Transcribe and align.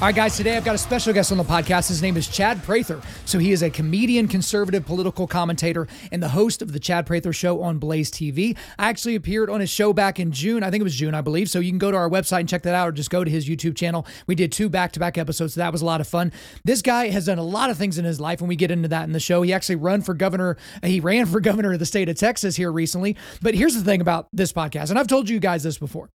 All 0.00 0.06
right, 0.06 0.14
guys, 0.14 0.36
today 0.36 0.56
I've 0.56 0.64
got 0.64 0.76
a 0.76 0.78
special 0.78 1.12
guest 1.12 1.32
on 1.32 1.38
the 1.38 1.44
podcast. 1.44 1.88
His 1.88 2.00
name 2.00 2.16
is 2.16 2.28
Chad 2.28 2.62
Prather. 2.62 3.02
So 3.24 3.40
he 3.40 3.50
is 3.50 3.64
a 3.64 3.68
comedian, 3.68 4.28
conservative 4.28 4.86
political 4.86 5.26
commentator, 5.26 5.88
and 6.12 6.22
the 6.22 6.28
host 6.28 6.62
of 6.62 6.70
the 6.70 6.78
Chad 6.78 7.04
Prather 7.04 7.32
Show 7.32 7.60
on 7.62 7.78
Blaze 7.78 8.08
TV. 8.08 8.56
I 8.78 8.90
actually 8.90 9.16
appeared 9.16 9.50
on 9.50 9.58
his 9.58 9.70
show 9.70 9.92
back 9.92 10.20
in 10.20 10.30
June. 10.30 10.62
I 10.62 10.70
think 10.70 10.82
it 10.82 10.84
was 10.84 10.94
June, 10.94 11.14
I 11.14 11.20
believe. 11.20 11.50
So 11.50 11.58
you 11.58 11.72
can 11.72 11.80
go 11.80 11.90
to 11.90 11.96
our 11.96 12.08
website 12.08 12.38
and 12.38 12.48
check 12.48 12.62
that 12.62 12.76
out 12.76 12.86
or 12.86 12.92
just 12.92 13.10
go 13.10 13.24
to 13.24 13.30
his 13.30 13.48
YouTube 13.48 13.76
channel. 13.76 14.06
We 14.28 14.36
did 14.36 14.52
two 14.52 14.68
back 14.68 14.92
to 14.92 15.00
back 15.00 15.18
episodes. 15.18 15.54
So 15.54 15.62
that 15.62 15.72
was 15.72 15.82
a 15.82 15.86
lot 15.86 16.00
of 16.00 16.06
fun. 16.06 16.30
This 16.62 16.80
guy 16.80 17.08
has 17.08 17.26
done 17.26 17.38
a 17.38 17.42
lot 17.42 17.68
of 17.68 17.76
things 17.76 17.98
in 17.98 18.04
his 18.04 18.20
life, 18.20 18.38
and 18.38 18.48
we 18.48 18.54
get 18.54 18.70
into 18.70 18.86
that 18.86 19.02
in 19.02 19.12
the 19.12 19.18
show. 19.18 19.42
He 19.42 19.52
actually 19.52 19.76
run 19.76 20.02
for 20.02 20.14
governor. 20.14 20.58
He 20.84 21.00
ran 21.00 21.26
for 21.26 21.40
governor 21.40 21.72
of 21.72 21.80
the 21.80 21.86
state 21.86 22.08
of 22.08 22.16
Texas 22.16 22.54
here 22.54 22.70
recently. 22.70 23.16
But 23.42 23.56
here's 23.56 23.74
the 23.74 23.82
thing 23.82 24.00
about 24.00 24.28
this 24.32 24.52
podcast, 24.52 24.90
and 24.90 24.98
I've 25.00 25.08
told 25.08 25.28
you 25.28 25.40
guys 25.40 25.64
this 25.64 25.76
before. 25.76 26.08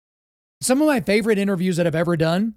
Some 0.61 0.81
of 0.81 0.87
my 0.87 1.01
favorite 1.01 1.39
interviews 1.39 1.79
that 1.79 1.89
I've 1.89 1.97
ever 1.97 2.17
done 2.17 2.55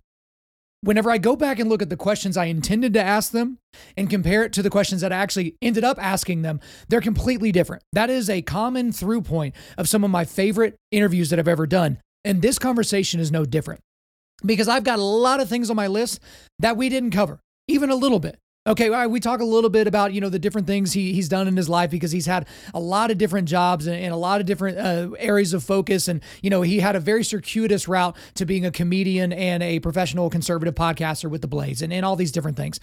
whenever 0.86 1.10
I 1.10 1.18
go 1.18 1.36
back 1.36 1.60
and 1.60 1.68
look 1.68 1.82
at 1.82 1.90
the 1.90 1.98
questions 1.98 2.38
I 2.38 2.46
intended 2.46 2.94
to 2.94 3.02
ask 3.02 3.32
them 3.32 3.58
and 3.98 4.10
compare 4.10 4.44
it 4.44 4.54
to 4.54 4.62
the 4.62 4.70
questions 4.70 5.02
that 5.02 5.12
I 5.12 5.18
actually 5.18 5.56
ended 5.62 5.84
up 5.84 6.02
asking 6.02 6.44
them, 6.44 6.60
they're 6.88 7.02
completely 7.02 7.52
different. 7.52 7.84
That 7.94 8.10
is 8.10 8.30
a 8.30 8.44
common 8.44 8.92
through 8.92 9.24
point 9.24 9.56
of 9.78 9.90
some 9.90 10.04
of 10.04 10.12
my 10.12 10.26
favorite 10.26 10.76
interviews 10.92 11.32
that 11.32 11.40
I've 11.40 11.48
ever 11.48 11.66
done. 11.66 12.00
And 12.24 12.42
this 12.42 12.60
conversation 12.60 13.20
is 13.20 13.32
no 13.32 13.46
different 13.46 13.82
because 14.46 14.68
I've 14.68 14.84
got 14.84 15.00
a 15.00 15.04
lot 15.04 15.40
of 15.40 15.50
things 15.50 15.70
on 15.70 15.76
my 15.76 15.88
list 15.88 16.20
that 16.60 16.78
we 16.78 16.90
didn't 16.90 17.12
cover, 17.12 17.40
even 17.68 17.90
a 17.90 17.96
little 17.96 18.20
bit. 18.20 18.38
Okay, 18.68 18.90
right, 18.90 19.06
we 19.06 19.20
talk 19.20 19.42
a 19.42 19.46
little 19.46 19.70
bit 19.70 19.86
about 19.86 20.12
you 20.12 20.20
know 20.20 20.30
the 20.30 20.40
different 20.40 20.66
things 20.66 20.94
he, 20.94 21.14
he's 21.14 21.30
done 21.30 21.48
in 21.48 21.56
his 21.56 21.70
life 21.70 21.92
because 21.92 22.12
he's 22.12 22.26
had 22.26 22.48
a 22.74 22.80
lot 22.80 23.12
of 23.12 23.20
different 23.20 23.48
jobs 23.48 23.86
and, 23.86 23.96
and 23.96 24.12
a 24.12 24.18
lot 24.18 24.42
of 24.42 24.48
different 24.48 24.80
uh, 24.80 25.12
areas 25.20 25.54
of 25.54 25.64
focus, 25.64 26.08
and 26.08 26.20
you 26.42 26.50
know 26.50 26.64
he 26.64 26.80
had 26.80 26.96
a 26.96 27.00
very 27.00 27.24
circuitous 27.24 27.88
route 27.88 28.18
to 28.34 28.44
being 28.44 28.66
a 28.66 28.72
comedian 28.72 29.32
and 29.32 29.62
a 29.62 29.80
professional 29.82 30.32
conservative 30.32 30.74
podcaster 30.74 31.30
with 31.30 31.42
the 31.42 31.48
Blaze 31.48 31.84
and, 31.84 31.94
and 31.94 32.04
all 32.04 32.16
these 32.16 32.32
different 32.32 32.58
things. 32.58 32.80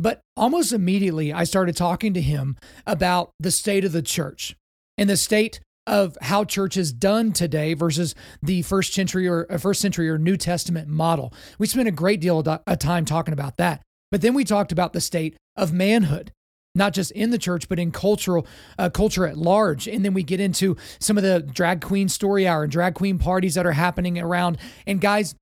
But 0.00 0.20
almost 0.36 0.72
immediately, 0.72 1.32
I 1.32 1.44
started 1.44 1.76
talking 1.76 2.12
to 2.14 2.20
him 2.20 2.56
about 2.84 3.30
the 3.38 3.52
state 3.52 3.84
of 3.84 3.92
the 3.92 4.02
church 4.02 4.56
and 4.98 5.08
the 5.08 5.16
state 5.16 5.60
of 5.86 6.18
how 6.22 6.42
church 6.42 6.76
is 6.76 6.92
done 6.92 7.32
today 7.32 7.74
versus 7.74 8.16
the 8.42 8.62
first 8.62 8.92
century 8.94 9.28
or 9.28 9.46
uh, 9.48 9.58
first 9.58 9.80
century 9.80 10.10
or 10.10 10.18
New 10.18 10.36
Testament 10.36 10.88
model. 10.88 11.32
We 11.56 11.68
spent 11.68 11.86
a 11.86 11.92
great 11.92 12.20
deal 12.20 12.40
of 12.40 12.78
time 12.80 13.04
talking 13.04 13.32
about 13.32 13.58
that. 13.58 13.82
But 14.10 14.22
then 14.22 14.34
we 14.34 14.44
talked 14.44 14.72
about 14.72 14.92
the 14.92 15.00
state 15.00 15.36
of 15.56 15.72
manhood, 15.72 16.32
not 16.74 16.92
just 16.92 17.10
in 17.12 17.30
the 17.30 17.38
church, 17.38 17.68
but 17.68 17.78
in 17.78 17.92
cultural 17.92 18.46
uh, 18.78 18.90
culture 18.90 19.26
at 19.26 19.36
large. 19.36 19.86
And 19.86 20.04
then 20.04 20.14
we 20.14 20.22
get 20.22 20.40
into 20.40 20.76
some 20.98 21.16
of 21.16 21.22
the 21.22 21.40
drag 21.40 21.80
queen 21.80 22.08
story 22.08 22.46
hour 22.46 22.64
and 22.64 22.72
drag 22.72 22.94
queen 22.94 23.18
parties 23.18 23.54
that 23.54 23.66
are 23.66 23.72
happening 23.72 24.18
around. 24.18 24.58
And 24.86 25.00
guys, 25.00 25.34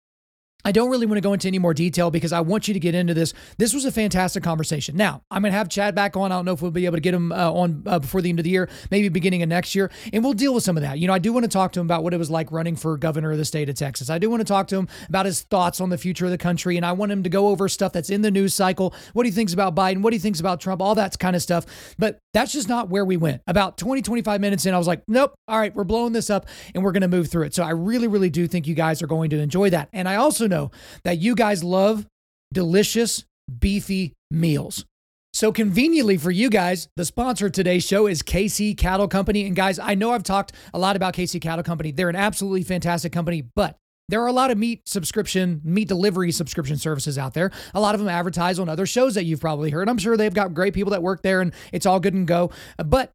I 0.65 0.73
don't 0.73 0.91
really 0.91 1.07
want 1.07 1.19
to 1.19 1.21
go 1.21 1.33
into 1.33 1.47
any 1.47 1.61
more 1.61 1.73
detail 1.73 2.11
because 2.11 2.33
I 2.33 2.41
want 2.41 2.67
you 2.67 2.75
to 2.75 2.81
get 2.81 2.95
into 2.95 3.15
this. 3.15 3.33
This 3.59 3.73
was 3.73 3.85
a 3.85 3.93
fantastic 3.93 4.43
conversation. 4.43 4.97
Now, 4.97 5.23
I'm 5.31 5.43
going 5.43 5.53
to 5.53 5.57
have 5.57 5.69
Chad 5.69 5.95
back 5.95 6.17
on. 6.17 6.33
I 6.33 6.35
don't 6.35 6.45
know 6.45 6.53
if 6.53 6.61
we'll 6.61 6.73
be 6.73 6.85
able 6.85 6.97
to 6.97 7.01
get 7.01 7.15
him 7.15 7.31
uh, 7.31 7.53
on 7.53 7.85
uh, 7.87 8.01
before 8.01 8.21
the 8.21 8.29
end 8.29 8.41
of 8.41 8.45
the 8.45 8.51
year, 8.51 8.69
maybe 8.91 9.09
beginning 9.09 9.43
of 9.43 9.49
next 9.49 9.77
year, 9.77 9.91
and 10.13 10.25
we'll 10.25 10.33
deal 10.33 10.53
with 10.53 10.65
some 10.65 10.77
of 10.77 10.83
that. 10.83 10.99
You 10.99 11.07
know, 11.07 11.15
I 11.15 11.21
do 11.21 11.33
want 11.33 11.45
to 11.45 11.49
talk 11.49 11.73
to 11.73 11.81
him 11.81 11.87
about 11.87 12.03
what 12.03 12.13
it 12.13 12.19
was 12.19 12.29
like 12.29 12.51
running 12.51 12.75
for 12.75 12.97
governor 12.97 13.31
of 13.31 13.39
the 13.39 13.45
state 13.45 13.69
of 13.69 13.77
Texas. 13.77 14.11
I 14.11 14.19
do 14.19 14.29
want 14.29 14.41
to 14.41 14.45
talk 14.45 14.67
to 14.69 14.77
him 14.77 14.89
about 15.09 15.27
his 15.27 15.43
thoughts 15.43 15.81
on 15.81 15.91
the 15.91 15.99
future 15.99 16.25
of 16.25 16.33
the 16.33 16.39
country, 16.39 16.77
and 16.77 16.85
I 16.85 16.93
want 16.93 17.13
him 17.13 17.23
to 17.23 17.31
go 17.31 17.49
over 17.49 17.69
stuff 17.69 17.93
that's 17.93 18.11
in 18.11 18.23
the 18.23 18.31
news 18.31 18.53
cycle, 18.53 18.95
what 19.13 19.27
he 19.27 19.33
thinks 19.33 19.53
about 19.53 19.77
Biden, 19.77 20.03
what 20.03 20.13
he 20.13 20.19
thinks 20.19 20.41
about 20.41 20.61
Trump, 20.61 20.83
all 20.83 20.97
that 20.97 21.17
kind 21.21 21.37
of 21.37 21.43
stuff. 21.43 21.95
But 21.99 22.19
that's 22.35 22.53
just 22.53 22.69
not 22.69 22.89
where 22.89 23.05
we 23.05 23.17
went. 23.17 23.43
About 23.47 23.79
20, 23.79 24.03
25 24.03 24.41
minutes 24.41 24.67
in, 24.67 24.75
I 24.75 24.79
was 24.79 24.89
like, 24.89 25.03
nope, 25.07 25.35
all 25.47 25.59
right, 25.59 25.75
we're 25.75 25.85
blowing 25.85 26.13
this 26.13 26.31
up 26.31 26.47
and 26.75 26.83
we're 26.83 26.93
going 26.93 27.03
to 27.03 27.09
move 27.09 27.29
through 27.29 27.45
it. 27.45 27.55
So 27.55 27.63
I 27.63 27.71
really, 27.71 28.09
really 28.09 28.31
do 28.31 28.47
think 28.47 28.67
you 28.67 28.75
guys 28.75 29.03
are 29.03 29.07
going 29.07 29.31
to 29.31 29.39
enjoy 29.39 29.71
that. 29.71 29.89
And 29.93 30.09
I 30.09 30.17
also 30.17 30.48
know 30.49 30.71
that 31.05 31.19
you 31.19 31.35
guys 31.35 31.63
love 31.63 32.07
delicious, 32.53 33.25
beefy 33.59 34.15
meals. 34.31 34.85
So, 35.33 35.53
conveniently 35.53 36.17
for 36.17 36.31
you 36.31 36.51
guys, 36.51 36.89
the 36.97 37.05
sponsor 37.05 37.47
of 37.47 37.53
today's 37.53 37.87
show 37.87 38.07
is 38.07 38.23
KC 38.23 38.77
Cattle 38.77 39.09
Company. 39.09 39.47
And 39.47 39.55
guys, 39.55 39.79
I 39.79 39.95
know 39.95 40.13
I've 40.13 40.23
talked 40.23 40.53
a 40.73 40.79
lot 40.79 40.97
about 40.97 41.15
KC 41.15 41.41
Cattle 41.41 41.63
Company. 41.63 41.93
They're 41.93 42.09
an 42.09 42.17
absolutely 42.17 42.63
fantastic 42.63 43.13
company, 43.13 43.43
but 43.55 43.77
there 44.09 44.23
are 44.23 44.27
a 44.27 44.33
lot 44.33 44.51
of 44.51 44.57
meat 44.57 44.89
subscription, 44.89 45.61
meat 45.63 45.87
delivery 45.87 46.33
subscription 46.33 46.79
services 46.79 47.19
out 47.19 47.35
there. 47.35 47.51
A 47.75 47.81
lot 47.81 47.95
of 47.95 48.01
them 48.01 48.09
advertise 48.09 48.59
on 48.59 48.69
other 48.69 48.87
shows 48.87 49.15
that 49.15 49.25
you've 49.25 49.41
probably 49.41 49.71
heard. 49.71 49.89
I'm 49.89 49.99
sure 49.99 50.17
they've 50.17 50.33
got 50.33 50.55
great 50.55 50.73
people 50.73 50.93
that 50.93 51.03
work 51.03 51.23
there 51.23 51.43
and 51.43 51.53
it's 51.73 51.85
all 51.85 52.01
good 52.01 52.15
and 52.15 52.27
go. 52.27 52.51
But 52.79 53.13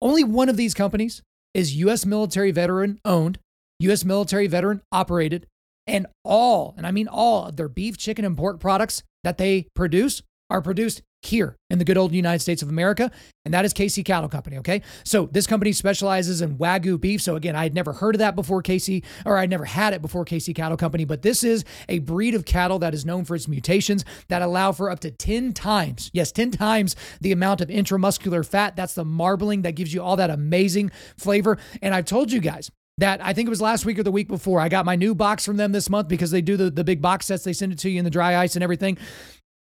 only 0.00 0.24
one 0.24 0.48
of 0.48 0.56
these 0.56 0.72
companies 0.72 1.22
is 1.52 1.76
U.S. 1.76 2.06
military 2.06 2.52
veteran 2.52 3.00
owned, 3.04 3.38
U.S. 3.80 4.04
military 4.04 4.46
veteran 4.46 4.80
operated, 4.90 5.46
and 5.86 6.06
all, 6.24 6.74
and 6.76 6.86
I 6.86 6.90
mean 6.90 7.08
all 7.08 7.46
of 7.46 7.56
their 7.56 7.68
beef, 7.68 7.96
chicken, 7.96 8.24
and 8.24 8.36
pork 8.36 8.60
products 8.60 9.02
that 9.24 9.38
they 9.38 9.66
produce 9.74 10.22
are 10.48 10.62
produced 10.62 11.02
here 11.22 11.56
in 11.68 11.78
the 11.78 11.84
good 11.84 11.98
old 11.98 12.12
United 12.12 12.40
States 12.40 12.62
of 12.62 12.68
America, 12.68 13.10
and 13.44 13.52
that 13.52 13.64
is 13.64 13.74
KC 13.74 14.04
Cattle 14.04 14.28
Company. 14.28 14.56
Okay, 14.58 14.82
so 15.04 15.26
this 15.26 15.46
company 15.46 15.72
specializes 15.72 16.40
in 16.40 16.56
Wagyu 16.56 16.98
beef. 16.98 17.20
So 17.20 17.36
again, 17.36 17.54
I 17.54 17.62
had 17.62 17.74
never 17.74 17.92
heard 17.92 18.14
of 18.14 18.20
that 18.20 18.34
before 18.34 18.62
KC, 18.62 19.04
or 19.26 19.36
I'd 19.36 19.50
never 19.50 19.66
had 19.66 19.92
it 19.92 20.00
before 20.00 20.24
KC 20.24 20.54
Cattle 20.54 20.78
Company, 20.78 21.04
but 21.04 21.22
this 21.22 21.44
is 21.44 21.64
a 21.88 21.98
breed 22.00 22.34
of 22.34 22.44
cattle 22.44 22.78
that 22.80 22.94
is 22.94 23.04
known 23.04 23.24
for 23.24 23.34
its 23.34 23.48
mutations 23.48 24.04
that 24.28 24.42
allow 24.42 24.72
for 24.72 24.90
up 24.90 25.00
to 25.00 25.10
10 25.10 25.52
times, 25.52 26.10
yes, 26.14 26.32
10 26.32 26.52
times 26.52 26.96
the 27.20 27.32
amount 27.32 27.60
of 27.60 27.68
intramuscular 27.68 28.46
fat. 28.46 28.74
That's 28.76 28.94
the 28.94 29.04
marbling 29.04 29.62
that 29.62 29.72
gives 29.72 29.92
you 29.92 30.02
all 30.02 30.16
that 30.16 30.30
amazing 30.30 30.90
flavor. 31.18 31.58
And 31.82 31.94
I've 31.94 32.06
told 32.06 32.32
you 32.32 32.40
guys, 32.40 32.70
that 32.98 33.24
I 33.24 33.32
think 33.32 33.46
it 33.46 33.50
was 33.50 33.60
last 33.60 33.86
week 33.86 33.98
or 33.98 34.02
the 34.02 34.10
week 34.10 34.28
before. 34.28 34.60
I 34.60 34.68
got 34.68 34.84
my 34.84 34.96
new 34.96 35.14
box 35.14 35.44
from 35.44 35.56
them 35.56 35.72
this 35.72 35.88
month 35.88 36.08
because 36.08 36.30
they 36.30 36.42
do 36.42 36.56
the, 36.56 36.70
the 36.70 36.84
big 36.84 37.00
box 37.00 37.26
sets. 37.26 37.44
They 37.44 37.52
send 37.52 37.72
it 37.72 37.78
to 37.80 37.90
you 37.90 37.98
in 37.98 38.04
the 38.04 38.10
dry 38.10 38.36
ice 38.36 38.56
and 38.56 38.62
everything. 38.62 38.98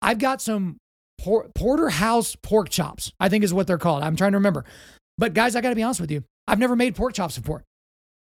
I've 0.01 0.19
got 0.19 0.41
some 0.41 0.77
por- 1.19 1.49
porterhouse 1.55 2.37
pork 2.37 2.69
chops, 2.69 3.13
I 3.19 3.29
think 3.29 3.45
is 3.45 3.55
what 3.55 3.67
they're 3.67 3.79
called. 3.79 4.03
I'm 4.03 4.17
trying 4.17 4.33
to 4.33 4.39
remember. 4.39 4.65
But 5.19 5.35
guys, 5.35 5.57
I 5.57 5.61
got 5.61 5.71
to 5.71 5.77
be 5.77 5.83
honest 5.83 6.01
with 6.01 6.11
you. 6.11 6.25
I've 6.47 6.59
never 6.59 6.77
made 6.77 6.95
pork 6.95 7.15
chops 7.15 7.39
before. 7.39 7.65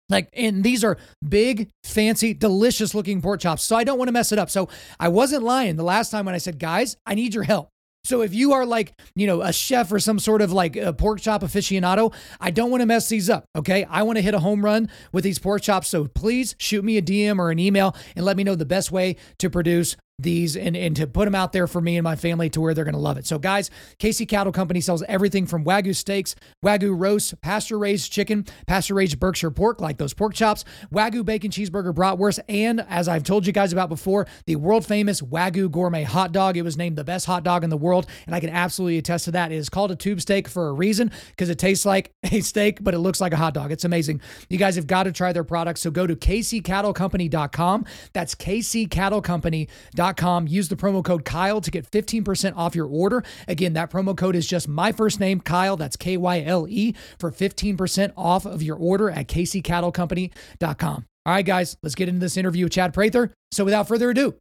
Like, 0.09 0.29
and 0.33 0.63
these 0.63 0.83
are 0.83 0.97
big, 1.27 1.69
fancy, 1.83 2.33
delicious 2.33 2.93
looking 2.93 3.21
pork 3.21 3.39
chops. 3.39 3.63
So 3.63 3.75
I 3.75 3.83
don't 3.83 3.97
want 3.97 4.09
to 4.09 4.13
mess 4.13 4.31
it 4.31 4.39
up. 4.39 4.49
So 4.49 4.69
I 4.99 5.07
wasn't 5.07 5.43
lying 5.43 5.75
the 5.75 5.83
last 5.83 6.11
time 6.11 6.25
when 6.25 6.35
I 6.35 6.39
said, 6.39 6.59
guys, 6.59 6.97
I 7.05 7.15
need 7.15 7.33
your 7.33 7.43
help. 7.43 7.69
So 8.05 8.21
if 8.21 8.33
you 8.33 8.51
are 8.51 8.65
like, 8.65 8.99
you 9.15 9.25
know, 9.27 9.41
a 9.41 9.53
chef 9.53 9.89
or 9.89 9.97
some 9.97 10.19
sort 10.19 10.41
of 10.41 10.51
like 10.51 10.75
a 10.75 10.91
pork 10.91 11.21
chop 11.21 11.41
aficionado, 11.41 12.13
I 12.41 12.51
don't 12.51 12.69
want 12.69 12.81
to 12.81 12.85
mess 12.85 13.07
these 13.07 13.29
up. 13.29 13.45
Okay. 13.55 13.85
I 13.85 14.03
want 14.03 14.17
to 14.17 14.21
hit 14.21 14.33
a 14.33 14.39
home 14.39 14.63
run 14.63 14.89
with 15.13 15.23
these 15.23 15.39
pork 15.39 15.61
chops. 15.61 15.87
So 15.87 16.07
please 16.07 16.53
shoot 16.59 16.83
me 16.83 16.97
a 16.97 17.01
DM 17.01 17.39
or 17.39 17.49
an 17.49 17.59
email 17.59 17.95
and 18.17 18.25
let 18.25 18.35
me 18.35 18.43
know 18.43 18.55
the 18.55 18.65
best 18.65 18.91
way 18.91 19.15
to 19.37 19.49
produce 19.49 19.95
these 20.19 20.55
and, 20.55 20.77
and 20.77 20.95
to 20.95 21.07
put 21.07 21.25
them 21.25 21.33
out 21.33 21.53
there 21.53 21.65
for 21.65 21.81
me 21.81 21.97
and 21.97 22.03
my 22.03 22.15
family 22.15 22.49
to 22.51 22.61
where 22.61 22.73
they're 22.73 22.85
going 22.85 22.93
to 22.93 22.99
love 22.99 23.17
it. 23.17 23.25
So, 23.25 23.39
guys, 23.39 23.71
KC 23.97 24.27
Cattle 24.27 24.53
Company 24.53 24.79
sells 24.79 25.01
everything 25.03 25.47
from 25.47 25.65
Wagyu 25.65 25.95
steaks, 25.95 26.35
Wagyu 26.63 26.97
roast, 26.97 27.39
pasture 27.41 27.79
raised 27.79 28.11
chicken, 28.11 28.45
pasture 28.67 28.93
raised 28.93 29.19
Berkshire 29.19 29.49
pork, 29.49 29.81
like 29.81 29.97
those 29.97 30.13
pork 30.13 30.35
chops, 30.35 30.65
Wagyu 30.93 31.25
bacon 31.25 31.49
cheeseburger 31.49 31.93
bratwurst, 31.93 32.39
and 32.47 32.85
as 32.89 33.07
I've 33.07 33.23
told 33.23 33.47
you 33.47 33.53
guys 33.53 33.73
about 33.73 33.89
before, 33.89 34.27
the 34.45 34.55
world 34.55 34.85
famous 34.85 35.19
Wagyu 35.21 35.71
gourmet 35.71 36.03
hot 36.03 36.31
dog. 36.31 36.57
It 36.57 36.61
was 36.61 36.77
named 36.77 36.95
the 36.95 37.03
best 37.03 37.25
hot 37.25 37.43
dog 37.43 37.63
in 37.63 37.71
the 37.71 37.77
world, 37.77 38.05
and 38.27 38.35
I 38.35 38.39
can 38.39 38.49
absolutely 38.49 38.99
attest 38.99 39.25
to 39.25 39.31
that. 39.31 39.51
It 39.51 39.55
is 39.55 39.69
called 39.69 39.89
a 39.89 39.95
tube 39.95 40.21
steak 40.21 40.47
for 40.47 40.67
a 40.67 40.73
reason 40.73 41.11
because 41.29 41.49
it 41.49 41.57
tastes 41.57 41.87
like 41.87 42.11
a 42.23 42.41
steak, 42.41 42.83
but 42.83 42.93
it 42.93 42.99
looks 42.99 43.19
like 43.19 43.33
a 43.33 43.37
hot 43.37 43.55
dog. 43.55 43.71
It's 43.71 43.83
amazing. 43.83 44.21
You 44.49 44.59
guys 44.59 44.75
have 44.75 44.85
got 44.85 45.03
to 45.03 45.11
try 45.11 45.33
their 45.33 45.43
products. 45.43 45.81
So, 45.81 45.89
go 45.89 46.05
to 46.05 46.15
kccattlecompany.com. 46.15 47.85
That's 48.13 48.35
kccattlecompany.com 48.35 50.02
Use 50.47 50.67
the 50.69 50.75
promo 50.75 51.03
code 51.03 51.23
Kyle 51.25 51.61
to 51.61 51.71
get 51.71 51.89
15% 51.89 52.57
off 52.57 52.75
your 52.75 52.87
order. 52.87 53.23
Again, 53.47 53.73
that 53.73 53.89
promo 53.89 54.15
code 54.17 54.35
is 54.35 54.45
just 54.45 54.67
my 54.67 54.91
first 54.91 55.19
name, 55.19 55.39
Kyle. 55.39 55.77
That's 55.77 55.95
K 55.95 56.17
Y 56.17 56.41
L 56.41 56.67
E 56.67 56.93
for 57.17 57.31
15% 57.31 58.13
off 58.17 58.45
of 58.45 58.61
your 58.61 58.75
order 58.75 59.09
at 59.09 59.27
KCCattleCompany.com. 59.27 61.05
All 61.25 61.33
right, 61.33 61.45
guys, 61.45 61.77
let's 61.81 61.95
get 61.95 62.09
into 62.09 62.19
this 62.19 62.35
interview 62.35 62.65
with 62.65 62.73
Chad 62.73 62.93
Prather. 62.93 63.31
So 63.51 63.63
without 63.63 63.87
further 63.87 64.09
ado, 64.09 64.35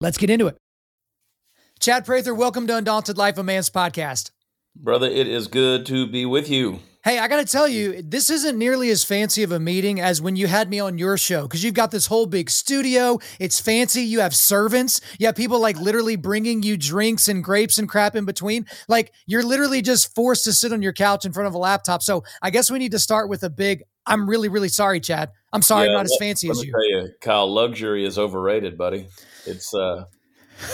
let's 0.00 0.18
get 0.18 0.30
into 0.30 0.46
it. 0.46 0.56
Chad 1.80 2.04
Prather, 2.04 2.32
welcome 2.32 2.68
to 2.68 2.76
Undaunted 2.76 3.18
Life 3.18 3.38
of 3.38 3.44
Man's 3.44 3.70
podcast. 3.70 4.30
Brother, 4.76 5.08
it 5.08 5.26
is 5.26 5.48
good 5.48 5.84
to 5.86 6.06
be 6.06 6.24
with 6.24 6.48
you. 6.48 6.78
Hey, 7.04 7.18
I 7.18 7.26
got 7.26 7.38
to 7.38 7.44
tell 7.44 7.66
you, 7.66 8.00
this 8.00 8.30
isn't 8.30 8.56
nearly 8.56 8.88
as 8.90 9.02
fancy 9.02 9.42
of 9.42 9.50
a 9.50 9.58
meeting 9.58 10.00
as 10.00 10.22
when 10.22 10.36
you 10.36 10.46
had 10.46 10.70
me 10.70 10.78
on 10.78 10.98
your 10.98 11.18
show 11.18 11.42
because 11.42 11.64
you've 11.64 11.74
got 11.74 11.90
this 11.90 12.06
whole 12.06 12.26
big 12.26 12.48
studio. 12.48 13.18
It's 13.40 13.58
fancy. 13.58 14.02
You 14.02 14.20
have 14.20 14.36
servants. 14.36 15.00
You 15.18 15.26
have 15.26 15.34
people 15.34 15.58
like 15.58 15.76
literally 15.80 16.14
bringing 16.14 16.62
you 16.62 16.76
drinks 16.76 17.26
and 17.26 17.42
grapes 17.42 17.76
and 17.76 17.88
crap 17.88 18.14
in 18.14 18.24
between. 18.24 18.66
Like 18.86 19.12
you're 19.26 19.42
literally 19.42 19.82
just 19.82 20.14
forced 20.14 20.44
to 20.44 20.52
sit 20.52 20.72
on 20.72 20.80
your 20.80 20.92
couch 20.92 21.24
in 21.24 21.32
front 21.32 21.48
of 21.48 21.54
a 21.54 21.58
laptop. 21.58 22.04
So 22.04 22.22
I 22.40 22.50
guess 22.50 22.70
we 22.70 22.78
need 22.78 22.92
to 22.92 23.00
start 23.00 23.28
with 23.28 23.42
a 23.42 23.50
big, 23.50 23.82
I'm 24.06 24.30
really, 24.30 24.48
really 24.48 24.68
sorry, 24.68 25.00
Chad. 25.00 25.32
I'm 25.52 25.62
sorry, 25.62 25.86
yeah, 25.86 25.90
I'm 25.90 25.96
not 25.96 26.04
as 26.04 26.16
fancy 26.20 26.50
as 26.50 26.62
you. 26.62 26.70
Tell 26.70 26.88
you. 26.88 27.08
Kyle, 27.20 27.52
luxury 27.52 28.06
is 28.06 28.16
overrated, 28.16 28.78
buddy. 28.78 29.08
It's, 29.44 29.74
uh, 29.74 30.04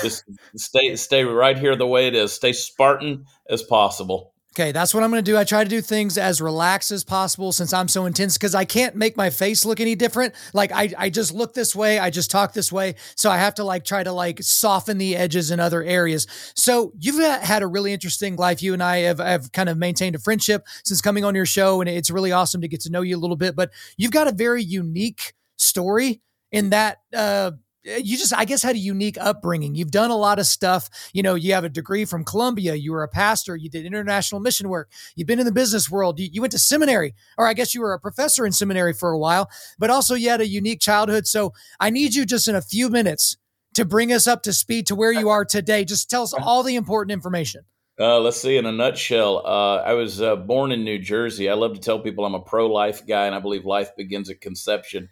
just 0.03 0.25
stay 0.57 0.95
stay 0.97 1.25
right 1.25 1.57
here 1.57 1.75
the 1.75 1.87
way 1.87 2.07
it 2.07 2.15
is. 2.15 2.35
Stay 2.35 2.53
Spartan 2.53 3.25
as 3.49 3.63
possible. 3.63 4.35
Okay, 4.55 4.73
that's 4.73 4.93
what 4.93 5.05
I'm 5.05 5.11
going 5.11 5.23
to 5.23 5.31
do. 5.31 5.37
I 5.37 5.45
try 5.45 5.63
to 5.63 5.71
do 5.71 5.81
things 5.81 6.19
as 6.19 6.41
relaxed 6.41 6.91
as 6.91 7.05
possible 7.05 7.53
since 7.53 7.73
I'm 7.73 7.87
so 7.87 8.07
intense 8.07 8.37
because 8.37 8.55
I 8.55 8.65
can't 8.65 8.97
make 8.97 9.17
my 9.17 9.31
face 9.31 9.65
look 9.65 9.79
any 9.79 9.95
different. 9.95 10.35
Like 10.53 10.73
I, 10.73 10.93
I 10.99 11.11
just 11.11 11.33
look 11.33 11.55
this 11.55 11.77
way, 11.77 11.99
I 11.99 12.11
just 12.11 12.31
talk 12.31 12.55
this 12.55 12.73
way, 12.73 12.95
so 13.15 13.31
I 13.31 13.37
have 13.37 13.55
to 13.57 13.65
like 13.65 13.85
try 13.85 14.03
to 14.03 14.11
like 14.11 14.43
soften 14.43 14.99
the 14.99 15.17
edges 15.17 15.51
in 15.51 15.61
other 15.61 15.83
areas. 15.83 16.27
So 16.57 16.93
you've 16.99 17.23
had 17.23 17.63
a 17.63 17.67
really 17.67 17.93
interesting 17.93 18.37
life. 18.37 18.63
You 18.63 18.73
and 18.73 18.83
I 18.83 18.99
have 18.99 19.19
have 19.19 19.53
kind 19.53 19.69
of 19.69 19.79
maintained 19.79 20.17
a 20.17 20.19
friendship 20.19 20.67
since 20.83 21.01
coming 21.01 21.25
on 21.25 21.35
your 21.35 21.47
show, 21.47 21.81
and 21.81 21.89
it's 21.89 22.11
really 22.11 22.33
awesome 22.33 22.63
to 22.63 22.69
get 22.69 22.81
to 22.81 22.91
know 22.91 23.03
you 23.03 23.17
a 23.17 23.21
little 23.21 23.37
bit. 23.37 23.55
But 23.55 23.71
you've 23.97 24.13
got 24.13 24.29
a 24.29 24.33
very 24.33 24.63
unique 24.65 25.35
story 25.59 26.21
in 26.51 26.71
that. 26.71 26.99
Uh, 27.15 27.53
you 27.97 28.19
just 28.19 28.35
i 28.35 28.45
guess 28.45 28.63
had 28.63 28.77
a 28.77 28.79
unique 28.79 29.17
upbringing. 29.21 29.75
You've 29.75 29.91
done 29.91 30.11
a 30.11 30.17
lot 30.17 30.39
of 30.39 30.47
stuff. 30.47 30.89
You 31.13 31.23
know 31.23 31.35
you 31.35 31.55
have 31.55 31.65
a 31.65 31.69
degree 31.69 32.05
from 32.05 32.25
columbia. 32.25 32.75
You 32.75 32.93
were 32.93 33.03
a 33.03 33.09
pastor. 33.09 33.57
You 33.57 33.71
did 33.71 33.87
international 33.87 34.41
mission 34.41 34.69
work. 34.69 34.91
You've 35.15 35.27
been 35.27 35.39
in 35.39 35.47
the 35.47 35.53
business 35.53 35.91
world. 35.91 36.21
You, 36.21 36.29
you, 36.33 36.41
went 36.41 36.53
to 36.53 36.59
seminary 36.59 37.15
or 37.37 37.47
i 37.47 37.55
guess 37.55 37.75
you 37.75 37.81
were 37.81 37.93
a 37.93 38.01
professor 38.01 38.47
in 38.47 38.53
seminary 38.53 38.93
for 38.93 39.11
a 39.11 39.19
while 39.19 39.51
but 39.79 39.91
also 39.91 40.15
you 40.15 40.29
had 40.29 40.41
a 40.41 40.47
unique 40.47 40.81
childhood. 40.81 41.27
So 41.27 41.53
i 41.81 41.91
need 41.91 42.15
you 42.15 42.25
just 42.25 42.49
in 42.49 42.55
a 42.55 42.63
few 42.63 42.89
minutes 42.89 43.37
to 43.75 43.85
bring 43.85 44.13
us 44.13 44.27
up 44.27 44.43
to 44.43 44.53
speed 44.53 44.87
to 44.89 44.95
where 44.95 45.13
you 45.13 45.29
are 45.29 45.45
today. 45.45 45.85
Just 45.85 46.11
tell 46.11 46.23
us 46.23 46.33
all 46.33 46.63
the 46.63 46.75
important 46.75 47.13
information. 47.13 47.63
Uh, 48.01 48.19
let's 48.21 48.41
see 48.41 48.57
in 48.57 48.65
a 48.65 48.71
nutshell 48.71 49.45
uh, 49.45 49.79
i 49.79 49.93
was 49.93 50.23
uh, 50.23 50.37
born 50.37 50.71
in 50.71 50.85
new 50.85 50.99
jersey. 50.99 51.49
I 51.49 51.55
love 51.55 51.75
to 51.75 51.81
tell 51.81 51.99
people 51.99 52.25
i'm 52.25 52.35
a 52.35 52.41
pro-life 52.41 53.07
guy 53.07 53.27
and 53.27 53.35
i 53.35 53.41
believe 53.41 53.65
life 53.65 53.97
begins 53.97 54.31
at 54.31 54.41
conception 54.41 55.09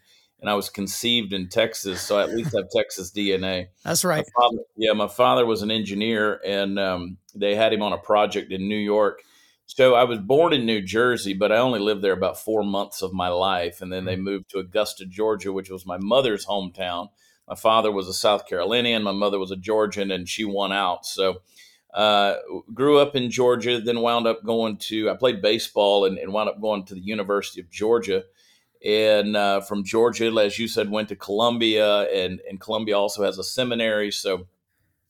and 0.46 0.52
I 0.52 0.54
was 0.54 0.70
conceived 0.70 1.32
in 1.32 1.48
Texas, 1.48 2.00
so 2.00 2.18
I 2.18 2.22
at 2.22 2.30
least 2.30 2.54
have 2.54 2.70
Texas 2.70 3.10
DNA. 3.10 3.66
That's 3.82 4.04
right. 4.04 4.24
My 4.36 4.42
father, 4.44 4.58
yeah, 4.76 4.92
my 4.92 5.08
father 5.08 5.44
was 5.44 5.62
an 5.62 5.72
engineer, 5.72 6.40
and 6.46 6.78
um, 6.78 7.16
they 7.34 7.56
had 7.56 7.72
him 7.72 7.82
on 7.82 7.92
a 7.92 7.98
project 7.98 8.52
in 8.52 8.68
New 8.68 8.76
York. 8.76 9.22
So 9.66 9.96
I 9.96 10.04
was 10.04 10.20
born 10.20 10.52
in 10.52 10.64
New 10.64 10.82
Jersey, 10.82 11.34
but 11.34 11.50
I 11.50 11.56
only 11.56 11.80
lived 11.80 12.00
there 12.00 12.12
about 12.12 12.38
four 12.38 12.62
months 12.62 13.02
of 13.02 13.12
my 13.12 13.26
life, 13.26 13.80
and 13.80 13.92
then 13.92 14.04
they 14.04 14.14
mm-hmm. 14.14 14.22
moved 14.22 14.50
to 14.50 14.60
Augusta, 14.60 15.04
Georgia, 15.04 15.52
which 15.52 15.68
was 15.68 15.84
my 15.84 15.98
mother's 15.98 16.46
hometown. 16.46 17.08
My 17.48 17.56
father 17.56 17.90
was 17.90 18.06
a 18.06 18.14
South 18.14 18.46
Carolinian, 18.46 19.02
my 19.02 19.10
mother 19.10 19.40
was 19.40 19.50
a 19.50 19.56
Georgian, 19.56 20.12
and 20.12 20.28
she 20.28 20.44
won 20.44 20.72
out. 20.72 21.06
So 21.06 21.42
uh, 21.92 22.36
grew 22.72 23.00
up 23.00 23.16
in 23.16 23.32
Georgia, 23.32 23.80
then 23.80 24.00
wound 24.00 24.28
up 24.28 24.44
going 24.44 24.76
to. 24.76 25.10
I 25.10 25.16
played 25.16 25.42
baseball 25.42 26.04
and, 26.04 26.18
and 26.18 26.32
wound 26.32 26.50
up 26.50 26.60
going 26.60 26.84
to 26.84 26.94
the 26.94 27.00
University 27.00 27.60
of 27.60 27.68
Georgia 27.68 28.22
and 28.84 29.36
uh, 29.36 29.60
from 29.60 29.84
Georgia, 29.84 30.26
as 30.40 30.58
you 30.58 30.68
said, 30.68 30.90
went 30.90 31.08
to 31.08 31.16
Columbia, 31.16 32.02
and 32.12 32.40
and 32.48 32.60
Columbia 32.60 32.98
also 32.98 33.24
has 33.24 33.38
a 33.38 33.44
seminary, 33.44 34.10
so 34.10 34.46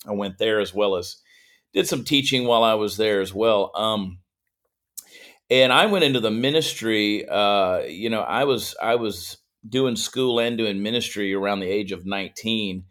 I 0.06 0.12
went 0.12 0.38
there 0.38 0.60
as 0.60 0.74
well 0.74 0.96
as 0.96 1.16
did 1.72 1.86
some 1.86 2.04
teaching 2.04 2.46
while 2.46 2.64
I 2.64 2.74
was 2.74 2.96
there 2.96 3.20
as 3.20 3.34
well. 3.34 3.70
Um, 3.74 4.18
and 5.50 5.72
I 5.72 5.86
went 5.86 6.04
into 6.04 6.20
the 6.20 6.30
ministry. 6.30 7.28
Uh, 7.28 7.80
you 7.80 8.10
know, 8.10 8.20
I 8.20 8.44
was 8.44 8.74
I 8.80 8.96
was 8.96 9.38
doing 9.68 9.96
school 9.96 10.38
and 10.38 10.56
doing 10.56 10.82
ministry 10.82 11.34
around 11.34 11.60
the 11.60 11.70
age 11.70 11.92
of 11.92 12.06
nineteen. 12.06 12.84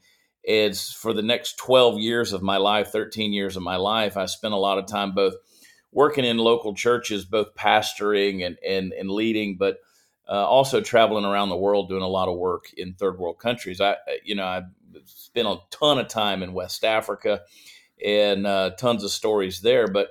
It's 0.44 0.92
for 0.94 1.14
the 1.14 1.24
next 1.24 1.58
twelve 1.58 2.00
years 2.00 2.34
of 2.34 2.42
my 2.42 2.58
life, 2.58 2.90
thirteen 2.90 3.34
years 3.34 3.58
of 3.58 3.64
my 3.64 3.78
life. 3.78 4.18
I 4.18 4.26
spent 4.26 4.54
a 4.54 4.58
lot 4.58 4.78
of 4.78 4.86
time 4.86 5.14
both 5.14 5.34
working 5.92 6.26
in 6.26 6.38
local 6.38 6.76
churches, 6.76 7.26
both 7.26 7.56
pastoring 7.56 8.46
and 8.46 8.58
and, 8.66 8.94
and 8.94 9.10
leading, 9.10 9.58
but 9.58 9.78
uh, 10.28 10.46
also 10.48 10.82
traveling 10.82 11.26
around 11.26 11.50
the 11.50 11.58
world 11.58 11.90
doing 11.90 12.02
a 12.02 12.08
lot 12.08 12.28
of 12.28 12.38
work 12.38 12.66
in 12.78 12.94
third 12.94 13.18
world 13.18 13.40
countries. 13.40 13.80
I, 13.80 13.98
you 14.24 14.36
know, 14.36 14.46
I 14.46 14.64
spent 15.06 15.48
a 15.48 15.58
ton 15.72 16.00
of 16.00 16.08
time 16.08 16.42
in 16.42 16.54
West 16.54 16.84
Africa 16.84 17.42
and 18.04 18.46
uh, 18.48 18.72
tons 18.72 19.04
of 19.04 19.12
stories 19.12 19.62
there. 19.62 19.88
But 19.88 20.10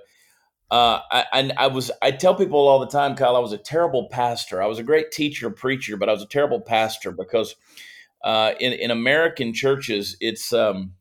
uh, 0.71 1.01
I, 1.11 1.25
I, 1.33 1.51
I, 1.57 1.67
was, 1.67 1.91
I 2.01 2.11
tell 2.11 2.35
people 2.35 2.69
all 2.69 2.81
the 2.81 2.87
time, 2.87 3.15
Kyle, 3.17 3.37
I 3.37 3.41
was 3.41 3.53
a 3.53 3.59
terrible 3.59 4.09
pastor. 4.11 4.63
I 4.63 4.67
was 4.67 4.79
a 4.79 4.85
great 4.85 5.11
teacher, 5.11 5.51
preacher, 5.51 5.97
but 5.97 6.09
I 6.09 6.13
was 6.13 6.23
a 6.23 6.29
terrible 6.29 6.61
pastor 6.61 7.13
because 7.13 7.57
uh, 8.23 8.53
in, 8.61 8.73
in 8.73 8.91
American 8.91 9.53
churches, 9.53 10.17
it's, 10.21 10.53
um, 10.53 10.93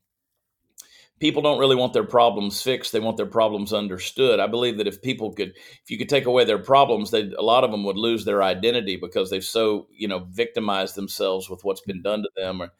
people 1.23 1.41
don't 1.41 1.57
really 1.57 1.77
want 1.77 1.93
their 1.93 2.03
problems 2.03 2.61
fixed 2.61 2.91
they 2.91 2.99
want 2.99 3.15
their 3.15 3.25
problems 3.25 3.71
understood. 3.71 4.41
I 4.41 4.47
believe 4.47 4.77
that 4.77 4.87
if 4.87 5.01
people 5.01 5.31
could 5.31 5.53
if 5.55 5.89
you 5.89 5.97
could 5.97 6.09
take 6.09 6.25
away 6.25 6.43
their 6.43 6.59
problems 6.59 7.11
they 7.11 7.31
a 7.37 7.41
lot 7.41 7.63
of 7.63 7.71
them 7.71 7.85
would 7.85 7.95
lose 7.95 8.25
their 8.25 8.43
identity 8.43 8.97
because 8.97 9.29
they've 9.29 9.41
so 9.41 9.87
you 9.95 10.09
know 10.09 10.27
victimized 10.31 10.95
themselves 10.95 11.49
with 11.49 11.63
what's 11.63 11.79
been 11.79 12.01
done 12.01 12.23
to 12.23 12.29
them 12.35 12.61
or 12.61 12.73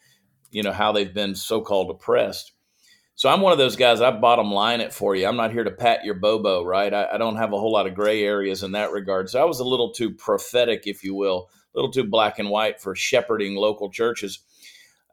you 0.52 0.62
know 0.62 0.74
how 0.74 0.92
they've 0.92 1.14
been 1.14 1.36
so-called 1.36 1.90
oppressed. 1.90 2.52
So 3.16 3.30
i'm 3.30 3.40
one 3.40 3.54
of 3.54 3.58
those 3.58 3.78
guys 3.78 4.02
i 4.02 4.12
bottom 4.12 4.52
line 4.52 4.82
it 4.82 4.92
for 4.92 5.16
you. 5.16 5.26
I'm 5.26 5.38
not 5.38 5.54
here 5.54 5.64
to 5.64 5.72
pat 5.72 6.04
your 6.04 6.16
bobo 6.16 6.66
right? 6.66 6.94
I, 6.94 7.12
I 7.14 7.18
don't 7.18 7.38
have 7.38 7.54
a 7.54 7.58
whole 7.58 7.72
lot 7.72 7.88
of 7.88 7.96
gray 7.96 8.26
areas 8.26 8.62
in 8.62 8.74
that 8.74 8.92
regard. 8.92 9.30
So 9.30 9.42
i 9.42 9.46
was 9.46 9.62
a 9.62 9.64
little 9.64 9.94
too 9.94 10.12
prophetic 10.12 10.86
if 10.86 11.02
you 11.02 11.16
will 11.16 11.50
a 11.74 11.80
little 11.80 11.94
too 11.94 12.04
black 12.04 12.40
and 12.40 12.50
white 12.50 12.82
for 12.82 12.94
shepherding 12.94 13.56
local 13.56 13.90
churches 13.90 14.40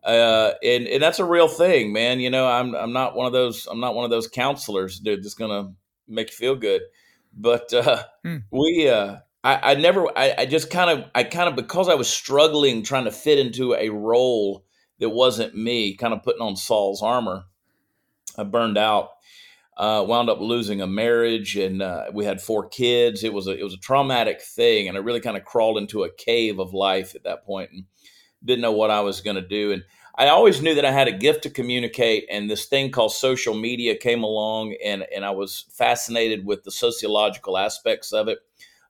uh, 0.04 0.52
and 0.62 0.86
and 0.86 1.02
that's 1.02 1.18
a 1.18 1.24
real 1.24 1.48
thing, 1.48 1.92
man. 1.92 2.20
You 2.20 2.30
know, 2.30 2.46
I'm 2.46 2.74
I'm 2.74 2.92
not 2.92 3.14
one 3.14 3.26
of 3.26 3.32
those 3.32 3.66
I'm 3.66 3.80
not 3.80 3.94
one 3.94 4.04
of 4.04 4.10
those 4.10 4.28
counselors 4.28 4.98
dude 4.98 5.22
that's 5.22 5.34
gonna 5.34 5.72
make 6.08 6.30
you 6.30 6.36
feel 6.36 6.56
good. 6.56 6.82
But 7.36 7.72
uh, 7.72 8.04
hmm. 8.24 8.38
we 8.50 8.88
uh, 8.88 9.16
I, 9.44 9.72
I 9.72 9.74
never 9.74 10.06
I, 10.16 10.34
I 10.38 10.46
just 10.46 10.70
kind 10.70 10.90
of 10.90 11.10
I 11.14 11.24
kind 11.24 11.48
of 11.48 11.56
because 11.56 11.88
I 11.88 11.94
was 11.94 12.08
struggling 12.08 12.82
trying 12.82 13.04
to 13.04 13.12
fit 13.12 13.38
into 13.38 13.74
a 13.74 13.90
role 13.90 14.64
that 14.98 15.10
wasn't 15.10 15.54
me, 15.54 15.94
kind 15.94 16.12
of 16.14 16.22
putting 16.22 16.42
on 16.42 16.56
Saul's 16.56 17.02
armor. 17.02 17.44
I 18.38 18.44
burned 18.44 18.78
out. 18.78 19.10
Uh, 19.76 20.04
wound 20.06 20.28
up 20.28 20.40
losing 20.40 20.82
a 20.82 20.86
marriage, 20.86 21.56
and 21.56 21.80
uh, 21.80 22.04
we 22.12 22.26
had 22.26 22.38
four 22.38 22.68
kids. 22.68 23.24
It 23.24 23.32
was 23.32 23.46
a 23.46 23.58
it 23.58 23.62
was 23.62 23.72
a 23.72 23.78
traumatic 23.78 24.42
thing, 24.42 24.88
and 24.88 24.96
I 24.96 25.00
really 25.00 25.20
kind 25.20 25.38
of 25.38 25.44
crawled 25.46 25.78
into 25.78 26.02
a 26.02 26.12
cave 26.12 26.58
of 26.58 26.74
life 26.74 27.14
at 27.14 27.22
that 27.22 27.46
point, 27.46 27.70
and 27.72 27.84
didn't 28.44 28.62
know 28.62 28.72
what 28.72 28.90
I 28.90 29.00
was 29.00 29.20
going 29.20 29.36
to 29.36 29.46
do. 29.46 29.72
And 29.72 29.84
I 30.16 30.28
always 30.28 30.60
knew 30.60 30.74
that 30.74 30.84
I 30.84 30.90
had 30.90 31.08
a 31.08 31.12
gift 31.12 31.42
to 31.44 31.50
communicate, 31.50 32.26
and 32.30 32.50
this 32.50 32.66
thing 32.66 32.90
called 32.90 33.12
social 33.12 33.54
media 33.54 33.96
came 33.96 34.22
along, 34.22 34.74
and, 34.84 35.06
and 35.14 35.24
I 35.24 35.30
was 35.30 35.66
fascinated 35.70 36.44
with 36.44 36.62
the 36.62 36.70
sociological 36.70 37.56
aspects 37.56 38.12
of 38.12 38.28
it, 38.28 38.38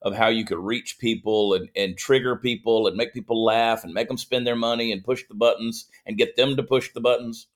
of 0.02 0.14
how 0.14 0.28
you 0.28 0.44
could 0.44 0.58
reach 0.58 0.98
people 0.98 1.54
and, 1.54 1.68
and 1.76 1.96
trigger 1.96 2.34
people 2.34 2.86
and 2.86 2.96
make 2.96 3.12
people 3.12 3.44
laugh 3.44 3.84
and 3.84 3.94
make 3.94 4.08
them 4.08 4.16
spend 4.16 4.46
their 4.46 4.56
money 4.56 4.92
and 4.92 5.04
push 5.04 5.24
the 5.28 5.34
buttons 5.34 5.86
and 6.06 6.16
get 6.16 6.36
them 6.36 6.56
to 6.56 6.62
push 6.62 6.92
the 6.92 7.00
buttons. 7.00 7.48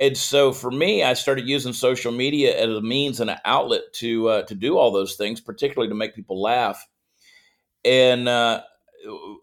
And 0.00 0.16
so 0.16 0.52
for 0.52 0.70
me, 0.70 1.04
I 1.04 1.14
started 1.14 1.46
using 1.46 1.72
social 1.72 2.10
media 2.10 2.58
as 2.58 2.68
a 2.68 2.82
means 2.82 3.20
and 3.20 3.30
an 3.30 3.38
outlet 3.44 3.82
to 3.94 4.28
uh, 4.28 4.42
to 4.42 4.54
do 4.54 4.76
all 4.76 4.90
those 4.90 5.14
things, 5.14 5.40
particularly 5.40 5.88
to 5.88 5.94
make 5.94 6.16
people 6.16 6.42
laugh. 6.42 6.84
And 7.84 8.28
uh, 8.28 8.62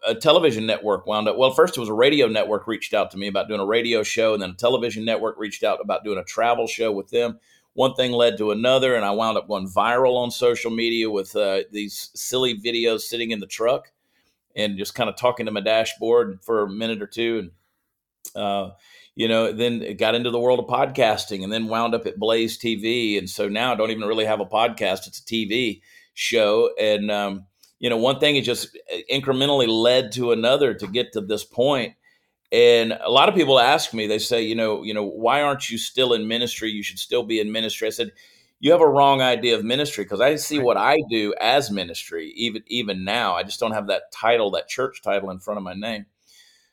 a 0.06 0.16
television 0.16 0.66
network 0.66 1.06
wound 1.06 1.28
up. 1.28 1.38
Well, 1.38 1.52
first 1.52 1.78
it 1.78 1.80
was 1.80 1.90
a 1.90 1.94
radio 1.94 2.28
network 2.28 2.68
reached 2.68 2.94
out 2.94 3.12
to 3.12 3.18
me 3.18 3.28
about 3.28 3.48
doing 3.48 3.60
a 3.60 3.66
radio 3.66 4.04
show, 4.04 4.34
and 4.34 4.42
then 4.42 4.52
a 4.52 4.56
television 4.56 5.06
network 5.06 5.38
reached 5.38 5.64
out 5.64 5.80
about 5.82 6.04
doing 6.04 6.18
a 6.18 6.24
travel 6.24 6.68
show 6.68 6.92
with 6.92 7.10
them. 7.10 7.40
One 7.74 7.94
thing 7.94 8.12
led 8.12 8.38
to 8.38 8.52
another, 8.52 8.96
and 8.96 9.06
I 9.06 9.12
wound 9.12 9.38
up 9.38 9.48
going 9.48 9.68
viral 9.68 10.18
on 10.18 10.32
social 10.32 10.72
media 10.72 11.10
with 11.10 11.36
uh, 11.36 11.62
these 11.72 12.10
silly 12.16 12.60
videos 12.60 13.02
sitting 13.02 13.32
in 13.32 13.40
the 13.40 13.48
truck 13.48 13.92
and 14.56 14.78
just 14.78 14.96
kind 14.96 15.10
of 15.10 15.16
talking 15.16 15.46
to 15.46 15.52
my 15.52 15.62
dashboard 15.62 16.40
for 16.44 16.64
a 16.64 16.70
minute 16.70 17.02
or 17.02 17.08
two, 17.08 17.40
and 18.36 18.44
uh, 18.44 18.72
you 19.16 19.28
know, 19.28 19.52
then 19.52 19.82
it 19.82 19.98
got 19.98 20.16
into 20.16 20.32
the 20.32 20.40
world 20.40 20.60
of 20.60 20.66
podcasting, 20.66 21.44
and 21.44 21.52
then 21.52 21.68
wound 21.68 21.94
up 21.94 22.06
at 22.06 22.20
Blaze 22.20 22.58
TV, 22.58 23.18
and 23.18 23.30
so 23.30 23.50
now 23.50 23.74
I 23.74 23.76
don't 23.76 23.92
even 23.92 24.08
really 24.08 24.26
have 24.26 24.40
a 24.40 24.46
podcast; 24.46 25.08
it's 25.08 25.20
a 25.20 25.26
TV 25.26 25.82
show, 26.14 26.72
and 26.80 27.12
um, 27.12 27.46
you 27.80 27.90
know, 27.90 27.98
one 27.98 28.20
thing 28.20 28.36
it 28.36 28.44
just 28.44 28.78
uh, 28.94 28.98
incrementally 29.12 29.68
led 29.68 30.12
to 30.14 30.32
another 30.32 30.74
to 30.74 30.88
get 30.88 31.14
to 31.14 31.22
this 31.22 31.44
point. 31.44 31.96
And 32.52 32.94
a 32.94 33.12
lot 33.12 33.30
of 33.30 33.36
people 33.36 33.60
ask 33.60 33.94
me, 33.94 34.08
they 34.08 34.20
say, 34.20 34.42
you 34.44 34.56
know, 34.56 34.84
you 34.84 34.94
know, 34.94 35.06
why 35.06 35.42
aren't 35.42 35.70
you 35.70 35.78
still 35.78 36.14
in 36.14 36.28
ministry? 36.28 36.72
You 36.72 36.84
should 36.84 37.00
still 37.00 37.24
be 37.24 37.40
in 37.40 37.52
ministry. 37.52 37.88
I 37.88 37.92
said, 37.92 38.12
you 38.60 38.72
have 38.72 38.82
a 38.82 38.88
wrong 38.88 39.22
idea 39.22 39.56
of 39.56 39.64
ministry 39.64 40.04
because 40.04 40.20
I 40.20 40.36
see 40.36 40.60
what 40.60 40.76
I 40.76 40.98
do 41.10 41.34
as 41.40 41.72
ministry, 41.72 42.34
even 42.36 42.64
even 42.68 43.06
now. 43.06 43.36
I 43.36 43.44
just 43.44 43.60
don't 43.60 43.72
have 43.72 43.88
that 43.88 44.12
title, 44.12 44.52
that 44.52 44.68
church 44.68 45.02
title 45.02 45.30
in 45.30 45.40
front 45.40 45.58
of 45.58 45.64
my 45.64 45.74
name. 45.74 46.06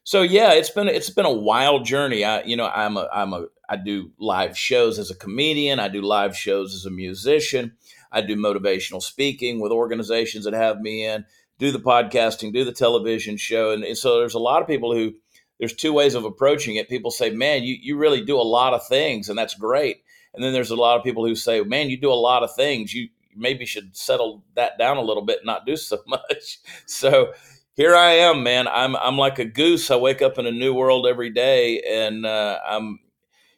So 0.03 0.23
yeah, 0.23 0.53
it's 0.53 0.71
been 0.71 0.89
it's 0.89 1.11
been 1.11 1.27
a 1.27 1.33
wild 1.33 1.85
journey. 1.85 2.25
I 2.25 2.43
you 2.43 2.57
know 2.57 2.67
I'm 2.67 2.97
a 2.97 3.09
I'm 3.13 3.33
a 3.33 3.47
I 3.69 3.77
do 3.77 4.13
live 4.19 4.57
shows 4.59 4.99
as 4.99 5.11
a 5.11 5.17
comedian. 5.17 5.79
I 5.79 5.89
do 5.89 6.01
live 6.03 6.37
shows 6.37 6.75
as 6.75 6.87
a 6.87 6.91
musician. 6.91 7.73
I 8.17 8.23
do 8.23 8.35
motivational 8.35 9.03
speaking 9.03 9.61
with 9.61 9.73
organizations 9.73 10.47
that 10.47 10.55
have 10.55 10.81
me 10.81 11.05
in. 11.05 11.27
Do 11.59 11.71
the 11.71 11.79
podcasting, 11.79 12.53
do 12.53 12.65
the 12.65 12.73
television 12.73 13.37
show, 13.37 13.73
and, 13.73 13.85
and 13.85 13.97
so 13.97 14.19
there's 14.19 14.35
a 14.35 14.39
lot 14.39 14.63
of 14.63 14.69
people 14.69 14.95
who 14.95 15.15
there's 15.59 15.75
two 15.75 15.93
ways 15.93 16.15
of 16.15 16.25
approaching 16.25 16.77
it. 16.77 16.89
People 16.89 17.11
say, 17.11 17.31
"Man, 17.31 17.63
you 17.63 17.77
you 17.81 17.97
really 17.97 18.25
do 18.25 18.37
a 18.37 18.43
lot 18.43 18.75
of 18.75 18.87
things, 18.87 19.29
and 19.29 19.39
that's 19.39 19.55
great." 19.55 20.03
And 20.35 20.45
then 20.45 20.53
there's 20.53 20.71
a 20.71 20.77
lot 20.77 20.99
of 20.99 21.05
people 21.05 21.27
who 21.27 21.35
say, 21.35 21.61
"Man, 21.61 21.89
you 21.89 21.99
do 21.99 22.13
a 22.13 22.15
lot 22.15 22.43
of 22.43 22.55
things. 22.55 22.93
You 22.93 23.09
maybe 23.35 23.67
should 23.67 23.97
settle 23.97 24.45
that 24.55 24.79
down 24.79 24.97
a 24.97 25.03
little 25.03 25.25
bit 25.25 25.39
and 25.39 25.47
not 25.47 25.67
do 25.67 25.77
so 25.77 25.99
much." 26.07 26.59
So 26.87 27.33
here 27.77 27.95
I 27.95 28.13
am, 28.13 28.43
man. 28.43 28.69
I'm 28.69 28.97
I'm 28.97 29.19
like 29.19 29.39
a 29.39 29.45
goose. 29.45 29.91
I 29.91 29.97
wake 29.97 30.23
up 30.23 30.39
in 30.39 30.47
a 30.47 30.53
new 30.53 30.75
world 30.75 31.07
every 31.07 31.31
day, 31.31 31.83
and 31.83 32.25
uh, 32.25 32.59
I'm, 32.67 32.99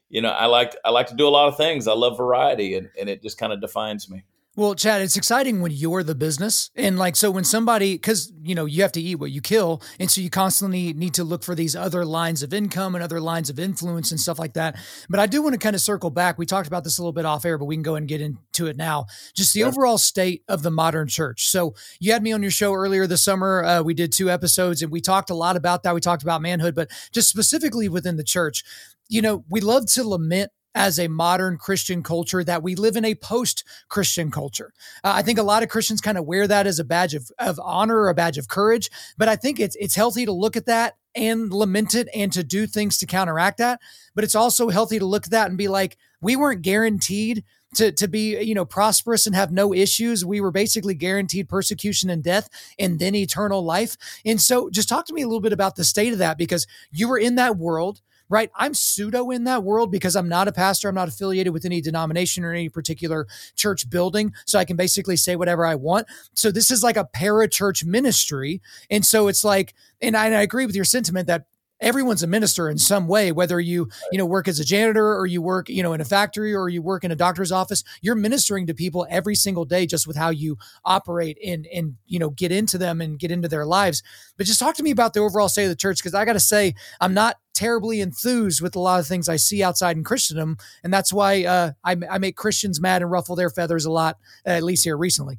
you 0.09 0.21
know, 0.21 0.31
I 0.31 0.47
like 0.47 0.77
I 0.85 0.91
like 0.91 1.07
to 1.09 1.17
do 1.17 1.27
a 1.27 1.31
lot 1.31 1.49
of 1.49 1.57
things. 1.57 1.87
I 1.89 1.95
love 1.95 2.17
variety, 2.17 2.75
and, 2.75 2.91
and 2.99 3.09
it 3.09 3.23
just 3.23 3.39
kind 3.39 3.53
of 3.53 3.61
defines 3.61 4.11
me. 4.11 4.25
Well, 4.59 4.75
Chad, 4.75 5.03
it's 5.03 5.17
exciting 5.17 5.63
when 5.63 5.71
you're 5.71 6.03
the 6.03 6.17
business. 6.17 6.73
And 6.75 6.99
like, 6.99 7.15
so 7.15 7.31
when 7.31 7.45
somebody, 7.45 7.97
cause 7.97 8.33
you 8.43 8.57
know, 8.57 8.65
you 8.65 8.83
have 8.83 8.91
to 8.91 9.01
eat 9.01 9.15
what 9.15 9.31
you 9.31 9.41
kill. 9.41 9.81
And 10.01 10.11
so 10.11 10.21
you 10.21 10.31
constantly 10.31 10.93
need 10.95 11.15
to 11.15 11.23
look 11.23 11.45
for 11.45 11.55
these 11.55 11.77
other 11.77 12.05
lines 12.05 12.43
of 12.43 12.53
income 12.53 12.97
and 12.97 13.05
other 13.05 13.21
lines 13.21 13.51
of 13.51 13.61
influence 13.61 14.11
and 14.11 14.19
stuff 14.19 14.37
like 14.37 14.55
that. 14.55 14.77
But 15.09 15.21
I 15.21 15.27
do 15.27 15.43
want 15.43 15.53
to 15.53 15.61
kind 15.61 15.77
of 15.77 15.81
circle 15.81 16.11
back. 16.11 16.39
We 16.39 16.45
talked 16.45 16.67
about 16.67 16.83
this 16.83 16.99
a 16.99 17.03
little 17.03 17.13
bit 17.13 17.25
off 17.25 17.45
air, 17.45 17.57
but 17.57 17.67
we 17.67 17.77
can 17.77 17.85
go 17.85 17.95
and 17.95 18.09
get 18.09 18.21
into 18.21 18.67
it 18.67 18.77
now. 18.77 19.07
Just 19.33 19.55
the 19.55 19.63
overall 19.63 19.97
state 19.97 20.43
of 20.49 20.65
the 20.65 20.73
modern 20.73 21.07
church. 21.07 21.51
So 21.51 21.77
you 22.01 22.11
had 22.11 22.25
me 22.25 22.33
on 22.33 22.43
your 22.43 22.51
show 22.51 22.75
earlier 22.75 23.07
this 23.07 23.23
summer. 23.23 23.63
Uh, 23.63 23.83
we 23.83 23.95
did 23.95 24.11
two 24.11 24.29
episodes 24.29 24.83
and 24.83 24.91
we 24.91 25.01
talked 25.01 25.31
a 25.31 25.35
lot 25.35 25.55
about 25.55 25.85
that. 25.85 25.95
We 25.95 26.01
talked 26.01 26.25
about 26.25 26.43
manhood, 26.43 26.75
but 26.75 26.91
just 27.13 27.29
specifically 27.29 27.89
within 27.89 28.17
the 28.17 28.25
church, 28.25 28.65
you 29.09 29.23
know, 29.23 29.45
we 29.49 29.61
love 29.61 29.87
to 29.87 30.03
lament 30.03 30.51
as 30.75 30.99
a 30.99 31.09
modern 31.09 31.57
Christian 31.57 32.03
culture 32.03 32.45
that 32.45 32.63
we 32.63 32.75
live 32.75 32.97
in 32.97 33.05
a 33.05 33.15
post 33.15 33.65
Christian 33.89 34.31
culture. 34.31 34.73
Uh, 35.03 35.13
I 35.17 35.23
think 35.23 35.39
a 35.39 35.43
lot 35.43 35.63
of 35.63 35.69
Christians 35.69 36.01
kind 36.01 36.19
of 36.19 36.27
wear 36.27 36.47
that 36.47 36.67
as 36.67 36.79
a 36.79 36.85
badge 36.85 37.15
of, 37.15 37.31
of 37.39 37.59
honor 37.63 37.97
or 37.97 38.09
a 38.09 38.15
badge 38.15 38.39
of 38.39 38.49
courage, 38.49 38.91
but 39.17 39.29
I 39.29 39.37
think 39.37 39.59
it's 39.61 39.77
it's 39.77 39.95
healthy 39.95 40.25
to 40.25 40.33
look 40.33 40.57
at 40.57 40.67
that 40.67 40.97
and 41.15 41.53
lament 41.53 41.95
it 41.95 42.09
and 42.15 42.33
to 42.33 42.45
do 42.45 42.67
things 42.67 42.99
to 42.99 43.07
counteract 43.07 43.59
that. 43.59 43.81
But 44.15 44.25
it's 44.25 44.35
also 44.35 44.69
healthy 44.69 44.99
to 44.99 45.07
look 45.07 45.27
at 45.27 45.33
that 45.33 45.49
and 45.49 45.59
be 45.59 45.69
like, 45.69 45.97
we 46.21 46.37
weren't 46.37 46.63
guaranteed 46.63 47.45
to, 47.75 47.93
to 47.93 48.09
be 48.09 48.41
you 48.43 48.55
know 48.55 48.65
prosperous 48.65 49.27
and 49.27 49.37
have 49.37 49.53
no 49.53 49.75
issues 49.75 50.25
we 50.25 50.41
were 50.41 50.51
basically 50.51 50.95
guaranteed 50.95 51.49
persecution 51.49 52.09
and 52.09 52.25
death 52.25 52.49
and 52.79 52.99
then 52.99 53.15
eternal 53.15 53.63
life 53.63 53.97
and 54.25 54.41
so 54.41 54.71
just 54.71 54.89
talk 54.89 55.07
to 55.07 55.13
me 55.13 55.23
a 55.23 55.27
little 55.27 55.41
bit 55.41 55.53
about 55.53 55.77
the 55.77 55.85
state 55.85 56.13
of 56.13 56.19
that 56.19 56.39
because 56.39 56.67
you 56.91 57.09
were 57.09 57.19
in 57.19 57.35
that 57.35 57.57
world 57.57 58.01
right? 58.29 58.51
I'm 58.57 58.75
pseudo 58.75 59.31
in 59.31 59.45
that 59.45 59.65
world 59.65 59.91
because 59.91 60.17
I'm 60.17 60.29
not 60.29 60.49
a 60.49 60.53
pastor. 60.53 60.89
I'm 60.89 60.95
not 60.95 61.09
affiliated 61.09 61.53
with 61.53 61.65
any 61.65 61.81
denomination 61.81 62.45
or 62.45 62.53
any 62.53 62.69
particular 62.69 63.27
church 63.57 63.89
building. 63.89 64.33
So 64.47 64.59
I 64.59 64.65
can 64.65 64.77
basically 64.77 65.17
say 65.17 65.37
whatever 65.37 65.67
I 65.67 65.75
want. 65.75 66.07
So 66.35 66.51
this 66.51 66.71
is 66.71 66.83
like 66.83 66.97
a 66.97 67.09
parachurch 67.17 67.85
ministry. 67.85 68.61
And 68.91 69.05
so 69.05 69.29
it's 69.29 69.45
like, 69.45 69.75
and 70.01 70.17
I, 70.17 70.27
and 70.27 70.35
I 70.35 70.43
agree 70.43 70.67
with 70.67 70.77
your 70.77 70.85
sentiment 70.85 71.27
that 71.27 71.47
everyone's 71.81 72.23
a 72.23 72.27
minister 72.27 72.69
in 72.69 72.79
some 72.79 73.07
way 73.07 73.33
whether 73.33 73.61
you 73.61 73.89
you 74.11 74.19
know 74.19 74.27
work 74.27 74.49
as 74.49 74.59
a 74.59 74.65
janitor 74.65 75.15
or 75.17 75.27
you 75.27 75.41
work 75.41 75.69
you 75.69 75.83
know 75.83 75.93
in 75.93 76.01
a 76.01 76.05
factory 76.05 76.55
or 76.55 76.69
you 76.69 76.83
work 76.83 77.05
in 77.05 77.11
a 77.11 77.17
doctor's 77.17 77.53
office 77.53 77.85
you're 78.01 78.15
ministering 78.15 78.67
to 78.67 78.75
people 78.75 79.07
every 79.11 79.35
single 79.35 79.65
day 79.65 79.87
just 79.87 80.07
with 80.07 80.17
how 80.17 80.31
you 80.31 80.57
operate 80.85 81.39
and 81.45 81.67
and 81.67 81.95
you 82.07 82.19
know 82.19 82.31
get 82.31 82.53
into 82.53 82.79
them 82.79 83.01
and 83.01 83.19
get 83.19 83.31
into 83.31 83.49
their 83.49 83.67
lives. 83.67 84.03
But 84.37 84.47
just 84.47 84.61
talk 84.61 84.75
to 84.77 84.83
me 84.83 84.91
about 84.91 85.15
the 85.15 85.21
overall 85.21 85.49
state 85.49 85.65
of 85.65 85.71
the 85.71 85.77
church 85.77 85.99
because 85.99 86.15
i 86.15 86.25
got 86.25 86.35
to 86.35 86.41
say 86.41 86.75
i'm 87.01 87.15
not 87.15 87.37
terribly 87.55 88.01
enthused 88.01 88.61
with 88.61 88.77
a 88.77 88.79
lot 88.79 89.01
of 89.01 89.07
things 89.07 89.29
i 89.29 89.37
see 89.37 89.63
outside 89.63 89.97
in 89.97 90.05
christendom 90.05 90.57
and 90.85 90.93
that's 90.93 91.13
why 91.13 91.45
uh, 91.45 91.73
I, 91.85 91.97
I 92.11 92.19
make 92.19 92.37
christians 92.37 92.81
mad 92.81 93.03
and 93.03 93.11
ruffle 93.11 93.35
their 93.37 93.51
feathers 93.51 93.85
a 93.85 93.91
lot 93.91 94.19
at 94.45 94.63
least 94.63 94.85
here 94.85 94.97
recently. 94.97 95.39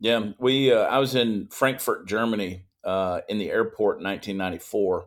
Yeah 0.00 0.30
we 0.38 0.72
uh, 0.72 0.80
i 0.80 0.98
was 0.98 1.14
in 1.14 1.48
frankfurt 1.48 2.06
germany 2.06 2.64
uh, 2.84 3.20
in 3.28 3.38
the 3.38 3.48
airport 3.48 3.98
in 3.98 4.04
1994 4.04 5.06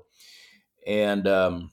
and 0.85 1.27
um, 1.27 1.71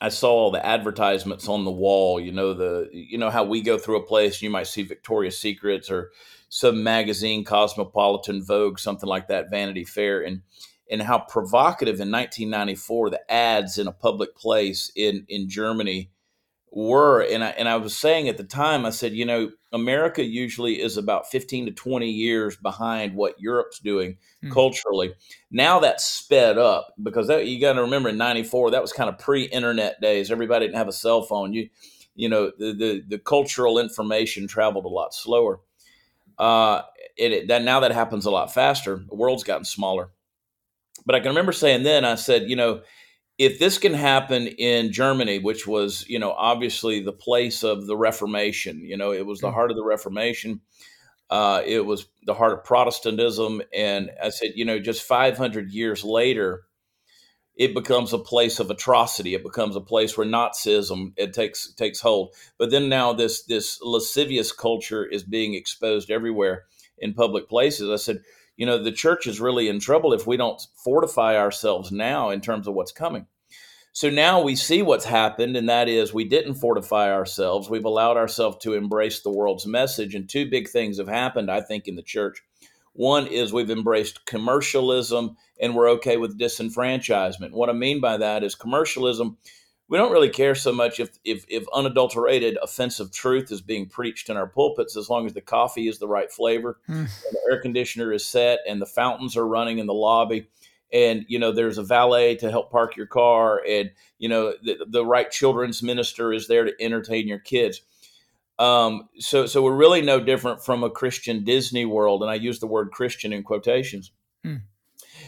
I 0.00 0.08
saw 0.08 0.32
all 0.32 0.50
the 0.50 0.64
advertisements 0.64 1.48
on 1.48 1.64
the 1.64 1.70
wall. 1.70 2.20
You 2.20 2.32
know 2.32 2.54
the 2.54 2.88
you 2.92 3.18
know 3.18 3.30
how 3.30 3.44
we 3.44 3.60
go 3.60 3.78
through 3.78 3.96
a 3.96 4.06
place, 4.06 4.42
you 4.42 4.50
might 4.50 4.66
see 4.66 4.82
Victoria's 4.82 5.38
Secrets 5.38 5.90
or 5.90 6.10
some 6.48 6.82
magazine, 6.82 7.44
Cosmopolitan, 7.44 8.44
Vogue, 8.44 8.78
something 8.78 9.08
like 9.08 9.28
that, 9.28 9.50
Vanity 9.50 9.84
Fair, 9.84 10.22
and 10.22 10.42
and 10.90 11.02
how 11.02 11.18
provocative 11.18 12.00
in 12.00 12.10
1994 12.10 13.10
the 13.10 13.32
ads 13.32 13.78
in 13.78 13.86
a 13.86 13.92
public 13.92 14.36
place 14.36 14.90
in 14.94 15.24
in 15.28 15.48
Germany 15.48 16.10
were. 16.74 17.22
And 17.22 17.44
I 17.44 17.48
and 17.50 17.68
I 17.68 17.76
was 17.76 17.96
saying 17.96 18.28
at 18.28 18.36
the 18.36 18.44
time, 18.44 18.84
I 18.84 18.90
said, 18.90 19.12
you 19.12 19.24
know, 19.24 19.50
America 19.72 20.22
usually 20.22 20.80
is 20.80 20.96
about 20.96 21.30
15 21.30 21.66
to 21.66 21.72
20 21.72 22.10
years 22.10 22.56
behind 22.56 23.14
what 23.14 23.40
Europe's 23.40 23.78
doing 23.78 24.18
mm. 24.42 24.50
culturally. 24.52 25.14
Now 25.50 25.80
that's 25.80 26.04
sped 26.04 26.58
up 26.58 26.94
because 27.02 27.28
that, 27.28 27.46
you 27.46 27.60
got 27.60 27.74
to 27.74 27.82
remember 27.82 28.08
in 28.08 28.16
94, 28.16 28.72
that 28.72 28.82
was 28.82 28.92
kind 28.92 29.08
of 29.08 29.18
pre-internet 29.18 30.00
days. 30.00 30.30
Everybody 30.30 30.66
didn't 30.66 30.78
have 30.78 30.88
a 30.88 30.92
cell 30.92 31.22
phone. 31.22 31.52
You, 31.52 31.68
you 32.14 32.28
know, 32.28 32.52
the, 32.58 32.72
the, 32.72 33.04
the 33.08 33.18
cultural 33.18 33.78
information 33.78 34.46
traveled 34.46 34.84
a 34.84 34.88
lot 34.88 35.14
slower. 35.14 35.60
Uh, 36.38 36.82
it, 37.16 37.32
it, 37.32 37.48
that 37.48 37.62
now 37.62 37.80
that 37.80 37.92
happens 37.92 38.26
a 38.26 38.30
lot 38.30 38.52
faster. 38.52 38.96
The 39.08 39.14
world's 39.14 39.44
gotten 39.44 39.64
smaller. 39.64 40.10
But 41.06 41.14
I 41.14 41.20
can 41.20 41.28
remember 41.28 41.52
saying 41.52 41.82
then, 41.82 42.04
I 42.04 42.14
said, 42.14 42.48
you 42.48 42.56
know, 42.56 42.82
if 43.38 43.58
this 43.58 43.78
can 43.78 43.94
happen 43.94 44.46
in 44.46 44.92
Germany, 44.92 45.40
which 45.40 45.66
was, 45.66 46.04
you 46.08 46.18
know, 46.18 46.32
obviously 46.32 47.00
the 47.00 47.12
place 47.12 47.64
of 47.64 47.86
the 47.86 47.96
Reformation, 47.96 48.84
you 48.84 48.96
know, 48.96 49.12
it 49.12 49.26
was 49.26 49.40
the 49.40 49.48
mm. 49.48 49.54
heart 49.54 49.70
of 49.70 49.76
the 49.76 49.84
Reformation. 49.84 50.60
Uh, 51.30 51.62
it 51.64 51.84
was 51.84 52.06
the 52.26 52.34
heart 52.34 52.52
of 52.52 52.64
Protestantism. 52.64 53.62
And 53.72 54.10
I 54.22 54.28
said, 54.28 54.52
you 54.54 54.64
know, 54.64 54.78
just 54.78 55.02
500 55.02 55.72
years 55.72 56.04
later, 56.04 56.62
it 57.56 57.74
becomes 57.74 58.12
a 58.12 58.18
place 58.18 58.58
of 58.60 58.70
atrocity. 58.70 59.34
It 59.34 59.42
becomes 59.42 59.76
a 59.76 59.80
place 59.80 60.16
where 60.16 60.26
Nazism 60.26 61.12
it 61.16 61.32
takes 61.32 61.72
takes 61.74 62.00
hold. 62.00 62.34
But 62.58 62.70
then 62.70 62.88
now 62.88 63.12
this 63.12 63.44
this 63.44 63.80
lascivious 63.80 64.50
culture 64.52 65.04
is 65.04 65.22
being 65.22 65.54
exposed 65.54 66.10
everywhere 66.10 66.64
in 66.98 67.14
public 67.14 67.48
places. 67.48 67.90
I 67.90 67.96
said, 67.96 68.22
you 68.56 68.66
know, 68.66 68.82
the 68.82 68.92
church 68.92 69.26
is 69.26 69.40
really 69.40 69.68
in 69.68 69.80
trouble 69.80 70.12
if 70.12 70.26
we 70.26 70.36
don't 70.36 70.60
fortify 70.82 71.36
ourselves 71.36 71.90
now 71.90 72.30
in 72.30 72.40
terms 72.40 72.66
of 72.66 72.74
what's 72.74 72.92
coming. 72.92 73.26
So 73.92 74.10
now 74.10 74.42
we 74.42 74.56
see 74.56 74.82
what's 74.82 75.04
happened, 75.04 75.56
and 75.56 75.68
that 75.68 75.88
is 75.88 76.12
we 76.12 76.24
didn't 76.24 76.54
fortify 76.54 77.12
ourselves. 77.12 77.70
We've 77.70 77.84
allowed 77.84 78.16
ourselves 78.16 78.56
to 78.62 78.74
embrace 78.74 79.20
the 79.20 79.30
world's 79.30 79.66
message, 79.66 80.16
and 80.16 80.28
two 80.28 80.50
big 80.50 80.68
things 80.68 80.98
have 80.98 81.06
happened, 81.06 81.48
I 81.50 81.60
think, 81.60 81.86
in 81.86 81.94
the 81.94 82.02
church. 82.02 82.42
One 82.94 83.26
is 83.26 83.52
we've 83.52 83.70
embraced 83.70 84.24
commercialism 84.24 85.36
and 85.60 85.74
we're 85.74 85.90
okay 85.90 86.16
with 86.16 86.38
disenfranchisement. 86.38 87.50
What 87.50 87.68
I 87.68 87.72
mean 87.72 88.00
by 88.00 88.16
that 88.18 88.44
is 88.44 88.54
commercialism 88.54 89.36
we 89.88 89.98
don't 89.98 90.12
really 90.12 90.30
care 90.30 90.54
so 90.54 90.72
much 90.72 90.98
if, 90.98 91.18
if, 91.24 91.44
if 91.48 91.64
unadulterated 91.74 92.58
offensive 92.62 93.12
truth 93.12 93.52
is 93.52 93.60
being 93.60 93.86
preached 93.86 94.30
in 94.30 94.36
our 94.36 94.46
pulpits 94.46 94.96
as 94.96 95.10
long 95.10 95.26
as 95.26 95.34
the 95.34 95.40
coffee 95.40 95.88
is 95.88 95.98
the 95.98 96.08
right 96.08 96.32
flavor 96.32 96.78
mm. 96.88 96.98
and 96.98 97.08
the 97.08 97.40
air 97.50 97.60
conditioner 97.60 98.12
is 98.12 98.24
set 98.24 98.60
and 98.68 98.80
the 98.80 98.86
fountains 98.86 99.36
are 99.36 99.46
running 99.46 99.78
in 99.78 99.86
the 99.86 99.94
lobby 99.94 100.48
and 100.92 101.24
you 101.28 101.38
know 101.38 101.52
there's 101.52 101.78
a 101.78 101.82
valet 101.82 102.36
to 102.36 102.50
help 102.50 102.70
park 102.70 102.96
your 102.96 103.06
car 103.06 103.62
and 103.68 103.90
you 104.18 104.28
know 104.28 104.54
the, 104.62 104.86
the 104.88 105.04
right 105.04 105.30
children's 105.30 105.82
minister 105.82 106.32
is 106.32 106.46
there 106.48 106.64
to 106.64 106.72
entertain 106.80 107.28
your 107.28 107.38
kids 107.38 107.82
um, 108.58 109.08
so 109.18 109.46
so 109.46 109.62
we're 109.62 109.74
really 109.74 110.00
no 110.00 110.20
different 110.20 110.64
from 110.64 110.84
a 110.84 110.90
christian 110.90 111.44
disney 111.44 111.84
world 111.84 112.22
and 112.22 112.30
i 112.30 112.34
use 112.34 112.60
the 112.60 112.66
word 112.66 112.90
christian 112.90 113.32
in 113.32 113.42
quotations 113.42 114.12
mm. 114.46 114.60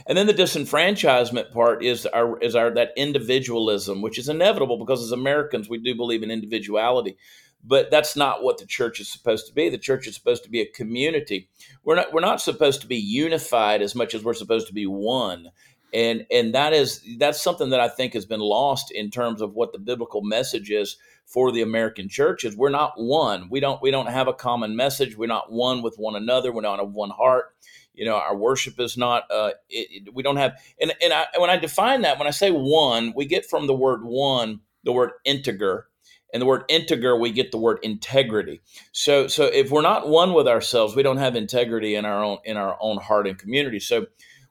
And 0.06 0.16
then 0.16 0.26
the 0.26 0.34
disenfranchisement 0.34 1.52
part 1.52 1.84
is 1.84 2.06
our 2.06 2.38
is 2.38 2.54
our 2.54 2.72
that 2.74 2.92
individualism, 2.96 4.02
which 4.02 4.18
is 4.18 4.28
inevitable 4.28 4.78
because 4.78 5.02
as 5.02 5.12
Americans 5.12 5.68
we 5.68 5.78
do 5.78 5.94
believe 5.94 6.22
in 6.22 6.30
individuality. 6.30 7.16
But 7.64 7.90
that's 7.90 8.14
not 8.14 8.44
what 8.44 8.58
the 8.58 8.66
church 8.66 9.00
is 9.00 9.08
supposed 9.08 9.48
to 9.48 9.52
be. 9.52 9.68
The 9.68 9.78
church 9.78 10.06
is 10.06 10.14
supposed 10.14 10.44
to 10.44 10.50
be 10.50 10.60
a 10.60 10.66
community. 10.70 11.48
We're 11.82 11.96
not 11.96 12.12
we're 12.12 12.20
not 12.20 12.40
supposed 12.40 12.80
to 12.82 12.86
be 12.86 12.96
unified 12.96 13.82
as 13.82 13.96
much 13.96 14.14
as 14.14 14.22
we're 14.22 14.34
supposed 14.34 14.68
to 14.68 14.74
be 14.74 14.86
one. 14.86 15.50
And 15.92 16.26
and 16.30 16.54
that 16.54 16.72
is 16.72 17.02
that's 17.18 17.42
something 17.42 17.70
that 17.70 17.80
I 17.80 17.88
think 17.88 18.14
has 18.14 18.26
been 18.26 18.40
lost 18.40 18.90
in 18.90 19.10
terms 19.10 19.40
of 19.40 19.54
what 19.54 19.72
the 19.72 19.78
biblical 19.78 20.22
message 20.22 20.70
is 20.70 20.96
for 21.24 21.50
the 21.50 21.62
American 21.62 22.08
church 22.08 22.44
is 22.44 22.56
we're 22.56 22.70
not 22.70 22.92
one. 22.96 23.48
We 23.50 23.60
don't 23.60 23.82
we 23.82 23.90
don't 23.90 24.06
have 24.08 24.28
a 24.28 24.32
common 24.32 24.76
message. 24.76 25.16
We're 25.16 25.26
not 25.26 25.50
one 25.50 25.82
with 25.82 25.96
one 25.96 26.16
another. 26.16 26.52
We're 26.52 26.62
not 26.62 26.80
of 26.80 26.92
one 26.92 27.10
heart. 27.10 27.54
You 27.94 28.04
know, 28.04 28.16
our 28.16 28.36
worship 28.36 28.78
is 28.78 28.96
not. 28.96 29.24
Uh, 29.30 29.52
it, 29.68 30.12
we 30.14 30.22
don't 30.22 30.36
have. 30.36 30.60
And 30.80 30.92
and 31.02 31.12
I, 31.12 31.26
when 31.38 31.50
I 31.50 31.56
define 31.56 32.02
that, 32.02 32.18
when 32.18 32.28
I 32.28 32.32
say 32.32 32.50
one, 32.50 33.12
we 33.16 33.24
get 33.24 33.46
from 33.46 33.66
the 33.66 33.74
word 33.74 34.04
one 34.04 34.60
the 34.84 34.92
word 34.92 35.10
integer, 35.24 35.88
and 36.32 36.40
the 36.40 36.46
word 36.46 36.62
integer 36.68 37.16
we 37.16 37.32
get 37.32 37.50
the 37.50 37.58
word 37.58 37.78
integrity. 37.82 38.62
So 38.92 39.26
so 39.26 39.44
if 39.44 39.70
we're 39.70 39.82
not 39.82 40.08
one 40.08 40.32
with 40.32 40.46
ourselves, 40.46 40.94
we 40.94 41.02
don't 41.02 41.16
have 41.16 41.36
integrity 41.36 41.96
in 41.96 42.04
our 42.04 42.22
own 42.22 42.38
in 42.44 42.56
our 42.56 42.76
own 42.80 42.98
heart 42.98 43.26
and 43.26 43.38
community. 43.38 43.80
So 43.80 44.06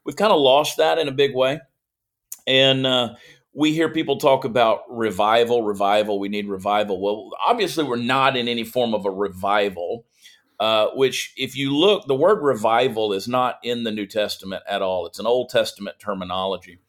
we've 0.05 0.15
kind 0.15 0.31
of 0.31 0.39
lost 0.39 0.77
that 0.77 0.97
in 0.97 1.07
a 1.07 1.13
big 1.13 1.35
way, 1.35 1.59
and. 2.47 2.85
Uh, 2.85 3.15
we 3.57 3.71
hear 3.71 3.87
people 3.87 4.17
talk 4.17 4.43
about 4.43 4.81
revival, 4.89 5.63
revival. 5.63 6.19
We 6.19 6.27
need 6.27 6.49
revival. 6.49 6.99
Well, 6.99 7.31
obviously, 7.43 7.85
we're 7.85 7.95
not 7.95 8.35
in 8.35 8.49
any 8.49 8.65
form 8.65 8.93
of 8.93 9.05
a 9.05 9.09
revival. 9.09 10.05
Uh, 10.59 10.87
which, 10.93 11.33
if 11.35 11.57
you 11.57 11.75
look, 11.75 12.07
the 12.07 12.15
word 12.15 12.41
revival 12.41 13.11
is 13.11 13.27
not 13.27 13.59
in 13.61 13.83
the 13.83 13.91
New 13.91 14.05
Testament 14.05 14.63
at 14.69 14.81
all. 14.81 15.05
It's 15.05 15.19
an 15.19 15.25
Old 15.25 15.49
Testament 15.49 15.99
terminology. 15.99 16.79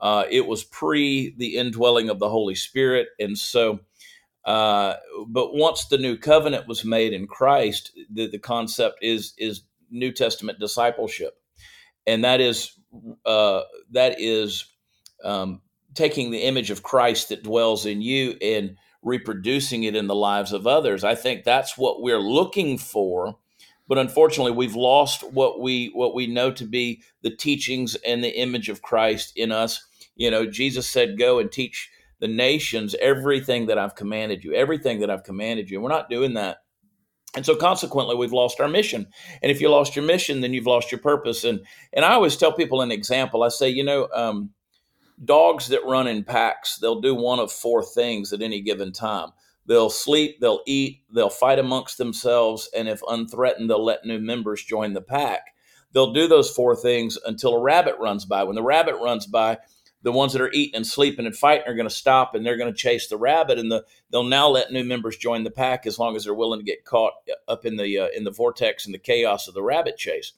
Uh, 0.00 0.24
it 0.30 0.46
was 0.46 0.64
pre 0.64 1.34
the 1.36 1.56
indwelling 1.56 2.08
of 2.08 2.18
the 2.18 2.30
Holy 2.30 2.54
Spirit, 2.54 3.08
and 3.18 3.36
so. 3.36 3.80
Uh, 4.42 4.94
but 5.28 5.54
once 5.54 5.84
the 5.84 5.98
new 5.98 6.16
covenant 6.16 6.66
was 6.66 6.82
made 6.82 7.12
in 7.12 7.26
Christ, 7.26 7.92
the, 8.10 8.26
the 8.26 8.38
concept 8.38 9.00
is 9.02 9.34
is 9.36 9.62
New 9.90 10.12
Testament 10.12 10.58
discipleship, 10.58 11.34
and 12.06 12.24
that 12.24 12.40
is 12.40 12.78
uh, 13.24 13.62
that 13.92 14.20
is 14.20 14.66
um, 15.24 15.60
taking 15.94 16.30
the 16.30 16.42
image 16.42 16.70
of 16.70 16.82
Christ 16.82 17.28
that 17.28 17.42
dwells 17.42 17.86
in 17.86 18.02
you 18.02 18.36
and 18.42 18.76
reproducing 19.02 19.84
it 19.84 19.96
in 19.96 20.06
the 20.06 20.14
lives 20.14 20.52
of 20.52 20.66
others. 20.66 21.04
I 21.04 21.14
think 21.14 21.44
that's 21.44 21.78
what 21.78 22.02
we're 22.02 22.20
looking 22.20 22.78
for. 22.78 23.36
But 23.88 23.98
unfortunately, 23.98 24.52
we've 24.52 24.76
lost 24.76 25.22
what 25.32 25.60
we 25.60 25.90
what 25.94 26.14
we 26.14 26.26
know 26.28 26.52
to 26.52 26.64
be 26.64 27.02
the 27.22 27.34
teachings 27.34 27.96
and 28.06 28.22
the 28.22 28.38
image 28.38 28.68
of 28.68 28.82
Christ 28.82 29.32
in 29.36 29.50
us. 29.50 29.84
You 30.14 30.30
know, 30.30 30.46
Jesus 30.46 30.86
said, 30.88 31.18
"Go 31.18 31.40
and 31.40 31.50
teach 31.50 31.90
the 32.20 32.28
nations 32.28 32.94
everything 33.00 33.66
that 33.66 33.78
I've 33.78 33.96
commanded 33.96 34.44
you, 34.44 34.54
everything 34.54 35.00
that 35.00 35.10
I've 35.10 35.24
commanded 35.24 35.70
you." 35.70 35.80
we're 35.80 35.88
not 35.88 36.08
doing 36.08 36.34
that. 36.34 36.58
And 37.36 37.46
so 37.46 37.54
consequently, 37.54 38.16
we've 38.16 38.32
lost 38.32 38.60
our 38.60 38.68
mission. 38.68 39.06
And 39.42 39.52
if 39.52 39.60
you 39.60 39.70
lost 39.70 39.94
your 39.94 40.04
mission, 40.04 40.40
then 40.40 40.52
you've 40.52 40.66
lost 40.66 40.90
your 40.90 41.00
purpose. 41.00 41.44
And 41.44 41.60
and 41.92 42.04
I 42.04 42.14
always 42.14 42.36
tell 42.36 42.52
people 42.52 42.82
an 42.82 42.90
example. 42.90 43.42
I 43.42 43.48
say, 43.48 43.68
you 43.68 43.84
know, 43.84 44.08
um, 44.12 44.50
dogs 45.24 45.68
that 45.68 45.84
run 45.84 46.06
in 46.06 46.24
packs, 46.24 46.78
they'll 46.78 47.00
do 47.00 47.14
one 47.14 47.38
of 47.38 47.52
four 47.52 47.84
things 47.84 48.32
at 48.32 48.42
any 48.42 48.60
given 48.60 48.92
time. 48.92 49.30
They'll 49.66 49.90
sleep, 49.90 50.40
they'll 50.40 50.62
eat, 50.66 51.02
they'll 51.14 51.30
fight 51.30 51.58
amongst 51.58 51.98
themselves, 51.98 52.68
and 52.76 52.88
if 52.88 53.00
unthreatened, 53.02 53.68
they'll 53.68 53.84
let 53.84 54.04
new 54.04 54.18
members 54.18 54.64
join 54.64 54.94
the 54.94 55.02
pack. 55.02 55.42
They'll 55.92 56.12
do 56.12 56.26
those 56.26 56.50
four 56.50 56.74
things 56.74 57.18
until 57.24 57.54
a 57.54 57.60
rabbit 57.60 57.96
runs 58.00 58.24
by. 58.24 58.42
When 58.44 58.56
the 58.56 58.62
rabbit 58.62 58.96
runs 58.96 59.26
by, 59.26 59.58
the 60.02 60.12
ones 60.12 60.32
that 60.32 60.42
are 60.42 60.52
eating 60.52 60.76
and 60.76 60.86
sleeping 60.86 61.26
and 61.26 61.36
fighting 61.36 61.66
are 61.66 61.74
going 61.74 61.88
to 61.88 61.94
stop 61.94 62.34
and 62.34 62.44
they're 62.44 62.56
going 62.56 62.72
to 62.72 62.78
chase 62.78 63.08
the 63.08 63.16
rabbit 63.16 63.58
and 63.58 63.70
the, 63.70 63.84
they'll 64.10 64.24
now 64.24 64.48
let 64.48 64.72
new 64.72 64.84
members 64.84 65.16
join 65.16 65.44
the 65.44 65.50
pack 65.50 65.86
as 65.86 65.98
long 65.98 66.16
as 66.16 66.24
they're 66.24 66.34
willing 66.34 66.60
to 66.60 66.64
get 66.64 66.84
caught 66.84 67.12
up 67.48 67.66
in 67.66 67.76
the 67.76 67.98
uh, 67.98 68.08
in 68.16 68.24
the 68.24 68.30
vortex 68.30 68.84
and 68.84 68.94
the 68.94 68.98
chaos 68.98 69.48
of 69.48 69.54
the 69.54 69.62
rabbit 69.62 69.96
chase 69.96 70.32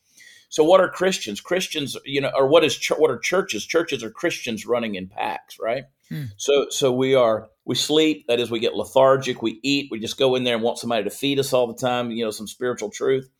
so 0.52 0.62
what 0.62 0.83
are 0.83 0.88
Christians? 0.90 1.40
Christians, 1.40 1.97
you 2.04 2.21
know, 2.21 2.31
or 2.37 2.47
what 2.47 2.62
is 2.62 2.76
ch- 2.76 2.90
what 2.90 3.11
are 3.11 3.19
churches? 3.19 3.64
Churches 3.64 4.04
are 4.04 4.11
Christians 4.11 4.66
running 4.66 4.97
in 4.97 5.09
packs, 5.09 5.59
right? 5.59 5.85
Hmm. 6.11 6.25
So 6.37 6.66
so 6.69 6.92
we 6.92 7.14
are 7.14 7.49
we 7.64 7.75
sleep, 7.75 8.26
that 8.28 8.38
is 8.38 8.50
we 8.50 8.61
get 8.61 8.75
lethargic, 8.75 9.40
we 9.40 9.61
eat, 9.62 9.88
we 9.90 9.99
just 9.99 10.19
go 10.19 10.35
in 10.35 10.45
there 10.45 10.54
and 10.54 10.62
want 10.62 10.76
somebody 10.76 11.04
to 11.04 11.11
feed 11.11 11.38
us 11.38 11.54
all 11.54 11.66
the 11.66 11.75
time, 11.75 12.11
you 12.11 12.23
know, 12.23 12.31
some 12.31 12.47
spiritual 12.47 12.90
truth. 12.90 13.31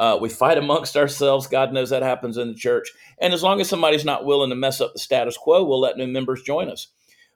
Uh, 0.00 0.18
we 0.20 0.30
fight 0.30 0.58
amongst 0.58 0.96
ourselves. 0.96 1.46
God 1.46 1.72
knows 1.72 1.90
that 1.90 2.02
happens 2.02 2.38
in 2.38 2.48
the 2.48 2.54
church. 2.54 2.90
And 3.20 3.34
as 3.34 3.44
long 3.44 3.60
as 3.60 3.68
somebody's 3.68 4.06
not 4.06 4.24
willing 4.24 4.50
to 4.50 4.56
mess 4.56 4.80
up 4.80 4.94
the 4.94 5.00
status 5.00 5.36
quo, 5.36 5.64
we'll 5.64 5.80
let 5.80 5.98
new 5.98 6.08
members 6.08 6.42
join 6.42 6.70
us. 6.70 6.88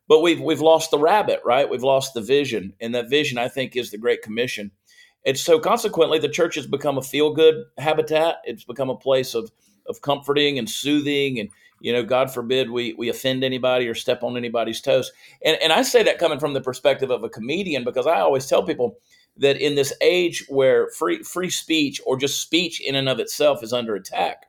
But 0.09 0.23
we've 0.23 0.40
we've 0.40 0.62
lost 0.62 0.90
the 0.90 0.99
rabbit, 0.99 1.42
right? 1.44 1.71
We've 1.71 1.85
lost 1.85 2.14
the 2.14 2.23
vision, 2.23 2.75
and 2.80 2.94
that 2.97 3.11
vision, 3.11 3.38
I 3.38 3.49
think, 3.49 3.76
is 3.76 3.92
the 3.92 3.99
Great 3.99 4.23
Commission 4.23 4.73
and 5.25 5.38
so 5.38 5.59
consequently, 5.59 6.18
the 6.18 6.28
church 6.28 6.54
has 6.56 6.66
become 6.66 6.99
a 6.99 7.02
feel 7.02 7.33
good 7.33 7.64
habitat. 7.78 8.37
It's 8.44 8.64
become 8.64 8.90
a 8.90 8.97
place 8.97 9.35
of, 9.35 9.50
of 9.88 10.02
comforting 10.02 10.59
and 10.59 10.68
soothing. 10.68 11.40
And, 11.40 11.50
you 11.80 11.92
know, 11.92 12.02
God 12.02 12.33
forbid 12.33 12.71
we, 12.71 12.94
we 12.94 13.08
offend 13.08 13.43
anybody 13.43 13.88
or 13.88 13.95
step 13.95 14.23
on 14.23 14.36
anybody's 14.36 14.80
toes. 14.80 15.12
And, 15.45 15.56
and 15.62 15.73
I 15.73 15.82
say 15.82 16.02
that 16.02 16.19
coming 16.19 16.38
from 16.38 16.52
the 16.52 16.60
perspective 16.60 17.10
of 17.10 17.25
a 17.25 17.30
comedian 17.30 17.84
because 17.84 18.06
I 18.06 18.21
always 18.21 18.47
tell 18.47 18.65
people 18.65 18.99
that 19.36 19.56
in 19.56 19.75
this 19.75 19.92
age 20.00 20.44
where 20.49 20.88
free, 20.88 21.23
free 21.23 21.50
speech 21.50 22.00
or 22.06 22.16
just 22.16 22.40
speech 22.40 22.80
in 22.80 22.94
and 22.94 23.08
of 23.08 23.18
itself 23.18 23.62
is 23.62 23.73
under 23.73 23.94
attack, 23.94 24.47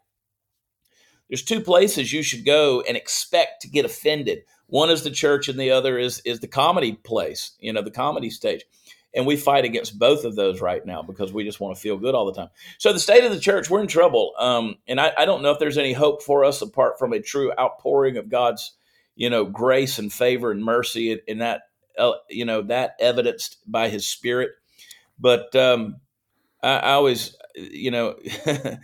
there's 1.30 1.44
two 1.44 1.62
places 1.62 2.14
you 2.14 2.22
should 2.22 2.46
go 2.46 2.82
and 2.82 2.96
expect 2.96 3.62
to 3.62 3.68
get 3.68 3.86
offended. 3.86 4.44
One 4.68 4.90
is 4.90 5.04
the 5.04 5.12
church, 5.12 5.48
and 5.48 5.60
the 5.60 5.72
other 5.72 5.98
is 5.98 6.22
is 6.26 6.40
the 6.40 6.48
comedy 6.48 6.94
place, 6.94 7.52
you 7.60 7.74
know, 7.74 7.82
the 7.82 7.92
comedy 7.92 8.30
stage. 8.30 8.64
And 9.14 9.26
we 9.26 9.38
fight 9.38 9.64
against 9.64 9.98
both 9.98 10.26
of 10.26 10.36
those 10.36 10.60
right 10.60 10.86
now 10.86 11.02
because 11.02 11.32
we 11.32 11.46
just 11.46 11.62
want 11.62 11.74
to 11.74 11.82
feel 11.82 11.98
good 11.98 12.16
all 12.16 12.26
the 12.26 12.34
time. 12.34 12.50
So 12.80 12.92
the 12.92 13.00
state 13.00 13.24
of 13.24 13.32
the 13.32 13.40
church, 13.40 13.70
we're 13.70 13.80
in 13.80 13.88
trouble. 13.88 14.34
Um, 14.38 14.76
and 14.90 15.00
I, 15.00 15.14
I 15.18 15.24
don't 15.24 15.42
know 15.42 15.52
if 15.52 15.60
there's 15.60 15.78
any 15.78 15.94
hope 15.94 16.22
for 16.22 16.44
us 16.44 16.62
apart 16.62 17.00
from 17.00 17.14
a 17.14 17.22
true 17.22 17.54
outpouring 17.58 18.18
of 18.18 18.28
God's, 18.28 18.74
you 19.16 19.30
know, 19.30 19.46
grace 19.46 20.00
and 20.00 20.12
favor 20.12 20.52
and 20.52 20.62
mercy, 20.62 21.22
and 21.30 21.40
that, 21.40 21.62
uh, 21.98 22.12
you 22.30 22.44
know, 22.44 22.62
that 22.64 22.98
evidenced 23.00 23.58
by 23.66 23.88
His 23.88 24.06
Spirit. 24.06 24.52
But 25.20 25.56
um, 25.56 25.98
I, 26.64 26.78
I 26.78 26.92
always, 26.94 27.36
you 27.56 27.92
know. 27.92 28.16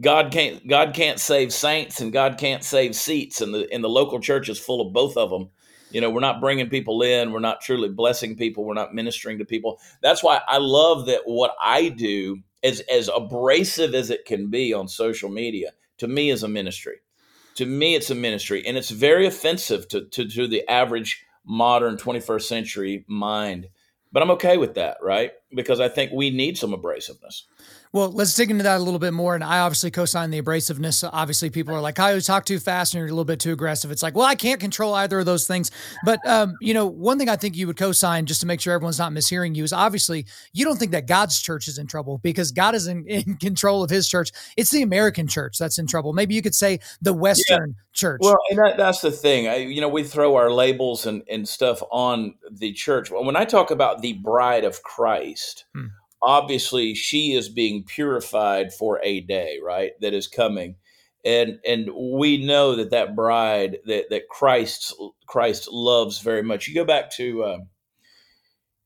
God 0.00 0.30
can't 0.30 0.68
God 0.68 0.92
can't 0.92 1.18
save 1.18 1.54
saints 1.54 2.02
and 2.02 2.12
God 2.12 2.36
can't 2.36 2.62
save 2.62 2.94
seats 2.94 3.40
and 3.40 3.54
the 3.54 3.66
and 3.72 3.82
the 3.82 3.88
local 3.88 4.20
church 4.20 4.50
is 4.50 4.58
full 4.58 4.86
of 4.86 4.92
both 4.92 5.16
of 5.16 5.30
them 5.30 5.48
you 5.90 6.00
know, 6.00 6.10
we're 6.10 6.20
not 6.20 6.40
bringing 6.40 6.68
people 6.68 7.02
in. 7.02 7.32
We're 7.32 7.40
not 7.40 7.60
truly 7.60 7.88
blessing 7.88 8.36
people. 8.36 8.64
We're 8.64 8.74
not 8.74 8.94
ministering 8.94 9.38
to 9.38 9.44
people. 9.44 9.80
That's 10.02 10.22
why 10.22 10.40
I 10.46 10.58
love 10.58 11.06
that 11.06 11.22
what 11.24 11.54
I 11.60 11.88
do, 11.88 12.38
as 12.62 12.80
as 12.80 13.10
abrasive 13.14 13.94
as 13.94 14.10
it 14.10 14.24
can 14.24 14.50
be 14.50 14.72
on 14.72 14.88
social 14.88 15.28
media, 15.28 15.72
to 15.98 16.06
me 16.08 16.30
is 16.30 16.42
a 16.42 16.48
ministry. 16.48 16.98
To 17.56 17.66
me, 17.66 17.96
it's 17.96 18.10
a 18.10 18.14
ministry, 18.14 18.64
and 18.66 18.76
it's 18.78 18.90
very 18.90 19.26
offensive 19.26 19.88
to 19.88 20.06
to, 20.06 20.28
to 20.28 20.46
the 20.46 20.66
average 20.68 21.24
modern 21.44 21.96
21st 21.96 22.42
century 22.42 23.04
mind. 23.08 23.68
But 24.12 24.22
I'm 24.22 24.30
okay 24.32 24.56
with 24.56 24.74
that, 24.74 24.98
right? 25.02 25.32
Because 25.54 25.80
I 25.80 25.88
think 25.88 26.12
we 26.12 26.30
need 26.30 26.58
some 26.58 26.72
abrasiveness. 26.72 27.42
Well, 27.92 28.12
let's 28.12 28.36
dig 28.36 28.52
into 28.52 28.62
that 28.62 28.76
a 28.76 28.82
little 28.82 29.00
bit 29.00 29.12
more. 29.12 29.34
And 29.34 29.42
I 29.42 29.58
obviously 29.60 29.90
co-sign 29.90 30.30
the 30.30 30.40
abrasiveness. 30.40 31.08
Obviously, 31.12 31.50
people 31.50 31.74
are 31.74 31.80
like, 31.80 31.98
"I 31.98 32.12
you 32.12 32.20
talk 32.20 32.44
too 32.44 32.60
fast 32.60 32.94
and 32.94 33.00
you're 33.00 33.08
a 33.08 33.10
little 33.10 33.24
bit 33.24 33.40
too 33.40 33.52
aggressive." 33.52 33.90
It's 33.90 34.02
like, 34.02 34.14
well, 34.14 34.26
I 34.26 34.36
can't 34.36 34.60
control 34.60 34.94
either 34.94 35.18
of 35.18 35.26
those 35.26 35.44
things. 35.48 35.72
But 36.04 36.24
um, 36.24 36.54
you 36.60 36.72
know, 36.72 36.86
one 36.86 37.18
thing 37.18 37.28
I 37.28 37.34
think 37.34 37.56
you 37.56 37.66
would 37.66 37.76
co-sign 37.76 38.26
just 38.26 38.40
to 38.42 38.46
make 38.46 38.60
sure 38.60 38.72
everyone's 38.74 39.00
not 39.00 39.10
mishearing 39.10 39.56
you 39.56 39.64
is 39.64 39.72
obviously 39.72 40.26
you 40.52 40.64
don't 40.64 40.76
think 40.76 40.92
that 40.92 41.08
God's 41.08 41.40
church 41.40 41.66
is 41.66 41.78
in 41.78 41.88
trouble 41.88 42.18
because 42.18 42.52
God 42.52 42.76
is 42.76 42.86
in, 42.86 43.04
in 43.06 43.36
control 43.40 43.82
of 43.82 43.90
His 43.90 44.08
church. 44.08 44.30
It's 44.56 44.70
the 44.70 44.82
American 44.82 45.26
church 45.26 45.58
that's 45.58 45.78
in 45.78 45.88
trouble. 45.88 46.12
Maybe 46.12 46.36
you 46.36 46.42
could 46.42 46.54
say 46.54 46.78
the 47.02 47.12
Western 47.12 47.70
yeah. 47.70 47.82
church. 47.92 48.20
Well, 48.22 48.38
and 48.50 48.58
that, 48.60 48.76
that's 48.76 49.00
the 49.00 49.10
thing. 49.10 49.48
I, 49.48 49.56
you 49.56 49.80
know, 49.80 49.88
we 49.88 50.04
throw 50.04 50.36
our 50.36 50.52
labels 50.52 51.06
and 51.06 51.24
and 51.28 51.48
stuff 51.48 51.82
on 51.90 52.34
the 52.52 52.72
church. 52.72 53.10
When 53.10 53.34
I 53.34 53.44
talk 53.44 53.72
about 53.72 54.00
the 54.00 54.12
bride 54.12 54.62
of 54.62 54.84
Christ. 54.84 55.64
Hmm 55.74 55.86
obviously 56.22 56.94
she 56.94 57.32
is 57.32 57.48
being 57.48 57.84
purified 57.84 58.72
for 58.72 59.00
a 59.02 59.20
day 59.20 59.58
right 59.64 59.92
that 60.00 60.14
is 60.14 60.26
coming 60.26 60.76
and 61.24 61.58
and 61.66 61.90
we 61.94 62.44
know 62.44 62.76
that 62.76 62.90
that 62.90 63.14
bride 63.14 63.78
that 63.86 64.10
that 64.10 64.28
christ 64.28 64.94
christ 65.26 65.68
loves 65.70 66.20
very 66.20 66.42
much 66.42 66.68
you 66.68 66.74
go 66.74 66.84
back 66.84 67.10
to 67.10 67.42
uh, 67.42 67.58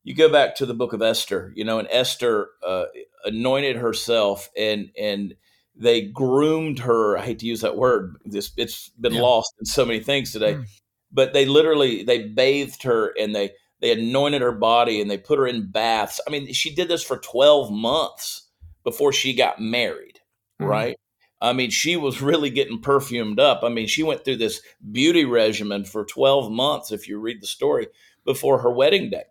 you 0.03 0.13
go 0.13 0.29
back 0.29 0.55
to 0.55 0.65
the 0.65 0.73
book 0.73 0.93
of 0.93 1.01
esther 1.01 1.51
you 1.55 1.63
know 1.63 1.79
and 1.79 1.87
esther 1.91 2.49
uh, 2.65 2.85
anointed 3.25 3.75
herself 3.75 4.49
and 4.57 4.89
and 4.97 5.35
they 5.75 6.01
groomed 6.01 6.79
her 6.79 7.17
i 7.17 7.21
hate 7.21 7.39
to 7.39 7.45
use 7.45 7.61
that 7.61 7.77
word 7.77 8.15
this 8.25 8.51
it's 8.57 8.89
been 8.89 9.13
yeah. 9.13 9.21
lost 9.21 9.53
in 9.59 9.65
so 9.65 9.85
many 9.85 9.99
things 9.99 10.31
today 10.31 10.55
mm. 10.55 10.65
but 11.11 11.33
they 11.33 11.45
literally 11.45 12.03
they 12.03 12.23
bathed 12.23 12.83
her 12.83 13.13
and 13.19 13.35
they 13.35 13.51
they 13.85 13.91
anointed 13.91 14.41
her 14.41 14.51
body 14.51 14.99
and 14.99 15.11
they 15.11 15.17
put 15.17 15.37
her 15.37 15.45
in 15.45 15.69
baths. 15.69 16.19
I 16.27 16.31
mean, 16.31 16.51
she 16.53 16.73
did 16.73 16.87
this 16.87 17.03
for 17.03 17.17
12 17.17 17.71
months 17.71 18.49
before 18.83 19.13
she 19.13 19.35
got 19.35 19.59
married, 19.59 20.21
mm-hmm. 20.59 20.65
right? 20.65 20.99
I 21.39 21.53
mean, 21.53 21.69
she 21.69 21.95
was 21.95 22.19
really 22.19 22.49
getting 22.49 22.81
perfumed 22.81 23.39
up. 23.39 23.59
I 23.63 23.69
mean, 23.69 23.85
she 23.85 24.01
went 24.01 24.25
through 24.25 24.37
this 24.37 24.59
beauty 24.91 25.23
regimen 25.23 25.85
for 25.85 26.03
12 26.03 26.51
months, 26.51 26.91
if 26.91 27.07
you 27.07 27.19
read 27.19 27.43
the 27.43 27.47
story, 27.47 27.89
before 28.23 28.59
her 28.63 28.71
wedding 28.71 29.11
day. 29.11 29.25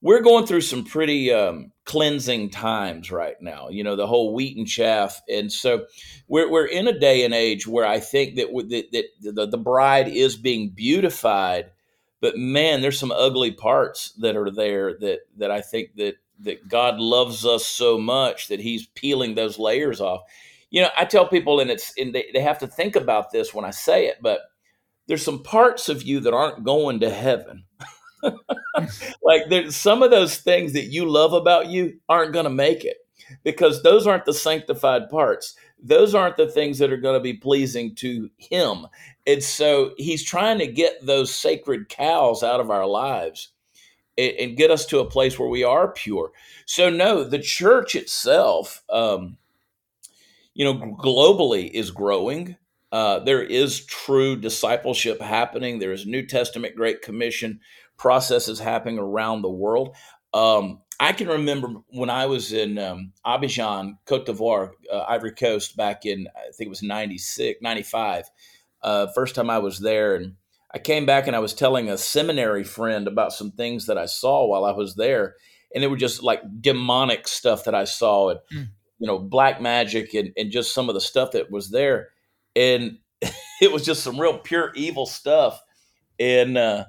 we're 0.00 0.22
going 0.22 0.44
through 0.44 0.62
some 0.62 0.84
pretty 0.84 1.32
um, 1.32 1.70
cleansing 1.84 2.50
times 2.50 3.12
right 3.12 3.36
now. 3.40 3.68
You 3.68 3.84
know, 3.84 3.94
the 3.94 4.08
whole 4.08 4.34
wheat 4.34 4.56
and 4.56 4.66
chaff, 4.66 5.22
and 5.28 5.52
so 5.52 5.86
we're 6.26 6.50
we're 6.50 6.66
in 6.66 6.88
a 6.88 6.98
day 6.98 7.24
and 7.24 7.32
age 7.32 7.68
where 7.68 7.86
I 7.86 8.00
think 8.00 8.34
that 8.34 8.48
that, 8.48 9.04
that 9.22 9.34
the, 9.34 9.46
the 9.46 9.58
bride 9.58 10.08
is 10.08 10.34
being 10.34 10.70
beautified, 10.70 11.70
but 12.20 12.36
man, 12.36 12.80
there's 12.80 12.98
some 12.98 13.12
ugly 13.12 13.52
parts 13.52 14.12
that 14.18 14.36
are 14.36 14.50
there 14.50 14.94
that 14.98 15.20
that 15.36 15.50
I 15.50 15.60
think 15.60 15.94
that 15.96 16.16
that 16.40 16.68
God 16.68 16.98
loves 16.98 17.44
us 17.44 17.66
so 17.66 17.98
much 17.98 18.48
that 18.48 18.60
He's 18.60 18.86
peeling 18.86 19.34
those 19.34 19.58
layers 19.58 20.00
off. 20.00 20.22
You 20.70 20.82
know, 20.82 20.90
I 20.96 21.04
tell 21.04 21.26
people, 21.26 21.60
and 21.60 21.70
it's 21.70 21.92
and 21.96 22.14
they, 22.14 22.30
they 22.32 22.40
have 22.40 22.58
to 22.58 22.66
think 22.66 22.96
about 22.96 23.30
this 23.30 23.54
when 23.54 23.64
I 23.64 23.70
say 23.70 24.06
it, 24.06 24.18
but 24.20 24.40
there's 25.06 25.24
some 25.24 25.42
parts 25.42 25.88
of 25.88 26.02
you 26.02 26.20
that 26.20 26.34
aren't 26.34 26.64
going 26.64 27.00
to 27.00 27.10
heaven. 27.10 27.64
like 29.22 29.42
there's 29.48 29.76
some 29.76 30.02
of 30.02 30.10
those 30.10 30.38
things 30.38 30.72
that 30.72 30.86
you 30.86 31.08
love 31.08 31.32
about 31.32 31.68
you 31.68 31.98
aren't 32.08 32.32
going 32.32 32.44
to 32.44 32.50
make 32.50 32.84
it 32.84 32.98
because 33.44 33.82
those 33.82 34.06
aren't 34.06 34.24
the 34.24 34.34
sanctified 34.34 35.08
parts. 35.08 35.54
Those 35.80 36.14
aren't 36.14 36.36
the 36.36 36.48
things 36.48 36.78
that 36.78 36.92
are 36.92 36.96
going 36.96 37.14
to 37.14 37.22
be 37.22 37.34
pleasing 37.34 37.94
to 37.96 38.30
him. 38.36 38.86
And 39.26 39.42
so 39.42 39.92
he's 39.96 40.24
trying 40.24 40.58
to 40.58 40.66
get 40.66 41.04
those 41.04 41.34
sacred 41.34 41.88
cows 41.88 42.42
out 42.42 42.60
of 42.60 42.70
our 42.70 42.86
lives 42.86 43.52
and, 44.16 44.32
and 44.38 44.56
get 44.56 44.70
us 44.70 44.84
to 44.86 44.98
a 44.98 45.08
place 45.08 45.38
where 45.38 45.48
we 45.48 45.64
are 45.64 45.88
pure. 45.88 46.32
So, 46.66 46.90
no, 46.90 47.24
the 47.24 47.38
church 47.38 47.94
itself, 47.94 48.82
um, 48.90 49.38
you 50.54 50.64
know, 50.64 50.96
globally 50.98 51.70
is 51.70 51.90
growing. 51.90 52.56
Uh, 52.90 53.20
there 53.20 53.42
is 53.42 53.84
true 53.84 54.34
discipleship 54.34 55.20
happening. 55.20 55.78
There 55.78 55.92
is 55.92 56.06
New 56.06 56.26
Testament 56.26 56.74
Great 56.74 57.02
Commission 57.02 57.60
processes 57.96 58.58
happening 58.58 58.98
around 58.98 59.42
the 59.42 59.50
world. 59.50 59.94
Um, 60.32 60.80
I 61.00 61.12
can 61.12 61.28
remember 61.28 61.74
when 61.90 62.10
I 62.10 62.26
was 62.26 62.52
in 62.52 62.78
um, 62.78 63.12
Abidjan, 63.24 63.98
Cote 64.04 64.26
d'Ivoire, 64.26 64.72
uh, 64.92 65.04
Ivory 65.08 65.32
Coast, 65.32 65.76
back 65.76 66.04
in, 66.04 66.26
I 66.36 66.50
think 66.52 66.66
it 66.66 66.70
was 66.70 66.82
96, 66.82 67.60
95. 67.62 68.24
Uh, 68.82 69.06
first 69.14 69.34
time 69.34 69.48
I 69.48 69.58
was 69.58 69.78
there. 69.78 70.16
And 70.16 70.34
I 70.74 70.78
came 70.78 71.06
back 71.06 71.26
and 71.26 71.36
I 71.36 71.40
was 71.40 71.54
telling 71.54 71.88
a 71.88 71.96
seminary 71.96 72.64
friend 72.64 73.06
about 73.06 73.32
some 73.32 73.52
things 73.52 73.86
that 73.86 73.96
I 73.96 74.06
saw 74.06 74.46
while 74.46 74.64
I 74.64 74.72
was 74.72 74.96
there. 74.96 75.36
And 75.72 75.82
they 75.82 75.88
were 75.88 75.96
just 75.96 76.22
like 76.22 76.42
demonic 76.60 77.28
stuff 77.28 77.64
that 77.64 77.74
I 77.74 77.84
saw 77.84 78.30
and, 78.30 78.40
mm. 78.52 78.68
you 78.98 79.06
know, 79.06 79.18
black 79.18 79.60
magic 79.60 80.14
and, 80.14 80.32
and 80.36 80.50
just 80.50 80.74
some 80.74 80.88
of 80.88 80.94
the 80.94 81.00
stuff 81.00 81.30
that 81.32 81.50
was 81.50 81.70
there. 81.70 82.08
And 82.56 82.98
it 83.60 83.70
was 83.70 83.84
just 83.84 84.02
some 84.02 84.20
real 84.20 84.38
pure 84.38 84.72
evil 84.74 85.06
stuff. 85.06 85.62
And, 86.18 86.58
uh, 86.58 86.86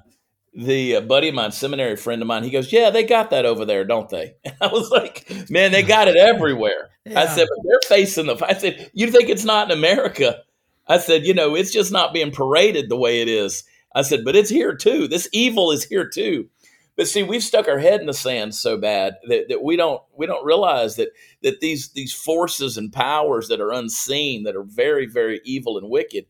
the 0.52 0.96
uh, 0.96 1.00
buddy 1.02 1.28
of 1.28 1.34
mine, 1.34 1.52
seminary 1.52 1.96
friend 1.96 2.22
of 2.22 2.28
mine, 2.28 2.42
he 2.42 2.50
goes, 2.50 2.72
"Yeah, 2.72 2.90
they 2.90 3.04
got 3.04 3.30
that 3.30 3.46
over 3.46 3.64
there, 3.64 3.84
don't 3.84 4.08
they?" 4.08 4.34
And 4.44 4.54
I 4.60 4.66
was 4.68 4.90
like, 4.90 5.30
"Man, 5.48 5.72
they 5.72 5.82
got 5.82 6.08
it 6.08 6.16
everywhere." 6.16 6.90
Yeah. 7.04 7.20
I 7.20 7.26
said, 7.26 7.46
"But 7.48 7.64
they're 7.64 7.88
facing 7.98 8.26
the." 8.26 8.36
I 8.44 8.54
said, 8.54 8.90
"You 8.92 9.10
think 9.10 9.28
it's 9.28 9.44
not 9.44 9.70
in 9.70 9.76
America?" 9.76 10.42
I 10.86 10.98
said, 10.98 11.24
"You 11.24 11.34
know, 11.34 11.54
it's 11.54 11.72
just 11.72 11.92
not 11.92 12.12
being 12.12 12.32
paraded 12.32 12.88
the 12.88 12.96
way 12.96 13.22
it 13.22 13.28
is." 13.28 13.64
I 13.94 14.02
said, 14.02 14.24
"But 14.24 14.36
it's 14.36 14.50
here 14.50 14.74
too. 14.74 15.08
This 15.08 15.28
evil 15.32 15.70
is 15.70 15.84
here 15.84 16.08
too." 16.08 16.48
But 16.96 17.08
see, 17.08 17.22
we've 17.22 17.42
stuck 17.42 17.66
our 17.66 17.78
head 17.78 18.00
in 18.00 18.06
the 18.06 18.12
sand 18.12 18.54
so 18.54 18.76
bad 18.76 19.14
that, 19.28 19.48
that 19.48 19.62
we 19.62 19.76
don't 19.76 20.02
we 20.16 20.26
don't 20.26 20.44
realize 20.44 20.96
that 20.96 21.08
that 21.42 21.60
these 21.60 21.90
these 21.92 22.12
forces 22.12 22.76
and 22.76 22.92
powers 22.92 23.48
that 23.48 23.60
are 23.60 23.72
unseen, 23.72 24.42
that 24.42 24.56
are 24.56 24.64
very 24.64 25.06
very 25.06 25.40
evil 25.44 25.78
and 25.78 25.88
wicked, 25.88 26.26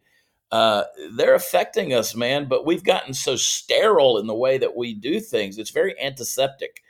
uh, 0.52 0.84
they're 1.12 1.34
affecting 1.34 1.94
us, 1.94 2.14
man. 2.14 2.46
But 2.46 2.66
we've 2.66 2.84
gotten 2.84 3.14
so 3.14 3.36
sterile 3.36 4.18
in 4.18 4.26
the 4.26 4.34
way 4.34 4.58
that 4.58 4.76
we 4.76 4.94
do 4.94 5.20
things. 5.20 5.58
It's 5.58 5.70
very 5.70 5.94
antiseptic 6.00 6.82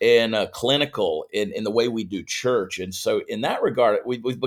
and 0.00 0.34
uh, 0.34 0.46
clinical 0.48 1.26
in, 1.32 1.52
in 1.52 1.64
the 1.64 1.70
way 1.70 1.88
we 1.88 2.04
do 2.04 2.22
church. 2.22 2.78
And 2.78 2.94
so, 2.94 3.22
in 3.28 3.40
that 3.42 3.62
regard, 3.62 4.00
we, 4.04 4.18
we've, 4.18 4.40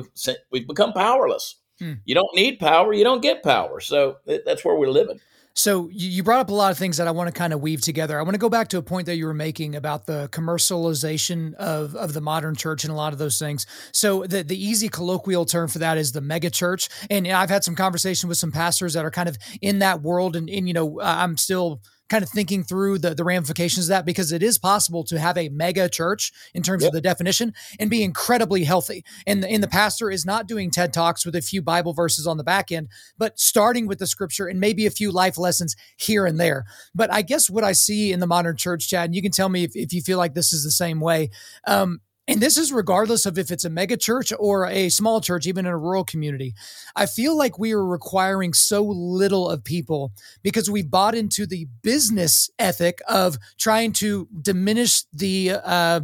we've 0.51 0.67
become 0.67 0.93
powerless. 0.93 1.55
Hmm. 1.79 1.93
You 2.05 2.15
don't 2.15 2.35
need 2.35 2.59
power, 2.59 2.93
you 2.93 3.03
don't 3.03 3.21
get 3.21 3.43
power. 3.43 3.79
So 3.79 4.17
that's 4.25 4.65
where 4.65 4.75
we're 4.75 4.89
living. 4.89 5.19
So 5.57 5.89
you 5.91 6.21
brought 6.21 6.39
up 6.39 6.49
a 6.49 6.53
lot 6.53 6.71
of 6.71 6.77
things 6.77 6.97
that 6.97 7.07
I 7.07 7.11
want 7.11 7.33
to 7.33 7.37
kind 7.37 7.51
of 7.51 7.61
weave 7.61 7.81
together. 7.81 8.19
I 8.19 8.21
want 8.21 8.35
to 8.35 8.39
go 8.39 8.47
back 8.47 8.67
to 8.69 8.77
a 8.77 8.83
point 8.83 9.07
that 9.07 9.15
you 9.15 9.25
were 9.25 9.33
making 9.33 9.75
about 9.75 10.05
the 10.05 10.29
commercialization 10.31 11.55
of, 11.55 11.95
of 11.95 12.13
the 12.13 12.21
modern 12.21 12.53
church 12.53 12.83
and 12.83 12.93
a 12.93 12.95
lot 12.95 13.11
of 13.11 13.17
those 13.17 13.39
things. 13.39 13.65
So 13.91 14.23
the, 14.27 14.43
the 14.43 14.55
easy 14.55 14.87
colloquial 14.87 15.45
term 15.45 15.67
for 15.67 15.79
that 15.79 15.97
is 15.97 16.11
the 16.11 16.21
mega 16.21 16.51
church. 16.51 16.89
And 17.09 17.27
I've 17.27 17.49
had 17.49 17.63
some 17.63 17.75
conversation 17.75 18.29
with 18.29 18.37
some 18.37 18.51
pastors 18.51 18.93
that 18.93 19.03
are 19.03 19.09
kind 19.09 19.27
of 19.27 19.37
in 19.59 19.79
that 19.79 20.03
world 20.03 20.35
and, 20.35 20.47
and 20.47 20.67
you 20.67 20.75
know, 20.75 21.01
I'm 21.01 21.37
still– 21.37 21.81
kind 22.09 22.23
of 22.23 22.29
thinking 22.29 22.63
through 22.63 22.99
the, 22.99 23.13
the 23.13 23.23
ramifications 23.23 23.87
of 23.87 23.89
that 23.89 24.05
because 24.05 24.31
it 24.31 24.41
is 24.41 24.57
possible 24.57 25.03
to 25.03 25.19
have 25.19 25.37
a 25.37 25.49
mega 25.49 25.89
church 25.89 26.31
in 26.53 26.63
terms 26.63 26.83
yep. 26.83 26.89
of 26.89 26.93
the 26.93 27.01
definition 27.01 27.53
and 27.79 27.89
be 27.89 28.03
incredibly 28.03 28.63
healthy. 28.63 29.03
And 29.25 29.43
the, 29.43 29.49
and 29.49 29.63
the 29.63 29.67
pastor 29.67 30.09
is 30.09 30.25
not 30.25 30.47
doing 30.47 30.71
TED 30.71 30.93
Talks 30.93 31.25
with 31.25 31.35
a 31.35 31.41
few 31.41 31.61
Bible 31.61 31.93
verses 31.93 32.27
on 32.27 32.37
the 32.37 32.43
back 32.43 32.71
end, 32.71 32.87
but 33.17 33.39
starting 33.39 33.87
with 33.87 33.99
the 33.99 34.07
scripture 34.07 34.47
and 34.47 34.59
maybe 34.59 34.85
a 34.85 34.91
few 34.91 35.11
life 35.11 35.37
lessons 35.37 35.75
here 35.97 36.25
and 36.25 36.39
there. 36.39 36.65
But 36.95 37.11
I 37.11 37.21
guess 37.21 37.49
what 37.49 37.63
I 37.63 37.73
see 37.73 38.11
in 38.11 38.19
the 38.19 38.27
modern 38.27 38.55
church, 38.57 38.87
Chad, 38.87 39.05
and 39.05 39.15
you 39.15 39.21
can 39.21 39.31
tell 39.31 39.49
me 39.49 39.63
if, 39.63 39.75
if 39.75 39.93
you 39.93 40.01
feel 40.01 40.17
like 40.17 40.33
this 40.33 40.53
is 40.53 40.63
the 40.63 40.71
same 40.71 40.99
way, 40.99 41.29
um, 41.65 42.01
and 42.27 42.41
this 42.41 42.57
is 42.57 42.73
regardless 42.73 43.25
of 43.25 43.37
if 43.37 43.51
it's 43.51 43.65
a 43.65 43.69
mega 43.69 43.95
church 43.95 44.33
or 44.37 44.67
a 44.67 44.89
small 44.89 45.21
church, 45.21 45.47
even 45.47 45.65
in 45.65 45.71
a 45.71 45.77
rural 45.77 46.03
community. 46.03 46.53
I 46.95 47.05
feel 47.05 47.37
like 47.37 47.57
we 47.57 47.73
are 47.73 47.85
requiring 47.85 48.53
so 48.53 48.83
little 48.83 49.49
of 49.49 49.63
people 49.63 50.11
because 50.43 50.69
we 50.69 50.83
bought 50.83 51.15
into 51.15 51.45
the 51.45 51.67
business 51.81 52.49
ethic 52.59 52.99
of 53.07 53.37
trying 53.57 53.93
to 53.93 54.27
diminish 54.41 55.03
the 55.13 55.53
uh, 55.63 56.01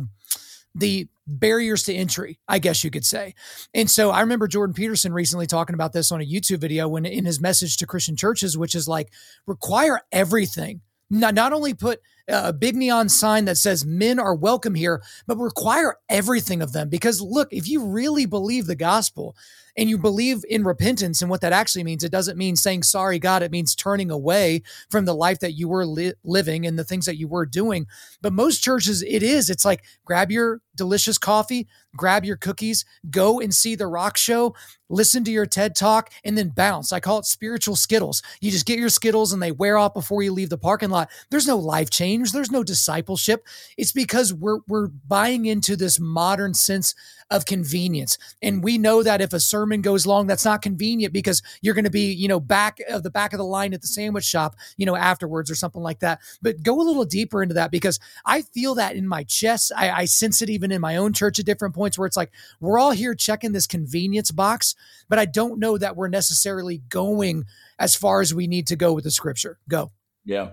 the 0.75 1.07
barriers 1.27 1.83
to 1.83 1.93
entry, 1.93 2.39
I 2.47 2.59
guess 2.59 2.83
you 2.83 2.91
could 2.91 3.05
say. 3.05 3.35
And 3.73 3.89
so 3.89 4.11
I 4.11 4.21
remember 4.21 4.47
Jordan 4.47 4.73
Peterson 4.73 5.13
recently 5.13 5.47
talking 5.47 5.73
about 5.73 5.93
this 5.93 6.11
on 6.11 6.21
a 6.21 6.25
YouTube 6.25 6.59
video 6.59 6.87
when 6.87 7.05
in 7.05 7.25
his 7.25 7.39
message 7.39 7.77
to 7.77 7.87
Christian 7.87 8.15
churches, 8.15 8.57
which 8.57 8.75
is 8.75 8.87
like 8.87 9.11
require 9.45 10.01
everything. 10.11 10.81
Not, 11.09 11.35
not 11.35 11.53
only 11.53 11.73
put 11.73 12.01
a 12.27 12.53
big 12.53 12.75
neon 12.75 13.09
sign 13.09 13.45
that 13.45 13.57
says 13.57 13.85
men 13.85 14.19
are 14.19 14.35
welcome 14.35 14.75
here, 14.75 15.01
but 15.27 15.37
require 15.37 15.97
everything 16.09 16.61
of 16.61 16.71
them. 16.71 16.89
Because 16.89 17.21
look, 17.21 17.49
if 17.51 17.67
you 17.67 17.85
really 17.85 18.25
believe 18.25 18.65
the 18.65 18.75
gospel, 18.75 19.35
and 19.75 19.89
you 19.89 19.97
believe 19.97 20.43
in 20.49 20.63
repentance 20.63 21.21
and 21.21 21.29
what 21.29 21.41
that 21.41 21.53
actually 21.53 21.83
means, 21.83 22.03
it 22.03 22.11
doesn't 22.11 22.37
mean 22.37 22.55
saying 22.55 22.83
sorry, 22.83 23.19
God. 23.19 23.41
It 23.41 23.51
means 23.51 23.75
turning 23.75 24.11
away 24.11 24.61
from 24.89 25.05
the 25.05 25.15
life 25.15 25.39
that 25.39 25.53
you 25.53 25.67
were 25.67 25.85
li- 25.85 26.13
living 26.23 26.65
and 26.65 26.77
the 26.77 26.83
things 26.83 27.05
that 27.05 27.17
you 27.17 27.27
were 27.27 27.45
doing. 27.45 27.87
But 28.21 28.33
most 28.33 28.63
churches, 28.63 29.01
it 29.01 29.23
is. 29.23 29.49
It's 29.49 29.65
like 29.65 29.83
grab 30.05 30.31
your 30.31 30.61
delicious 30.75 31.17
coffee, 31.17 31.67
grab 31.95 32.23
your 32.23 32.37
cookies, 32.37 32.85
go 33.09 33.39
and 33.39 33.53
see 33.53 33.75
the 33.75 33.87
rock 33.87 34.17
show, 34.17 34.55
listen 34.93 35.23
to 35.23 35.31
your 35.31 35.45
TED 35.45 35.75
talk, 35.75 36.11
and 36.23 36.37
then 36.37 36.49
bounce. 36.49 36.91
I 36.91 36.99
call 36.99 37.19
it 37.19 37.25
spiritual 37.25 37.75
Skittles. 37.75 38.21
You 38.39 38.51
just 38.51 38.65
get 38.65 38.79
your 38.79 38.89
Skittles 38.89 39.33
and 39.33 39.41
they 39.41 39.51
wear 39.51 39.77
off 39.77 39.93
before 39.93 40.23
you 40.23 40.31
leave 40.31 40.49
the 40.49 40.57
parking 40.57 40.89
lot. 40.89 41.09
There's 41.29 41.47
no 41.47 41.57
life 41.57 41.89
change. 41.89 42.31
There's 42.31 42.51
no 42.51 42.63
discipleship. 42.63 43.45
It's 43.77 43.91
because 43.91 44.33
we're 44.33 44.59
we're 44.67 44.87
buying 44.87 45.45
into 45.45 45.75
this 45.75 45.99
modern 45.99 46.53
sense 46.53 46.95
of 47.33 47.45
convenience. 47.45 48.17
And 48.41 48.63
we 48.63 48.77
know 48.77 49.01
that 49.01 49.21
if 49.21 49.33
a 49.33 49.39
sermon 49.39 49.81
goes 49.81 50.05
long, 50.05 50.27
that's 50.27 50.45
not 50.45 50.61
convenient 50.61 51.13
because 51.13 51.41
you're 51.61 51.73
going 51.73 51.85
to 51.85 51.91
be, 51.91 52.13
you 52.13 52.27
know, 52.27 52.39
back 52.39 52.79
of 52.89 53.01
the 53.03 53.09
back 53.09 53.33
of 53.33 53.39
the 53.39 53.45
line 53.45 53.73
at 53.73 53.81
the 53.81 53.87
sandwich 53.87 54.23
shop, 54.23 54.55
you 54.77 54.85
know, 54.85 54.95
afterwards 54.95 55.49
or 55.49 55.55
something 55.55 55.81
like 55.81 55.99
that. 55.99 56.19
But 56.41 56.61
go 56.61 56.79
a 56.79 56.83
little 56.83 57.05
deeper 57.05 57.41
into 57.41 57.55
that 57.55 57.71
because 57.71 57.99
I 58.25 58.43
feel 58.43 58.75
that 58.75 58.95
in 58.95 59.07
my 59.07 59.23
chest. 59.23 59.71
I, 59.75 59.89
I 59.89 60.05
sense 60.05 60.41
it 60.41 60.49
even 60.49 60.71
in 60.71 60.79
my 60.81 60.95
own 60.95 61.13
church 61.13 61.39
at 61.39 61.45
different 61.45 61.73
points 61.73 61.97
where 61.97 62.05
it's 62.05 62.17
like 62.17 62.31
we're 62.59 62.77
all 62.77 62.91
here 62.91 63.15
checking 63.15 63.51
this 63.51 63.67
convenience 63.67 64.31
box, 64.31 64.75
but 65.09 65.19
I 65.19 65.25
don't 65.25 65.59
know 65.59 65.77
that 65.77 65.95
we're 65.95 66.07
necessarily 66.07 66.79
going 66.89 67.45
as 67.79 67.95
far 67.95 68.21
as 68.21 68.33
we 68.33 68.47
need 68.47 68.67
to 68.67 68.75
go 68.75 68.93
with 68.93 69.03
the 69.03 69.11
scripture. 69.11 69.59
Go. 69.67 69.91
Yeah. 70.25 70.51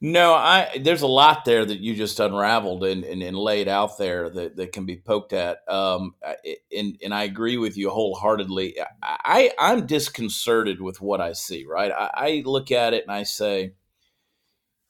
No, 0.00 0.34
I 0.34 0.82
there's 0.82 1.00
a 1.00 1.06
lot 1.06 1.46
there 1.46 1.64
that 1.64 1.80
you 1.80 1.94
just 1.94 2.20
unraveled 2.20 2.84
and, 2.84 3.04
and, 3.04 3.22
and 3.22 3.38
laid 3.38 3.68
out 3.68 3.96
there 3.96 4.28
that, 4.28 4.56
that 4.56 4.72
can 4.72 4.84
be 4.84 4.96
poked 4.96 5.32
at. 5.32 5.60
Um, 5.66 6.14
and 6.76 6.98
and 7.02 7.14
I 7.14 7.22
agree 7.22 7.56
with 7.56 7.78
you 7.78 7.88
wholeheartedly. 7.88 8.76
I 9.02 9.52
I'm 9.58 9.86
disconcerted 9.86 10.82
with 10.82 11.00
what 11.00 11.22
I 11.22 11.32
see. 11.32 11.64
Right, 11.64 11.90
I, 11.90 12.10
I 12.14 12.42
look 12.44 12.70
at 12.70 12.92
it 12.92 13.04
and 13.04 13.12
I 13.12 13.22
say, 13.22 13.72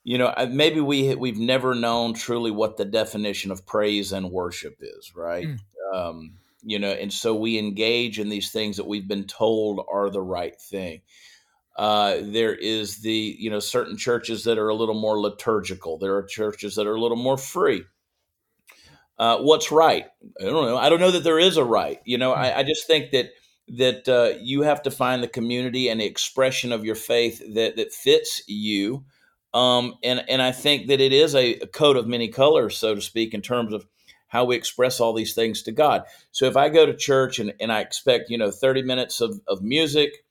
you 0.02 0.18
know, 0.18 0.34
maybe 0.50 0.80
we 0.80 1.14
we've 1.14 1.38
never 1.38 1.76
known 1.76 2.14
truly 2.14 2.50
what 2.50 2.76
the 2.76 2.84
definition 2.84 3.52
of 3.52 3.64
praise 3.64 4.10
and 4.10 4.32
worship 4.32 4.78
is. 4.80 5.12
Right. 5.14 5.46
Mm. 5.46 5.58
Um, 5.94 6.38
you 6.64 6.78
know, 6.78 6.90
and 6.90 7.12
so 7.12 7.34
we 7.34 7.58
engage 7.58 8.18
in 8.18 8.28
these 8.28 8.50
things 8.50 8.76
that 8.76 8.86
we've 8.86 9.08
been 9.08 9.26
told 9.26 9.84
are 9.90 10.10
the 10.10 10.22
right 10.22 10.58
thing. 10.60 11.02
Uh, 11.76 12.18
there 12.20 12.54
is 12.54 12.98
the 12.98 13.36
you 13.38 13.50
know 13.50 13.58
certain 13.58 13.96
churches 13.96 14.44
that 14.44 14.58
are 14.58 14.68
a 14.68 14.74
little 14.74 14.98
more 14.98 15.20
liturgical. 15.20 15.98
There 15.98 16.16
are 16.16 16.22
churches 16.22 16.76
that 16.76 16.86
are 16.86 16.94
a 16.94 17.00
little 17.00 17.16
more 17.16 17.36
free. 17.38 17.84
Uh, 19.18 19.38
what's 19.38 19.70
right? 19.70 20.06
I 20.40 20.44
don't 20.44 20.66
know. 20.66 20.76
I 20.76 20.88
don't 20.88 21.00
know 21.00 21.10
that 21.10 21.24
there 21.24 21.38
is 21.38 21.56
a 21.56 21.64
right. 21.64 22.00
You 22.04 22.18
know, 22.18 22.32
I, 22.32 22.58
I 22.58 22.62
just 22.62 22.86
think 22.86 23.10
that 23.12 23.30
that 23.68 24.08
uh, 24.08 24.38
you 24.40 24.62
have 24.62 24.82
to 24.82 24.90
find 24.90 25.22
the 25.22 25.28
community 25.28 25.88
and 25.88 26.00
the 26.00 26.04
expression 26.04 26.72
of 26.72 26.84
your 26.84 26.94
faith 26.94 27.42
that 27.54 27.76
that 27.76 27.92
fits 27.92 28.42
you. 28.46 29.04
Um, 29.52 29.94
and 30.02 30.24
and 30.28 30.42
I 30.42 30.52
think 30.52 30.88
that 30.88 31.00
it 31.00 31.12
is 31.12 31.34
a, 31.34 31.54
a 31.54 31.66
coat 31.66 31.96
of 31.96 32.06
many 32.06 32.28
colors, 32.28 32.76
so 32.76 32.94
to 32.94 33.00
speak, 33.00 33.34
in 33.34 33.42
terms 33.42 33.72
of 33.72 33.86
how 34.34 34.44
we 34.44 34.56
express 34.56 34.98
all 34.98 35.12
these 35.12 35.32
things 35.32 35.62
to 35.62 35.70
God. 35.70 36.02
So 36.32 36.46
if 36.46 36.56
I 36.56 36.68
go 36.68 36.84
to 36.84 36.92
church 36.92 37.38
and, 37.38 37.54
and 37.60 37.72
I 37.72 37.80
expect, 37.80 38.30
you 38.30 38.36
know, 38.36 38.50
30 38.50 38.82
minutes 38.82 39.20
of, 39.20 39.40
of 39.46 39.62
music, 39.62 40.24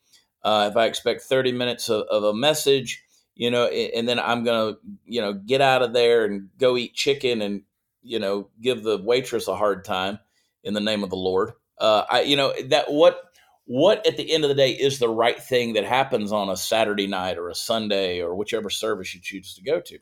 uh, 0.44 0.68
if 0.70 0.76
I 0.76 0.88
expect 0.88 1.22
30 1.22 1.54
minutes 1.54 1.88
of, 1.88 2.06
of 2.10 2.26
a 2.26 2.34
message, 2.34 3.02
you 3.34 3.50
know, 3.50 3.66
and 3.68 4.06
then 4.06 4.20
I'm 4.20 4.44
going 4.44 4.74
to, 4.74 4.80
you 5.06 5.22
know, 5.22 5.32
get 5.32 5.62
out 5.62 5.84
of 5.84 5.94
there 5.94 6.26
and 6.26 6.50
go 6.60 6.76
eat 6.76 6.94
chicken 6.94 7.42
and, 7.42 7.62
you 8.02 8.20
know, 8.20 8.50
give 8.62 8.84
the 8.84 8.98
waitress 8.98 9.48
a 9.48 9.56
hard 9.56 9.86
time 9.86 10.20
in 10.66 10.74
the 10.74 10.82
name 10.82 11.06
of 11.06 11.10
the 11.10 11.16
Lord. 11.16 11.54
Uh, 11.80 12.04
I, 12.10 12.22
you 12.24 12.36
know, 12.36 12.54
that 12.66 12.92
what, 12.92 13.24
what 13.63 14.06
at 14.06 14.18
the 14.18 14.30
end 14.34 14.44
of 14.44 14.50
the 14.50 14.56
day 14.56 14.72
is 14.72 15.00
the 15.00 15.08
right 15.08 15.42
thing 15.42 15.74
that 15.74 15.86
happens 15.86 16.34
on 16.34 16.50
a 16.50 16.58
Saturday 16.58 17.08
night 17.08 17.38
or 17.38 17.48
a 17.48 17.56
Sunday 17.56 18.22
or 18.22 18.36
whichever 18.36 18.70
service 18.70 19.16
you 19.16 19.22
choose 19.22 19.54
to 19.54 19.63
go 19.63 19.80
to. 19.80 19.98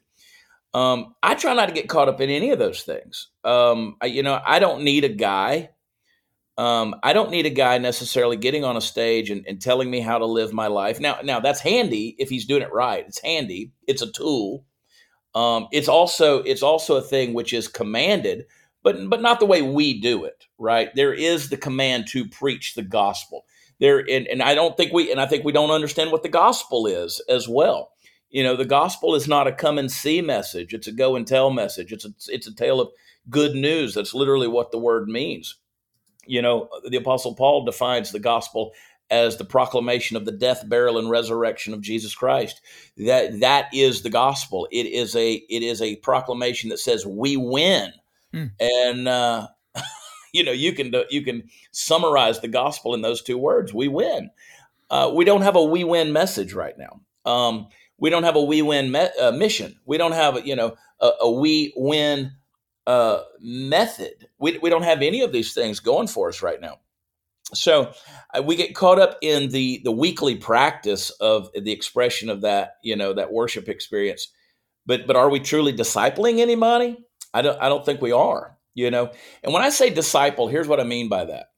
Um, 0.73 1.15
I 1.21 1.35
try 1.35 1.53
not 1.53 1.67
to 1.67 1.73
get 1.73 1.89
caught 1.89 2.07
up 2.07 2.21
in 2.21 2.29
any 2.29 2.51
of 2.51 2.59
those 2.59 2.83
things. 2.83 3.27
Um, 3.43 3.97
I, 4.01 4.05
you 4.05 4.23
know, 4.23 4.39
I 4.45 4.59
don't 4.59 4.83
need 4.83 5.03
a 5.03 5.09
guy. 5.09 5.69
Um, 6.57 6.95
I 7.03 7.13
don't 7.13 7.31
need 7.31 7.45
a 7.45 7.51
guy 7.51 7.77
necessarily 7.77 8.37
getting 8.37 8.63
on 8.63 8.77
a 8.77 8.81
stage 8.81 9.29
and, 9.29 9.45
and, 9.47 9.61
telling 9.61 9.89
me 9.89 9.99
how 9.99 10.17
to 10.17 10.25
live 10.25 10.53
my 10.53 10.67
life. 10.67 10.99
Now, 10.99 11.19
now 11.23 11.39
that's 11.39 11.59
handy 11.59 12.15
if 12.19 12.29
he's 12.29 12.45
doing 12.45 12.61
it 12.61 12.71
right. 12.71 13.05
It's 13.07 13.21
handy. 13.21 13.71
It's 13.87 14.01
a 14.01 14.11
tool. 14.11 14.65
Um, 15.33 15.67
it's 15.71 15.87
also 15.87 16.43
it's 16.43 16.61
also 16.61 16.97
a 16.97 17.01
thing 17.01 17.33
which 17.33 17.53
is 17.53 17.67
commanded, 17.67 18.45
but 18.83 19.09
but 19.09 19.21
not 19.21 19.39
the 19.39 19.45
way 19.45 19.61
we 19.61 19.99
do 19.99 20.25
it. 20.25 20.45
Right? 20.57 20.93
There 20.93 21.13
is 21.13 21.49
the 21.49 21.57
command 21.57 22.07
to 22.07 22.27
preach 22.27 22.75
the 22.75 22.83
gospel. 22.83 23.45
There, 23.79 23.99
and, 23.99 24.27
and 24.27 24.43
I 24.43 24.53
don't 24.53 24.77
think 24.77 24.93
we 24.93 25.09
and 25.11 25.19
I 25.19 25.25
think 25.25 25.43
we 25.43 25.53
don't 25.53 25.71
understand 25.71 26.11
what 26.11 26.21
the 26.21 26.29
gospel 26.29 26.85
is 26.85 27.21
as 27.29 27.47
well. 27.47 27.91
You 28.31 28.43
know, 28.43 28.55
the 28.55 28.65
gospel 28.65 29.13
is 29.13 29.27
not 29.27 29.47
a 29.47 29.51
come 29.51 29.77
and 29.77 29.91
see 29.91 30.21
message. 30.21 30.73
It's 30.73 30.87
a 30.87 30.91
go 30.91 31.15
and 31.15 31.27
tell 31.27 31.51
message. 31.51 31.91
It's 31.91 32.05
a, 32.05 32.13
it's 32.27 32.47
a 32.47 32.55
tale 32.55 32.79
of 32.79 32.89
good 33.29 33.55
news. 33.55 33.93
That's 33.93 34.13
literally 34.13 34.47
what 34.47 34.71
the 34.71 34.79
word 34.79 35.07
means. 35.07 35.57
You 36.25 36.41
know, 36.41 36.69
the 36.87 36.97
apostle 36.97 37.35
Paul 37.35 37.65
defines 37.65 38.11
the 38.11 38.19
gospel 38.19 38.71
as 39.11 39.35
the 39.35 39.43
proclamation 39.43 40.15
of 40.15 40.23
the 40.23 40.31
death, 40.31 40.67
burial, 40.67 40.97
and 40.97 41.09
resurrection 41.09 41.73
of 41.73 41.81
Jesus 41.81 42.15
Christ. 42.15 42.61
That 42.97 43.41
that 43.41 43.67
is 43.73 44.01
the 44.01 44.09
gospel. 44.09 44.67
It 44.71 44.85
is 44.85 45.15
a 45.15 45.33
it 45.33 45.61
is 45.61 45.81
a 45.81 45.97
proclamation 45.97 46.69
that 46.69 46.79
says 46.79 47.05
we 47.05 47.35
win, 47.35 47.91
mm. 48.33 48.51
and 48.59 49.07
uh, 49.07 49.47
you 50.33 50.43
know 50.43 50.53
you 50.53 50.71
can 50.71 50.93
you 51.09 51.21
can 51.21 51.43
summarize 51.71 52.39
the 52.39 52.47
gospel 52.47 52.95
in 52.95 53.01
those 53.01 53.21
two 53.21 53.37
words: 53.37 53.73
we 53.73 53.89
win. 53.89 54.31
Uh, 54.89 55.11
we 55.13 55.25
don't 55.25 55.41
have 55.41 55.55
a 55.55 55.63
we 55.63 55.83
win 55.83 56.13
message 56.13 56.53
right 56.53 56.75
now. 56.77 57.01
Um, 57.29 57.67
we 58.01 58.09
don't 58.09 58.23
have 58.23 58.35
a 58.35 58.41
we 58.41 58.61
win 58.61 58.91
me- 58.91 59.09
uh, 59.21 59.31
mission. 59.31 59.79
We 59.85 59.97
don't 59.97 60.11
have 60.11 60.45
you 60.45 60.57
know 60.57 60.75
a, 60.99 61.11
a 61.21 61.31
we 61.31 61.71
win 61.77 62.33
uh, 62.87 63.21
method. 63.39 64.27
We, 64.39 64.57
we 64.57 64.69
don't 64.69 64.83
have 64.83 65.01
any 65.01 65.21
of 65.21 65.31
these 65.31 65.53
things 65.53 65.79
going 65.79 66.07
for 66.07 66.27
us 66.27 66.41
right 66.41 66.59
now. 66.59 66.79
So 67.53 67.93
uh, 68.33 68.41
we 68.43 68.55
get 68.55 68.75
caught 68.75 68.99
up 68.99 69.17
in 69.21 69.49
the 69.49 69.81
the 69.85 69.91
weekly 69.91 70.35
practice 70.35 71.11
of 71.11 71.49
the 71.53 71.71
expression 71.71 72.29
of 72.29 72.41
that 72.41 72.77
you 72.83 72.95
know 72.97 73.13
that 73.13 73.31
worship 73.31 73.69
experience. 73.69 74.27
But 74.85 75.05
but 75.07 75.15
are 75.15 75.29
we 75.29 75.39
truly 75.39 75.71
discipling 75.71 76.39
anybody? 76.39 76.97
I 77.33 77.43
don't 77.43 77.61
I 77.61 77.69
don't 77.69 77.85
think 77.85 78.01
we 78.01 78.11
are. 78.11 78.57
You 78.73 78.89
know, 78.89 79.11
and 79.43 79.53
when 79.53 79.61
I 79.61 79.69
say 79.69 79.89
disciple, 79.89 80.47
here's 80.47 80.67
what 80.67 80.79
I 80.79 80.85
mean 80.85 81.09
by 81.09 81.25
that. 81.25 81.50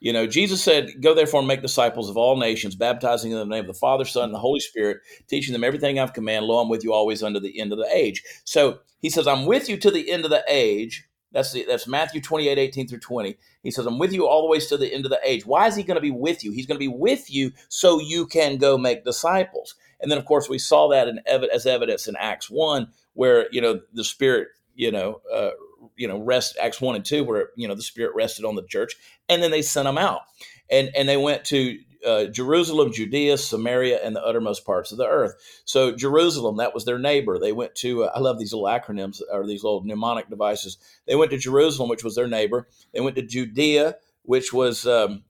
You 0.00 0.12
know, 0.12 0.26
Jesus 0.26 0.62
said, 0.62 1.00
Go 1.00 1.14
therefore 1.14 1.40
and 1.40 1.48
make 1.48 1.62
disciples 1.62 2.10
of 2.10 2.16
all 2.16 2.36
nations, 2.36 2.74
baptizing 2.74 3.30
them 3.30 3.40
in 3.40 3.48
the 3.48 3.54
name 3.54 3.64
of 3.64 3.68
the 3.68 3.74
Father, 3.74 4.04
Son, 4.04 4.24
and 4.24 4.34
the 4.34 4.38
Holy 4.38 4.60
Spirit, 4.60 4.98
teaching 5.26 5.52
them 5.52 5.64
everything 5.64 5.98
I've 5.98 6.12
commanded. 6.12 6.46
Lo, 6.46 6.58
I'm 6.58 6.68
with 6.68 6.84
you 6.84 6.92
always 6.92 7.22
unto 7.22 7.40
the 7.40 7.58
end 7.58 7.72
of 7.72 7.78
the 7.78 7.88
age. 7.92 8.22
So 8.44 8.80
he 9.00 9.10
says, 9.10 9.26
I'm 9.26 9.46
with 9.46 9.68
you 9.68 9.76
to 9.78 9.90
the 9.90 10.10
end 10.10 10.24
of 10.24 10.30
the 10.30 10.44
age. 10.48 11.08
That's 11.32 11.52
the, 11.52 11.64
that's 11.68 11.86
Matthew 11.86 12.20
28, 12.20 12.56
18 12.58 12.88
through 12.88 13.00
20. 13.00 13.36
He 13.62 13.70
says, 13.70 13.86
I'm 13.86 13.98
with 13.98 14.12
you 14.12 14.26
all 14.26 14.42
the 14.42 14.48
ways 14.48 14.66
to 14.68 14.76
the 14.76 14.92
end 14.92 15.04
of 15.04 15.10
the 15.10 15.20
age. 15.24 15.44
Why 15.44 15.66
is 15.66 15.76
he 15.76 15.82
going 15.82 15.96
to 15.96 16.00
be 16.00 16.10
with 16.10 16.44
you? 16.44 16.52
He's 16.52 16.66
going 16.66 16.76
to 16.76 16.78
be 16.78 16.88
with 16.88 17.32
you 17.32 17.52
so 17.68 18.00
you 18.00 18.26
can 18.26 18.56
go 18.58 18.78
make 18.78 19.04
disciples. 19.04 19.74
And 20.00 20.10
then, 20.10 20.18
of 20.18 20.24
course, 20.24 20.48
we 20.48 20.58
saw 20.58 20.88
that 20.88 21.08
in, 21.08 21.20
as 21.26 21.66
evidence 21.66 22.06
in 22.06 22.16
Acts 22.16 22.50
1, 22.50 22.88
where, 23.14 23.48
you 23.50 23.60
know, 23.60 23.80
the 23.92 24.04
Spirit, 24.04 24.48
you 24.74 24.92
know, 24.92 25.20
uh, 25.32 25.50
you 25.96 26.08
know, 26.08 26.18
rest 26.18 26.56
Acts 26.60 26.80
one 26.80 26.96
and 26.96 27.04
two, 27.04 27.24
where 27.24 27.50
you 27.56 27.68
know 27.68 27.74
the 27.74 27.82
Spirit 27.82 28.14
rested 28.14 28.44
on 28.44 28.54
the 28.54 28.62
church, 28.62 28.96
and 29.28 29.42
then 29.42 29.50
they 29.50 29.62
sent 29.62 29.86
them 29.86 29.98
out, 29.98 30.22
and 30.70 30.90
and 30.96 31.08
they 31.08 31.16
went 31.16 31.44
to 31.46 31.78
uh, 32.06 32.26
Jerusalem, 32.26 32.92
Judea, 32.92 33.36
Samaria, 33.36 33.98
and 34.02 34.14
the 34.14 34.24
uttermost 34.24 34.64
parts 34.64 34.92
of 34.92 34.98
the 34.98 35.06
earth. 35.06 35.34
So 35.64 35.92
Jerusalem, 35.92 36.58
that 36.58 36.74
was 36.74 36.84
their 36.84 36.98
neighbor. 36.98 37.38
They 37.38 37.52
went 37.52 37.74
to. 37.76 38.04
Uh, 38.04 38.12
I 38.14 38.20
love 38.20 38.38
these 38.38 38.52
little 38.52 38.68
acronyms 38.68 39.20
or 39.30 39.46
these 39.46 39.64
little 39.64 39.82
mnemonic 39.82 40.30
devices. 40.30 40.78
They 41.06 41.16
went 41.16 41.30
to 41.32 41.38
Jerusalem, 41.38 41.88
which 41.88 42.04
was 42.04 42.14
their 42.14 42.28
neighbor. 42.28 42.68
They 42.92 43.00
went 43.00 43.16
to 43.16 43.22
Judea, 43.22 43.96
which 44.22 44.52
was 44.52 44.86
um, 44.86 45.24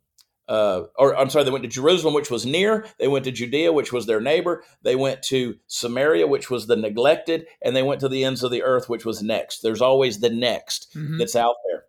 uh, 0.49 0.85
or 0.97 1.17
I'm 1.17 1.31
sorry, 1.31 1.45
they 1.45 1.51
went 1.51 1.65
to 1.65 1.71
Jerusalem, 1.71 2.15
which 2.15 2.31
was 2.31 2.47
near. 2.47 2.87
They 2.99 3.09
went 3.09 3.25
to 3.25 3.33
Judea, 3.33 3.73
which 3.73 3.93
was 3.93 4.07
their 4.07 4.21
neighbor. 4.21 4.63
They 4.83 4.95
went 4.95 5.23
to 5.25 5.57
Samaria, 5.67 6.27
which 6.27 6.51
was 6.51 6.67
the 6.67 6.77
neglected, 6.77 7.47
and 7.63 7.75
they 7.75 7.83
went 7.83 8.01
to 8.01 8.09
the 8.09 8.25
ends 8.25 8.43
of 8.43 8.51
the 8.51 8.63
earth, 8.63 8.89
which 8.89 9.05
was 9.05 9.23
next. 9.23 9.61
There's 9.61 9.83
always 9.83 10.21
the 10.21 10.31
next 10.31 10.95
mm-hmm. 10.95 11.19
that's 11.19 11.37
out 11.37 11.57
there. 11.69 11.85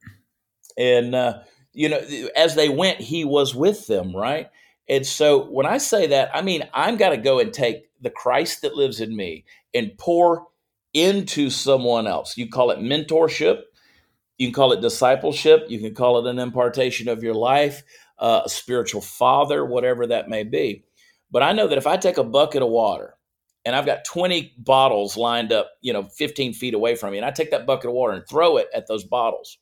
And, 0.77 1.15
uh, 1.15 1.39
you 1.73 1.89
know, 1.89 2.01
as 2.35 2.55
they 2.55 2.69
went, 2.69 2.99
he 2.99 3.25
was 3.25 3.53
with 3.53 3.87
them, 3.87 4.15
right? 4.15 4.49
And 4.89 5.05
so 5.05 5.45
when 5.45 5.65
I 5.65 5.77
say 5.77 6.07
that, 6.07 6.31
I 6.33 6.41
mean, 6.41 6.67
I'm 6.73 6.97
got 6.97 7.09
to 7.09 7.17
go 7.17 7.39
and 7.39 7.53
take 7.53 7.89
the 8.01 8.09
Christ 8.09 8.61
that 8.61 8.75
lives 8.75 9.01
in 9.01 9.15
me 9.15 9.45
and 9.73 9.97
pour 9.97 10.47
into 10.93 11.49
someone 11.49 12.07
else. 12.07 12.37
You 12.37 12.49
call 12.49 12.71
it 12.71 12.79
mentorship, 12.79 13.63
you 14.37 14.47
can 14.47 14.53
call 14.53 14.71
it 14.71 14.81
discipleship, 14.81 15.65
you 15.67 15.79
can 15.79 15.93
call 15.93 16.25
it 16.25 16.29
an 16.29 16.39
impartation 16.39 17.09
of 17.09 17.23
your 17.23 17.33
life 17.33 17.83
uh, 18.19 18.41
a 18.45 18.49
spiritual 18.49 19.01
father, 19.01 19.65
whatever 19.65 20.07
that 20.07 20.29
may 20.29 20.43
be. 20.43 20.83
But 21.31 21.43
I 21.43 21.51
know 21.51 21.67
that 21.67 21.77
if 21.77 21.87
I 21.87 21.97
take 21.97 22.17
a 22.17 22.23
bucket 22.23 22.61
of 22.61 22.69
water 22.69 23.15
and 23.65 23.75
I've 23.75 23.85
got 23.85 24.05
20 24.05 24.53
bottles 24.57 25.17
lined 25.17 25.51
up, 25.51 25.71
you 25.81 25.93
know, 25.93 26.03
15 26.03 26.53
feet 26.53 26.73
away 26.73 26.95
from 26.95 27.11
me, 27.11 27.17
and 27.17 27.25
I 27.25 27.31
take 27.31 27.51
that 27.51 27.65
bucket 27.65 27.89
of 27.89 27.93
water 27.93 28.13
and 28.13 28.27
throw 28.27 28.57
it 28.57 28.67
at 28.73 28.87
those 28.87 29.03
bottles, 29.03 29.57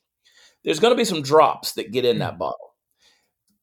there's 0.63 0.79
going 0.79 0.93
to 0.93 0.97
be 0.97 1.05
some 1.05 1.21
drops 1.21 1.73
that 1.73 1.91
get 1.91 2.05
in 2.05 2.19
that 2.19 2.33
hmm. 2.33 2.39
bottle. 2.39 2.59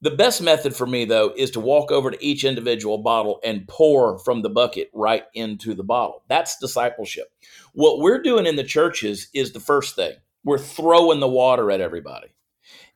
The 0.02 0.10
best 0.10 0.42
method 0.42 0.74
for 0.74 0.84
me, 0.84 1.04
though, 1.04 1.32
is 1.36 1.52
to 1.52 1.60
walk 1.60 1.92
over 1.92 2.10
to 2.10 2.24
each 2.24 2.42
individual 2.42 2.98
bottle 2.98 3.38
and 3.44 3.68
pour 3.68 4.18
from 4.18 4.42
the 4.42 4.50
bucket 4.50 4.90
right 4.92 5.22
into 5.32 5.74
the 5.74 5.84
bottle. 5.84 6.24
That's 6.28 6.58
discipleship. 6.58 7.28
What 7.72 8.00
we're 8.00 8.20
doing 8.20 8.46
in 8.46 8.56
the 8.56 8.64
churches 8.64 9.28
is 9.32 9.52
the 9.52 9.60
first 9.60 9.94
thing. 9.94 10.14
We're 10.42 10.58
throwing 10.58 11.20
the 11.20 11.28
water 11.28 11.70
at 11.70 11.80
everybody. 11.80 12.34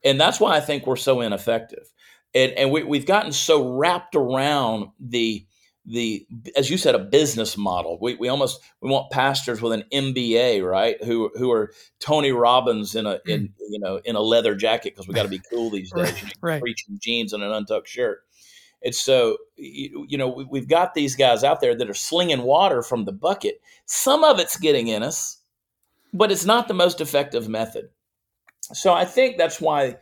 And 0.07 0.21
that's 0.21 0.39
why 0.39 0.57
I 0.57 0.61
think 0.61 0.87
we're 0.87 0.97
so 0.97 1.21
ineffective. 1.21 1.93
And, 2.33 2.53
and 2.53 2.71
we, 2.71 2.85
we've 2.85 3.07
gotten 3.07 3.33
so 3.33 3.77
wrapped 3.77 4.15
around 4.15 4.91
the, 5.01 5.45
the 5.85 6.27
as 6.57 6.71
you 6.71 6.79
said 6.79 6.97
a 6.97 6.99
business 6.99 7.57
model 7.57 7.97
we, 8.01 8.17
we 8.17 8.27
almost 8.27 8.61
we 8.81 8.91
want 8.91 9.09
pastors 9.13 9.63
with 9.63 9.73
an 9.73 9.85
mba 9.93 10.69
right 10.69 11.03
who 11.05 11.31
who 11.37 11.53
are 11.53 11.71
tony 12.01 12.33
robbins 12.33 12.97
in 12.97 13.07
a 13.07 13.21
in 13.25 13.43
mm. 13.43 13.53
you 13.71 13.79
know 13.79 14.01
in 14.05 14.17
a 14.17 14.21
leather 14.21 14.57
jacket 14.57 14.93
because 14.93 15.07
we 15.07 15.15
got 15.15 15.23
to 15.23 15.29
be 15.29 15.41
cool 15.49 15.71
these 15.71 15.93
days 15.97 16.03
right, 16.03 16.21
you 16.21 16.27
know, 16.27 16.33
right. 16.41 16.61
preaching 16.61 16.99
jeans 17.01 17.33
and 17.33 17.45
an 17.45 17.53
untucked 17.53 17.87
shirt 17.87 18.25
and 18.85 18.97
so 18.97 19.37
you, 19.55 20.05
you 20.09 20.19
know 20.19 20.29
we, 20.29 20.45
we've 20.51 20.69
got 20.69 20.93
these 20.95 21.15
guys 21.15 21.45
out 21.45 21.61
there 21.61 21.77
that 21.77 21.89
are 21.89 21.95
slinging 21.95 22.43
water 22.43 22.83
from 22.83 23.05
the 23.05 23.13
bucket 23.13 23.61
some 23.85 24.25
of 24.25 24.41
it's 24.41 24.57
getting 24.57 24.89
in 24.89 25.05
us 25.05 25.41
but 26.13 26.33
it's 26.33 26.45
not 26.45 26.67
the 26.67 26.75
most 26.75 27.01
effective 27.01 27.49
method 27.49 27.91
so 28.61 28.93
I 28.93 29.05
think 29.05 29.39
that's 29.39 29.61
why, 29.61 29.97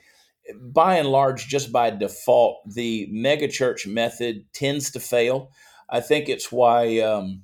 by 0.60 0.96
and 0.96 1.08
large, 1.08 1.48
just 1.48 1.72
by 1.72 1.90
default, 1.90 2.58
the 2.72 3.08
megachurch 3.12 3.86
method 3.86 4.44
tends 4.52 4.90
to 4.92 5.00
fail. 5.00 5.50
I 5.88 6.00
think 6.00 6.28
it's 6.28 6.50
why 6.50 7.00
um, 7.00 7.42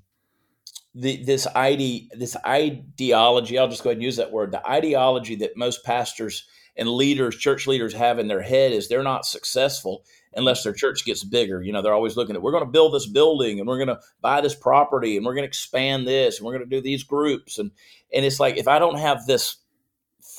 the, 0.95 1.23
this 1.25 1.47
ide, 1.55 2.09
this 2.13 2.37
ideology. 2.47 3.59
I'll 3.59 3.69
just 3.69 3.83
go 3.83 3.91
ahead 3.91 3.99
and 3.99 4.05
use 4.05 4.17
that 4.17 4.33
word. 4.33 4.53
The 4.53 4.67
ideology 4.67 5.37
that 5.37 5.57
most 5.57 5.85
pastors 5.85 6.47
and 6.77 6.89
leaders, 6.89 7.37
church 7.37 7.67
leaders, 7.67 7.95
have 7.95 8.19
in 8.19 8.29
their 8.29 8.43
head 8.43 8.73
is 8.73 8.89
they're 8.89 9.03
not 9.03 9.27
successful 9.27 10.05
unless 10.35 10.63
their 10.63 10.73
church 10.73 11.05
gets 11.05 11.25
bigger. 11.25 11.63
You 11.63 11.73
know, 11.73 11.83
they're 11.83 11.95
always 11.95 12.17
looking 12.17 12.37
at 12.37 12.43
we're 12.43 12.53
going 12.53 12.65
to 12.65 12.71
build 12.71 12.95
this 12.95 13.07
building 13.07 13.59
and 13.59 13.69
we're 13.69 13.85
going 13.85 13.89
to 13.89 14.01
buy 14.21 14.41
this 14.41 14.55
property 14.55 15.17
and 15.17 15.27
we're 15.27 15.35
going 15.35 15.45
to 15.45 15.49
expand 15.49 16.07
this 16.07 16.39
and 16.39 16.47
we're 16.47 16.57
going 16.57 16.69
to 16.69 16.77
do 16.77 16.81
these 16.81 17.03
groups 17.03 17.59
and 17.59 17.71
and 18.13 18.25
it's 18.25 18.41
like 18.41 18.57
if 18.57 18.69
I 18.69 18.79
don't 18.79 18.99
have 18.99 19.27
this 19.27 19.57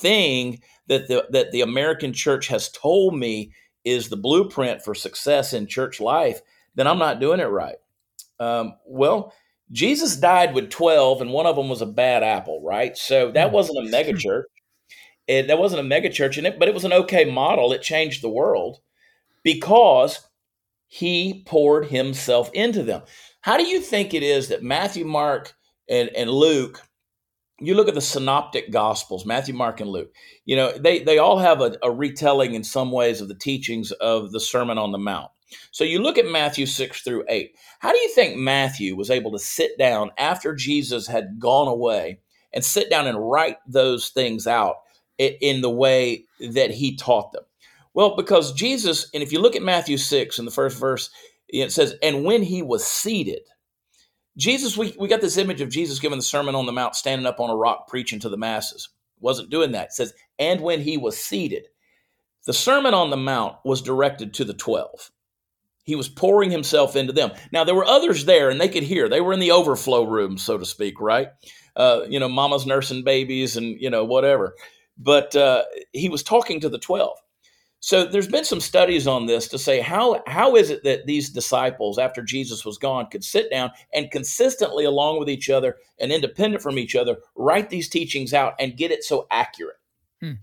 thing 0.02 0.60
that 0.88 1.08
the 1.08 1.26
that 1.30 1.52
the 1.52 1.62
American 1.62 2.12
church 2.12 2.48
has 2.48 2.68
told 2.70 3.16
me 3.16 3.52
is 3.84 4.08
the 4.08 4.16
blueprint 4.16 4.82
for 4.82 4.94
success 4.94 5.52
in 5.52 5.66
church 5.66 6.00
life, 6.00 6.40
then 6.74 6.86
I'm 6.86 6.98
not 6.98 7.20
doing 7.20 7.40
it 7.40 7.44
right. 7.44 7.76
Um, 8.38 8.74
well, 8.86 9.32
Jesus 9.70 10.16
died 10.16 10.54
with 10.54 10.70
12, 10.70 11.22
and 11.22 11.32
one 11.32 11.46
of 11.46 11.56
them 11.56 11.68
was 11.68 11.80
a 11.80 11.86
bad 11.86 12.22
apple, 12.22 12.62
right? 12.62 12.96
So 12.96 13.30
that 13.32 13.48
hmm. 13.48 13.54
wasn't 13.54 13.86
a 13.86 13.90
megachurch. 13.90 14.44
It, 15.28 15.46
that 15.46 15.58
wasn't 15.58 15.80
a 15.80 15.88
megachurch, 15.88 16.36
in 16.36 16.46
it, 16.46 16.58
but 16.58 16.66
it 16.66 16.74
was 16.74 16.84
an 16.84 16.92
okay 16.92 17.24
model. 17.24 17.72
It 17.72 17.80
changed 17.80 18.22
the 18.22 18.28
world 18.28 18.80
because 19.44 20.18
he 20.88 21.44
poured 21.46 21.86
himself 21.86 22.50
into 22.52 22.82
them. 22.82 23.02
How 23.40 23.56
do 23.56 23.62
you 23.62 23.80
think 23.80 24.14
it 24.14 24.24
is 24.24 24.48
that 24.48 24.64
Matthew, 24.64 25.04
Mark, 25.04 25.54
and 25.88 26.08
and 26.16 26.28
Luke, 26.28 26.82
you 27.66 27.74
look 27.74 27.88
at 27.88 27.94
the 27.94 28.00
synoptic 28.00 28.70
gospels, 28.70 29.26
Matthew, 29.26 29.54
Mark, 29.54 29.80
and 29.80 29.90
Luke, 29.90 30.12
you 30.44 30.56
know, 30.56 30.72
they, 30.72 31.00
they 31.00 31.18
all 31.18 31.38
have 31.38 31.60
a, 31.60 31.76
a, 31.82 31.90
retelling 31.90 32.54
in 32.54 32.64
some 32.64 32.90
ways 32.90 33.20
of 33.20 33.28
the 33.28 33.34
teachings 33.34 33.92
of 33.92 34.32
the 34.32 34.40
Sermon 34.40 34.78
on 34.78 34.92
the 34.92 34.98
Mount. 34.98 35.30
So 35.70 35.84
you 35.84 36.00
look 36.00 36.18
at 36.18 36.26
Matthew 36.26 36.66
6 36.66 37.02
through 37.02 37.24
8. 37.28 37.54
How 37.78 37.92
do 37.92 37.98
you 37.98 38.08
think 38.10 38.36
Matthew 38.36 38.96
was 38.96 39.10
able 39.10 39.32
to 39.32 39.38
sit 39.38 39.78
down 39.78 40.10
after 40.18 40.54
Jesus 40.54 41.06
had 41.06 41.38
gone 41.38 41.68
away 41.68 42.20
and 42.52 42.64
sit 42.64 42.90
down 42.90 43.06
and 43.06 43.30
write 43.30 43.56
those 43.66 44.08
things 44.08 44.46
out 44.46 44.76
in 45.18 45.60
the 45.60 45.70
way 45.70 46.24
that 46.40 46.70
he 46.70 46.96
taught 46.96 47.32
them? 47.32 47.44
Well, 47.94 48.16
because 48.16 48.52
Jesus, 48.52 49.10
and 49.12 49.22
if 49.22 49.32
you 49.32 49.40
look 49.40 49.56
at 49.56 49.62
Matthew 49.62 49.98
6 49.98 50.38
in 50.38 50.44
the 50.46 50.50
first 50.50 50.78
verse, 50.78 51.10
it 51.48 51.70
says, 51.70 51.94
and 52.02 52.24
when 52.24 52.42
he 52.42 52.62
was 52.62 52.86
seated, 52.86 53.42
Jesus, 54.36 54.76
we, 54.76 54.94
we 54.98 55.08
got 55.08 55.20
this 55.20 55.36
image 55.36 55.60
of 55.60 55.68
Jesus 55.68 55.98
giving 55.98 56.18
the 56.18 56.22
Sermon 56.22 56.54
on 56.54 56.66
the 56.66 56.72
Mount, 56.72 56.96
standing 56.96 57.26
up 57.26 57.40
on 57.40 57.50
a 57.50 57.56
rock 57.56 57.88
preaching 57.88 58.20
to 58.20 58.28
the 58.28 58.36
masses. 58.36 58.88
Wasn't 59.20 59.50
doing 59.50 59.72
that. 59.72 59.86
It 59.86 59.92
says, 59.92 60.14
and 60.38 60.60
when 60.60 60.80
he 60.80 60.96
was 60.96 61.18
seated. 61.18 61.66
The 62.46 62.52
Sermon 62.52 62.94
on 62.94 63.10
the 63.10 63.16
Mount 63.16 63.56
was 63.64 63.82
directed 63.82 64.34
to 64.34 64.44
the 64.44 64.54
12. 64.54 65.10
He 65.84 65.94
was 65.94 66.08
pouring 66.08 66.50
himself 66.50 66.96
into 66.96 67.12
them. 67.12 67.32
Now, 67.52 67.64
there 67.64 67.74
were 67.74 67.84
others 67.84 68.24
there 68.24 68.50
and 68.50 68.60
they 68.60 68.68
could 68.68 68.82
hear. 68.82 69.08
They 69.08 69.20
were 69.20 69.32
in 69.32 69.40
the 69.40 69.52
overflow 69.52 70.04
room, 70.04 70.38
so 70.38 70.58
to 70.58 70.64
speak, 70.64 71.00
right? 71.00 71.28
Uh, 71.76 72.02
you 72.08 72.18
know, 72.18 72.28
mama's 72.28 72.66
nursing 72.66 73.04
babies 73.04 73.56
and, 73.56 73.80
you 73.80 73.90
know, 73.90 74.04
whatever. 74.04 74.54
But 74.98 75.34
uh, 75.36 75.64
he 75.92 76.08
was 76.08 76.22
talking 76.22 76.60
to 76.60 76.68
the 76.68 76.78
12. 76.78 77.16
So 77.84 78.04
there's 78.04 78.28
been 78.28 78.44
some 78.44 78.60
studies 78.60 79.08
on 79.08 79.26
this 79.26 79.48
to 79.48 79.58
say 79.58 79.80
how 79.80 80.22
how 80.28 80.54
is 80.54 80.70
it 80.70 80.84
that 80.84 81.06
these 81.06 81.30
disciples 81.30 81.98
after 81.98 82.22
Jesus 82.22 82.64
was 82.64 82.78
gone 82.78 83.08
could 83.10 83.24
sit 83.24 83.50
down 83.50 83.72
and 83.92 84.08
consistently 84.08 84.84
along 84.84 85.18
with 85.18 85.28
each 85.28 85.50
other 85.50 85.78
and 85.98 86.12
independent 86.12 86.62
from 86.62 86.78
each 86.78 86.94
other 86.94 87.18
write 87.34 87.70
these 87.70 87.88
teachings 87.88 88.32
out 88.32 88.54
and 88.60 88.76
get 88.76 88.92
it 88.92 89.02
so 89.02 89.26
accurate. 89.32 89.80
Hmm. 90.20 90.34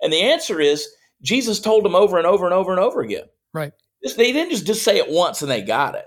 And 0.00 0.12
the 0.12 0.22
answer 0.22 0.60
is 0.60 0.88
Jesus 1.22 1.60
told 1.60 1.84
them 1.84 1.94
over 1.94 2.18
and 2.18 2.26
over 2.26 2.46
and 2.46 2.54
over 2.54 2.72
and 2.72 2.80
over 2.80 3.00
again. 3.00 3.26
Right. 3.54 3.72
They 4.02 4.32
didn't 4.32 4.50
just, 4.50 4.66
just 4.66 4.82
say 4.82 4.98
it 4.98 5.08
once 5.08 5.40
and 5.40 5.50
they 5.50 5.62
got 5.62 5.94
it. 5.94 6.06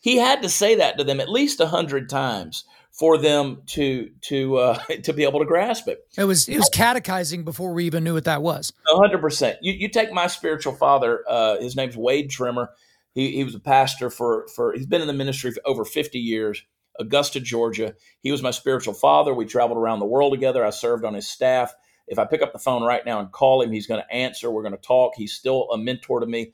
He 0.00 0.18
had 0.18 0.42
to 0.42 0.48
say 0.48 0.76
that 0.76 0.96
to 0.96 1.02
them 1.02 1.18
at 1.18 1.28
least 1.28 1.58
a 1.58 1.66
hundred 1.66 2.08
times 2.08 2.64
for 2.98 3.18
them 3.18 3.62
to 3.66 4.10
to 4.22 4.56
uh, 4.56 4.78
to 5.02 5.12
be 5.12 5.24
able 5.24 5.40
to 5.40 5.46
grasp 5.46 5.88
it. 5.88 6.00
It 6.16 6.24
was 6.24 6.48
it 6.48 6.56
was 6.56 6.70
catechizing 6.72 7.44
before 7.44 7.72
we 7.72 7.84
even 7.84 8.04
knew 8.04 8.14
what 8.14 8.24
that 8.24 8.42
was. 8.42 8.72
hundred 8.86 9.20
percent. 9.20 9.58
You 9.60 9.72
you 9.72 9.88
take 9.88 10.12
my 10.12 10.26
spiritual 10.26 10.74
father. 10.74 11.24
Uh, 11.28 11.60
his 11.60 11.76
name's 11.76 11.96
Wade 11.96 12.30
Trimmer. 12.30 12.70
He 13.12 13.32
he 13.32 13.44
was 13.44 13.54
a 13.54 13.60
pastor 13.60 14.10
for 14.10 14.46
for 14.54 14.72
he's 14.72 14.86
been 14.86 15.00
in 15.00 15.06
the 15.06 15.12
ministry 15.12 15.50
for 15.50 15.60
over 15.64 15.84
fifty 15.84 16.18
years. 16.18 16.62
Augusta, 17.00 17.40
Georgia. 17.40 17.94
He 18.20 18.30
was 18.30 18.40
my 18.40 18.52
spiritual 18.52 18.94
father. 18.94 19.34
We 19.34 19.46
traveled 19.46 19.78
around 19.78 19.98
the 19.98 20.06
world 20.06 20.32
together. 20.32 20.64
I 20.64 20.70
served 20.70 21.04
on 21.04 21.14
his 21.14 21.28
staff. 21.28 21.74
If 22.06 22.20
I 22.20 22.24
pick 22.24 22.40
up 22.40 22.52
the 22.52 22.58
phone 22.60 22.84
right 22.84 23.04
now 23.04 23.18
and 23.18 23.32
call 23.32 23.62
him, 23.62 23.72
he's 23.72 23.88
going 23.88 24.00
to 24.00 24.14
answer. 24.14 24.48
We're 24.48 24.62
going 24.62 24.76
to 24.76 24.78
talk. 24.78 25.14
He's 25.16 25.32
still 25.32 25.68
a 25.72 25.78
mentor 25.78 26.20
to 26.20 26.26
me. 26.26 26.52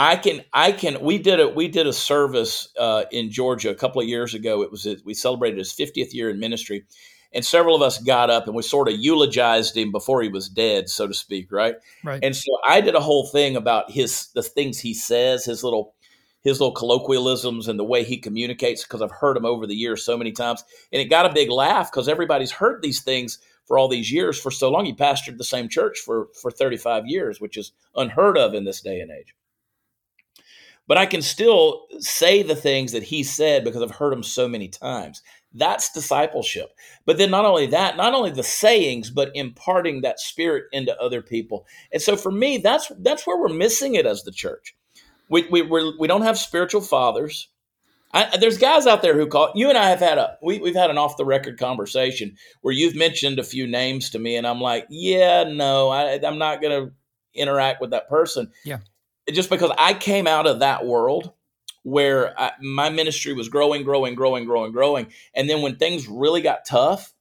I 0.00 0.14
can, 0.14 0.42
I 0.52 0.70
can. 0.70 1.00
We 1.00 1.18
did 1.18 1.40
a 1.40 1.48
we 1.48 1.66
did 1.66 1.88
a 1.88 1.92
service 1.92 2.68
uh, 2.78 3.06
in 3.10 3.32
Georgia 3.32 3.70
a 3.70 3.74
couple 3.74 4.00
of 4.00 4.06
years 4.06 4.32
ago. 4.32 4.62
It 4.62 4.70
was 4.70 4.86
we 5.04 5.12
celebrated 5.12 5.58
his 5.58 5.72
50th 5.72 6.14
year 6.14 6.30
in 6.30 6.38
ministry, 6.38 6.84
and 7.32 7.44
several 7.44 7.74
of 7.74 7.82
us 7.82 7.98
got 7.98 8.30
up 8.30 8.46
and 8.46 8.54
we 8.54 8.62
sort 8.62 8.86
of 8.86 8.94
eulogized 8.96 9.76
him 9.76 9.90
before 9.90 10.22
he 10.22 10.28
was 10.28 10.48
dead, 10.48 10.88
so 10.88 11.08
to 11.08 11.14
speak, 11.14 11.50
right? 11.50 11.74
Right. 12.04 12.20
And 12.22 12.36
so 12.36 12.48
I 12.64 12.80
did 12.80 12.94
a 12.94 13.00
whole 13.00 13.26
thing 13.26 13.56
about 13.56 13.90
his 13.90 14.28
the 14.36 14.42
things 14.42 14.78
he 14.78 14.94
says, 14.94 15.44
his 15.44 15.64
little 15.64 15.96
his 16.42 16.60
little 16.60 16.74
colloquialisms 16.74 17.66
and 17.66 17.76
the 17.76 17.84
way 17.84 18.04
he 18.04 18.18
communicates 18.18 18.84
because 18.84 19.02
I've 19.02 19.10
heard 19.10 19.36
him 19.36 19.44
over 19.44 19.66
the 19.66 19.74
years 19.74 20.04
so 20.04 20.16
many 20.16 20.30
times, 20.30 20.62
and 20.92 21.02
it 21.02 21.06
got 21.06 21.26
a 21.26 21.34
big 21.34 21.50
laugh 21.50 21.90
because 21.90 22.08
everybody's 22.08 22.52
heard 22.52 22.82
these 22.82 23.02
things 23.02 23.40
for 23.66 23.76
all 23.76 23.88
these 23.88 24.12
years 24.12 24.40
for 24.40 24.52
so 24.52 24.70
long. 24.70 24.84
He 24.84 24.94
pastored 24.94 25.38
the 25.38 25.44
same 25.44 25.68
church 25.68 25.98
for 25.98 26.28
for 26.40 26.52
35 26.52 27.08
years, 27.08 27.40
which 27.40 27.56
is 27.56 27.72
unheard 27.96 28.38
of 28.38 28.54
in 28.54 28.62
this 28.62 28.80
day 28.80 29.00
and 29.00 29.10
age 29.10 29.34
but 30.88 30.96
I 30.96 31.06
can 31.06 31.22
still 31.22 31.86
say 32.00 32.42
the 32.42 32.56
things 32.56 32.92
that 32.92 33.04
he 33.04 33.22
said 33.22 33.62
because 33.62 33.82
I've 33.82 33.92
heard 33.92 34.12
them 34.12 34.22
so 34.22 34.48
many 34.48 34.68
times. 34.68 35.22
That's 35.54 35.92
discipleship. 35.92 36.70
But 37.06 37.18
then 37.18 37.30
not 37.30 37.44
only 37.44 37.66
that, 37.66 37.96
not 37.96 38.14
only 38.14 38.30
the 38.30 38.42
sayings, 38.42 39.10
but 39.10 39.30
imparting 39.34 40.00
that 40.00 40.18
spirit 40.18 40.64
into 40.72 40.98
other 41.00 41.22
people. 41.22 41.66
And 41.92 42.02
so 42.02 42.16
for 42.16 42.32
me, 42.32 42.58
that's 42.58 42.90
that's 42.98 43.26
where 43.26 43.38
we're 43.38 43.48
missing 43.48 43.94
it 43.94 44.06
as 44.06 44.24
the 44.24 44.32
church. 44.32 44.74
We 45.28 45.46
we 45.50 45.62
we're, 45.62 45.92
we 45.98 46.08
do 46.08 46.18
not 46.18 46.22
have 46.22 46.38
spiritual 46.38 46.80
fathers. 46.80 47.48
I, 48.14 48.38
there's 48.38 48.56
guys 48.56 48.86
out 48.86 49.02
there 49.02 49.14
who 49.14 49.26
call 49.26 49.52
you 49.54 49.68
and 49.68 49.76
I 49.76 49.90
have 49.90 50.00
had 50.00 50.16
a 50.16 50.38
we, 50.42 50.58
we've 50.58 50.74
had 50.74 50.90
an 50.90 50.96
off 50.96 51.18
the 51.18 51.26
record 51.26 51.58
conversation 51.58 52.36
where 52.62 52.72
you've 52.72 52.96
mentioned 52.96 53.38
a 53.38 53.44
few 53.44 53.66
names 53.66 54.10
to 54.10 54.18
me, 54.18 54.36
and 54.36 54.46
I'm 54.46 54.60
like, 54.60 54.86
yeah, 54.88 55.44
no, 55.44 55.90
I, 55.90 56.18
I'm 56.24 56.38
not 56.38 56.62
going 56.62 56.86
to 56.86 56.92
interact 57.34 57.82
with 57.82 57.90
that 57.90 58.08
person. 58.08 58.50
Yeah 58.64 58.78
just 59.32 59.50
because 59.50 59.70
I 59.78 59.94
came 59.94 60.26
out 60.26 60.46
of 60.46 60.60
that 60.60 60.86
world 60.86 61.32
where 61.82 62.38
I, 62.38 62.52
my 62.60 62.90
ministry 62.90 63.32
was 63.32 63.48
growing, 63.48 63.82
growing, 63.82 64.14
growing, 64.14 64.44
growing, 64.44 64.72
growing, 64.72 65.08
and 65.34 65.48
then 65.48 65.62
when 65.62 65.76
things 65.76 66.08
really 66.08 66.40
got 66.40 66.66
tough, 66.66 67.12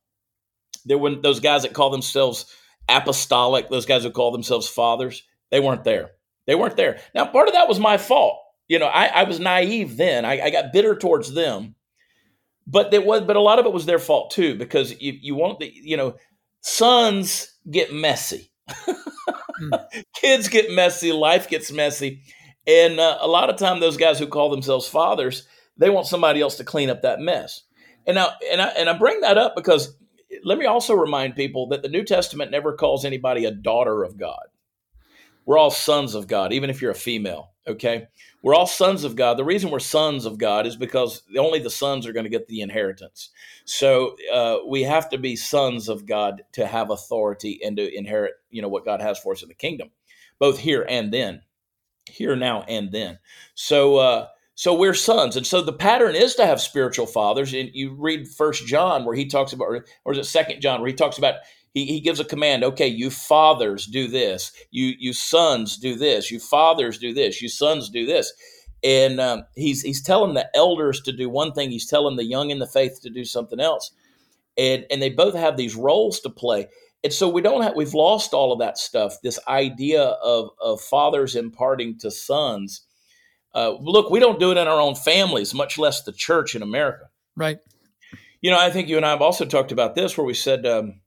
there 0.86 0.98
were 0.98 1.16
those 1.16 1.40
guys 1.40 1.64
that 1.64 1.74
call 1.74 1.90
themselves 1.90 2.46
apostolic, 2.90 3.70
those 3.70 3.86
guys 3.86 4.04
who 4.04 4.12
call 4.12 4.32
themselves 4.32 4.68
fathers, 4.68 5.24
they 5.52 5.60
weren't 5.60 5.84
there. 5.84 6.12
They 6.46 6.56
weren't 6.56 6.78
there. 6.78 7.00
Now, 7.14 7.26
part 7.26 7.48
of 7.48 7.54
that 7.54 7.68
was 7.68 7.80
my 7.80 7.98
fault. 7.98 8.40
You 8.68 8.80
know, 8.80 8.88
I, 8.88 9.06
I 9.06 9.24
was 9.24 9.40
naive 9.40 9.98
then. 9.98 10.26
I, 10.26 10.42
I, 10.42 10.50
got 10.50 10.74
bitter 10.74 10.96
towards 10.96 11.34
them, 11.34 11.76
but 12.66 12.92
there 12.92 13.02
was, 13.02 13.22
but 13.22 13.38
a 13.38 13.42
lot 13.42 13.60
of 13.60 13.66
it 13.66 13.72
was 13.72 13.86
their 13.86 14.00
fault 14.00 14.32
too, 14.32 14.56
because 14.56 15.00
you, 15.02 15.14
you 15.22 15.36
want 15.36 15.60
the, 15.60 15.72
you 15.74 15.96
know, 15.96 16.16
sons 16.62 17.54
get 17.70 17.94
messy. 17.94 18.52
mm. 19.62 20.04
Kids 20.16 20.48
get 20.48 20.72
messy, 20.72 21.12
life 21.12 21.50
gets 21.50 21.72
messy. 21.72 22.22
And 22.66 23.00
uh, 23.00 23.18
a 23.22 23.28
lot 23.28 23.50
of 23.50 23.56
time, 23.56 23.80
those 23.80 23.98
guys 23.98 24.20
who 24.20 24.28
call 24.28 24.50
themselves 24.50 24.88
fathers, 24.88 25.48
they 25.78 25.90
want 25.90 26.08
somebody 26.08 26.42
else 26.42 26.58
to 26.58 26.64
clean 26.64 26.90
up 26.90 27.02
that 27.04 27.20
mess. 27.20 27.64
And 28.06 28.16
now, 28.16 28.32
and 28.52 28.62
I, 28.62 28.68
and 28.70 28.90
I 28.90 28.98
bring 28.98 29.22
that 29.22 29.38
up 29.38 29.56
because 29.56 29.96
let 30.44 30.58
me 30.58 30.66
also 30.66 30.94
remind 30.94 31.36
people 31.36 31.68
that 31.70 31.82
the 31.82 31.90
New 31.90 32.04
Testament 32.04 32.52
never 32.52 32.74
calls 32.74 33.06
anybody 33.06 33.46
a 33.46 33.52
daughter 33.52 34.04
of 34.04 34.18
God. 34.18 34.44
We're 35.46 35.58
all 35.58 35.72
sons 35.72 36.14
of 36.14 36.28
God, 36.28 36.52
even 36.52 36.70
if 36.70 36.82
you're 36.82 36.92
a 36.92 36.96
female. 36.96 37.52
Okay, 37.66 38.08
we're 38.48 38.56
all 38.56 38.66
sons 38.66 39.04
of 39.04 39.18
God. 39.18 39.36
The 39.36 39.44
reason 39.44 39.70
we're 39.70 39.80
sons 39.80 40.24
of 40.24 40.38
God 40.38 40.66
is 40.66 40.78
because 40.78 41.22
only 41.38 41.60
the 41.60 41.70
sons 41.70 42.08
are 42.08 42.14
going 42.14 42.24
to 42.24 42.30
get 42.30 42.48
the 42.48 42.62
inheritance. 42.62 43.30
So 43.66 44.16
uh, 44.32 44.60
we 44.66 44.84
have 44.84 45.10
to 45.10 45.18
be 45.18 45.36
sons 45.36 45.90
of 45.90 46.06
God 46.06 46.44
to 46.54 46.66
have 46.66 46.90
authority 46.90 47.60
and 47.62 47.76
to 47.76 47.94
inherit, 47.94 48.36
you 48.50 48.62
know, 48.62 48.70
what 48.70 48.86
God 48.86 49.02
has 49.02 49.20
for 49.20 49.34
us 49.34 49.44
in 49.44 49.50
the 49.50 49.54
kingdom, 49.54 49.90
both 50.40 50.60
here 50.60 50.86
and 50.88 51.14
then, 51.14 51.42
here 52.06 52.38
now 52.38 52.62
and 52.62 52.90
then. 52.90 53.20
So. 53.54 53.98
Uh, 53.98 54.28
so 54.56 54.74
we're 54.74 54.96
sons, 54.96 55.38
and 55.38 55.46
so 55.46 55.62
the 55.62 55.72
pattern 55.72 56.16
is 56.16 56.34
to 56.34 56.44
have 56.44 56.60
spiritual 56.60 57.06
fathers. 57.06 57.54
And 57.54 57.70
you 57.74 57.94
read 57.94 58.28
First 58.28 58.66
John, 58.66 59.06
where 59.06 59.16
he 59.16 59.28
talks 59.28 59.54
about, 59.54 59.68
or 60.04 60.14
is 60.14 60.18
it 60.18 60.24
Second 60.24 60.62
John, 60.62 60.82
where 60.82 60.88
he 60.88 60.96
talks 60.96 61.20
about 61.20 61.36
he, 61.74 61.86
he 61.86 62.00
gives 62.00 62.20
a 62.20 62.26
command 62.26 62.64
okay 62.64 62.88
you 62.88 63.10
fathers 63.10 63.86
do 63.86 64.08
this. 64.08 64.52
You 64.72 64.94
you 64.98 65.14
sons 65.14 65.78
do 65.78 65.96
this. 65.96 66.32
You 66.32 66.40
fathers 66.40 66.98
do 66.98 67.14
this. 67.14 67.42
You 67.42 67.50
sons 67.50 67.90
do 67.90 68.06
this. 68.06 68.34
And 68.84 69.20
um, 69.20 69.44
he's 69.56 69.82
he's 69.82 70.02
telling 70.02 70.34
the 70.34 70.50
elders 70.56 71.02
to 71.02 71.12
do 71.12 71.30
one 71.30 71.54
thing. 71.54 71.72
He's 71.72 71.88
telling 71.88 72.16
the 72.16 72.26
young 72.26 72.50
in 72.50 72.60
the 72.60 72.68
faith 72.68 73.00
to 73.02 73.10
do 73.10 73.26
something 73.26 73.60
else. 73.60 73.92
And 74.58 74.86
and 74.90 75.02
they 75.02 75.10
both 75.10 75.36
have 75.36 75.58
these 75.58 75.76
roles 75.76 76.20
to 76.22 76.30
play. 76.30 76.68
And 77.04 77.14
so 77.14 77.30
we 77.30 77.42
don't 77.42 77.62
have 77.62 77.76
we've 77.76 77.94
lost 77.94 78.34
all 78.34 78.52
of 78.52 78.60
that 78.60 78.78
stuff 78.78 79.16
this 79.24 79.40
idea 79.48 80.04
of 80.04 80.50
of 80.62 80.82
fathers 80.82 81.36
imparting 81.36 81.98
to 82.00 82.12
sons. 82.12 82.82
Uh, 83.54 83.76
look 83.80 84.10
we 84.10 84.20
don't 84.20 84.40
do 84.40 84.52
it 84.52 84.58
in 84.58 84.68
our 84.68 84.80
own 84.80 84.96
families 84.96 85.54
much 85.54 85.78
less 85.78 86.04
the 86.04 86.12
church 86.12 86.56
in 86.56 86.62
america. 86.62 87.06
Right. 87.36 87.60
You 88.42 88.52
know 88.52 88.60
i 88.60 88.70
think 88.70 88.88
you 88.88 88.98
and 88.98 89.06
i 89.06 89.10
have 89.10 89.22
also 89.22 89.46
talked 89.46 89.72
about 89.72 89.96
this 89.96 90.18
where 90.18 90.26
we 90.26 90.34
said 90.34 90.66
um, 90.66 91.00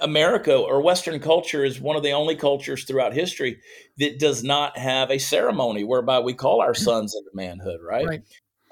America 0.00 0.56
or 0.56 0.80
Western 0.80 1.20
culture 1.20 1.64
is 1.64 1.80
one 1.80 1.96
of 1.96 2.02
the 2.02 2.10
only 2.10 2.34
cultures 2.34 2.84
throughout 2.84 3.12
history 3.12 3.60
that 3.98 4.18
does 4.18 4.42
not 4.42 4.76
have 4.76 5.10
a 5.10 5.18
ceremony 5.18 5.84
whereby 5.84 6.18
we 6.18 6.34
call 6.34 6.60
our 6.60 6.74
sons 6.74 7.14
into 7.14 7.30
manhood, 7.32 7.80
right? 7.82 8.06
right. 8.06 8.22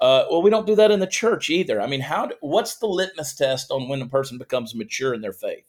Uh, 0.01 0.25
well, 0.29 0.41
we 0.41 0.49
don't 0.49 0.67
do 0.67 0.75
that 0.75 0.91
in 0.91 0.99
the 0.99 1.07
church 1.07 1.49
either. 1.49 1.81
I 1.81 1.87
mean, 1.87 2.01
how? 2.01 2.29
What's 2.41 2.77
the 2.77 2.87
litmus 2.87 3.35
test 3.35 3.71
on 3.71 3.87
when 3.87 4.01
a 4.01 4.07
person 4.07 4.37
becomes 4.37 4.75
mature 4.75 5.13
in 5.13 5.21
their 5.21 5.33
faith? 5.33 5.65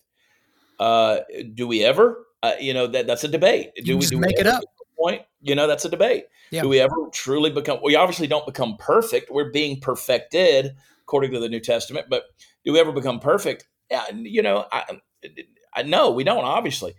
Uh, 0.79 1.20
do 1.55 1.66
we 1.66 1.85
ever? 1.85 2.27
Uh, 2.42 2.53
you 2.61 2.74
know 2.74 2.87
that 2.87 3.07
that's 3.07 3.24
a 3.24 3.29
debate. 3.29 3.70
Do 3.85 3.96
we 3.96 4.07
do 4.07 4.18
make 4.18 4.37
we 4.37 4.40
it 4.40 4.46
up? 4.46 4.62
Point. 4.98 5.22
You 5.40 5.55
know 5.55 5.66
that's 5.66 5.85
a 5.85 5.88
debate. 5.88 6.27
Yeah. 6.51 6.62
Do 6.62 6.68
we 6.68 6.81
ever 6.81 6.94
truly 7.12 7.51
become? 7.51 7.79
We 7.83 7.94
obviously 7.94 8.27
don't 8.27 8.44
become 8.44 8.77
perfect. 8.77 9.31
We're 9.31 9.51
being 9.51 9.81
perfected 9.81 10.74
according 11.03 11.33
to 11.33 11.40
the 11.40 11.48
New 11.48 11.61
Testament, 11.61 12.09
but 12.11 12.24
do 12.64 12.72
we 12.72 12.81
ever 12.81 12.92
become 12.92 13.18
perfect? 13.18 13.66
Yeah, 13.90 14.05
you 14.12 14.43
know, 14.43 14.66
I, 14.70 14.99
no, 15.84 16.10
we 16.10 16.24
don't. 16.24 16.44
Obviously, 16.44 16.94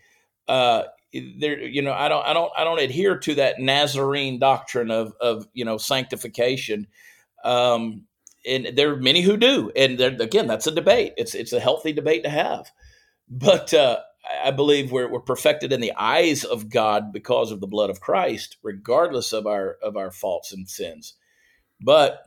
uh, 0.48 0.84
there. 1.14 1.62
You 1.62 1.82
know, 1.82 1.94
I 1.94 2.10
don't. 2.10 2.26
I 2.26 2.34
don't. 2.34 2.52
I 2.58 2.64
don't 2.64 2.80
adhere 2.80 3.18
to 3.18 3.36
that 3.36 3.60
Nazarene 3.60 4.40
doctrine 4.40 4.92
of 4.92 5.14
of 5.20 5.48
you 5.54 5.66
know 5.66 5.78
sanctification. 5.78 6.88
Um, 7.44 8.06
and 8.46 8.70
there 8.76 8.94
are 8.94 8.98
many 8.98 9.22
who 9.22 9.38
do, 9.38 9.72
and 9.76 10.00
again, 10.00 10.48
that's 10.48 10.68
a 10.68 10.72
debate. 10.72 11.14
It's 11.18 11.36
it's 11.36 11.54
a 11.54 11.60
healthy 11.60 11.94
debate 11.94 12.24
to 12.24 12.30
have, 12.30 12.72
but 13.30 13.74
uh, 13.74 14.00
I 14.44 14.52
believe 14.52 14.92
we're, 14.92 15.10
we're 15.10 15.20
perfected 15.20 15.74
in 15.74 15.82
the 15.82 15.94
eyes 15.98 16.44
of 16.44 16.70
God 16.70 17.12
because 17.12 17.52
of 17.52 17.62
the 17.62 17.68
blood 17.68 17.90
of 17.90 18.00
Christ, 18.00 18.58
regardless 18.64 19.34
of 19.34 19.48
our 19.48 19.78
of 19.82 19.98
our 19.98 20.12
faults 20.12 20.54
and 20.54 20.70
sins. 20.70 21.16
But 21.82 22.26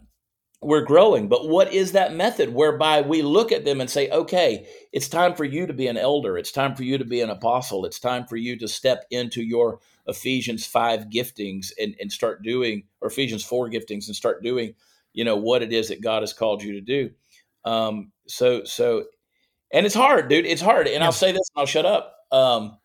we're 0.62 0.84
growing. 0.84 1.28
But 1.28 1.48
what 1.48 1.72
is 1.72 1.92
that 1.92 2.14
method 2.14 2.54
whereby 2.54 3.00
we 3.00 3.22
look 3.22 3.50
at 3.50 3.64
them 3.64 3.80
and 3.80 3.90
say, 3.90 4.08
okay, 4.10 4.66
it's 4.92 5.08
time 5.08 5.34
for 5.34 5.44
you 5.44 5.66
to 5.66 5.72
be 5.72 5.88
an 5.88 5.96
elder. 5.96 6.38
It's 6.38 6.52
time 6.52 6.74
for 6.74 6.84
you 6.84 6.98
to 6.98 7.04
be 7.04 7.20
an 7.20 7.30
apostle. 7.30 7.84
It's 7.84 7.98
time 7.98 8.26
for 8.26 8.36
you 8.36 8.56
to 8.58 8.68
step 8.68 9.04
into 9.10 9.42
your 9.42 9.80
Ephesians 10.06 10.64
5 10.64 11.06
giftings 11.10 11.72
and, 11.80 11.96
and 12.00 12.12
start 12.12 12.42
doing, 12.42 12.84
or 13.00 13.08
Ephesians 13.08 13.44
4 13.44 13.70
giftings 13.70 14.06
and 14.06 14.16
start 14.16 14.42
doing, 14.42 14.74
you 15.12 15.24
know, 15.24 15.36
what 15.36 15.62
it 15.62 15.72
is 15.72 15.88
that 15.88 16.00
God 16.00 16.22
has 16.22 16.32
called 16.32 16.62
you 16.62 16.72
to 16.74 16.80
do. 16.80 17.10
Um, 17.64 18.12
so, 18.28 18.64
so, 18.64 19.04
and 19.72 19.84
it's 19.84 19.94
hard, 19.94 20.28
dude. 20.28 20.46
It's 20.46 20.62
hard. 20.62 20.86
And 20.86 21.00
yeah. 21.00 21.04
I'll 21.04 21.12
say 21.12 21.32
this 21.32 21.50
and 21.54 21.60
I'll 21.60 21.66
shut 21.66 21.86
up. 21.86 22.14
Um, 22.30 22.78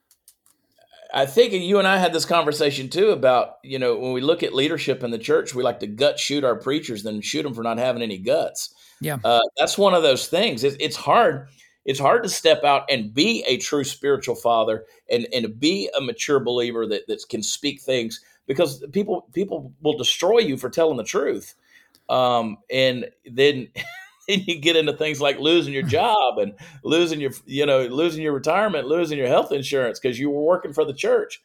I 1.13 1.25
think 1.25 1.53
you 1.53 1.79
and 1.79 1.87
I 1.87 1.97
had 1.97 2.13
this 2.13 2.25
conversation 2.25 2.89
too 2.89 3.09
about, 3.09 3.57
you 3.63 3.79
know, 3.79 3.97
when 3.97 4.13
we 4.13 4.21
look 4.21 4.43
at 4.43 4.53
leadership 4.53 5.03
in 5.03 5.11
the 5.11 5.17
church, 5.17 5.53
we 5.55 5.63
like 5.63 5.79
to 5.79 5.87
gut 5.87 6.19
shoot 6.19 6.43
our 6.43 6.55
preachers, 6.55 7.03
then 7.03 7.21
shoot 7.21 7.43
them 7.43 7.53
for 7.53 7.63
not 7.63 7.77
having 7.77 8.01
any 8.01 8.17
guts. 8.17 8.73
Yeah. 8.99 9.19
Uh, 9.23 9.41
that's 9.57 9.77
one 9.77 9.93
of 9.93 10.03
those 10.03 10.27
things. 10.27 10.63
It's, 10.63 10.75
it's 10.79 10.95
hard. 10.95 11.47
It's 11.85 11.99
hard 11.99 12.23
to 12.23 12.29
step 12.29 12.63
out 12.63 12.83
and 12.89 13.13
be 13.13 13.43
a 13.47 13.57
true 13.57 13.85
spiritual 13.85 14.35
father 14.35 14.85
and, 15.09 15.27
and 15.33 15.57
be 15.59 15.89
a 15.97 16.01
mature 16.01 16.39
believer 16.39 16.85
that, 16.87 17.07
that 17.07 17.23
can 17.29 17.41
speak 17.41 17.81
things 17.81 18.21
because 18.45 18.83
people 18.91 19.27
people 19.33 19.71
will 19.81 19.97
destroy 19.97 20.39
you 20.39 20.57
for 20.57 20.69
telling 20.69 20.97
the 20.97 21.03
truth. 21.03 21.55
Um, 22.09 22.57
and 22.69 23.09
then 23.25 23.69
then 24.28 24.43
you 24.47 24.59
get 24.59 24.75
into 24.75 24.93
things 24.93 25.21
like 25.21 25.39
losing 25.39 25.73
your 25.73 25.84
job 25.84 26.38
and 26.38 26.53
losing 26.84 27.19
your 27.19 27.32
you 27.45 27.65
know 27.65 27.86
losing 27.88 28.21
your 28.21 28.34
retirement 28.34 28.88
losing 28.88 29.17
your 29.17 29.28
health 29.28 29.51
insurance 29.51 29.99
because 29.99 30.19
you 30.19 30.30
were 30.30 30.43
working 30.43 30.73
for 30.73 30.86
the 30.86 30.93
church. 30.93 31.41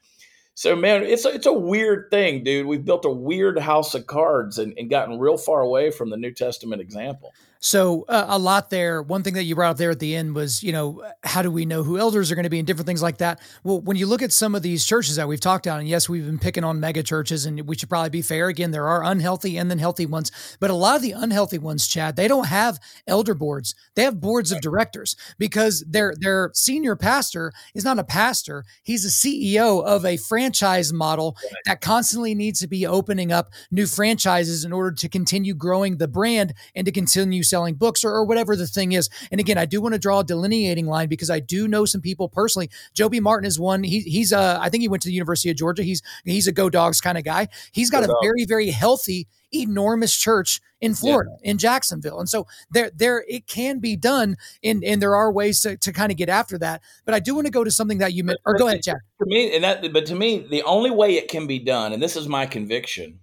So 0.54 0.76
man 0.76 1.02
it's 1.02 1.24
a, 1.24 1.34
it's 1.34 1.46
a 1.46 1.52
weird 1.52 2.10
thing 2.10 2.44
dude. 2.44 2.66
We've 2.66 2.84
built 2.84 3.04
a 3.04 3.10
weird 3.10 3.58
house 3.58 3.94
of 3.94 4.06
cards 4.06 4.58
and, 4.58 4.74
and 4.76 4.90
gotten 4.90 5.18
real 5.18 5.36
far 5.38 5.60
away 5.60 5.90
from 5.90 6.10
the 6.10 6.16
new 6.16 6.32
testament 6.32 6.82
example 6.82 7.32
so 7.64 8.04
uh, 8.08 8.26
a 8.28 8.38
lot 8.40 8.70
there. 8.70 9.00
One 9.02 9.22
thing 9.22 9.34
that 9.34 9.44
you 9.44 9.54
brought 9.54 9.70
up 9.70 9.76
there 9.76 9.92
at 9.92 10.00
the 10.00 10.16
end 10.16 10.34
was, 10.34 10.64
you 10.64 10.72
know, 10.72 11.00
how 11.22 11.42
do 11.42 11.50
we 11.50 11.64
know 11.64 11.84
who 11.84 11.96
elders 11.96 12.32
are 12.32 12.34
going 12.34 12.42
to 12.42 12.50
be 12.50 12.58
and 12.58 12.66
different 12.66 12.88
things 12.88 13.02
like 13.02 13.18
that. 13.18 13.40
Well, 13.62 13.80
when 13.80 13.96
you 13.96 14.06
look 14.06 14.20
at 14.20 14.32
some 14.32 14.56
of 14.56 14.62
these 14.62 14.84
churches 14.84 15.14
that 15.14 15.28
we've 15.28 15.38
talked 15.38 15.66
about, 15.66 15.78
and 15.78 15.88
yes, 15.88 16.08
we've 16.08 16.26
been 16.26 16.40
picking 16.40 16.64
on 16.64 16.80
mega 16.80 17.04
churches, 17.04 17.46
and 17.46 17.60
we 17.60 17.76
should 17.76 17.88
probably 17.88 18.10
be 18.10 18.20
fair. 18.20 18.48
Again, 18.48 18.72
there 18.72 18.88
are 18.88 19.04
unhealthy 19.04 19.58
and 19.58 19.70
then 19.70 19.78
healthy 19.78 20.06
ones, 20.06 20.32
but 20.58 20.70
a 20.70 20.74
lot 20.74 20.96
of 20.96 21.02
the 21.02 21.12
unhealthy 21.12 21.58
ones, 21.58 21.86
Chad, 21.86 22.16
they 22.16 22.26
don't 22.26 22.48
have 22.48 22.80
elder 23.06 23.32
boards. 23.32 23.76
They 23.94 24.02
have 24.02 24.20
boards 24.20 24.50
of 24.50 24.60
directors 24.60 25.14
because 25.38 25.84
their 25.88 26.14
their 26.18 26.50
senior 26.54 26.96
pastor 26.96 27.52
is 27.76 27.84
not 27.84 28.00
a 28.00 28.04
pastor. 28.04 28.64
He's 28.82 29.04
a 29.04 29.08
CEO 29.08 29.84
of 29.84 30.04
a 30.04 30.16
franchise 30.16 30.92
model 30.92 31.36
that 31.66 31.80
constantly 31.80 32.34
needs 32.34 32.58
to 32.58 32.66
be 32.66 32.88
opening 32.88 33.30
up 33.30 33.52
new 33.70 33.86
franchises 33.86 34.64
in 34.64 34.72
order 34.72 34.90
to 34.96 35.08
continue 35.08 35.54
growing 35.54 35.98
the 35.98 36.08
brand 36.08 36.54
and 36.74 36.86
to 36.86 36.90
continue 36.90 37.44
selling 37.52 37.74
books 37.74 38.02
or, 38.02 38.10
or 38.10 38.24
whatever 38.24 38.56
the 38.56 38.66
thing 38.66 38.92
is. 38.92 39.10
And 39.30 39.38
again, 39.38 39.58
I 39.58 39.66
do 39.66 39.82
want 39.82 39.92
to 39.92 39.98
draw 39.98 40.20
a 40.20 40.24
delineating 40.24 40.86
line 40.86 41.08
because 41.08 41.28
I 41.28 41.38
do 41.38 41.68
know 41.68 41.84
some 41.84 42.00
people 42.00 42.30
personally. 42.30 42.70
Joby 42.94 43.20
Martin 43.20 43.46
is 43.46 43.60
one. 43.60 43.82
He, 43.84 44.00
he's 44.00 44.32
uh, 44.32 44.58
I 44.58 44.70
think 44.70 44.80
he 44.80 44.88
went 44.88 45.02
to 45.02 45.08
the 45.08 45.14
University 45.14 45.50
of 45.50 45.56
Georgia. 45.56 45.82
He's 45.82 46.02
he's 46.24 46.46
a 46.46 46.52
go 46.52 46.70
dogs 46.70 47.02
kind 47.02 47.18
of 47.18 47.24
guy. 47.24 47.48
He's 47.72 47.90
got 47.90 48.06
go 48.06 48.12
a 48.12 48.16
very 48.24 48.46
very 48.46 48.70
healthy 48.70 49.28
enormous 49.52 50.16
church 50.16 50.60
in 50.80 50.94
Florida, 50.94 51.30
yeah. 51.42 51.50
in 51.50 51.58
Jacksonville. 51.58 52.18
And 52.18 52.28
so 52.28 52.46
there, 52.70 52.90
there, 52.94 53.24
it 53.28 53.46
can 53.46 53.78
be 53.78 53.96
done 53.96 54.36
and, 54.64 54.82
and 54.82 55.00
there 55.00 55.14
are 55.14 55.30
ways 55.30 55.60
to, 55.60 55.76
to 55.76 55.92
kind 55.92 56.10
of 56.10 56.18
get 56.18 56.28
after 56.28 56.58
that. 56.58 56.82
But 57.04 57.14
I 57.14 57.20
do 57.20 57.34
want 57.34 57.46
to 57.46 57.52
go 57.52 57.62
to 57.62 57.70
something 57.70 57.98
that 57.98 58.12
you 58.12 58.24
meant, 58.24 58.38
or 58.44 58.54
go 58.54 58.66
ahead, 58.66 58.82
Jack. 58.82 58.98
To 59.20 59.26
me, 59.26 59.54
and 59.54 59.62
that, 59.62 59.92
but 59.92 60.06
to 60.06 60.14
me, 60.14 60.46
the 60.50 60.62
only 60.62 60.90
way 60.90 61.16
it 61.16 61.28
can 61.28 61.46
be 61.46 61.58
done, 61.58 61.92
and 61.92 62.02
this 62.02 62.16
is 62.16 62.26
my 62.26 62.46
conviction, 62.46 63.20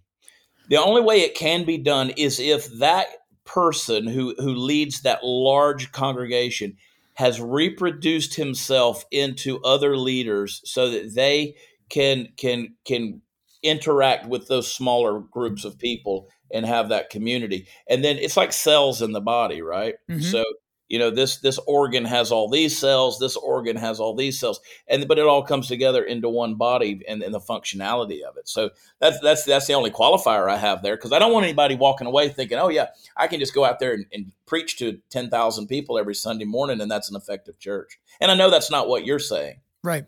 the 0.70 0.78
only 0.78 1.02
way 1.02 1.22
it 1.22 1.36
can 1.36 1.66
be 1.66 1.78
done 1.78 2.12
is 2.12 2.40
if 2.40 2.72
that 2.80 3.08
person 3.50 4.06
who 4.06 4.36
who 4.38 4.54
leads 4.54 5.02
that 5.02 5.24
large 5.24 5.92
congregation 5.92 6.78
has 7.16 7.42
reproduced 7.42 8.36
himself 8.36 9.04
into 9.12 9.60
other 9.64 9.98
leaders 9.98 10.62
so 10.66 10.92
that 10.92 11.16
they 11.16 11.56
can 11.90 12.28
can 12.38 12.76
can 12.86 13.22
interact 13.64 14.28
with 14.28 14.48
those 14.48 14.72
smaller 14.72 15.20
groups 15.20 15.66
of 15.66 15.80
people 15.80 16.30
and 16.54 16.64
have 16.64 16.90
that 16.90 17.10
community 17.10 17.68
and 17.90 18.04
then 18.04 18.18
it's 18.18 18.38
like 18.38 18.54
cells 18.54 19.02
in 19.02 19.14
the 19.14 19.20
body 19.20 19.64
right 19.64 19.96
mm-hmm. 20.08 20.22
so 20.22 20.44
you 20.90 21.00
know 21.00 21.10
this 21.10 21.38
this 21.38 21.58
organ 21.68 22.04
has 22.04 22.32
all 22.32 22.50
these 22.50 22.78
cells 22.78 23.20
this 23.20 23.38
organ 23.38 23.78
has 23.78 24.00
all 24.00 24.16
these 24.16 24.40
cells 24.40 24.60
and 24.88 25.08
but 25.08 25.18
it 25.18 25.26
all 25.26 25.44
comes 25.44 25.68
together 25.68 26.04
into 26.04 26.28
one 26.28 26.56
body 26.56 27.02
and, 27.08 27.24
and 27.24 27.34
the 27.34 27.40
functionality 27.40 28.22
of 28.22 28.36
it. 28.38 28.50
So 28.50 28.72
that's 29.00 29.20
that's 29.22 29.44
that's 29.44 29.68
the 29.68 29.74
only 29.74 29.92
qualifier 29.92 30.50
i 30.50 30.58
have 30.58 30.82
there 30.82 30.96
because 30.96 31.14
i 31.14 31.20
don't 31.20 31.32
want 31.32 31.46
anybody 31.46 31.76
walking 31.76 32.08
away 32.08 32.30
thinking 32.30 32.58
oh 32.58 32.70
yeah 32.70 32.88
i 33.16 33.28
can 33.28 33.40
just 33.40 33.54
go 33.54 33.64
out 33.64 33.80
there 33.80 33.94
and, 33.94 34.06
and 34.12 34.32
preach 34.46 34.78
to 34.78 35.00
10000 35.10 35.68
people 35.68 35.98
every 35.98 36.16
sunday 36.16 36.46
morning 36.46 36.82
and 36.82 36.92
that's 36.92 37.10
an 37.10 37.16
effective 37.16 37.60
church. 37.60 38.00
And 38.20 38.32
i 38.32 38.36
know 38.36 38.50
that's 38.50 38.72
not 38.72 38.88
what 38.88 39.06
you're 39.06 39.20
saying. 39.20 39.62
Right 39.84 40.06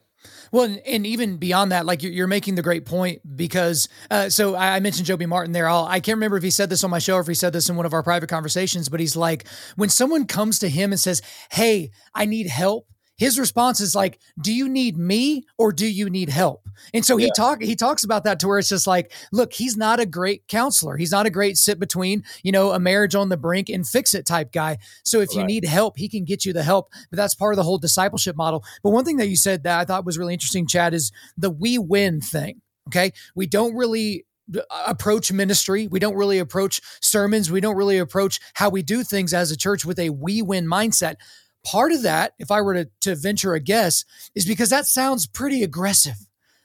well, 0.52 0.78
and, 0.86 1.06
even 1.06 1.38
beyond 1.38 1.72
that, 1.72 1.86
like 1.86 2.04
you're, 2.04 2.28
making 2.28 2.56
the 2.56 2.62
great 2.62 2.86
point 2.86 3.22
because, 3.36 3.90
uh, 4.10 4.30
so 4.30 4.56
I 4.56 4.80
mentioned 4.80 5.06
Joby 5.06 5.26
Martin 5.26 5.52
there. 5.52 5.68
I'll, 5.68 5.86
I 5.86 6.00
can 6.00 6.14
not 6.14 6.18
remember 6.18 6.38
if 6.38 6.44
he 6.44 6.52
said 6.52 6.70
this 6.70 6.84
on 6.84 6.90
my 6.90 7.00
show 7.00 7.16
or 7.16 7.22
if 7.22 7.28
he 7.28 7.34
said 7.34 7.52
this 7.52 7.70
in 7.70 7.76
one 7.76 7.86
of 7.86 7.94
our 7.94 8.04
private 8.04 8.30
conversations, 8.30 8.88
but 8.88 9.00
he's 9.00 9.16
like, 9.16 9.48
when 9.76 9.90
someone 9.90 10.26
comes 10.26 10.60
to 10.60 10.70
him 10.70 10.92
and 10.92 11.00
says, 11.00 11.22
Hey, 11.52 11.92
I 12.16 12.26
need 12.26 12.48
help 12.48 12.88
his 13.22 13.38
response 13.38 13.80
is 13.80 13.94
like, 13.94 14.20
"Do 14.42 14.52
you 14.52 14.68
need 14.68 14.98
me 14.98 15.46
or 15.60 15.72
do 15.72 15.86
you 15.86 16.10
need 16.10 16.30
help?" 16.30 16.68
And 16.92 17.06
so 17.06 17.18
yeah. 17.18 17.26
he 17.26 17.32
talk 17.36 17.62
he 17.62 17.76
talks 17.76 18.04
about 18.04 18.24
that 18.24 18.40
to 18.40 18.48
where 18.48 18.58
it's 18.58 18.70
just 18.70 18.88
like, 18.88 19.12
look, 19.32 19.54
he's 19.54 19.78
not 19.78 20.00
a 20.00 20.08
great 20.08 20.48
counselor. 20.48 20.98
He's 20.98 21.12
not 21.12 21.28
a 21.28 21.30
great 21.30 21.56
sit 21.58 21.80
between, 21.80 22.24
you 22.42 22.52
know, 22.52 22.72
a 22.72 22.80
marriage 22.80 23.14
on 23.14 23.30
the 23.30 23.38
brink 23.38 23.70
and 23.70 23.88
fix 23.88 24.16
it 24.16 24.26
type 24.26 24.52
guy. 24.52 24.80
So 25.06 25.22
if 25.22 25.30
right. 25.30 25.38
you 25.38 25.44
need 25.46 25.66
help, 25.66 25.98
he 25.98 26.10
can 26.10 26.26
get 26.26 26.46
you 26.46 26.52
the 26.52 26.64
help. 26.64 26.90
But 27.12 27.18
that's 27.18 27.36
part 27.36 27.54
of 27.54 27.58
the 27.58 27.64
whole 27.64 27.78
discipleship 27.78 28.36
model. 28.36 28.64
But 28.82 28.90
one 28.90 29.06
thing 29.06 29.18
that 29.18 29.28
you 29.28 29.36
said 29.36 29.62
that 29.66 29.80
I 29.80 29.86
thought 29.86 30.04
was 30.04 30.18
really 30.18 30.34
interesting, 30.34 30.66
Chad, 30.66 30.96
is 30.96 31.12
the 31.38 31.52
we 31.52 31.78
win 31.78 32.22
thing. 32.22 32.60
Okay, 32.88 33.12
we 33.36 33.46
don't 33.46 33.76
really 33.76 34.26
uh, 34.56 34.62
approach 34.88 35.32
ministry. 35.32 35.88
We 35.88 36.00
don't 36.00 36.16
really 36.16 36.40
approach 36.40 36.82
sermons. 37.02 37.52
We 37.52 37.62
don't 37.62 37.78
really 37.78 38.00
approach 38.00 38.40
how 38.56 38.70
we 38.70 38.82
do 38.82 39.04
things 39.04 39.34
as 39.34 39.52
a 39.52 39.58
church 39.58 39.86
with 39.86 40.00
a 40.00 40.10
we 40.10 40.42
win 40.42 40.66
mindset. 40.66 41.16
Part 41.64 41.92
of 41.92 42.04
that, 42.04 42.34
if 42.40 42.52
I 42.52 42.62
were 42.62 42.74
to, 42.74 42.90
to 43.02 43.16
venture 43.16 43.54
a 43.54 43.60
guess, 43.60 44.04
is 44.36 44.46
because 44.46 44.70
that 44.70 44.86
sounds 44.86 45.28
pretty 45.28 45.64
aggressive. 45.64 46.16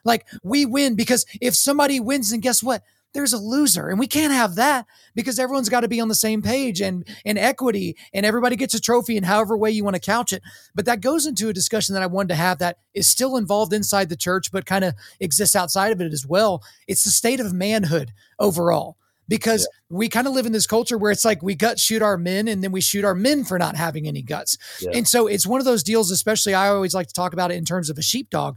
Like 0.05 0.27
we 0.43 0.65
win 0.65 0.95
because 0.95 1.27
if 1.41 1.55
somebody 1.55 2.01
wins, 2.01 2.31
then 2.31 2.41
guess 2.41 2.63
what? 2.63 2.83
There's 3.13 3.33
a 3.33 3.39
loser. 3.39 3.89
And 3.89 3.99
we 3.99 4.07
can't 4.07 4.33
have 4.33 4.57
that 4.57 4.87
because 5.15 5.39
everyone's 5.39 5.69
got 5.69 5.81
to 5.81 5.89
be 5.89 6.01
on 6.01 6.09
the 6.09 6.15
same 6.15 6.43
page 6.43 6.81
and, 6.81 7.07
and 7.25 7.39
equity 7.39 7.97
and 8.13 8.25
everybody 8.27 8.57
gets 8.57 8.75
a 8.75 8.81
trophy 8.81 9.17
in 9.17 9.25
however 9.25 9.57
way 9.57 9.71
you 9.71 9.85
want 9.85 9.97
to 9.97 10.01
couch 10.01 10.33
it. 10.33 10.43
But 10.75 10.85
that 10.85 11.01
goes 11.01 11.27
into 11.27 11.49
a 11.49 11.53
discussion 11.55 11.95
that 11.95 12.03
I 12.03 12.07
wanted 12.07 12.29
to 12.29 12.35
have 12.35 12.59
that 12.59 12.79
is 12.95 13.09
still 13.09 13.37
involved 13.37 13.73
inside 13.73 14.09
the 14.09 14.17
church, 14.17 14.53
but 14.53 14.67
kind 14.67 14.85
of 14.85 14.95
exists 15.19 15.57
outside 15.57 15.93
of 15.93 16.01
it 16.01 16.13
as 16.13 16.27
well. 16.27 16.63
It's 16.87 17.05
the 17.05 17.11
state 17.11 17.41
of 17.41 17.53
manhood 17.53 18.13
overall 18.39 18.97
because. 19.29 19.69
We 19.89 20.09
kind 20.09 20.27
of 20.27 20.33
live 20.33 20.47
in 20.47 20.53
this 20.53 20.67
culture 20.67 20.99
where 20.99 21.13
it's 21.13 21.25
like 21.25 21.43
we 21.43 21.55
gut 21.55 21.79
shoot 21.79 22.03
our 22.03 22.19
men 22.19 22.49
and 22.49 22.63
then 22.63 22.73
we 22.73 22.81
shoot 22.81 23.05
our 23.05 23.15
men 23.15 23.45
for 23.45 23.59
not 23.59 23.77
having 23.77 24.07
any 24.07 24.23
guts. 24.23 24.59
Yeah. 24.81 24.91
And 24.95 25.07
so 25.07 25.27
it's 25.27 25.47
one 25.47 25.61
of 25.61 25.65
those 25.65 25.83
deals, 25.83 26.11
especially 26.11 26.55
I 26.55 26.69
always 26.69 26.95
like 26.95 27.07
to 27.09 27.15
talk 27.15 27.33
about 27.33 27.51
it 27.51 27.55
in 27.55 27.65
terms 27.65 27.89
of 27.89 27.99
a 27.99 28.03
sheepdog. 28.03 28.57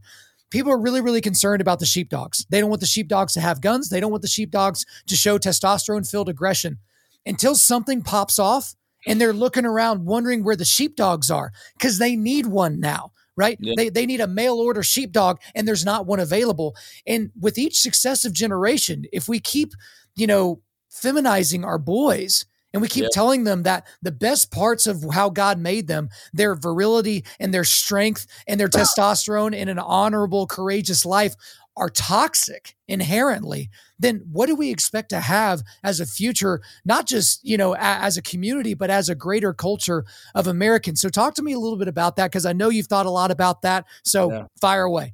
People 0.50 0.72
are 0.72 0.82
really, 0.82 1.02
really 1.02 1.22
concerned 1.22 1.62
about 1.62 1.80
the 1.80 1.86
sheepdogs. 1.86 2.46
They 2.50 2.60
don't 2.60 2.70
want 2.70 2.80
the 2.80 2.88
sheepdogs 2.88 3.34
to 3.34 3.42
have 3.42 3.62
guns. 3.62 3.90
They 3.90 4.00
don't 4.00 4.12
want 4.12 4.24
the 4.24 4.28
sheepdogs 4.28 4.86
to 5.08 5.16
show 5.16 5.38
testosterone 5.38 6.10
filled 6.10 6.30
aggression 6.30 6.80
until 7.26 7.54
something 7.54 8.02
pops 8.02 8.40
off 8.40 8.74
and 9.06 9.22
they're 9.22 9.34
looking 9.34 9.66
around 9.66 10.06
wondering 10.06 10.44
where 10.44 10.56
the 10.56 10.66
sheepdogs 10.66 11.30
are 11.30 11.52
because 11.78 12.00
they 12.00 12.16
need 12.16 12.48
one 12.48 12.80
now 12.80 13.12
right? 13.38 13.58
Yeah. 13.62 13.76
They, 13.78 13.88
they 13.88 14.06
need 14.06 14.20
a 14.20 14.28
mail 14.28 14.56
order 14.56 14.84
sheepdog 14.84 15.40
and 15.56 15.66
there's 15.66 15.86
not 15.86 16.06
one 16.06 16.20
available. 16.20 16.76
And 17.08 17.32
with 17.40 17.58
each 17.58 17.80
successive 17.80 18.34
generation, 18.34 19.06
if 19.14 19.30
we 19.30 19.40
keep 19.40 19.72
you 20.20 20.28
know, 20.28 20.62
feminizing 20.90 21.64
our 21.64 21.78
boys. 21.78 22.46
And 22.72 22.84
we 22.84 22.88
keep 22.88 23.04
yeah. 23.04 23.10
telling 23.12 23.46
them 23.46 23.64
that 23.64 23.88
the 24.04 24.12
best 24.12 24.52
parts 24.52 24.86
of 24.86 25.04
how 25.12 25.30
God 25.30 25.58
made 25.58 25.88
them, 25.88 26.10
their 26.34 26.54
virility 26.54 27.26
and 27.40 27.52
their 27.52 27.64
strength 27.64 28.28
and 28.48 28.60
their 28.60 28.68
testosterone 28.68 29.56
in 29.56 29.70
an 29.70 29.80
honorable, 29.80 30.46
courageous 30.46 31.04
life, 31.04 31.36
are 31.80 31.90
toxic 31.90 32.76
inherently. 32.88 33.70
Then 33.98 34.22
what 34.32 34.48
do 34.48 34.56
we 34.56 34.70
expect 34.70 35.10
to 35.10 35.20
have 35.20 35.64
as 35.84 36.00
a 36.00 36.06
future, 36.06 36.62
not 36.86 37.08
just, 37.08 37.44
you 37.44 37.58
know, 37.58 37.74
a, 37.74 37.80
as 37.80 38.18
a 38.18 38.22
community, 38.22 38.74
but 38.74 38.90
as 38.90 39.10
a 39.10 39.16
greater 39.16 39.54
culture 39.54 40.06
of 40.36 40.46
Americans? 40.46 41.02
So 41.02 41.10
talk 41.10 41.36
to 41.36 41.42
me 41.42 41.54
a 41.54 41.60
little 41.60 41.78
bit 41.78 41.88
about 41.88 42.18
that 42.18 42.32
because 42.32 42.46
I 42.46 42.54
know 42.54 42.70
you've 42.70 42.88
thought 42.88 43.06
a 43.06 43.12
lot 43.12 43.32
about 43.32 43.62
that. 43.64 43.86
So 44.04 44.32
yeah. 44.32 44.46
fire 44.60 44.84
away. 44.84 45.14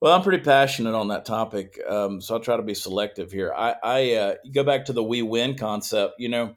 Well, 0.00 0.14
I'm 0.14 0.22
pretty 0.22 0.44
passionate 0.44 0.94
on 0.94 1.08
that 1.08 1.24
topic, 1.24 1.80
um, 1.88 2.20
so 2.20 2.34
I'll 2.34 2.40
try 2.40 2.56
to 2.56 2.62
be 2.62 2.74
selective 2.74 3.32
here. 3.32 3.52
I, 3.52 3.74
I 3.82 4.12
uh, 4.14 4.34
go 4.52 4.62
back 4.62 4.84
to 4.84 4.92
the 4.92 5.02
we 5.02 5.22
win 5.22 5.56
concept. 5.56 6.14
You 6.20 6.28
know, 6.28 6.56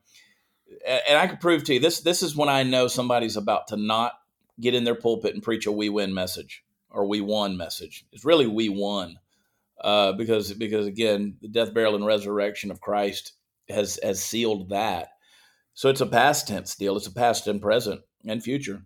and 0.85 1.17
I 1.17 1.25
can 1.25 1.37
prove 1.37 1.63
to 1.65 1.73
you 1.73 1.79
this. 1.79 2.01
This 2.01 2.21
is 2.21 2.35
when 2.35 2.49
I 2.49 2.61
know 2.61 2.87
somebody's 2.87 3.37
about 3.37 3.67
to 3.69 3.77
not 3.77 4.13
get 4.59 4.75
in 4.75 4.83
their 4.83 4.95
pulpit 4.95 5.33
and 5.33 5.41
preach 5.41 5.65
a 5.65 5.71
"we 5.71 5.89
win" 5.89 6.13
message 6.13 6.63
or 6.91 7.07
"we 7.07 7.19
won" 7.19 7.57
message. 7.57 8.05
It's 8.11 8.25
really 8.25 8.45
"we 8.45 8.69
won," 8.69 9.17
uh, 9.83 10.11
because 10.11 10.53
because 10.53 10.85
again, 10.85 11.37
the 11.41 11.47
death, 11.47 11.73
burial, 11.73 11.95
and 11.95 12.05
resurrection 12.05 12.69
of 12.69 12.79
Christ 12.79 13.33
has 13.69 13.99
has 14.03 14.21
sealed 14.21 14.69
that. 14.69 15.09
So 15.73 15.89
it's 15.89 16.01
a 16.01 16.05
past 16.05 16.47
tense 16.47 16.75
deal. 16.75 16.95
It's 16.95 17.07
a 17.07 17.13
past 17.13 17.47
and 17.47 17.59
present 17.59 18.01
and 18.23 18.43
future. 18.43 18.83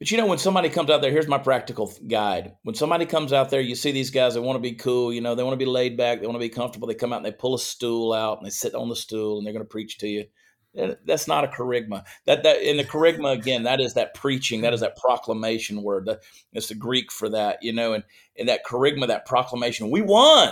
But 0.00 0.10
you 0.10 0.16
know, 0.16 0.26
when 0.26 0.38
somebody 0.38 0.70
comes 0.70 0.88
out 0.88 1.02
there, 1.02 1.10
here's 1.10 1.28
my 1.28 1.36
practical 1.36 1.92
guide. 2.08 2.54
When 2.62 2.74
somebody 2.74 3.04
comes 3.04 3.34
out 3.34 3.50
there, 3.50 3.60
you 3.60 3.74
see 3.74 3.92
these 3.92 4.08
guys, 4.08 4.32
they 4.32 4.40
want 4.40 4.56
to 4.56 4.60
be 4.60 4.72
cool, 4.72 5.12
you 5.12 5.20
know, 5.20 5.34
they 5.34 5.42
want 5.42 5.52
to 5.52 5.64
be 5.64 5.70
laid 5.70 5.98
back, 5.98 6.20
they 6.20 6.26
want 6.26 6.36
to 6.36 6.40
be 6.40 6.48
comfortable. 6.48 6.88
They 6.88 6.94
come 6.94 7.12
out 7.12 7.18
and 7.18 7.26
they 7.26 7.32
pull 7.32 7.54
a 7.54 7.58
stool 7.58 8.14
out 8.14 8.38
and 8.38 8.46
they 8.46 8.50
sit 8.50 8.74
on 8.74 8.88
the 8.88 8.96
stool 8.96 9.36
and 9.36 9.46
they're 9.46 9.52
going 9.52 9.64
to 9.64 9.68
preach 9.68 9.98
to 9.98 10.08
you. 10.08 10.24
Eh, 10.74 10.94
that's 11.04 11.28
not 11.28 11.44
a 11.44 11.48
kerygma. 11.48 12.04
That 12.24 12.44
that 12.44 12.62
in 12.62 12.78
the 12.78 12.84
kerygma 12.84 13.32
again, 13.32 13.64
that 13.64 13.78
is 13.78 13.92
that 13.92 14.14
preaching, 14.14 14.62
that 14.62 14.72
is 14.72 14.80
that 14.80 14.96
proclamation 14.96 15.82
word. 15.82 16.06
That, 16.06 16.22
it's 16.54 16.68
the 16.68 16.74
Greek 16.76 17.12
for 17.12 17.28
that, 17.28 17.62
you 17.62 17.74
know, 17.74 17.92
and, 17.92 18.04
and 18.38 18.48
that 18.48 18.64
kerygma, 18.64 19.08
that 19.08 19.26
proclamation. 19.26 19.90
We 19.90 20.00
won. 20.00 20.50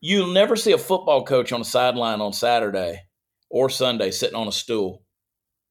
You'll 0.00 0.32
never 0.32 0.56
see 0.56 0.72
a 0.72 0.78
football 0.78 1.24
coach 1.24 1.52
on 1.52 1.60
the 1.60 1.64
sideline 1.64 2.20
on 2.20 2.32
Saturday 2.32 3.04
or 3.48 3.70
Sunday 3.70 4.10
sitting 4.10 4.36
on 4.36 4.48
a 4.48 4.52
stool. 4.52 5.04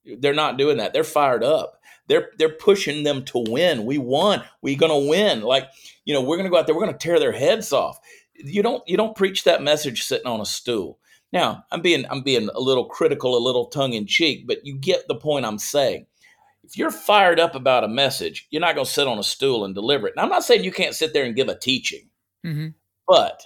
They're 0.04 0.32
not 0.32 0.56
doing 0.56 0.78
that. 0.78 0.94
They're 0.94 1.04
fired 1.04 1.44
up. 1.44 1.80
They're 2.06 2.30
they're 2.38 2.50
pushing 2.50 3.02
them 3.02 3.24
to 3.26 3.44
win. 3.48 3.84
We 3.84 3.98
won. 3.98 4.42
We're 4.62 4.78
gonna 4.78 4.98
win. 4.98 5.42
Like 5.42 5.68
you 6.04 6.14
know, 6.14 6.22
we're 6.22 6.36
gonna 6.36 6.50
go 6.50 6.58
out 6.58 6.66
there. 6.66 6.74
We're 6.74 6.84
gonna 6.84 6.98
tear 6.98 7.18
their 7.18 7.32
heads 7.32 7.72
off. 7.72 7.98
You 8.34 8.62
don't 8.62 8.86
you 8.86 8.96
don't 8.96 9.16
preach 9.16 9.44
that 9.44 9.62
message 9.62 10.02
sitting 10.02 10.26
on 10.26 10.40
a 10.40 10.46
stool. 10.46 10.98
Now 11.32 11.64
I'm 11.70 11.82
being 11.82 12.04
I'm 12.10 12.22
being 12.22 12.48
a 12.54 12.60
little 12.60 12.86
critical, 12.86 13.36
a 13.36 13.38
little 13.38 13.66
tongue 13.66 13.94
in 13.94 14.06
cheek, 14.06 14.46
but 14.46 14.64
you 14.64 14.76
get 14.76 15.08
the 15.08 15.16
point 15.16 15.46
I'm 15.46 15.58
saying. 15.58 16.06
If 16.62 16.78
you're 16.78 16.90
fired 16.90 17.38
up 17.38 17.54
about 17.54 17.84
a 17.84 17.88
message, 17.88 18.46
you're 18.50 18.62
not 18.62 18.74
going 18.74 18.86
to 18.86 18.90
sit 18.90 19.06
on 19.06 19.18
a 19.18 19.22
stool 19.22 19.66
and 19.66 19.74
deliver 19.74 20.06
it. 20.06 20.14
Now 20.16 20.22
I'm 20.22 20.30
not 20.30 20.44
saying 20.44 20.64
you 20.64 20.72
can't 20.72 20.94
sit 20.94 21.12
there 21.12 21.26
and 21.26 21.36
give 21.36 21.48
a 21.48 21.58
teaching, 21.58 22.08
mm-hmm. 22.42 22.68
but 23.06 23.42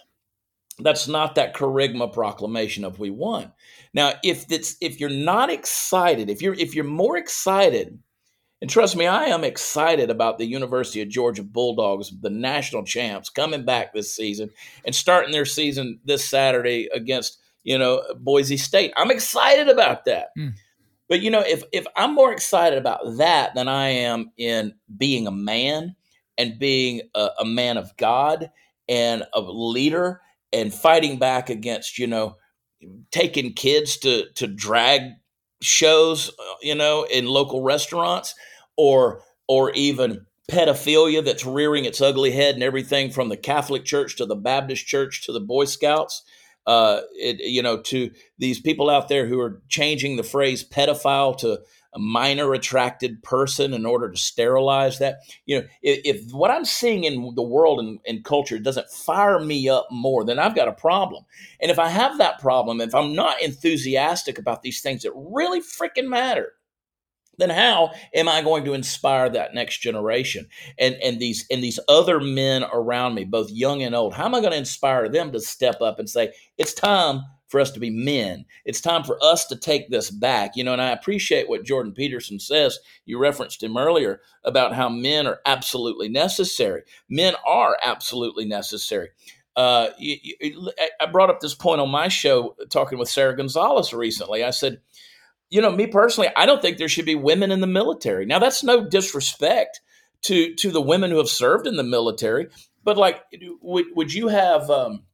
that's 0.78 1.08
not 1.08 1.34
that 1.34 1.54
kerygma 1.54 2.12
proclamation 2.12 2.84
of 2.84 3.00
we 3.00 3.10
won. 3.10 3.52
Now, 3.94 4.12
if 4.22 4.44
it's 4.50 4.76
if 4.80 5.00
you're 5.00 5.10
not 5.10 5.50
excited, 5.50 6.30
if 6.30 6.40
you're 6.40 6.54
if 6.54 6.74
you're 6.74 6.84
more 6.84 7.16
excited 7.16 7.98
and 8.60 8.68
trust 8.68 8.96
me, 8.96 9.06
I 9.06 9.24
am 9.24 9.44
excited 9.44 10.10
about 10.10 10.38
the 10.38 10.46
University 10.46 11.00
of 11.00 11.08
Georgia 11.08 11.44
Bulldogs, 11.44 12.12
the 12.20 12.30
national 12.30 12.84
champs, 12.84 13.30
coming 13.30 13.64
back 13.64 13.92
this 13.92 14.14
season 14.14 14.50
and 14.84 14.94
starting 14.94 15.30
their 15.30 15.44
season 15.44 16.00
this 16.04 16.24
Saturday 16.24 16.88
against, 16.92 17.38
you 17.62 17.78
know, 17.78 18.02
Boise 18.18 18.56
State. 18.56 18.92
I'm 18.96 19.12
excited 19.12 19.68
about 19.68 20.06
that. 20.06 20.30
Mm. 20.36 20.54
But 21.08 21.22
you 21.22 21.30
know, 21.30 21.40
if 21.40 21.62
if 21.72 21.86
I'm 21.96 22.14
more 22.14 22.32
excited 22.32 22.78
about 22.78 23.00
that 23.16 23.54
than 23.54 23.68
I 23.68 23.88
am 23.88 24.30
in 24.36 24.74
being 24.94 25.26
a 25.26 25.32
man 25.32 25.96
and 26.36 26.58
being 26.58 27.02
a, 27.14 27.30
a 27.40 27.44
man 27.44 27.78
of 27.78 27.96
God 27.96 28.50
and 28.88 29.24
a 29.32 29.40
leader 29.40 30.20
and 30.52 30.72
fighting 30.72 31.18
back 31.18 31.48
against, 31.48 31.98
you 31.98 32.06
know, 32.06 32.36
taking 33.10 33.54
kids 33.54 33.96
to 33.98 34.30
to 34.34 34.46
drag 34.46 35.12
shows, 35.60 36.30
uh, 36.30 36.54
you 36.62 36.74
know, 36.74 37.04
in 37.10 37.26
local 37.26 37.62
restaurants 37.62 38.34
or 38.76 39.22
or 39.46 39.72
even 39.72 40.26
pedophilia 40.50 41.24
that's 41.24 41.44
rearing 41.44 41.84
its 41.84 42.00
ugly 42.00 42.30
head 42.30 42.54
and 42.54 42.62
everything 42.62 43.10
from 43.10 43.28
the 43.28 43.36
Catholic 43.36 43.84
Church 43.84 44.16
to 44.16 44.26
the 44.26 44.36
Baptist 44.36 44.86
Church 44.86 45.24
to 45.26 45.32
the 45.32 45.40
Boy 45.40 45.64
Scouts. 45.64 46.22
Uh, 46.66 47.00
it, 47.12 47.40
you 47.40 47.62
know, 47.62 47.80
to 47.80 48.10
these 48.38 48.60
people 48.60 48.90
out 48.90 49.08
there 49.08 49.26
who 49.26 49.40
are 49.40 49.62
changing 49.68 50.16
the 50.16 50.22
phrase 50.22 50.62
pedophile 50.62 51.36
to 51.38 51.60
a 51.94 51.98
minor 51.98 52.52
attracted 52.52 53.22
person 53.22 53.72
in 53.72 53.86
order 53.86 54.10
to 54.10 54.16
sterilize 54.16 54.98
that. 54.98 55.20
You 55.46 55.60
know, 55.60 55.66
if, 55.82 56.00
if 56.04 56.32
what 56.32 56.50
I'm 56.50 56.64
seeing 56.64 57.04
in 57.04 57.34
the 57.34 57.42
world 57.42 57.80
and, 57.80 57.98
and, 58.06 58.24
culture 58.24 58.58
doesn't 58.58 58.90
fire 58.90 59.40
me 59.40 59.68
up 59.68 59.86
more, 59.90 60.24
then 60.24 60.38
I've 60.38 60.54
got 60.54 60.68
a 60.68 60.72
problem. 60.72 61.24
And 61.60 61.70
if 61.70 61.78
I 61.78 61.88
have 61.88 62.18
that 62.18 62.40
problem, 62.40 62.80
if 62.80 62.94
I'm 62.94 63.14
not 63.14 63.40
enthusiastic 63.40 64.38
about 64.38 64.62
these 64.62 64.82
things 64.82 65.02
that 65.02 65.12
really 65.14 65.60
freaking 65.60 66.08
matter, 66.08 66.52
then 67.38 67.50
how 67.50 67.92
am 68.14 68.28
I 68.28 68.42
going 68.42 68.64
to 68.64 68.74
inspire 68.74 69.30
that 69.30 69.54
next 69.54 69.78
generation 69.78 70.48
and 70.78 70.96
and 70.96 71.20
these 71.20 71.46
and 71.50 71.62
these 71.62 71.78
other 71.88 72.20
men 72.20 72.64
around 72.64 73.14
me, 73.14 73.24
both 73.24 73.50
young 73.50 73.82
and 73.82 73.94
old? 73.94 74.12
How 74.12 74.26
am 74.26 74.34
I 74.34 74.40
going 74.40 74.52
to 74.52 74.58
inspire 74.58 75.08
them 75.08 75.32
to 75.32 75.40
step 75.40 75.80
up 75.80 75.98
and 75.98 76.10
say 76.10 76.32
it's 76.58 76.74
time 76.74 77.22
for 77.48 77.60
us 77.60 77.70
to 77.72 77.80
be 77.80 77.90
men? 77.90 78.44
It's 78.64 78.80
time 78.80 79.04
for 79.04 79.18
us 79.22 79.46
to 79.46 79.56
take 79.56 79.90
this 79.90 80.10
back. 80.10 80.52
You 80.56 80.64
know, 80.64 80.72
and 80.72 80.82
I 80.82 80.90
appreciate 80.90 81.48
what 81.48 81.64
Jordan 81.64 81.92
Peterson 81.92 82.38
says. 82.38 82.78
You 83.04 83.18
referenced 83.18 83.62
him 83.62 83.76
earlier 83.76 84.20
about 84.44 84.74
how 84.74 84.88
men 84.88 85.26
are 85.26 85.40
absolutely 85.46 86.08
necessary. 86.08 86.82
Men 87.08 87.34
are 87.46 87.76
absolutely 87.82 88.44
necessary. 88.44 89.10
Uh, 89.56 89.88
you, 89.98 90.16
you, 90.40 90.72
I 91.00 91.06
brought 91.06 91.30
up 91.30 91.40
this 91.40 91.54
point 91.54 91.80
on 91.80 91.90
my 91.90 92.06
show 92.08 92.54
talking 92.70 92.98
with 92.98 93.08
Sara 93.08 93.36
Gonzales 93.36 93.92
recently. 93.92 94.44
I 94.44 94.50
said 94.50 94.80
you 95.50 95.62
know, 95.62 95.70
me 95.70 95.86
personally, 95.86 96.30
I 96.36 96.46
don't 96.46 96.60
think 96.60 96.76
there 96.76 96.88
should 96.88 97.06
be 97.06 97.14
women 97.14 97.50
in 97.50 97.60
the 97.60 97.66
military. 97.66 98.26
Now, 98.26 98.38
that's 98.38 98.62
no 98.62 98.86
disrespect 98.86 99.80
to 100.22 100.54
to 100.56 100.70
the 100.70 100.80
women 100.80 101.10
who 101.10 101.18
have 101.18 101.28
served 101.28 101.66
in 101.66 101.76
the 101.76 101.82
military, 101.82 102.48
but 102.84 102.96
like, 102.96 103.22
would 103.62 103.86
would 103.94 104.12
you 104.12 104.28
have? 104.28 104.68
Um, 104.70 105.04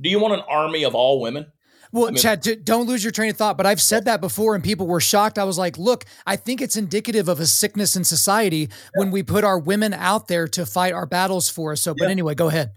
do 0.00 0.08
you 0.08 0.20
want 0.20 0.34
an 0.34 0.44
army 0.48 0.84
of 0.84 0.94
all 0.94 1.20
women? 1.20 1.46
Well, 1.92 2.06
I 2.06 2.10
mean, 2.10 2.18
Chad, 2.18 2.64
don't 2.64 2.86
lose 2.86 3.02
your 3.02 3.10
train 3.10 3.30
of 3.30 3.36
thought. 3.36 3.56
But 3.56 3.66
I've 3.66 3.80
said 3.80 4.04
that 4.04 4.20
before, 4.20 4.54
and 4.54 4.62
people 4.62 4.86
were 4.86 5.00
shocked. 5.00 5.38
I 5.38 5.44
was 5.44 5.58
like, 5.58 5.76
look, 5.76 6.04
I 6.26 6.36
think 6.36 6.60
it's 6.60 6.76
indicative 6.76 7.28
of 7.28 7.40
a 7.40 7.46
sickness 7.46 7.96
in 7.96 8.04
society 8.04 8.68
yeah. 8.70 8.76
when 8.94 9.10
we 9.10 9.22
put 9.22 9.44
our 9.44 9.58
women 9.58 9.92
out 9.92 10.28
there 10.28 10.46
to 10.48 10.66
fight 10.66 10.92
our 10.92 11.06
battles 11.06 11.48
for 11.48 11.72
us. 11.72 11.82
So, 11.82 11.94
but 11.94 12.04
yeah. 12.04 12.10
anyway, 12.10 12.34
go 12.34 12.48
ahead. 12.48 12.72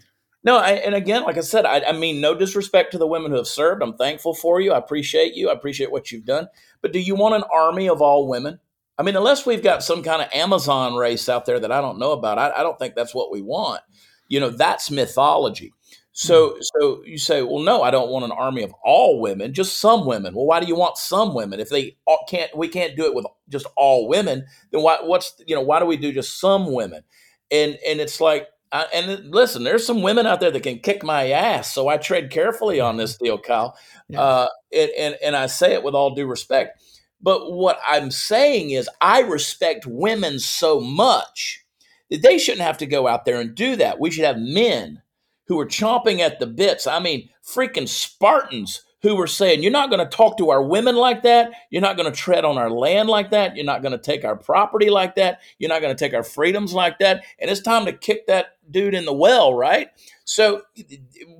No, 0.45 0.57
I, 0.57 0.71
and 0.71 0.93
again, 0.93 1.23
like 1.23 1.37
I 1.37 1.41
said, 1.41 1.65
I, 1.65 1.81
I, 1.81 1.91
mean, 1.93 2.19
no 2.19 2.35
disrespect 2.35 2.91
to 2.91 2.97
the 2.97 3.07
women 3.07 3.31
who 3.31 3.37
have 3.37 3.47
served. 3.47 3.81
I'm 3.81 3.95
thankful 3.95 4.33
for 4.33 4.59
you. 4.59 4.73
I 4.73 4.77
appreciate 4.77 5.35
you. 5.35 5.49
I 5.49 5.53
appreciate 5.53 5.91
what 5.91 6.11
you've 6.11 6.25
done. 6.25 6.49
But 6.81 6.91
do 6.91 6.99
you 6.99 7.15
want 7.15 7.35
an 7.35 7.43
army 7.53 7.87
of 7.87 8.01
all 8.01 8.27
women? 8.27 8.59
I 8.97 9.03
mean, 9.03 9.15
unless 9.15 9.45
we've 9.45 9.63
got 9.63 9.83
some 9.83 10.03
kind 10.03 10.21
of 10.21 10.27
Amazon 10.33 10.95
race 10.95 11.29
out 11.29 11.45
there 11.45 11.59
that 11.59 11.71
I 11.71 11.79
don't 11.79 11.97
know 11.97 12.11
about, 12.11 12.37
I, 12.37 12.51
I 12.51 12.63
don't 12.63 12.77
think 12.77 12.93
that's 12.93 13.15
what 13.15 13.31
we 13.31 13.41
want. 13.41 13.81
You 14.27 14.41
know, 14.41 14.49
that's 14.49 14.91
mythology. 14.91 15.73
So, 16.13 16.51
hmm. 16.51 16.61
so 16.61 17.03
you 17.05 17.17
say, 17.17 17.41
well, 17.41 17.59
no, 17.59 17.81
I 17.81 17.91
don't 17.91 18.09
want 18.09 18.23
an 18.23 18.31
army 18.31 18.61
of 18.63 18.73
all 18.83 19.19
women, 19.19 19.53
just 19.53 19.79
some 19.79 20.05
women. 20.05 20.35
Well, 20.35 20.45
why 20.45 20.59
do 20.59 20.67
you 20.67 20.75
want 20.75 20.97
some 20.97 21.33
women? 21.33 21.59
If 21.59 21.69
they 21.69 21.97
all, 22.05 22.23
can't, 22.29 22.55
we 22.55 22.67
can't 22.67 22.95
do 22.95 23.05
it 23.05 23.15
with 23.15 23.25
just 23.49 23.65
all 23.75 24.07
women. 24.07 24.45
Then 24.71 24.83
why? 24.83 24.99
What's 25.01 25.33
you 25.45 25.55
know? 25.55 25.61
Why 25.61 25.79
do 25.79 25.85
we 25.85 25.97
do 25.97 26.13
just 26.13 26.39
some 26.39 26.71
women? 26.71 27.03
And 27.51 27.77
and 27.85 27.99
it's 27.99 28.21
like 28.21 28.47
I, 28.71 28.83
and 28.93 29.33
listen, 29.33 29.63
there's 29.63 29.85
some 29.85 30.03
women 30.03 30.27
out 30.27 30.39
there 30.39 30.51
that 30.51 30.63
can 30.63 30.79
kick 30.79 31.03
my 31.03 31.31
ass, 31.31 31.73
so 31.73 31.87
I 31.87 31.97
tread 31.97 32.29
carefully 32.29 32.79
on 32.79 32.97
this 32.97 33.17
deal, 33.17 33.39
Kyle. 33.39 33.75
Yeah. 34.07 34.21
Uh, 34.21 34.47
and, 34.71 34.91
and 34.97 35.17
and 35.23 35.35
I 35.35 35.47
say 35.47 35.73
it 35.73 35.83
with 35.83 35.95
all 35.95 36.13
due 36.13 36.27
respect. 36.27 36.79
But 37.21 37.53
what 37.53 37.79
I'm 37.87 38.11
saying 38.11 38.71
is, 38.71 38.87
I 39.01 39.21
respect 39.21 39.87
women 39.87 40.37
so 40.39 40.79
much 40.79 41.65
that 42.11 42.21
they 42.21 42.37
shouldn't 42.37 42.65
have 42.65 42.77
to 42.79 42.85
go 42.85 43.07
out 43.07 43.25
there 43.25 43.39
and 43.39 43.55
do 43.55 43.75
that. 43.77 43.99
We 43.99 44.11
should 44.11 44.25
have 44.25 44.37
men 44.37 45.01
who 45.47 45.57
were 45.57 45.65
chomping 45.65 46.19
at 46.19 46.39
the 46.39 46.47
bits. 46.47 46.87
I 46.87 46.99
mean, 46.99 47.29
freaking 47.45 47.87
Spartans 47.87 48.83
who 49.03 49.15
were 49.15 49.27
saying, 49.27 49.61
You're 49.61 49.71
not 49.71 49.89
going 49.89 49.99
to 49.99 50.17
talk 50.17 50.37
to 50.37 50.49
our 50.49 50.63
women 50.63 50.95
like 50.95 51.23
that. 51.23 51.51
You're 51.69 51.81
not 51.81 51.97
going 51.97 52.11
to 52.11 52.17
tread 52.17 52.45
on 52.45 52.57
our 52.57 52.69
land 52.69 53.09
like 53.09 53.31
that. 53.31 53.55
You're 53.55 53.65
not 53.65 53.81
going 53.81 53.91
to 53.91 53.97
take 53.97 54.25
our 54.25 54.35
property 54.35 54.89
like 54.89 55.15
that. 55.15 55.41
You're 55.59 55.69
not 55.69 55.81
going 55.81 55.95
to 55.95 56.03
take 56.03 56.13
our 56.13 56.23
freedoms 56.23 56.73
like 56.73 56.99
that. 56.99 57.23
And 57.39 57.51
it's 57.51 57.61
time 57.61 57.85
to 57.85 57.93
kick 57.93 58.27
that 58.27 58.57
dude 58.71 58.93
in 58.93 59.05
the 59.05 59.13
well, 59.13 59.53
right? 59.53 59.89
So, 60.23 60.63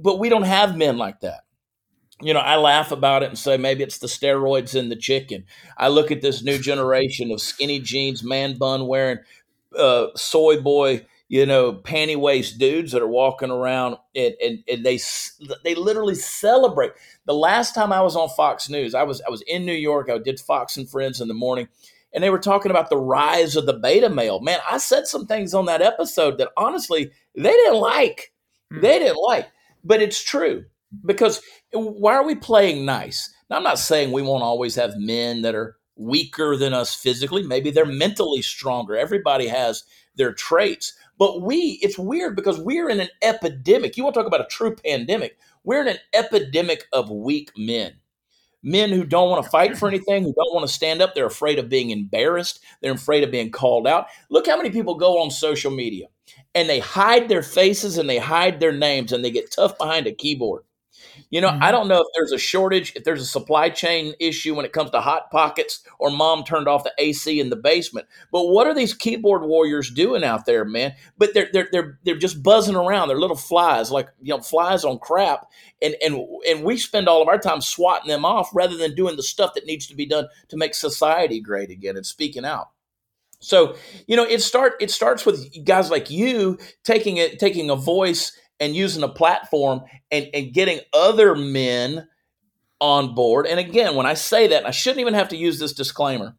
but 0.02 0.20
we 0.20 0.30
don't 0.30 0.44
have 0.44 0.78
men 0.78 0.98
like 0.98 1.22
that. 1.22 1.46
You 2.22 2.34
know, 2.34 2.42
I 2.42 2.58
laugh 2.58 2.92
about 2.92 3.24
it 3.24 3.30
and 3.30 3.38
say 3.38 3.58
maybe 3.58 3.84
it's 3.84 3.98
the 3.98 4.08
steroids 4.08 4.76
in 4.76 4.90
the 4.90 4.96
chicken. 4.96 5.46
I 5.78 5.88
look 5.88 6.12
at 6.12 6.22
this 6.22 6.44
new 6.44 6.58
generation 6.58 7.32
of 7.32 7.42
skinny 7.42 7.80
jeans, 7.80 8.24
man 8.24 8.58
bun 8.58 8.88
wearing, 8.88 9.20
uh, 9.78 10.08
soy 10.16 10.62
boy 10.62 11.06
you 11.34 11.48
know, 11.48 11.74
panty 11.74 12.16
waist 12.16 12.60
dudes 12.60 12.92
that 12.92 13.02
are 13.02 13.08
walking 13.08 13.50
around 13.50 13.98
and, 14.16 14.36
and, 14.40 14.60
and 14.68 14.86
they 14.86 15.00
they 15.64 15.74
literally 15.74 16.14
celebrate. 16.14 16.92
The 17.26 17.34
last 17.34 17.74
time 17.74 17.92
I 17.92 18.02
was 18.02 18.16
on 18.16 18.30
Fox 18.30 18.70
News, 18.70 18.94
I 18.94 19.02
was 19.02 19.20
I 19.26 19.32
was 19.32 19.42
in 19.48 19.66
New 19.66 19.74
York. 19.74 20.12
I 20.12 20.20
did 20.20 20.40
Fox 20.40 20.78
and 20.78 20.88
Friends 20.88 21.22
in 21.22 21.28
the 21.28 21.34
morning, 21.34 21.70
and 22.14 22.24
they 22.24 22.30
were 22.30 22.38
talking 22.38 22.70
about 22.70 22.92
the 22.92 23.00
rise 23.00 23.56
of 23.56 23.66
the 23.66 23.74
beta 23.74 24.10
male. 24.10 24.42
Man, 24.42 24.60
I 24.70 24.78
said 24.78 25.08
some 25.08 25.26
things 25.26 25.56
on 25.56 25.66
that 25.66 25.82
episode 25.82 26.38
that 26.38 26.50
honestly 26.56 27.10
they 27.36 27.50
didn't 27.50 27.80
like. 27.80 28.32
Hmm. 28.72 28.82
They 28.82 29.00
didn't 29.00 29.24
like, 29.24 29.48
but 29.84 30.04
it's 30.04 30.24
true 30.24 30.66
because 31.04 31.42
why 31.72 32.14
are 32.14 32.28
we 32.28 32.36
playing 32.36 32.86
nice? 32.86 33.34
Now, 33.50 33.58
I'm 33.58 33.64
not 33.64 33.80
saying 33.80 34.12
we 34.12 34.22
won't 34.22 34.44
always 34.44 34.76
have 34.76 34.98
men 34.98 35.42
that 35.42 35.56
are 35.56 35.78
weaker 35.96 36.58
than 36.58 36.76
us 36.76 36.94
physically. 36.94 37.42
Maybe 37.42 37.72
they're 37.72 37.88
mentally 37.88 38.44
stronger. 38.44 38.96
Everybody 38.96 39.48
has 39.48 39.84
their 40.16 40.34
traits. 40.34 40.94
But 41.18 41.42
we, 41.42 41.80
it's 41.82 41.98
weird 41.98 42.36
because 42.36 42.60
we're 42.60 42.90
in 42.90 43.00
an 43.00 43.10
epidemic. 43.22 43.98
You 43.98 44.04
want 44.04 44.16
to 44.16 44.22
talk 44.22 44.28
about 44.28 44.42
a 44.42 44.50
true 44.50 44.76
pandemic? 44.76 45.38
We're 45.64 45.82
in 45.82 45.88
an 45.90 46.00
epidemic 46.14 46.86
of 46.94 47.10
weak 47.12 47.52
men. 47.58 47.94
men 48.64 48.92
who 48.92 49.04
don't 49.04 49.30
want 49.30 49.44
to 49.44 49.50
fight 49.50 49.78
for 49.78 49.88
anything, 49.88 50.24
who 50.24 50.34
don't 50.34 50.54
want 50.54 50.68
to 50.68 50.74
stand 50.74 51.02
up. 51.02 51.14
They're 51.14 51.26
afraid 51.26 51.60
of 51.60 51.70
being 51.70 51.90
embarrassed. 51.92 52.64
They're 52.82 52.94
afraid 52.94 53.24
of 53.24 53.32
being 53.32 53.52
called 53.52 53.88
out. 53.88 54.08
Look 54.30 54.48
how 54.48 54.58
many 54.58 54.70
people 54.72 54.96
go 54.96 55.22
on 55.22 55.32
social 55.32 55.72
media 55.72 56.08
and 56.56 56.70
they 56.70 56.80
hide 56.80 57.28
their 57.30 57.44
faces 57.44 57.98
and 57.98 58.10
they 58.10 58.20
hide 58.20 58.60
their 58.60 58.72
names 58.72 59.12
and 59.12 59.24
they 59.24 59.32
get 59.32 59.52
tough 59.52 59.78
behind 59.78 60.08
a 60.08 60.14
keyboard. 60.14 60.64
You 61.30 61.42
know, 61.42 61.50
mm-hmm. 61.50 61.64
I 61.64 61.72
don't 61.72 61.88
know 61.88 62.02
if 62.02 62.08
there's 62.16 62.32
a 62.32 62.38
shortage, 62.38 62.94
if 62.96 63.04
there's 63.04 63.22
a 63.22 63.26
supply 63.26 63.70
chain 63.70 64.14
issue 64.20 64.56
when 64.56 64.66
it 64.66 64.74
comes 64.74 64.92
to 64.92 65.02
hot 65.02 65.32
pockets 65.32 65.84
or 66.00 66.10
mom 66.10 66.44
turned 66.44 66.68
off 66.68 66.84
the 66.84 66.94
AC 66.98 67.40
in 67.40 67.50
the 67.50 67.56
basement. 67.56 68.08
But 68.32 68.48
what 68.48 68.68
are 68.68 68.74
these 68.74 68.94
keyboard 68.94 69.44
warriors 69.44 69.90
doing 69.90 70.24
out 70.24 70.46
there, 70.46 70.66
man? 70.66 70.94
But 71.18 71.34
they're 71.34 71.50
they're 71.52 71.70
they're 71.72 72.00
they're 72.04 72.18
just 72.18 72.44
buzzing 72.44 72.76
around. 72.76 73.08
They're 73.08 73.20
little 73.20 73.36
flies, 73.36 73.92
like 73.92 74.10
you 74.22 74.34
know, 74.34 74.42
flies 74.42 74.84
on 74.84 75.00
crap. 75.00 75.48
And 75.82 75.96
and 76.04 76.20
and 76.48 76.64
we 76.64 76.78
spend 76.78 77.08
all 77.08 77.22
of 77.22 77.28
our 77.28 77.40
time 77.40 77.62
swatting 77.62 78.10
them 78.10 78.26
off 78.26 78.50
rather 78.54 78.78
than 78.78 78.96
doing 78.96 79.16
the 79.16 79.24
stuff 79.24 79.54
that 79.56 79.66
needs 79.66 79.88
to 79.88 79.96
be 79.96 80.06
done 80.06 80.28
to 80.50 80.58
make 80.58 80.74
society 80.74 81.40
great 81.40 81.70
again 81.70 81.98
and 81.98 82.06
speaking 82.06 82.46
out. 82.46 82.68
So, 83.44 83.76
you 84.08 84.16
know, 84.16 84.24
it 84.24 84.42
start 84.42 84.74
it 84.80 84.90
starts 84.90 85.26
with 85.26 85.66
guys 85.66 85.92
like 85.92 86.10
you 86.10 86.58
taking 86.84 87.18
it 87.18 87.40
taking 87.40 87.70
a 87.70 87.76
voice 87.76 88.38
and 88.64 88.76
using 88.76 89.04
a 89.04 89.10
platform 89.10 89.82
and, 90.10 90.30
and 90.34 90.54
getting 90.54 90.80
other 90.94 91.36
men 91.36 92.08
on 92.80 93.14
board. 93.14 93.46
And 93.46 93.60
again, 93.60 93.96
when 93.96 94.06
I 94.06 94.14
say 94.14 94.48
that, 94.48 94.66
I 94.66 94.72
shouldn't 94.72 95.02
even 95.02 95.14
have 95.14 95.30
to 95.30 95.38
use 95.38 95.60
this 95.60 95.74
disclaimer. 95.74 96.36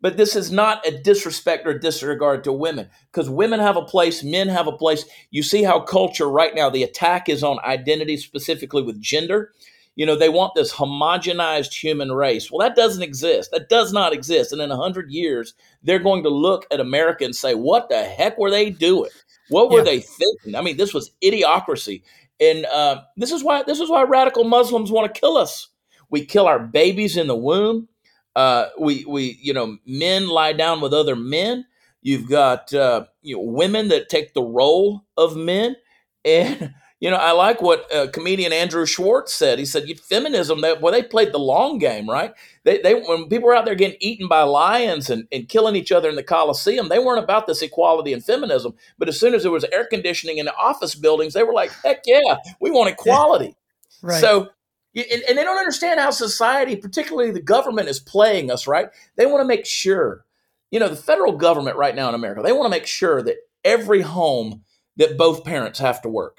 But 0.00 0.16
this 0.16 0.36
is 0.36 0.50
not 0.50 0.86
a 0.86 0.96
disrespect 1.02 1.66
or 1.66 1.78
disregard 1.78 2.44
to 2.44 2.52
women 2.52 2.88
because 3.12 3.30
women 3.30 3.60
have 3.60 3.76
a 3.76 3.84
place, 3.84 4.22
men 4.22 4.48
have 4.48 4.66
a 4.66 4.76
place. 4.76 5.04
You 5.30 5.42
see 5.42 5.62
how 5.62 5.80
culture 5.80 6.28
right 6.28 6.54
now, 6.54 6.68
the 6.68 6.82
attack 6.82 7.28
is 7.28 7.42
on 7.42 7.58
identity, 7.64 8.16
specifically 8.16 8.82
with 8.82 9.00
gender. 9.00 9.52
You 9.96 10.06
know, 10.06 10.14
they 10.14 10.28
want 10.28 10.54
this 10.54 10.72
homogenized 10.72 11.72
human 11.74 12.12
race. 12.12 12.50
Well, 12.50 12.66
that 12.66 12.76
doesn't 12.76 13.02
exist. 13.02 13.50
That 13.50 13.68
does 13.68 13.92
not 13.92 14.12
exist. 14.12 14.52
And 14.52 14.62
in 14.62 14.70
100 14.70 15.10
years, 15.10 15.54
they're 15.82 15.98
going 15.98 16.22
to 16.22 16.28
look 16.28 16.66
at 16.70 16.78
America 16.78 17.24
and 17.24 17.34
say, 17.34 17.54
what 17.54 17.88
the 17.88 18.04
heck 18.04 18.38
were 18.38 18.50
they 18.50 18.70
doing? 18.70 19.10
What 19.48 19.70
were 19.70 19.78
yeah. 19.78 19.84
they 19.84 20.00
thinking? 20.00 20.54
I 20.54 20.62
mean, 20.62 20.76
this 20.76 20.92
was 20.92 21.12
idiocracy, 21.22 22.02
and 22.40 22.66
uh, 22.66 23.02
this 23.16 23.32
is 23.32 23.42
why 23.42 23.62
this 23.62 23.80
is 23.80 23.90
why 23.90 24.02
radical 24.02 24.44
Muslims 24.44 24.92
want 24.92 25.12
to 25.12 25.20
kill 25.20 25.36
us. 25.36 25.68
We 26.10 26.24
kill 26.24 26.46
our 26.46 26.58
babies 26.58 27.16
in 27.16 27.26
the 27.26 27.36
womb. 27.36 27.88
Uh, 28.36 28.68
we 28.78 29.04
we 29.06 29.38
you 29.42 29.52
know 29.52 29.78
men 29.86 30.28
lie 30.28 30.52
down 30.52 30.80
with 30.80 30.92
other 30.92 31.16
men. 31.16 31.66
You've 32.02 32.28
got 32.28 32.72
uh, 32.72 33.06
you 33.22 33.36
know 33.36 33.42
women 33.42 33.88
that 33.88 34.08
take 34.08 34.34
the 34.34 34.42
role 34.42 35.04
of 35.16 35.36
men, 35.36 35.76
and 36.24 36.74
you 37.00 37.10
know, 37.10 37.16
I 37.16 37.30
like 37.30 37.62
what 37.62 37.92
uh, 37.94 38.08
comedian 38.08 38.52
Andrew 38.52 38.84
Schulz 38.84 39.32
said. 39.32 39.60
He 39.60 39.64
said, 39.64 39.88
"Feminism, 40.00 40.60
they, 40.60 40.74
well, 40.74 40.92
they 40.92 41.02
played 41.02 41.32
the 41.32 41.38
long 41.38 41.78
game, 41.78 42.10
right? 42.10 42.34
They, 42.64 42.80
they 42.80 42.94
when 42.94 43.28
people 43.28 43.46
were 43.46 43.54
out 43.54 43.66
there 43.66 43.76
getting 43.76 43.98
eaten 44.00 44.26
by 44.26 44.42
lions 44.42 45.08
and, 45.08 45.28
and 45.30 45.48
killing 45.48 45.76
each 45.76 45.92
other 45.92 46.08
in 46.08 46.16
the 46.16 46.24
Coliseum, 46.24 46.88
they 46.88 46.98
weren't 46.98 47.22
about 47.22 47.46
this 47.46 47.62
equality 47.62 48.12
and 48.12 48.24
feminism. 48.24 48.74
But 48.98 49.08
as 49.08 49.18
soon 49.18 49.34
as 49.34 49.42
there 49.42 49.52
was 49.52 49.64
air 49.72 49.86
conditioning 49.86 50.38
in 50.38 50.46
the 50.46 50.56
office 50.56 50.96
buildings, 50.96 51.34
they 51.34 51.44
were 51.44 51.52
like, 51.52 51.70
heck 51.84 52.02
yeah, 52.04 52.38
we 52.60 52.72
want 52.72 52.90
equality. 52.90 53.54
right. 54.02 54.20
So, 54.20 54.48
and, 54.96 55.22
and 55.28 55.38
they 55.38 55.44
don't 55.44 55.58
understand 55.58 56.00
how 56.00 56.10
society, 56.10 56.74
particularly 56.74 57.30
the 57.30 57.40
government, 57.40 57.88
is 57.88 58.00
playing 58.00 58.50
us. 58.50 58.66
Right? 58.66 58.88
They 59.14 59.26
want 59.26 59.40
to 59.40 59.46
make 59.46 59.66
sure, 59.66 60.24
you 60.72 60.80
know, 60.80 60.88
the 60.88 60.96
federal 60.96 61.36
government 61.36 61.76
right 61.76 61.94
now 61.94 62.08
in 62.08 62.16
America, 62.16 62.42
they 62.42 62.52
want 62.52 62.64
to 62.64 62.76
make 62.76 62.88
sure 62.88 63.22
that 63.22 63.36
every 63.64 64.00
home 64.00 64.64
that 64.96 65.16
both 65.16 65.44
parents 65.44 65.78
have 65.78 66.02
to 66.02 66.08
work 66.08 66.38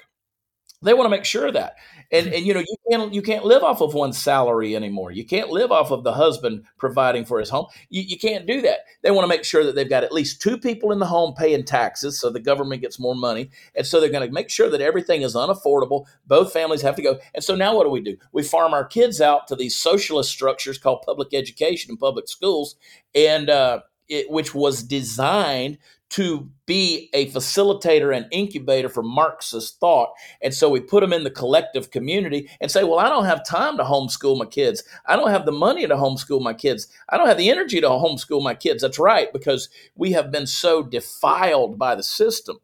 they 0.82 0.94
want 0.94 1.06
to 1.06 1.10
make 1.10 1.24
sure 1.24 1.46
of 1.46 1.54
that. 1.54 1.76
And 2.12 2.28
and 2.28 2.44
you 2.46 2.54
know 2.54 2.60
you 2.60 2.76
can't 2.90 3.14
you 3.14 3.22
can't 3.22 3.44
live 3.44 3.62
off 3.62 3.80
of 3.80 3.94
one 3.94 4.12
salary 4.12 4.74
anymore. 4.74 5.12
You 5.12 5.24
can't 5.24 5.50
live 5.50 5.70
off 5.70 5.90
of 5.90 6.02
the 6.02 6.12
husband 6.12 6.64
providing 6.78 7.24
for 7.24 7.38
his 7.38 7.50
home. 7.50 7.66
You, 7.88 8.02
you 8.02 8.18
can't 8.18 8.46
do 8.46 8.60
that. 8.62 8.80
They 9.02 9.10
want 9.10 9.24
to 9.24 9.28
make 9.28 9.44
sure 9.44 9.64
that 9.64 9.74
they've 9.74 9.88
got 9.88 10.04
at 10.04 10.12
least 10.12 10.40
two 10.40 10.58
people 10.58 10.90
in 10.90 10.98
the 10.98 11.06
home 11.06 11.34
paying 11.34 11.64
taxes, 11.64 12.18
so 12.18 12.30
the 12.30 12.40
government 12.40 12.82
gets 12.82 12.98
more 12.98 13.14
money. 13.14 13.50
And 13.76 13.86
so 13.86 14.00
they're 14.00 14.10
going 14.10 14.26
to 14.26 14.34
make 14.34 14.50
sure 14.50 14.70
that 14.70 14.80
everything 14.80 15.22
is 15.22 15.34
unaffordable. 15.36 16.06
Both 16.26 16.52
families 16.52 16.82
have 16.82 16.96
to 16.96 17.02
go. 17.02 17.18
And 17.34 17.44
so 17.44 17.54
now 17.54 17.76
what 17.76 17.84
do 17.84 17.90
we 17.90 18.00
do? 18.00 18.16
We 18.32 18.42
farm 18.42 18.74
our 18.74 18.84
kids 18.84 19.20
out 19.20 19.46
to 19.48 19.56
these 19.56 19.76
socialist 19.76 20.30
structures 20.30 20.78
called 20.78 21.02
public 21.02 21.32
education 21.32 21.90
and 21.90 21.98
public 21.98 22.28
schools, 22.28 22.76
and 23.14 23.50
uh, 23.50 23.80
it, 24.08 24.30
which 24.30 24.54
was 24.54 24.82
designed 24.82 25.78
to 26.10 26.50
be 26.66 27.08
a 27.14 27.30
facilitator 27.30 28.14
and 28.14 28.26
incubator 28.32 28.88
for 28.88 29.02
Marxist 29.02 29.78
thought. 29.78 30.10
And 30.42 30.52
so 30.52 30.68
we 30.68 30.80
put 30.80 31.00
them 31.02 31.12
in 31.12 31.22
the 31.22 31.30
collective 31.30 31.92
community 31.92 32.50
and 32.60 32.70
say, 32.70 32.82
well, 32.82 32.98
I 32.98 33.08
don't 33.08 33.26
have 33.26 33.46
time 33.46 33.76
to 33.76 33.84
homeschool 33.84 34.36
my 34.36 34.46
kids. 34.46 34.82
I 35.06 35.14
don't 35.14 35.30
have 35.30 35.46
the 35.46 35.52
money 35.52 35.86
to 35.86 35.94
homeschool 35.94 36.42
my 36.42 36.52
kids. 36.52 36.88
I 37.08 37.16
don't 37.16 37.28
have 37.28 37.38
the 37.38 37.50
energy 37.50 37.80
to 37.80 37.88
homeschool 37.88 38.42
my 38.42 38.54
kids. 38.54 38.82
That's 38.82 38.98
right, 38.98 39.32
because 39.32 39.68
we 39.94 40.10
have 40.12 40.32
been 40.32 40.46
so 40.46 40.82
defiled 40.82 41.78
by 41.78 41.94
the 41.94 42.02
system 42.02 42.58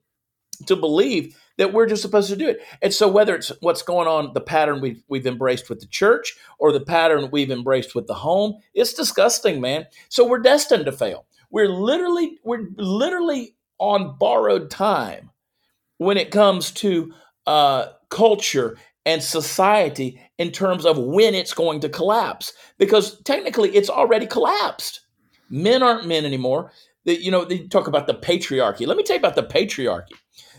to 0.66 0.74
believe 0.74 1.36
that 1.58 1.72
we're 1.72 1.86
just 1.86 2.02
supposed 2.02 2.28
to 2.30 2.36
do 2.36 2.48
it. 2.48 2.60
And 2.82 2.92
so 2.92 3.08
whether 3.08 3.34
it's 3.34 3.52
what's 3.60 3.82
going 3.82 4.08
on, 4.08 4.32
the 4.34 4.40
pattern 4.40 4.80
we've, 4.80 5.02
we've 5.08 5.26
embraced 5.26 5.70
with 5.70 5.80
the 5.80 5.86
church 5.86 6.36
or 6.58 6.72
the 6.72 6.80
pattern 6.80 7.30
we've 7.30 7.50
embraced 7.50 7.94
with 7.94 8.06
the 8.08 8.14
home, 8.14 8.58
it's 8.74 8.92
disgusting, 8.92 9.60
man. 9.60 9.86
So 10.08 10.26
we're 10.26 10.40
destined 10.40 10.86
to 10.86 10.92
fail. 10.92 11.26
We're 11.50 11.68
literally 11.68 12.38
we're 12.44 12.68
literally 12.76 13.56
on 13.78 14.16
borrowed 14.18 14.70
time 14.70 15.30
when 15.98 16.16
it 16.16 16.30
comes 16.30 16.70
to 16.70 17.12
uh, 17.46 17.86
culture 18.10 18.76
and 19.04 19.22
society 19.22 20.20
in 20.38 20.50
terms 20.50 20.84
of 20.84 20.98
when 20.98 21.34
it's 21.34 21.54
going 21.54 21.80
to 21.80 21.88
collapse 21.88 22.52
because 22.78 23.20
technically 23.22 23.74
it's 23.74 23.88
already 23.88 24.26
collapsed. 24.26 25.00
Men 25.48 25.82
aren't 25.82 26.08
men 26.08 26.24
anymore. 26.24 26.72
The, 27.04 27.22
you 27.22 27.30
know, 27.30 27.44
they 27.44 27.68
talk 27.68 27.86
about 27.86 28.08
the 28.08 28.14
patriarchy. 28.14 28.86
Let 28.86 28.96
me 28.96 29.04
tell 29.04 29.14
you 29.14 29.20
about 29.20 29.36
the 29.36 29.44
patriarchy. 29.44 30.12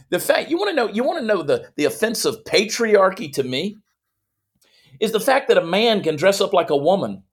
The 0.09 0.19
fact 0.19 0.49
you 0.49 0.57
want 0.57 0.69
to 0.69 0.75
know, 0.75 0.87
you 0.87 1.03
want 1.03 1.19
to 1.19 1.25
know 1.25 1.43
the 1.43 1.69
the 1.75 1.83
offense 1.83 2.23
of 2.23 2.41
patriarchy 2.45 3.31
to 3.33 3.43
me 3.43 3.77
is 5.01 5.11
the 5.11 5.19
fact 5.19 5.49
that 5.49 5.57
a 5.57 5.65
man 5.65 6.01
can 6.01 6.15
dress 6.15 6.39
up 6.39 6.53
like 6.53 6.69
a 6.69 6.77
woman, 6.77 7.23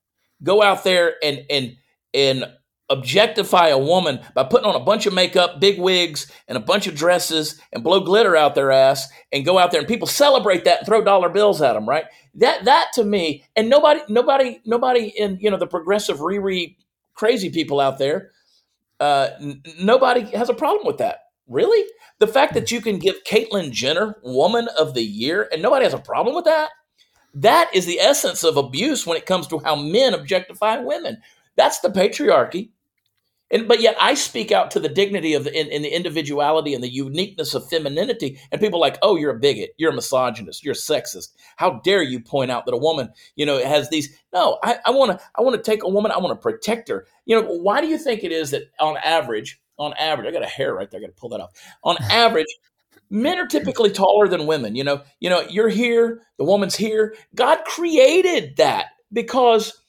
go 0.43 0.61
out 0.63 0.83
there 0.83 1.15
and 1.23 1.45
and 1.49 1.77
and 2.13 2.45
objectify 2.91 3.69
a 3.69 3.79
woman 3.79 4.21
by 4.35 4.45
putting 4.45 4.67
on 4.69 4.75
a 4.75 4.85
bunch 4.85 5.07
of 5.07 5.15
makeup, 5.15 5.61
big 5.61 5.81
wigs, 5.81 6.31
and 6.49 6.57
a 6.57 6.61
bunch 6.61 6.87
of 6.87 6.95
dresses 6.95 7.61
and 7.73 7.83
blow 7.85 8.01
glitter 8.01 8.37
out 8.37 8.55
their 8.55 8.71
ass 8.71 9.09
and 9.33 9.45
go 9.45 9.59
out 9.59 9.71
there 9.71 9.81
and 9.81 9.89
people 9.89 10.07
celebrate 10.07 10.65
that 10.65 10.79
and 10.81 10.87
throw 10.87 11.03
dollar 11.03 11.29
bills 11.29 11.63
at 11.63 11.75
them, 11.75 11.89
right? 11.89 12.05
That 12.35 12.65
that 12.67 12.91
to 12.95 13.05
me, 13.05 13.45
and 13.57 13.69
nobody, 13.71 14.01
nobody, 14.09 14.61
nobody 14.67 15.13
in 15.17 15.39
you 15.41 15.51
know 15.51 15.57
the 15.57 15.67
progressive 15.67 16.19
Riri 16.19 16.77
crazy 17.15 17.51
people 17.51 17.81
out 17.81 17.99
there, 17.99 18.33
uh, 19.01 19.31
n- 19.41 19.63
nobody 19.81 20.23
has 20.37 20.49
a 20.49 20.55
problem 20.55 20.87
with 20.87 20.99
that. 20.99 21.21
Really, 21.49 21.85
the 22.21 22.27
fact 22.27 22.55
that 22.55 22.73
you 22.73 22.81
can 22.81 22.99
give 22.99 23.25
Caitlyn 23.25 23.71
Jenner 23.73 24.17
Woman 24.23 24.69
of 24.79 24.95
the 24.95 25.03
Year 25.05 25.49
and 25.53 25.63
nobody 25.63 25.85
has 25.85 25.95
a 25.95 25.99
problem 25.99 26.35
with 26.37 26.47
that. 26.47 26.71
That 27.35 27.71
is 27.75 27.87
the 27.87 28.01
essence 28.01 28.45
of 28.45 28.57
abuse 28.57 29.07
when 29.07 29.17
it 29.17 29.27
comes 29.27 29.47
to 29.49 29.59
how 29.59 29.77
men 29.77 30.15
objectify 30.15 30.79
women. 30.79 31.23
That's 31.57 31.81
the 31.81 31.89
patriarchy. 31.91 32.71
And, 33.55 33.69
but 33.69 33.81
yet 33.81 33.97
I 34.01 34.15
speak 34.15 34.51
out 34.51 34.73
to 34.73 34.81
the 34.81 34.89
dignity 34.89 35.33
of 35.33 35.45
the 35.45 35.59
in, 35.59 35.69
in, 35.69 35.83
the 35.83 35.95
individuality 35.95 36.75
and 36.75 36.83
the 36.83 36.93
uniqueness 36.93 37.55
of 37.55 37.69
femininity, 37.69 38.41
and 38.51 38.61
people 38.61 38.81
are 38.81 38.87
like, 38.87 38.99
oh, 39.01 39.15
you're 39.15 39.37
a 39.37 39.39
bigot, 39.39 39.71
you're 39.79 39.93
a 39.93 39.95
misogynist, 39.95 40.65
you're 40.65 40.73
a 40.73 40.77
sexist. 40.77 41.29
How 41.57 41.81
dare 41.85 42.03
you 42.03 42.19
point 42.19 42.51
out 42.51 42.67
that 42.67 42.75
a 42.75 42.79
woman, 42.79 43.11
you 43.37 43.47
know, 43.47 43.65
has 43.65 43.89
these? 43.91 44.19
No, 44.33 44.59
I 44.65 44.91
want 44.91 45.13
to, 45.13 45.25
I 45.37 45.43
want 45.43 45.55
to 45.55 45.63
take 45.63 45.85
a 45.85 45.89
woman, 45.89 46.11
I 46.11 46.19
want 46.19 46.37
to 46.37 46.43
protect 46.43 46.89
her. 46.89 47.07
You 47.27 47.41
know, 47.41 47.49
why 47.49 47.81
do 47.81 47.87
you 47.87 47.97
think 47.97 48.25
it 48.25 48.33
is 48.33 48.51
that 48.51 48.65
on 48.81 48.97
average, 48.97 49.61
on 49.79 49.95
average, 50.01 50.27
I 50.27 50.33
got 50.33 50.43
a 50.43 50.49
hair 50.49 50.75
right 50.75 50.91
there, 50.91 50.99
I 50.99 51.03
got 51.03 51.15
to 51.15 51.21
pull 51.21 51.29
that 51.29 51.41
off. 51.41 51.53
On 51.85 51.97
average, 52.11 52.49
men 53.09 53.39
are 53.39 53.47
typically 53.47 53.91
taller 53.91 54.27
than 54.27 54.47
women. 54.47 54.75
You 54.75 54.83
know, 54.83 55.03
you 55.21 55.31
know, 55.31 55.43
you're 55.49 55.69
here, 55.69 56.23
the 56.39 56.45
woman's 56.45 56.75
here. 56.75 57.15
God 57.37 57.59
created 57.65 58.57
that 58.57 58.87
because 59.13 59.81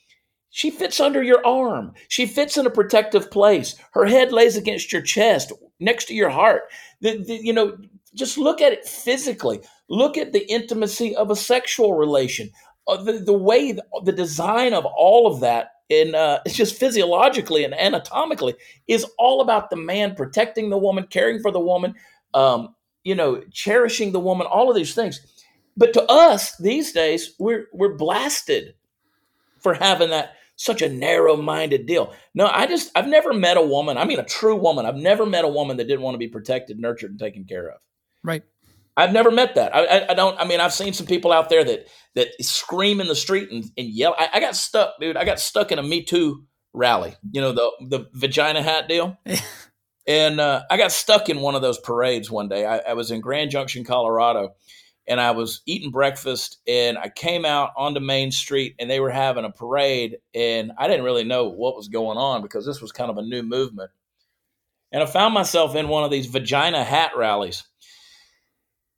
she 0.56 0.72
fits 0.72 1.02
under 1.02 1.22
your 1.22 1.46
arm. 1.46 1.92
She 2.08 2.26
fits 2.26 2.56
in 2.56 2.66
a 2.66 2.70
protective 2.70 3.30
place. 3.30 3.76
Her 3.92 4.06
head 4.06 4.32
lays 4.32 4.56
against 4.56 4.94
your 4.94 5.02
chest, 5.02 5.52
next 5.82 6.06
to 6.06 6.14
your 6.14 6.30
heart. 6.30 6.62
The, 7.02 7.22
the, 7.22 7.36
you 7.44 7.52
know, 7.52 7.76
just 8.14 8.38
look 8.38 8.62
at 8.62 8.72
it 8.72 8.88
physically. 8.88 9.60
Look 9.90 10.18
at 10.18 10.32
the 10.32 10.50
intimacy 10.50 11.14
of 11.18 11.30
a 11.30 11.36
sexual 11.36 11.96
relation. 11.96 12.52
Uh, 12.88 13.04
the, 13.04 13.20
the 13.20 13.34
way, 13.34 13.74
the, 13.74 13.84
the 14.06 14.14
design 14.14 14.74
of 14.74 14.86
all 14.86 15.28
of 15.28 15.42
that, 15.42 15.72
in 15.90 16.16
uh, 16.16 16.40
it's 16.46 16.56
just 16.64 16.80
physiologically 16.80 17.66
and 17.66 17.74
anatomically, 17.74 18.56
is 18.88 19.06
all 19.20 19.42
about 19.42 19.70
the 19.70 19.76
man 19.76 20.16
protecting 20.16 20.70
the 20.70 20.78
woman, 20.78 21.06
caring 21.10 21.42
for 21.42 21.52
the 21.52 21.60
woman, 21.60 21.94
um, 22.34 22.74
you 23.04 23.14
know, 23.14 23.42
cherishing 23.52 24.14
the 24.14 24.22
woman. 24.22 24.48
All 24.48 24.70
of 24.70 24.76
these 24.78 24.96
things. 24.96 25.20
But 25.76 25.92
to 25.96 26.10
us 26.10 26.56
these 26.56 26.94
days, 26.94 27.36
we're 27.40 27.68
we're 27.74 27.98
blasted 27.98 28.76
for 29.60 29.74
having 29.74 30.12
that 30.12 30.36
such 30.56 30.82
a 30.82 30.90
narrow 30.90 31.36
minded 31.36 31.86
deal. 31.86 32.14
No, 32.34 32.48
I 32.48 32.66
just, 32.66 32.92
I've 32.96 33.08
never 33.08 33.34
met 33.34 33.58
a 33.58 33.62
woman, 33.62 33.98
I 33.98 34.06
mean, 34.06 34.20
a 34.20 34.26
true 34.26 34.56
woman. 34.56 34.86
I've 34.86 34.96
never 34.96 35.26
met 35.26 35.46
a 35.46 35.50
woman 35.50 35.78
that 35.78 35.88
didn't 35.88 36.02
want 36.02 36.16
to 36.16 36.20
be 36.20 36.28
protected, 36.28 36.80
nurtured, 36.80 37.12
and 37.12 37.20
taken 37.20 37.46
care 37.46 37.70
of. 37.70 37.78
Right. 38.24 38.44
I've 38.98 39.12
never 39.12 39.32
met 39.32 39.56
that. 39.56 39.76
I, 39.76 39.86
I, 39.86 40.12
I, 40.12 40.14
don't. 40.14 40.40
I 40.40 40.46
mean, 40.46 40.60
I've 40.62 40.74
seen 40.74 40.94
some 40.94 41.06
people 41.06 41.32
out 41.32 41.50
there 41.50 41.64
that 41.64 41.88
that 42.16 42.30
scream 42.42 43.02
in 43.02 43.08
the 43.08 43.16
street 43.16 43.52
and, 43.52 43.66
and 43.78 43.90
yell. 43.90 44.16
I, 44.18 44.30
I, 44.36 44.40
got 44.40 44.56
stuck, 44.56 44.94
dude. 45.00 45.18
I 45.18 45.26
got 45.26 45.40
stuck 45.40 45.72
in 45.72 45.80
a 45.80 45.84
Me 45.84 46.04
Too 46.04 46.46
rally. 46.74 47.16
You 47.32 47.42
know 47.42 47.52
the 47.52 47.72
the 47.90 48.10
vagina 48.14 48.62
hat 48.62 48.88
deal. 48.88 49.18
and 50.08 50.40
uh, 50.40 50.64
I 50.70 50.78
got 50.78 50.94
stuck 50.94 51.28
in 51.28 51.42
one 51.42 51.56
of 51.56 51.62
those 51.62 51.78
parades 51.78 52.32
one 52.32 52.48
day. 52.48 52.66
I, 52.66 52.78
I 52.78 52.94
was 52.94 53.12
in 53.12 53.20
Grand 53.20 53.52
Junction, 53.52 53.84
Colorado, 53.84 54.54
and 55.08 55.22
I 55.22 55.32
was 55.32 55.62
eating 55.66 55.92
breakfast, 55.92 56.60
and 56.68 56.98
I 56.98 57.10
came 57.10 57.46
out 57.46 57.72
onto 57.78 58.00
Main 58.00 58.32
Street, 58.32 58.76
and 58.80 58.90
they 58.90 59.00
were 59.00 59.12
having 59.12 59.46
a 59.46 59.52
parade, 59.52 60.18
and 60.34 60.72
I 60.78 60.88
didn't 60.88 61.06
really 61.06 61.24
know 61.24 61.46
what 61.46 61.76
was 61.76 61.88
going 61.88 62.18
on 62.18 62.42
because 62.42 62.66
this 62.66 62.82
was 62.82 62.92
kind 62.92 63.12
of 63.12 63.18
a 63.18 63.22
new 63.22 63.44
movement. 63.44 63.92
And 64.92 65.04
I 65.04 65.06
found 65.06 65.34
myself 65.34 65.76
in 65.76 65.88
one 65.88 66.04
of 66.04 66.12
these 66.12 66.28
vagina 66.28 66.84
hat 66.84 67.12
rallies 67.18 67.64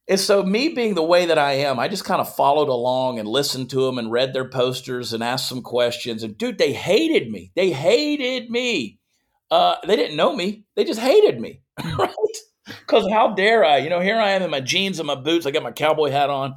and 0.09 0.19
so, 0.19 0.41
me 0.41 0.69
being 0.69 0.95
the 0.95 1.03
way 1.03 1.25
that 1.25 1.37
I 1.37 1.53
am, 1.53 1.79
I 1.79 1.89
just 1.89 2.05
kind 2.05 2.21
of 2.21 2.33
followed 2.33 2.69
along 2.69 3.19
and 3.19 3.27
listened 3.27 3.69
to 3.71 3.85
them 3.85 3.97
and 3.97 4.09
read 4.09 4.33
their 4.33 4.47
posters 4.47 5.11
and 5.11 5.21
asked 5.21 5.49
some 5.49 5.61
questions. 5.61 6.23
And 6.23 6.37
dude, 6.37 6.57
they 6.57 6.71
hated 6.71 7.29
me. 7.29 7.51
They 7.55 7.71
hated 7.71 8.49
me. 8.49 8.99
Uh, 9.51 9.75
they 9.85 9.97
didn't 9.97 10.15
know 10.15 10.33
me. 10.33 10.63
They 10.75 10.85
just 10.85 11.01
hated 11.01 11.41
me, 11.41 11.61
right? 11.97 12.13
Because 12.67 13.07
how 13.11 13.33
dare 13.33 13.63
I? 13.63 13.77
You 13.77 13.89
know, 13.89 13.99
here 13.99 14.17
I 14.17 14.31
am 14.31 14.43
in 14.43 14.51
my 14.51 14.61
jeans 14.61 14.99
and 14.99 15.07
my 15.07 15.15
boots. 15.15 15.45
I 15.45 15.51
got 15.51 15.63
my 15.63 15.71
cowboy 15.71 16.11
hat 16.11 16.29
on, 16.29 16.55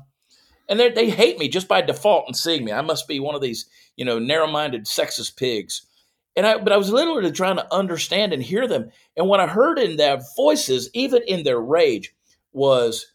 and 0.69 0.79
they 0.79 1.11
hate 1.11 1.39
me 1.39 1.49
just 1.49 1.69
by 1.69 1.81
default 1.81 2.27
and 2.27 2.37
seeing 2.37 2.65
me. 2.65 2.73
I 2.73 2.83
must 2.83 3.09
be 3.09 3.21
one 3.21 3.35
of 3.35 3.41
these, 3.41 3.67
you 3.97 4.05
know, 4.05 4.19
narrow-minded, 4.19 4.87
sexist 4.87 5.37
pigs. 5.37 5.87
And 6.37 6.47
I, 6.47 6.59
but 6.59 6.73
I 6.73 6.77
was 6.77 6.91
literally 6.91 7.33
trying 7.33 7.57
to 7.57 7.75
understand 7.75 8.33
and 8.33 8.43
hear 8.43 8.69
them. 8.69 8.91
And 9.17 9.29
what 9.29 9.41
I 9.41 9.47
heard 9.47 9.79
in 9.79 9.97
their 9.97 10.21
voices, 10.37 10.89
even 10.95 11.23
in 11.27 11.43
their 11.43 11.61
rage, 11.61 12.15
was 12.53 13.07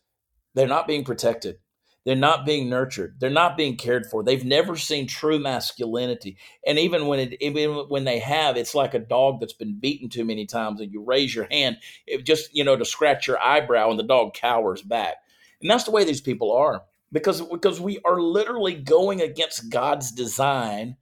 they're 0.54 0.68
not 0.68 0.88
being 0.88 1.04
protected. 1.04 1.58
They're 2.06 2.16
not 2.16 2.45
being 2.45 2.70
nurtured. 2.70 3.16
They're 3.20 3.32
not 3.32 3.58
being 3.58 3.78
cared 3.78 4.06
for. 4.06 4.24
They've 4.24 4.45
never 4.45 4.76
seen 4.78 5.08
true 5.08 5.39
masculinity. 5.39 6.38
And 6.66 6.78
even 6.78 7.08
when 7.08 7.20
it, 7.20 7.41
even 7.41 7.72
when 7.89 8.03
they 8.03 8.20
have, 8.20 8.58
it's 8.58 8.76
like 8.76 8.93
a 8.93 8.99
dog 8.99 9.39
that's 9.39 9.53
been 9.53 9.80
beaten 9.80 10.08
too 10.08 10.24
many 10.24 10.45
times, 10.45 10.80
and 10.80 10.91
you 10.91 11.03
raise 11.03 11.34
your 11.34 11.47
hand, 11.49 11.78
just 12.24 12.56
you 12.56 12.64
know, 12.64 12.76
to 12.78 12.86
scratch 12.86 13.28
your 13.28 13.41
eyebrow, 13.41 13.89
and 13.89 13.97
the 13.97 14.03
dog 14.03 14.36
cowers 14.36 14.84
back. 14.84 15.16
And 15.62 15.70
that's 15.70 15.86
the 15.86 15.91
way 15.91 16.03
these 16.03 16.22
people 16.22 16.51
are, 16.51 16.84
because 17.12 17.41
because 17.41 17.82
we 17.82 17.99
are 18.06 18.22
literally 18.22 18.76
going 18.76 19.22
against 19.22 19.72
God's 19.72 20.12
design 20.12 20.97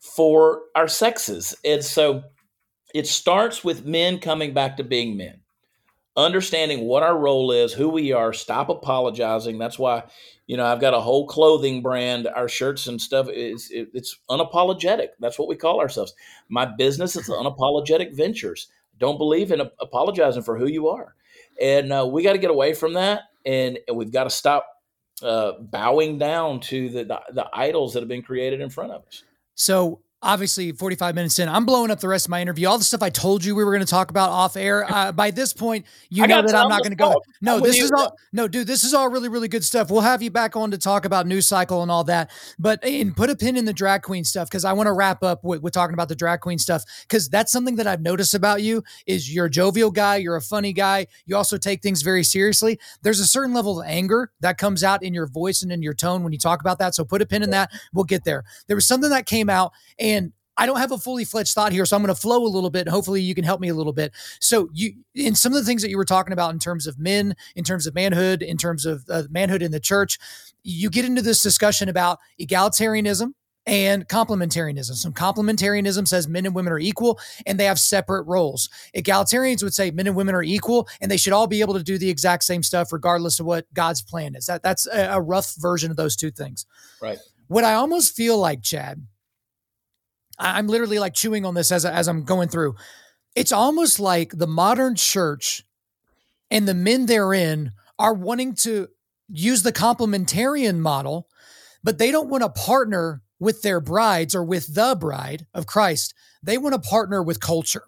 for 0.00 0.62
our 0.74 0.88
sexes, 0.88 1.54
and 1.64 1.84
so 1.84 2.24
it 2.92 3.06
starts 3.06 3.62
with 3.62 3.86
men 3.86 4.18
coming 4.18 4.52
back 4.52 4.76
to 4.78 4.84
being 4.84 5.16
men 5.16 5.42
understanding 6.16 6.80
what 6.84 7.02
our 7.02 7.16
role 7.16 7.52
is, 7.52 7.72
who 7.72 7.88
we 7.88 8.12
are, 8.12 8.32
stop 8.32 8.68
apologizing. 8.68 9.58
That's 9.58 9.78
why, 9.78 10.04
you 10.50 10.56
know, 10.56 10.66
I've 10.66 10.80
got 10.80 10.94
a 10.94 11.00
whole 11.00 11.28
clothing 11.28 11.80
brand. 11.80 12.26
Our 12.26 12.48
shirts 12.48 12.88
and 12.88 13.00
stuff 13.00 13.28
is 13.28 13.70
it, 13.70 13.88
it's 13.94 14.18
unapologetic. 14.28 15.10
That's 15.20 15.38
what 15.38 15.46
we 15.46 15.54
call 15.54 15.78
ourselves. 15.78 16.12
My 16.48 16.64
business 16.64 17.14
is 17.14 17.28
unapologetic 17.28 18.16
ventures. 18.16 18.66
Don't 18.98 19.16
believe 19.16 19.52
in 19.52 19.60
apologizing 19.78 20.42
for 20.42 20.58
who 20.58 20.66
you 20.66 20.88
are, 20.88 21.14
and 21.60 21.92
uh, 21.92 22.04
we 22.04 22.24
got 22.24 22.32
to 22.32 22.40
get 22.40 22.50
away 22.50 22.74
from 22.74 22.94
that, 22.94 23.22
and, 23.46 23.78
and 23.86 23.96
we've 23.96 24.10
got 24.10 24.24
to 24.24 24.30
stop 24.30 24.66
uh, 25.22 25.52
bowing 25.60 26.18
down 26.18 26.58
to 26.62 26.88
the, 26.88 27.04
the 27.04 27.20
the 27.32 27.46
idols 27.52 27.94
that 27.94 28.00
have 28.00 28.08
been 28.08 28.20
created 28.20 28.60
in 28.60 28.70
front 28.70 28.90
of 28.90 29.06
us. 29.06 29.22
So 29.54 30.00
obviously 30.22 30.72
45 30.72 31.14
minutes 31.14 31.38
in 31.38 31.48
i'm 31.48 31.64
blowing 31.64 31.90
up 31.90 32.00
the 32.00 32.08
rest 32.08 32.26
of 32.26 32.30
my 32.30 32.42
interview. 32.42 32.68
All 32.68 32.78
the 32.78 32.84
stuff 32.84 33.02
i 33.02 33.10
told 33.10 33.44
you 33.44 33.54
we 33.54 33.64
were 33.64 33.72
going 33.72 33.84
to 33.84 33.90
talk 33.90 34.10
about 34.10 34.30
off 34.30 34.56
air 34.56 34.84
uh, 34.92 35.12
by 35.12 35.30
this 35.30 35.52
point 35.52 35.86
you 36.08 36.26
know 36.26 36.42
that 36.42 36.54
i'm 36.54 36.68
not 36.68 36.82
going 36.82 36.92
to 36.92 36.96
go 36.96 37.20
no 37.40 37.58
this 37.60 37.78
is 37.78 37.90
all 37.90 38.16
no 38.32 38.46
dude 38.46 38.66
this 38.66 38.84
is 38.84 38.94
all 38.94 39.08
really 39.08 39.28
really 39.28 39.48
good 39.48 39.64
stuff. 39.64 39.90
We'll 39.90 40.00
have 40.02 40.22
you 40.22 40.30
back 40.30 40.56
on 40.56 40.70
to 40.72 40.78
talk 40.78 41.04
about 41.04 41.26
news 41.26 41.46
cycle 41.46 41.82
and 41.82 41.90
all 41.90 42.04
that. 42.04 42.30
But 42.58 42.84
and 42.84 43.16
put 43.16 43.30
a 43.30 43.36
pin 43.36 43.56
in 43.56 43.64
the 43.64 43.72
drag 43.72 44.02
queen 44.02 44.24
stuff 44.24 44.48
because 44.48 44.64
i 44.64 44.72
want 44.72 44.86
to 44.86 44.92
wrap 44.92 45.22
up 45.22 45.44
with, 45.44 45.62
with 45.62 45.72
talking 45.72 45.94
about 45.94 46.08
the 46.08 46.16
drag 46.16 46.40
queen 46.40 46.58
stuff 46.58 46.84
because 47.02 47.28
that's 47.28 47.52
something 47.52 47.76
that 47.76 47.86
i've 47.86 48.00
noticed 48.00 48.34
about 48.34 48.62
you 48.62 48.82
is 49.06 49.32
you're 49.32 49.46
a 49.46 49.50
jovial 49.50 49.90
guy 49.90 50.16
you're 50.16 50.36
a 50.36 50.42
funny 50.42 50.72
guy 50.72 51.06
you 51.26 51.36
also 51.36 51.56
take 51.56 51.82
things 51.82 52.02
very 52.02 52.24
seriously. 52.24 52.78
There's 53.02 53.20
a 53.20 53.26
certain 53.26 53.54
level 53.54 53.80
of 53.80 53.86
anger 53.86 54.30
that 54.40 54.58
comes 54.58 54.82
out 54.84 55.02
in 55.02 55.14
your 55.14 55.26
voice 55.26 55.62
and 55.62 55.72
in 55.72 55.82
your 55.82 55.94
tone 55.94 56.22
when 56.22 56.32
you 56.32 56.38
talk 56.38 56.60
about 56.60 56.78
that 56.78 56.94
so 56.94 57.04
put 57.04 57.22
a 57.22 57.26
pin 57.26 57.42
in 57.42 57.50
that. 57.50 57.70
We'll 57.92 58.04
get 58.04 58.24
there. 58.24 58.44
There 58.66 58.76
was 58.76 58.86
something 58.86 59.10
that 59.10 59.26
came 59.26 59.48
out 59.48 59.72
and 59.98 60.09
I 60.56 60.66
don't 60.66 60.78
have 60.78 60.92
a 60.92 60.98
fully 60.98 61.24
fledged 61.24 61.54
thought 61.54 61.72
here, 61.72 61.86
so 61.86 61.96
I'm 61.96 62.02
going 62.02 62.14
to 62.14 62.20
flow 62.20 62.44
a 62.44 62.46
little 62.46 62.68
bit. 62.68 62.80
And 62.80 62.90
hopefully, 62.90 63.22
you 63.22 63.34
can 63.34 63.44
help 63.44 63.60
me 63.60 63.68
a 63.68 63.74
little 63.74 63.94
bit. 63.94 64.12
So, 64.40 64.68
you 64.74 64.92
in 65.14 65.34
some 65.34 65.52
of 65.52 65.58
the 65.58 65.64
things 65.64 65.80
that 65.80 65.88
you 65.88 65.96
were 65.96 66.04
talking 66.04 66.34
about 66.34 66.52
in 66.52 66.58
terms 66.58 66.86
of 66.86 66.98
men, 66.98 67.34
in 67.56 67.64
terms 67.64 67.86
of 67.86 67.94
manhood, 67.94 68.42
in 68.42 68.58
terms 68.58 68.84
of 68.84 69.04
uh, 69.08 69.22
manhood 69.30 69.62
in 69.62 69.70
the 69.70 69.80
church, 69.80 70.18
you 70.62 70.90
get 70.90 71.06
into 71.06 71.22
this 71.22 71.42
discussion 71.42 71.88
about 71.88 72.18
egalitarianism 72.38 73.32
and 73.66 74.08
complementarianism. 74.08 74.94
Some 74.94 75.12
complementarianism 75.12 76.06
says 76.08 76.28
men 76.28 76.46
and 76.46 76.54
women 76.54 76.72
are 76.72 76.78
equal 76.78 77.18
and 77.46 77.58
they 77.58 77.66
have 77.66 77.78
separate 77.78 78.24
roles. 78.24 78.68
Egalitarians 78.96 79.62
would 79.62 79.74
say 79.74 79.90
men 79.90 80.06
and 80.06 80.16
women 80.16 80.34
are 80.34 80.42
equal 80.42 80.88
and 81.00 81.10
they 81.10 81.16
should 81.16 81.32
all 81.32 81.46
be 81.46 81.60
able 81.60 81.74
to 81.74 81.82
do 81.82 81.98
the 81.98 82.10
exact 82.10 82.44
same 82.44 82.62
stuff 82.62 82.92
regardless 82.92 83.38
of 83.38 83.46
what 83.46 83.72
God's 83.72 84.02
plan 84.02 84.34
is. 84.34 84.46
That 84.46 84.62
that's 84.62 84.86
a 84.92 85.20
rough 85.20 85.54
version 85.56 85.90
of 85.90 85.96
those 85.96 86.16
two 86.16 86.30
things. 86.30 86.66
Right. 87.00 87.18
What 87.48 87.64
I 87.64 87.74
almost 87.74 88.14
feel 88.14 88.38
like, 88.38 88.62
Chad, 88.62 89.06
I'm 90.40 90.66
literally 90.66 90.98
like 90.98 91.14
chewing 91.14 91.44
on 91.44 91.54
this 91.54 91.70
as 91.70 91.84
as 91.84 92.08
I'm 92.08 92.24
going 92.24 92.48
through. 92.48 92.74
It's 93.36 93.52
almost 93.52 94.00
like 94.00 94.32
the 94.32 94.46
modern 94.46 94.96
church 94.96 95.64
and 96.50 96.66
the 96.66 96.74
men 96.74 97.06
therein 97.06 97.72
are 97.98 98.14
wanting 98.14 98.54
to 98.54 98.88
use 99.28 99.62
the 99.62 99.72
complementarian 99.72 100.78
model, 100.78 101.28
but 101.84 101.98
they 101.98 102.10
don't 102.10 102.30
want 102.30 102.42
to 102.42 102.48
partner 102.48 103.22
with 103.38 103.62
their 103.62 103.80
brides 103.80 104.34
or 104.34 104.42
with 104.42 104.74
the 104.74 104.96
bride 104.98 105.46
of 105.54 105.66
Christ. 105.66 106.14
They 106.42 106.58
want 106.58 106.74
to 106.74 106.88
partner 106.88 107.22
with 107.22 107.40
culture. 107.40 107.84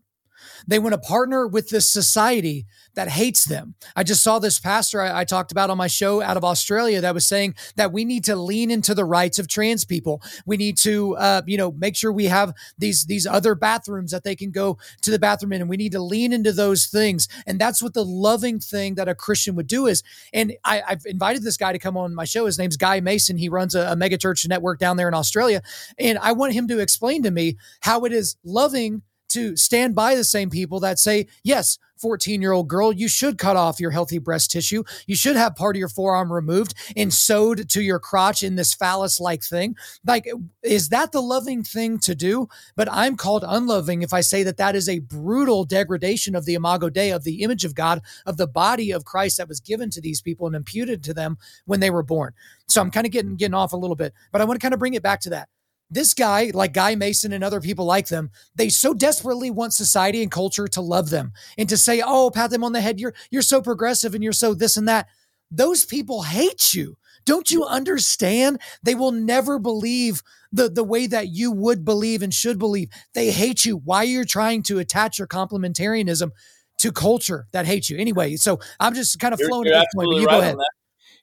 They 0.67 0.79
want 0.79 0.95
to 0.95 0.99
partner 0.99 1.47
with 1.47 1.69
this 1.71 1.91
society 1.91 2.67
that 2.95 3.09
hates 3.09 3.45
them. 3.45 3.75
I 3.97 4.03
just 4.03 4.23
saw 4.23 4.39
this 4.39 4.61
pastor 4.61 5.01
I, 5.01 5.21
I, 5.21 5.25
talked 5.25 5.51
about 5.51 5.71
on 5.71 5.79
my 5.79 5.87
show 5.87 6.21
out 6.21 6.37
of 6.37 6.45
Australia 6.45 7.01
that 7.01 7.15
was 7.15 7.27
saying 7.27 7.55
that 7.77 7.93
we 7.93 8.05
need 8.05 8.25
to 8.25 8.37
lean 8.37 8.71
into 8.71 8.95
the 8.95 9.05
rights 9.05 9.39
of 9.39 9.49
trans 9.49 9.85
people. 9.85 10.23
We 10.45 10.57
need 10.57 10.77
to, 10.79 11.17
uh, 11.17 11.43
you 11.47 11.57
know, 11.57 11.73
make 11.73 11.97
sure 11.97 12.13
we 12.13 12.27
have 12.27 12.53
these 12.79 13.07
these 13.07 13.27
other 13.27 13.55
bathrooms 13.55 14.11
that 14.11 14.25
they 14.25 14.37
can 14.37 14.51
go 14.51 14.79
to 15.03 15.11
the 15.11 15.19
bathroom 15.19 15.53
in, 15.53 15.63
and 15.63 15.71
we 15.71 15.77
need 15.77 15.93
to 15.93 16.03
lean 16.03 16.33
into 16.33 16.53
those 16.53 16.87
things. 16.87 17.29
And 17.47 17.59
that's 17.59 17.83
what 17.83 17.95
the 17.95 18.05
loving 18.05 18.61
thing 18.61 18.97
that 18.97 19.09
a 19.09 19.15
Christian 19.15 19.55
would 19.57 19.67
do 19.67 19.87
is. 19.87 20.03
And 20.33 20.55
I, 20.65 20.83
have 20.87 21.07
invited 21.07 21.43
this 21.43 21.57
guy 21.57 21.73
to 21.73 21.79
come 21.79 21.97
on 21.97 22.15
my 22.15 22.25
show. 22.25 22.47
His 22.47 22.59
name's 22.59 22.77
Guy 22.77 23.01
Mason. 23.01 23.39
He 23.39 23.49
runs 23.49 23.75
a, 23.75 23.93
a 23.93 23.97
mega 23.97 24.19
church 24.19 24.47
network 24.47 24.79
down 24.79 24.97
there 24.97 25.09
in 25.09 25.15
Australia, 25.15 25.63
and 25.99 26.19
I 26.19 26.33
want 26.33 26.53
him 26.53 26.69
to 26.69 26.79
explain 26.79 27.23
to 27.23 27.31
me 27.31 27.57
how 27.81 28.05
it 28.05 28.13
is 28.13 28.37
loving 28.45 29.03
to 29.33 29.57
stand 29.57 29.95
by 29.95 30.15
the 30.15 30.25
same 30.25 30.51
people 30.51 30.81
that 30.81 30.99
say, 30.99 31.27
yes, 31.43 31.79
14 32.03 32.43
year 32.43 32.53
old 32.53 32.69
girl, 32.69 32.93
you 32.93 33.09
should 33.09 33.39
cut 33.39 33.57
off 33.57 33.79
your 33.79 33.93
healthy 33.93 34.19
breast 34.19 34.51
tissue. 34.51 34.83
You 35.07 35.15
should 35.15 35.37
have 35.37 35.55
part 35.55 35.77
of 35.77 35.79
your 35.79 35.89
forearm 35.89 36.33
removed 36.33 36.75
and 36.97 37.15
sewed 37.15 37.71
to 37.71 37.81
your 37.81 38.01
crotch 38.01 38.43
in 38.43 38.57
this 38.57 38.75
phallus 38.75 39.21
like 39.21 39.45
thing. 39.45 39.77
Like, 40.05 40.29
is 40.63 40.89
that 40.89 41.13
the 41.13 41.23
loving 41.23 41.63
thing 41.63 41.99
to 42.01 42.15
do? 42.17 42.49
But 42.75 42.89
I'm 42.91 43.17
called 43.17 43.45
unloving 43.47 44.03
if 44.03 44.13
I 44.13 44.21
say 44.21 44.43
that 44.43 44.57
that 44.57 44.75
is 44.75 44.89
a 44.89 44.99
brutal 44.99 45.65
degradation 45.65 46.35
of 46.35 46.45
the 46.45 46.55
imago 46.55 46.91
Dei, 46.91 47.11
of 47.11 47.23
the 47.23 47.43
image 47.43 47.65
of 47.65 47.77
God, 47.77 48.03
of 48.27 48.37
the 48.37 48.49
body 48.49 48.91
of 48.91 49.05
Christ 49.05 49.39
that 49.39 49.49
was 49.49 49.61
given 49.61 49.89
to 49.91 50.01
these 50.01 50.21
people 50.21 50.49
and 50.49 50.57
imputed 50.57 51.05
to 51.05 51.15
them 51.15 51.39
when 51.67 51.79
they 51.79 51.91
were 51.91 52.03
born. 52.03 52.33
So 52.67 52.81
I'm 52.81 52.91
kind 52.91 53.07
of 53.07 53.13
getting 53.13 53.37
getting 53.37 53.55
off 53.55 53.73
a 53.73 53.77
little 53.77 53.97
bit, 53.97 54.13
but 54.33 54.41
I 54.41 54.45
want 54.45 54.59
to 54.59 54.65
kind 54.65 54.75
of 54.75 54.81
bring 54.81 54.95
it 54.95 55.03
back 55.05 55.21
to 55.21 55.31
that 55.31 55.49
this 55.93 56.15
guy, 56.15 56.51
like 56.55 56.73
Guy 56.73 56.95
Mason 56.95 57.33
and 57.33 57.45
other 57.45 57.61
people 57.61 57.85
like 57.85 58.09
them, 58.09 58.31
they 58.55 58.69
so 58.69 58.95
desperately 58.95 59.51
want 59.51 59.75
society 59.75 60.23
and 60.23 60.31
culture 60.31 60.67
to 60.69 60.81
love 60.81 61.11
them 61.11 61.33
and 61.59 61.69
to 61.69 61.77
say, 61.77 62.03
"Oh, 62.05 62.31
pat 62.31 62.51
them 62.51 62.65
on 62.65 62.73
the 62.73 62.81
head. 62.81 62.99
You're 62.99 63.15
you're 63.31 63.43
so 63.43 63.61
progressive 63.61 64.15
and 64.15 64.25
you're 64.25 64.33
so 64.33 64.55
this 64.55 64.77
and 64.77 64.89
that." 64.89 65.09
Those 65.51 65.85
people 65.85 66.23
hate 66.23 66.73
you. 66.73 66.97
Don't 67.27 67.51
you 67.51 67.65
understand? 67.65 68.59
They 68.83 68.95
will 68.95 69.13
never 69.13 69.59
believe 69.59 70.23
the, 70.51 70.71
the 70.71 70.83
way 70.83 71.07
that 71.07 71.29
you 71.29 71.53
would 71.53 71.85
believe 71.85 72.23
and 72.23 72.33
should 72.33 72.59
believe. 72.59 72.89
They 73.15 73.31
hate 73.31 73.65
you. 73.65 73.77
Why 73.77 74.05
you're 74.05 74.25
trying 74.25 74.63
to 74.65 74.79
attach 74.79 75.19
your 75.19 75.29
complementarianism 75.29 76.31
to 76.79 76.91
culture 76.91 77.47
that 77.53 77.67
hates 77.67 77.91
you. 77.91 77.99
Anyway, 77.99 78.37
so 78.37 78.59
I'm 78.81 78.95
just 78.95 79.21
kind 79.21 79.35
of 79.35 79.41
flowing 79.41 79.67
you're, 79.67 79.75
you're 79.75 79.83
at 79.83 79.87
this 79.93 79.95
point. 79.95 80.09
But 80.11 80.21
you 80.21 80.27
right 80.27 80.35
go 80.35 80.41
ahead. 80.41 80.57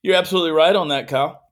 You're 0.03 0.15
absolutely 0.15 0.51
right 0.51 0.75
on 0.75 0.89
that, 0.89 1.07
Kyle 1.07 1.48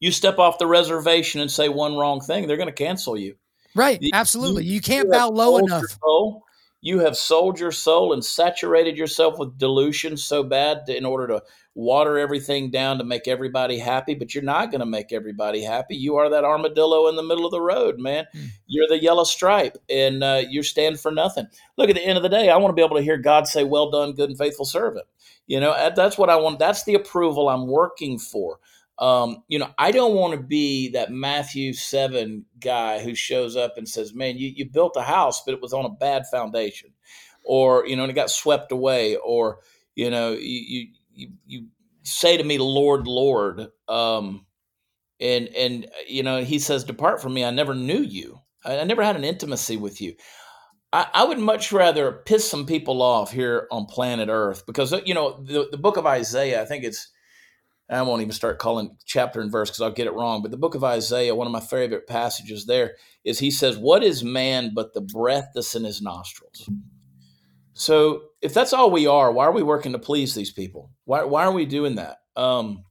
you 0.00 0.12
step 0.12 0.38
off 0.38 0.58
the 0.58 0.66
reservation 0.66 1.40
and 1.40 1.50
say 1.50 1.68
one 1.68 1.96
wrong 1.96 2.20
thing, 2.20 2.46
they're 2.46 2.56
going 2.56 2.68
to 2.68 2.72
cancel 2.72 3.16
you. 3.16 3.36
Right. 3.74 4.02
Absolutely. 4.12 4.64
You, 4.64 4.80
can't 4.80 5.06
you 5.06 5.12
bow 5.12 5.28
low 5.28 5.58
enough. 5.58 5.84
Soul, 6.02 6.44
you 6.80 7.00
have 7.00 7.16
sold 7.16 7.58
your 7.58 7.72
soul 7.72 8.12
and 8.12 8.24
saturated 8.24 8.96
yourself 8.96 9.38
with 9.38 9.58
delusion 9.58 10.16
so 10.16 10.42
bad 10.42 10.88
in 10.88 11.04
order 11.04 11.26
to 11.28 11.42
water 11.74 12.18
everything 12.18 12.70
down 12.70 12.98
to 12.98 13.04
make 13.04 13.28
everybody 13.28 13.78
happy, 13.78 14.14
but 14.14 14.34
you're 14.34 14.42
not 14.42 14.70
going 14.70 14.80
to 14.80 14.86
make 14.86 15.12
everybody 15.12 15.62
happy. 15.62 15.96
You 15.96 16.16
are 16.16 16.28
that 16.28 16.44
armadillo 16.44 17.08
in 17.08 17.16
the 17.16 17.22
middle 17.22 17.44
of 17.44 17.52
the 17.52 17.60
road, 17.60 17.98
man. 17.98 18.26
Mm. 18.34 18.48
You're 18.66 18.88
the 18.88 19.00
yellow 19.00 19.24
stripe, 19.24 19.76
and 19.88 20.24
uh, 20.24 20.42
you 20.48 20.62
stand 20.62 20.98
for 20.98 21.12
nothing. 21.12 21.46
Look, 21.76 21.88
at 21.88 21.96
the 21.96 22.04
end 22.04 22.16
of 22.16 22.22
the 22.22 22.28
day, 22.28 22.50
I 22.50 22.56
want 22.56 22.70
to 22.70 22.74
be 22.74 22.84
able 22.84 22.96
to 22.96 23.02
hear 23.02 23.16
God 23.16 23.46
say, 23.46 23.62
"Well 23.62 23.90
done, 23.90 24.12
good 24.12 24.28
and 24.28 24.38
faithful 24.38 24.64
servant." 24.64 25.06
You 25.46 25.60
know, 25.60 25.92
that's 25.94 26.18
what 26.18 26.30
I 26.30 26.36
want. 26.36 26.58
That's 26.58 26.84
the 26.84 26.94
approval 26.94 27.48
I'm 27.48 27.68
working 27.68 28.18
for. 28.18 28.58
Um, 28.98 29.44
you 29.46 29.58
know, 29.58 29.70
I 29.78 29.92
don't 29.92 30.14
want 30.14 30.34
to 30.34 30.42
be 30.42 30.90
that 30.90 31.12
Matthew 31.12 31.72
7 31.72 32.44
guy 32.58 33.00
who 33.00 33.14
shows 33.14 33.56
up 33.56 33.74
and 33.76 33.88
says, 33.88 34.12
Man, 34.12 34.38
you, 34.38 34.52
you 34.54 34.68
built 34.68 34.96
a 34.96 35.02
house, 35.02 35.42
but 35.44 35.54
it 35.54 35.62
was 35.62 35.72
on 35.72 35.84
a 35.84 35.90
bad 35.90 36.24
foundation. 36.30 36.90
Or, 37.44 37.86
you 37.86 37.96
know, 37.96 38.02
and 38.02 38.10
it 38.10 38.14
got 38.14 38.30
swept 38.30 38.72
away. 38.72 39.16
Or, 39.16 39.60
you 39.94 40.10
know, 40.10 40.32
you, 40.32 40.88
you, 41.14 41.28
you 41.46 41.66
say 42.02 42.36
to 42.36 42.44
me, 42.44 42.58
Lord, 42.58 43.06
Lord. 43.06 43.68
Um, 43.86 44.46
and, 45.20 45.48
and, 45.48 45.86
you 46.06 46.22
know, 46.22 46.42
he 46.42 46.58
says, 46.58 46.84
Depart 46.84 47.22
from 47.22 47.34
me. 47.34 47.44
I 47.44 47.50
never 47.50 47.74
knew 47.74 48.00
you. 48.00 48.40
I, 48.64 48.80
I 48.80 48.84
never 48.84 49.04
had 49.04 49.16
an 49.16 49.24
intimacy 49.24 49.76
with 49.76 50.00
you. 50.00 50.14
I, 50.92 51.06
I, 51.14 51.24
would 51.24 51.38
much 51.38 51.70
rather 51.70 52.22
piss 52.24 52.48
some 52.48 52.64
people 52.66 53.02
off 53.02 53.30
here 53.30 53.68
on 53.70 53.84
planet 53.86 54.28
Earth 54.30 54.64
because, 54.66 54.92
you 55.04 55.14
know, 55.14 55.42
the, 55.42 55.68
the 55.70 55.76
book 55.76 55.98
of 55.98 56.06
Isaiah, 56.06 56.62
I 56.62 56.64
think 56.64 56.82
it's, 56.82 57.08
I 57.90 58.02
won't 58.02 58.20
even 58.20 58.32
start 58.32 58.58
calling 58.58 58.96
chapter 59.06 59.40
and 59.40 59.50
verse 59.50 59.70
because 59.70 59.80
I'll 59.80 59.90
get 59.90 60.06
it 60.06 60.14
wrong. 60.14 60.42
But 60.42 60.50
the 60.50 60.58
book 60.58 60.74
of 60.74 60.84
Isaiah, 60.84 61.34
one 61.34 61.46
of 61.46 61.52
my 61.52 61.60
favorite 61.60 62.06
passages 62.06 62.66
there 62.66 62.96
is 63.24 63.38
he 63.38 63.50
says, 63.50 63.78
What 63.78 64.02
is 64.02 64.22
man 64.22 64.72
but 64.74 64.92
the 64.92 65.00
breath 65.00 65.50
that's 65.54 65.74
in 65.74 65.84
his 65.84 66.02
nostrils? 66.02 66.68
So 67.72 68.22
if 68.42 68.52
that's 68.52 68.72
all 68.72 68.90
we 68.90 69.06
are, 69.06 69.32
why 69.32 69.46
are 69.46 69.52
we 69.52 69.62
working 69.62 69.92
to 69.92 69.98
please 69.98 70.34
these 70.34 70.52
people? 70.52 70.90
Why, 71.04 71.24
why 71.24 71.44
are 71.44 71.52
we 71.52 71.64
doing 71.64 71.94
that? 71.94 72.18
Um, 72.36 72.84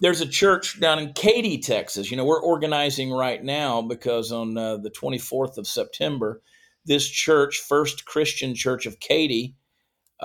there's 0.00 0.20
a 0.20 0.28
church 0.28 0.80
down 0.80 0.98
in 0.98 1.12
Katy, 1.12 1.58
Texas. 1.58 2.10
You 2.10 2.16
know, 2.16 2.24
we're 2.24 2.42
organizing 2.42 3.10
right 3.10 3.42
now 3.42 3.82
because 3.82 4.32
on 4.32 4.56
uh, 4.56 4.76
the 4.78 4.90
24th 4.90 5.58
of 5.58 5.66
September, 5.66 6.40
this 6.86 7.08
church, 7.08 7.58
First 7.58 8.04
Christian 8.04 8.54
Church 8.54 8.86
of 8.86 9.00
Katy, 9.00 9.56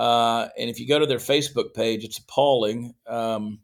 uh, 0.00 0.48
and 0.56 0.70
if 0.70 0.80
you 0.80 0.88
go 0.88 0.98
to 0.98 1.04
their 1.04 1.18
Facebook 1.18 1.74
page, 1.74 2.04
it's 2.04 2.16
appalling. 2.16 2.94
Um, 3.06 3.58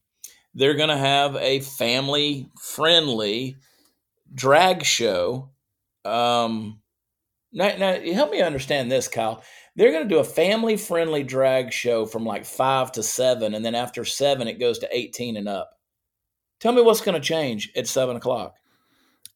they're 0.53 0.75
going 0.75 0.91
to 0.91 0.97
have 0.99 1.35
a 1.37 1.61
family 1.61 2.51
friendly 2.61 3.57
drag 4.35 4.85
show. 4.85 5.49
Um, 6.05 6.83
now, 7.55 7.75
now, 7.79 7.99
help 8.13 8.31
me 8.33 8.43
understand 8.43 8.93
this, 8.93 9.09
Kyle. 9.09 9.43
They're 9.77 9.93
going 9.93 10.07
to 10.07 10.15
do 10.15 10.19
a 10.19 10.25
family 10.25 10.77
friendly 10.77 11.23
drag 11.23 11.73
show 11.73 12.05
from 12.05 12.27
like 12.27 12.45
five 12.45 12.93
to 12.93 13.03
seven, 13.03 13.55
and 13.55 13.65
then 13.65 13.75
after 13.75 14.05
seven, 14.05 14.47
it 14.47 14.61
goes 14.61 14.79
to 14.81 14.89
18 14.95 15.39
and 15.39 15.49
up. 15.49 15.71
Tell 16.61 16.73
me 16.73 16.83
what's 16.83 17.01
going 17.01 17.19
to 17.19 17.27
change 17.27 17.73
at 17.75 17.87
seven 17.87 18.15
o'clock. 18.15 18.57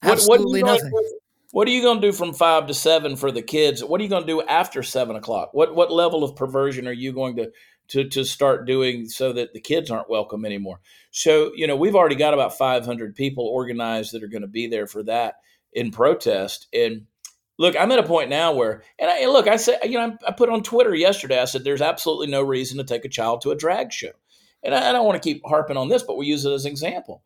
Absolutely 0.03 0.63
what, 0.63 0.73
what 0.73 0.83
nothing. 0.83 1.20
What 1.53 1.67
are 1.67 1.73
you 1.73 1.83
going 1.83 2.01
to 2.01 2.07
do 2.07 2.13
from 2.13 2.33
five 2.33 2.69
to 2.69 2.75
seven 2.75 3.17
for 3.17 3.33
the 3.33 3.43
kids? 3.43 3.83
What 3.83 4.01
are 4.01 4.05
you 4.05 4.11
going 4.11 4.23
to 4.23 4.33
do 4.33 4.43
after 4.43 4.85
seven 4.85 5.17
o'clock? 5.17 5.51
What 5.53 5.75
what 5.75 5.93
level 5.93 6.23
of 6.23 6.37
perversion 6.37 6.87
are 6.87 6.93
you 6.93 7.13
going 7.13 7.37
to 7.37 7.51
to 7.89 8.09
to 8.09 8.25
start 8.25 8.67
doing 8.67 9.09
so 9.09 9.33
that 9.33 9.53
the 9.53 9.61
kids 9.61 9.91
aren't 9.91 10.09
welcome 10.09 10.45
anymore? 10.45 10.81
So 11.11 11.51
you 11.57 11.67
know 11.67 11.77
we've 11.77 11.97
already 11.97 12.15
got 12.15 12.35
about 12.35 12.57
five 12.57 12.87
hundred 12.87 13.17
people 13.17 13.47
organized 13.47 14.13
that 14.13 14.23
are 14.23 14.29
going 14.29 14.43
to 14.43 14.49
be 14.49 14.69
there 14.69 14.87
for 14.87 15.03
that 15.05 15.37
in 15.73 15.91
protest. 15.91 16.69
And 16.73 17.07
look, 17.59 17.75
I'm 17.77 17.91
at 17.91 17.99
a 17.99 18.05
point 18.05 18.31
now 18.31 18.53
where, 18.53 18.83
and, 18.99 19.11
I, 19.11 19.19
and 19.19 19.33
look, 19.33 19.47
I 19.47 19.57
said, 19.57 19.81
you 19.85 19.99
know, 19.99 20.17
I 20.27 20.33
put 20.33 20.49
on 20.49 20.63
Twitter 20.63 20.95
yesterday. 20.95 21.41
I 21.41 21.45
said 21.45 21.63
there's 21.63 21.83
absolutely 21.83 22.29
no 22.29 22.43
reason 22.43 22.79
to 22.79 22.85
take 22.85 23.05
a 23.05 23.09
child 23.09 23.43
to 23.43 23.51
a 23.51 23.57
drag 23.57 23.93
show, 23.93 24.13
and 24.63 24.73
I, 24.73 24.91
I 24.91 24.93
don't 24.93 25.05
want 25.05 25.21
to 25.21 25.29
keep 25.29 25.43
harping 25.45 25.77
on 25.77 25.89
this, 25.89 26.05
but 26.05 26.17
we 26.17 26.27
use 26.27 26.45
it 26.45 26.53
as 26.53 26.65
an 26.65 26.71
example. 26.71 27.25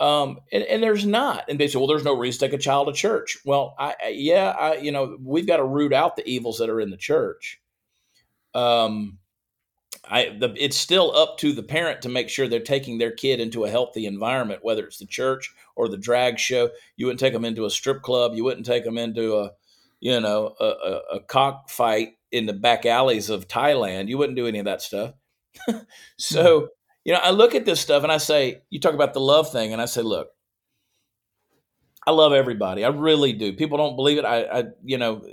Um, 0.00 0.38
and, 0.50 0.64
and, 0.64 0.82
there's 0.82 1.04
not. 1.04 1.44
And 1.50 1.60
they 1.60 1.68
say, 1.68 1.76
well, 1.76 1.86
there's 1.86 2.04
no 2.04 2.16
reason 2.16 2.40
to 2.40 2.46
take 2.46 2.58
a 2.58 2.62
child 2.62 2.86
to 2.86 2.94
church. 2.94 3.36
Well, 3.44 3.74
I, 3.78 3.94
I 4.02 4.08
yeah, 4.08 4.48
I, 4.58 4.76
you 4.76 4.92
know, 4.92 5.18
we've 5.22 5.46
got 5.46 5.58
to 5.58 5.64
root 5.64 5.92
out 5.92 6.16
the 6.16 6.26
evils 6.26 6.56
that 6.58 6.70
are 6.70 6.80
in 6.80 6.88
the 6.88 6.96
church. 6.96 7.60
Um, 8.54 9.18
I, 10.08 10.36
the, 10.38 10.54
it's 10.56 10.76
still 10.76 11.14
up 11.14 11.36
to 11.38 11.52
the 11.52 11.62
parent 11.62 12.02
to 12.02 12.08
make 12.08 12.30
sure 12.30 12.48
they're 12.48 12.60
taking 12.60 12.96
their 12.96 13.10
kid 13.10 13.40
into 13.40 13.64
a 13.64 13.70
healthy 13.70 14.06
environment, 14.06 14.64
whether 14.64 14.86
it's 14.86 14.98
the 14.98 15.06
church 15.06 15.52
or 15.76 15.88
the 15.88 15.98
drag 15.98 16.38
show. 16.38 16.70
You 16.96 17.06
wouldn't 17.06 17.20
take 17.20 17.34
them 17.34 17.44
into 17.44 17.66
a 17.66 17.70
strip 17.70 18.00
club. 18.00 18.32
You 18.34 18.42
wouldn't 18.42 18.66
take 18.66 18.84
them 18.84 18.96
into 18.96 19.36
a, 19.36 19.52
you 20.00 20.18
know, 20.20 20.54
a, 20.58 20.64
a, 20.64 21.00
a 21.16 21.20
cockfight 21.20 22.14
in 22.32 22.46
the 22.46 22.54
back 22.54 22.86
alleys 22.86 23.28
of 23.28 23.48
Thailand. 23.48 24.08
You 24.08 24.16
wouldn't 24.16 24.36
do 24.36 24.46
any 24.46 24.58
of 24.58 24.64
that 24.64 24.80
stuff. 24.80 25.12
so, 26.16 26.68
you 27.04 27.12
know, 27.12 27.20
I 27.22 27.30
look 27.30 27.54
at 27.54 27.64
this 27.64 27.80
stuff 27.80 28.02
and 28.02 28.12
I 28.12 28.18
say, 28.18 28.62
you 28.70 28.80
talk 28.80 28.94
about 28.94 29.14
the 29.14 29.20
love 29.20 29.50
thing, 29.50 29.72
and 29.72 29.80
I 29.80 29.86
say, 29.86 30.02
look, 30.02 30.28
I 32.06 32.12
love 32.12 32.32
everybody. 32.32 32.84
I 32.84 32.88
really 32.88 33.32
do. 33.32 33.52
People 33.52 33.78
don't 33.78 33.96
believe 33.96 34.18
it. 34.18 34.24
I, 34.24 34.42
I 34.42 34.64
you 34.84 34.98
know, 34.98 35.24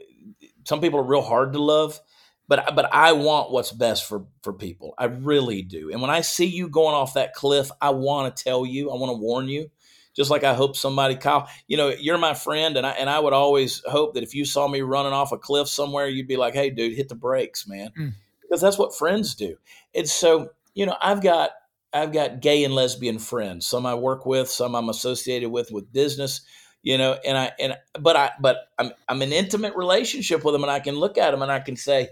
some 0.66 0.82
people 0.82 1.00
are 1.00 1.04
real 1.04 1.22
hard 1.22 1.54
to 1.54 1.62
love, 1.62 2.00
but 2.48 2.76
but 2.76 2.94
I 2.94 3.14
want 3.14 3.52
what's 3.52 3.72
best 3.72 4.08
for 4.08 4.26
for 4.44 4.54
people. 4.54 4.94
I 4.98 5.06
really 5.06 5.62
do. 5.62 5.92
And 5.92 6.02
when 6.02 6.12
I 6.12 6.22
see 6.22 6.46
you 6.46 6.70
going 6.70 6.96
off 6.96 7.14
that 7.14 7.34
cliff, 7.34 7.70
I 7.82 7.92
want 7.92 8.36
to 8.36 8.44
tell 8.44 8.66
you. 8.66 8.92
I 8.92 8.96
want 8.96 9.12
to 9.12 9.18
warn 9.18 9.48
you. 9.48 9.70
Just 10.16 10.32
like 10.32 10.44
I 10.44 10.56
hope 10.56 10.76
somebody, 10.76 11.16
Kyle, 11.16 11.48
you 11.68 11.78
know, 11.78 11.90
you're 11.90 12.18
my 12.18 12.34
friend, 12.34 12.76
and 12.76 12.88
I 12.88 12.92
and 12.92 13.10
I 13.10 13.20
would 13.20 13.34
always 13.34 13.82
hope 13.86 14.16
that 14.16 14.24
if 14.24 14.34
you 14.34 14.46
saw 14.46 14.68
me 14.68 14.82
running 14.82 15.14
off 15.14 15.32
a 15.32 15.38
cliff 15.38 15.68
somewhere, 15.68 16.08
you'd 16.08 16.28
be 16.28 16.38
like, 16.38 16.54
"Hey, 16.54 16.70
dude, 16.70 16.98
hit 16.98 17.08
the 17.08 17.16
brakes, 17.16 17.68
man," 17.68 17.92
mm. 17.98 18.14
because 18.42 18.60
that's 18.60 18.80
what 18.80 18.98
friends 18.98 19.36
do. 19.36 19.58
And 19.94 20.10
so 20.10 20.50
you 20.78 20.86
know, 20.86 20.96
I've 21.02 21.24
got 21.24 21.52
I've 21.92 22.14
got 22.14 22.40
gay 22.40 22.64
and 22.64 22.76
lesbian 22.76 23.18
friends. 23.18 23.66
Some 23.66 23.88
I 23.88 23.96
work 23.96 24.28
with, 24.28 24.48
some 24.48 24.76
I'm 24.76 24.90
associated 24.90 25.50
with 25.50 25.72
with 25.72 25.92
business. 25.92 26.42
You 26.84 27.00
know, 27.00 27.18
and 27.26 27.36
I 27.36 27.52
and 27.60 27.76
but 28.00 28.16
I 28.16 28.32
but 28.40 28.58
I'm 28.78 28.92
I'm 29.10 29.24
in 29.24 29.34
intimate 29.34 29.76
relationship 29.76 30.46
with 30.46 30.54
them, 30.54 30.64
and 30.64 30.72
I 30.72 30.80
can 30.80 30.96
look 30.96 31.18
at 31.18 31.32
them 31.32 31.42
and 31.42 31.52
I 31.52 31.62
can 31.62 31.76
say, 31.76 32.10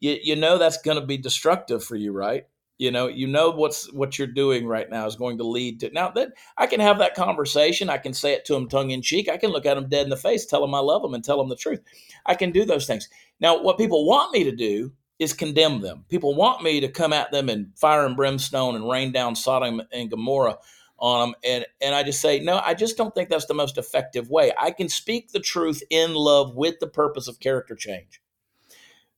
you 0.00 0.18
you 0.20 0.34
know, 0.34 0.58
that's 0.58 0.82
going 0.82 1.00
to 1.00 1.06
be 1.06 1.16
destructive 1.16 1.84
for 1.84 1.94
you, 1.94 2.12
right? 2.12 2.46
You 2.76 2.90
know, 2.90 3.06
you 3.06 3.28
know 3.28 3.50
what's 3.50 3.90
what 3.92 4.18
you're 4.18 4.26
doing 4.26 4.66
right 4.66 4.90
now 4.90 5.06
is 5.06 5.14
going 5.14 5.38
to 5.38 5.44
lead 5.44 5.78
to 5.80 5.90
now 5.90 6.10
that 6.10 6.30
I 6.56 6.66
can 6.66 6.80
have 6.80 6.98
that 6.98 7.14
conversation. 7.14 7.88
I 7.88 7.98
can 7.98 8.12
say 8.12 8.32
it 8.32 8.44
to 8.46 8.54
them 8.54 8.68
tongue 8.68 8.90
in 8.90 9.00
cheek. 9.00 9.28
I 9.28 9.36
can 9.36 9.50
look 9.50 9.64
at 9.64 9.74
them 9.74 9.88
dead 9.88 10.04
in 10.04 10.10
the 10.10 10.16
face, 10.16 10.44
tell 10.44 10.60
them 10.60 10.74
I 10.74 10.80
love 10.80 11.02
them, 11.02 11.14
and 11.14 11.24
tell 11.24 11.38
them 11.38 11.48
the 11.48 11.56
truth. 11.56 11.80
I 12.26 12.34
can 12.34 12.50
do 12.50 12.64
those 12.64 12.86
things. 12.88 13.08
Now, 13.38 13.62
what 13.62 13.78
people 13.78 14.06
want 14.08 14.32
me 14.32 14.42
to 14.42 14.54
do 14.54 14.92
is 15.18 15.32
condemn 15.32 15.80
them. 15.80 16.04
People 16.08 16.34
want 16.34 16.62
me 16.62 16.80
to 16.80 16.88
come 16.88 17.12
at 17.12 17.32
them 17.32 17.48
and 17.48 17.76
fire 17.76 18.06
and 18.06 18.16
brimstone 18.16 18.76
and 18.76 18.88
rain 18.88 19.12
down 19.12 19.34
Sodom 19.34 19.82
and 19.92 20.10
Gomorrah 20.10 20.58
on 20.98 21.28
them. 21.30 21.34
And, 21.44 21.66
and 21.80 21.94
I 21.94 22.02
just 22.02 22.20
say, 22.20 22.40
no, 22.40 22.60
I 22.64 22.74
just 22.74 22.96
don't 22.96 23.14
think 23.14 23.28
that's 23.28 23.46
the 23.46 23.54
most 23.54 23.78
effective 23.78 24.30
way. 24.30 24.52
I 24.60 24.70
can 24.70 24.88
speak 24.88 25.32
the 25.32 25.40
truth 25.40 25.82
in 25.90 26.14
love 26.14 26.54
with 26.54 26.78
the 26.80 26.86
purpose 26.86 27.28
of 27.28 27.40
character 27.40 27.74
change. 27.74 28.20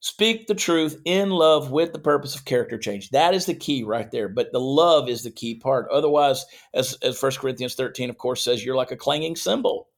Speak 0.02 0.46
the 0.46 0.54
truth 0.54 0.98
in 1.04 1.28
love 1.28 1.70
with 1.70 1.92
the 1.92 1.98
purpose 1.98 2.34
of 2.34 2.46
character 2.46 2.78
change. 2.78 3.10
That 3.10 3.34
is 3.34 3.44
the 3.44 3.54
key 3.54 3.84
right 3.84 4.10
there. 4.10 4.30
But 4.30 4.50
the 4.50 4.60
love 4.60 5.10
is 5.10 5.24
the 5.24 5.30
key 5.30 5.56
part. 5.56 5.90
Otherwise, 5.90 6.46
as, 6.72 6.96
as 7.02 7.22
1 7.22 7.32
Corinthians 7.32 7.74
13, 7.74 8.08
of 8.08 8.16
course, 8.16 8.42
says, 8.42 8.64
you're 8.64 8.76
like 8.76 8.92
a 8.92 8.96
clanging 8.96 9.36
cymbal. 9.36 9.89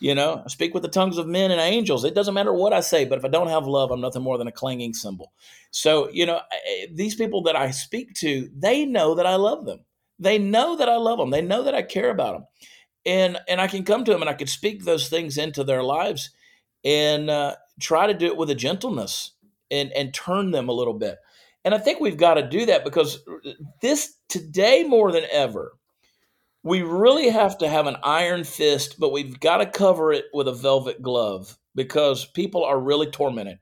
You 0.00 0.14
know, 0.14 0.42
I 0.44 0.48
speak 0.48 0.74
with 0.74 0.84
the 0.84 0.88
tongues 0.88 1.18
of 1.18 1.26
men 1.26 1.50
and 1.50 1.60
angels. 1.60 2.04
It 2.04 2.14
doesn't 2.14 2.34
matter 2.34 2.52
what 2.52 2.72
I 2.72 2.80
say, 2.80 3.04
but 3.04 3.18
if 3.18 3.24
I 3.24 3.28
don't 3.28 3.48
have 3.48 3.66
love, 3.66 3.90
I'm 3.90 4.00
nothing 4.00 4.22
more 4.22 4.38
than 4.38 4.46
a 4.46 4.52
clanging 4.52 4.94
cymbal. 4.94 5.32
So, 5.70 6.08
you 6.10 6.24
know, 6.24 6.40
these 6.92 7.16
people 7.16 7.42
that 7.42 7.56
I 7.56 7.72
speak 7.72 8.14
to, 8.14 8.48
they 8.56 8.84
know 8.86 9.14
that 9.16 9.26
I 9.26 9.34
love 9.34 9.66
them. 9.66 9.84
They 10.18 10.38
know 10.38 10.76
that 10.76 10.88
I 10.88 10.96
love 10.96 11.18
them. 11.18 11.30
They 11.30 11.42
know 11.42 11.62
that 11.64 11.74
I 11.74 11.82
care 11.82 12.10
about 12.10 12.34
them. 12.34 12.46
And 13.06 13.38
and 13.48 13.60
I 13.60 13.68
can 13.68 13.84
come 13.84 14.04
to 14.04 14.12
them 14.12 14.20
and 14.20 14.28
I 14.28 14.34
can 14.34 14.46
speak 14.46 14.84
those 14.84 15.08
things 15.08 15.38
into 15.38 15.64
their 15.64 15.82
lives 15.82 16.30
and 16.84 17.30
uh, 17.30 17.56
try 17.80 18.06
to 18.06 18.14
do 18.14 18.26
it 18.26 18.36
with 18.36 18.50
a 18.50 18.54
gentleness 18.54 19.32
and 19.70 19.92
and 19.92 20.12
turn 20.12 20.50
them 20.50 20.68
a 20.68 20.72
little 20.72 20.94
bit. 20.94 21.18
And 21.64 21.74
I 21.74 21.78
think 21.78 22.00
we've 22.00 22.16
got 22.16 22.34
to 22.34 22.48
do 22.48 22.66
that 22.66 22.84
because 22.84 23.22
this 23.80 24.14
today 24.28 24.84
more 24.84 25.12
than 25.12 25.24
ever, 25.30 25.77
we 26.62 26.82
really 26.82 27.28
have 27.28 27.58
to 27.58 27.68
have 27.68 27.86
an 27.86 27.96
iron 28.02 28.44
fist, 28.44 28.96
but 28.98 29.12
we've 29.12 29.38
got 29.40 29.58
to 29.58 29.66
cover 29.66 30.12
it 30.12 30.26
with 30.32 30.48
a 30.48 30.52
velvet 30.52 31.02
glove 31.02 31.56
because 31.74 32.26
people 32.26 32.64
are 32.64 32.80
really 32.80 33.10
tormented. 33.10 33.58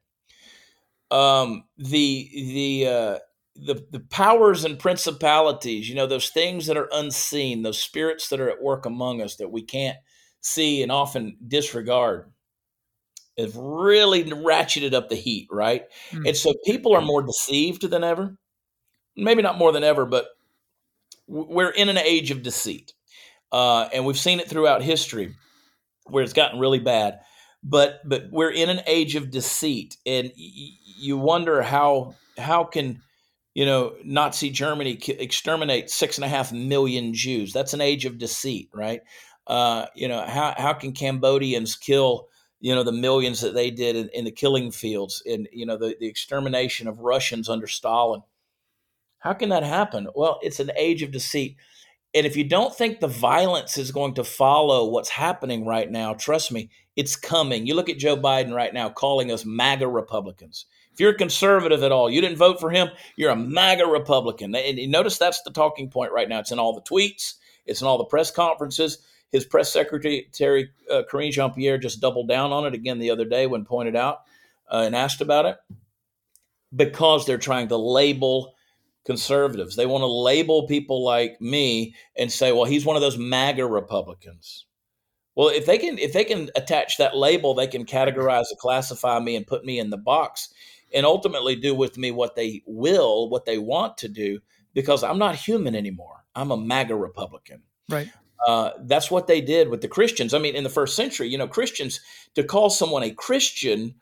Um, 1.10 1.64
the 1.76 2.28
the 2.34 2.86
uh, 2.86 3.18
the 3.54 3.86
the 3.90 4.00
powers 4.00 4.64
and 4.64 4.78
principalities, 4.78 5.88
you 5.88 5.94
know, 5.94 6.06
those 6.06 6.30
things 6.30 6.66
that 6.66 6.76
are 6.76 6.88
unseen, 6.92 7.62
those 7.62 7.80
spirits 7.80 8.28
that 8.28 8.40
are 8.40 8.50
at 8.50 8.62
work 8.62 8.86
among 8.86 9.20
us 9.20 9.36
that 9.36 9.52
we 9.52 9.62
can't 9.62 9.98
see 10.40 10.82
and 10.82 10.90
often 10.90 11.36
disregard, 11.46 12.32
have 13.38 13.56
really 13.56 14.24
ratcheted 14.24 14.94
up 14.94 15.08
the 15.08 15.16
heat, 15.16 15.48
right? 15.50 15.84
Mm-hmm. 16.10 16.26
And 16.26 16.36
so 16.36 16.54
people 16.64 16.94
are 16.94 17.02
more 17.02 17.22
deceived 17.22 17.88
than 17.88 18.02
ever. 18.02 18.36
Maybe 19.16 19.42
not 19.42 19.58
more 19.58 19.72
than 19.72 19.84
ever, 19.84 20.06
but 20.06 20.26
we're 21.26 21.70
in 21.70 21.88
an 21.88 21.98
age 21.98 22.30
of 22.30 22.42
deceit. 22.42 22.92
Uh, 23.52 23.88
and 23.92 24.04
we've 24.04 24.18
seen 24.18 24.40
it 24.40 24.48
throughout 24.48 24.82
history 24.82 25.34
where 26.06 26.22
it's 26.22 26.32
gotten 26.32 26.58
really 26.58 26.80
bad. 26.80 27.20
But 27.62 28.00
but 28.08 28.24
we're 28.30 28.50
in 28.50 28.68
an 28.68 28.80
age 28.86 29.16
of 29.16 29.30
deceit, 29.30 29.96
and 30.06 30.28
y- 30.28 30.70
you 30.98 31.16
wonder 31.16 31.62
how 31.62 32.14
how 32.38 32.64
can 32.64 33.02
you 33.56 33.64
know, 33.64 33.94
Nazi 34.04 34.50
Germany 34.50 35.00
exterminate 35.08 35.88
six 35.88 36.18
and 36.18 36.26
a 36.26 36.28
half 36.28 36.52
million 36.52 37.14
Jews. 37.14 37.54
That's 37.54 37.72
an 37.72 37.80
age 37.80 38.04
of 38.04 38.18
deceit, 38.18 38.68
right? 38.74 39.00
Uh, 39.46 39.86
you 39.94 40.08
know, 40.08 40.26
how, 40.26 40.54
how 40.58 40.74
can 40.74 40.92
Cambodians 40.92 41.74
kill, 41.74 42.28
you 42.60 42.74
know, 42.74 42.82
the 42.82 42.92
millions 42.92 43.40
that 43.40 43.54
they 43.54 43.70
did 43.70 43.96
in, 43.96 44.10
in 44.10 44.26
the 44.26 44.30
killing 44.30 44.70
fields 44.70 45.22
and, 45.24 45.48
you 45.52 45.64
know, 45.64 45.78
the, 45.78 45.96
the 45.98 46.06
extermination 46.06 46.86
of 46.86 46.98
Russians 46.98 47.48
under 47.48 47.66
Stalin? 47.66 48.20
How 49.26 49.32
can 49.32 49.48
that 49.48 49.64
happen? 49.64 50.06
Well, 50.14 50.38
it's 50.40 50.60
an 50.60 50.70
age 50.76 51.02
of 51.02 51.10
deceit. 51.10 51.56
And 52.14 52.24
if 52.24 52.36
you 52.36 52.44
don't 52.44 52.72
think 52.72 53.00
the 53.00 53.08
violence 53.08 53.76
is 53.76 53.90
going 53.90 54.14
to 54.14 54.22
follow 54.22 54.88
what's 54.88 55.08
happening 55.08 55.66
right 55.66 55.90
now, 55.90 56.14
trust 56.14 56.52
me, 56.52 56.70
it's 56.94 57.16
coming. 57.16 57.66
You 57.66 57.74
look 57.74 57.88
at 57.88 57.98
Joe 57.98 58.16
Biden 58.16 58.54
right 58.54 58.72
now 58.72 58.88
calling 58.88 59.32
us 59.32 59.44
MAGA 59.44 59.88
Republicans. 59.88 60.66
If 60.92 61.00
you're 61.00 61.10
a 61.10 61.18
conservative 61.18 61.82
at 61.82 61.90
all, 61.90 62.08
you 62.08 62.20
didn't 62.20 62.36
vote 62.36 62.60
for 62.60 62.70
him, 62.70 62.88
you're 63.16 63.32
a 63.32 63.36
MAGA 63.36 63.86
Republican. 63.86 64.54
And 64.54 64.78
notice 64.92 65.18
that's 65.18 65.42
the 65.42 65.50
talking 65.50 65.90
point 65.90 66.12
right 66.12 66.28
now. 66.28 66.38
It's 66.38 66.52
in 66.52 66.60
all 66.60 66.72
the 66.72 66.80
tweets, 66.82 67.34
it's 67.66 67.80
in 67.80 67.88
all 67.88 67.98
the 67.98 68.04
press 68.04 68.30
conferences. 68.30 68.98
His 69.32 69.44
press 69.44 69.72
secretary, 69.72 70.28
Terry 70.30 70.70
uh, 70.88 71.02
Karine 71.10 71.32
Jean 71.32 71.52
Pierre, 71.52 71.78
just 71.78 72.00
doubled 72.00 72.28
down 72.28 72.52
on 72.52 72.64
it 72.64 72.74
again 72.74 73.00
the 73.00 73.10
other 73.10 73.24
day 73.24 73.48
when 73.48 73.64
pointed 73.64 73.96
out 73.96 74.20
uh, 74.70 74.84
and 74.86 74.94
asked 74.94 75.20
about 75.20 75.46
it 75.46 75.56
because 76.74 77.26
they're 77.26 77.38
trying 77.38 77.66
to 77.68 77.76
label 77.76 78.52
conservatives. 79.06 79.76
They 79.76 79.86
want 79.86 80.02
to 80.02 80.06
label 80.06 80.66
people 80.66 81.02
like 81.04 81.40
me 81.40 81.94
and 82.18 82.30
say, 82.30 82.52
well, 82.52 82.64
he's 82.64 82.84
one 82.84 82.96
of 82.96 83.02
those 83.02 83.16
MAGA 83.16 83.64
Republicans. 83.64 84.66
Well, 85.36 85.48
if 85.48 85.64
they 85.66 85.78
can 85.78 85.98
if 85.98 86.12
they 86.12 86.24
can 86.24 86.50
attach 86.56 86.96
that 86.98 87.16
label, 87.16 87.54
they 87.54 87.66
can 87.66 87.84
categorize 87.84 88.46
and 88.50 88.58
classify 88.58 89.20
me 89.20 89.36
and 89.36 89.46
put 89.46 89.64
me 89.64 89.78
in 89.78 89.90
the 89.90 89.98
box 89.98 90.52
and 90.92 91.06
ultimately 91.06 91.54
do 91.56 91.74
with 91.74 91.98
me 91.98 92.10
what 92.10 92.36
they 92.36 92.62
will, 92.66 93.28
what 93.28 93.44
they 93.44 93.58
want 93.58 93.98
to 93.98 94.08
do, 94.08 94.40
because 94.74 95.04
I'm 95.04 95.18
not 95.18 95.36
human 95.36 95.74
anymore. 95.74 96.24
I'm 96.34 96.50
a 96.50 96.56
MAGA 96.56 96.96
Republican. 96.96 97.62
Right. 97.88 98.08
Uh, 98.46 98.70
that's 98.82 99.10
what 99.10 99.26
they 99.26 99.40
did 99.40 99.68
with 99.68 99.80
the 99.80 99.88
Christians. 99.88 100.34
I 100.34 100.38
mean, 100.38 100.54
in 100.54 100.64
the 100.64 100.70
first 100.70 100.96
century, 100.96 101.28
you 101.28 101.38
know, 101.38 101.48
Christians, 101.48 102.00
to 102.34 102.44
call 102.44 102.70
someone 102.70 103.02
a 103.02 103.10
Christian 103.10 103.94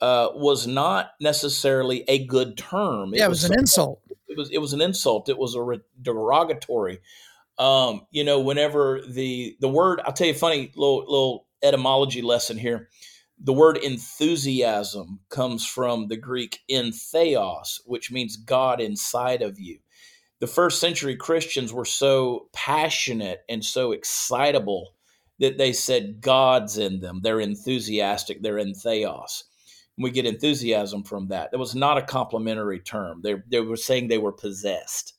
uh, 0.00 0.28
was 0.34 0.66
not 0.66 1.12
necessarily 1.20 2.04
a 2.08 2.26
good 2.26 2.56
term. 2.56 3.14
It 3.14 3.18
yeah, 3.18 3.26
it 3.26 3.28
was, 3.28 3.42
was 3.42 3.50
an 3.50 3.58
insult. 3.58 4.00
It 4.28 4.36
was, 4.36 4.50
it 4.50 4.58
was 4.58 4.72
an 4.72 4.80
insult. 4.80 5.28
It 5.28 5.38
was 5.38 5.54
a 5.54 5.62
re- 5.62 5.80
derogatory. 6.00 7.00
Um, 7.58 8.02
you 8.10 8.24
know, 8.24 8.40
whenever 8.40 9.00
the 9.08 9.56
the 9.60 9.68
word, 9.68 10.00
I'll 10.04 10.12
tell 10.12 10.26
you 10.26 10.34
a 10.34 10.36
funny 10.36 10.72
little 10.74 10.98
little 10.98 11.46
etymology 11.62 12.20
lesson 12.20 12.58
here 12.58 12.88
the 13.38 13.52
word 13.52 13.76
enthusiasm 13.78 15.20
comes 15.28 15.66
from 15.66 16.08
the 16.08 16.16
Greek 16.16 16.60
entheos, 16.70 17.80
which 17.84 18.10
means 18.10 18.36
God 18.36 18.80
inside 18.80 19.42
of 19.42 19.58
you. 19.58 19.78
The 20.40 20.46
first 20.46 20.80
century 20.80 21.16
Christians 21.16 21.72
were 21.72 21.84
so 21.84 22.48
passionate 22.52 23.40
and 23.48 23.64
so 23.64 23.92
excitable 23.92 24.94
that 25.38 25.58
they 25.58 25.72
said 25.72 26.20
God's 26.20 26.78
in 26.78 27.00
them. 27.00 27.20
They're 27.22 27.40
enthusiastic, 27.40 28.42
they're 28.42 28.56
entheos. 28.56 29.44
We 29.98 30.10
get 30.10 30.26
enthusiasm 30.26 31.02
from 31.04 31.28
that. 31.28 31.50
That 31.50 31.58
was 31.58 31.74
not 31.74 31.98
a 31.98 32.02
complimentary 32.02 32.80
term. 32.80 33.20
They, 33.22 33.36
they 33.48 33.60
were 33.60 33.76
saying 33.76 34.08
they 34.08 34.18
were 34.18 34.32
possessed. 34.32 35.14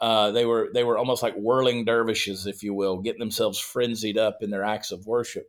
Uh, 0.00 0.30
they 0.30 0.46
were 0.46 0.70
they 0.72 0.82
were 0.82 0.96
almost 0.96 1.22
like 1.22 1.34
whirling 1.34 1.84
dervishes, 1.84 2.46
if 2.46 2.62
you 2.62 2.72
will, 2.72 2.98
getting 2.98 3.20
themselves 3.20 3.58
frenzied 3.58 4.16
up 4.16 4.38
in 4.40 4.50
their 4.50 4.64
acts 4.64 4.92
of 4.92 5.06
worship. 5.06 5.46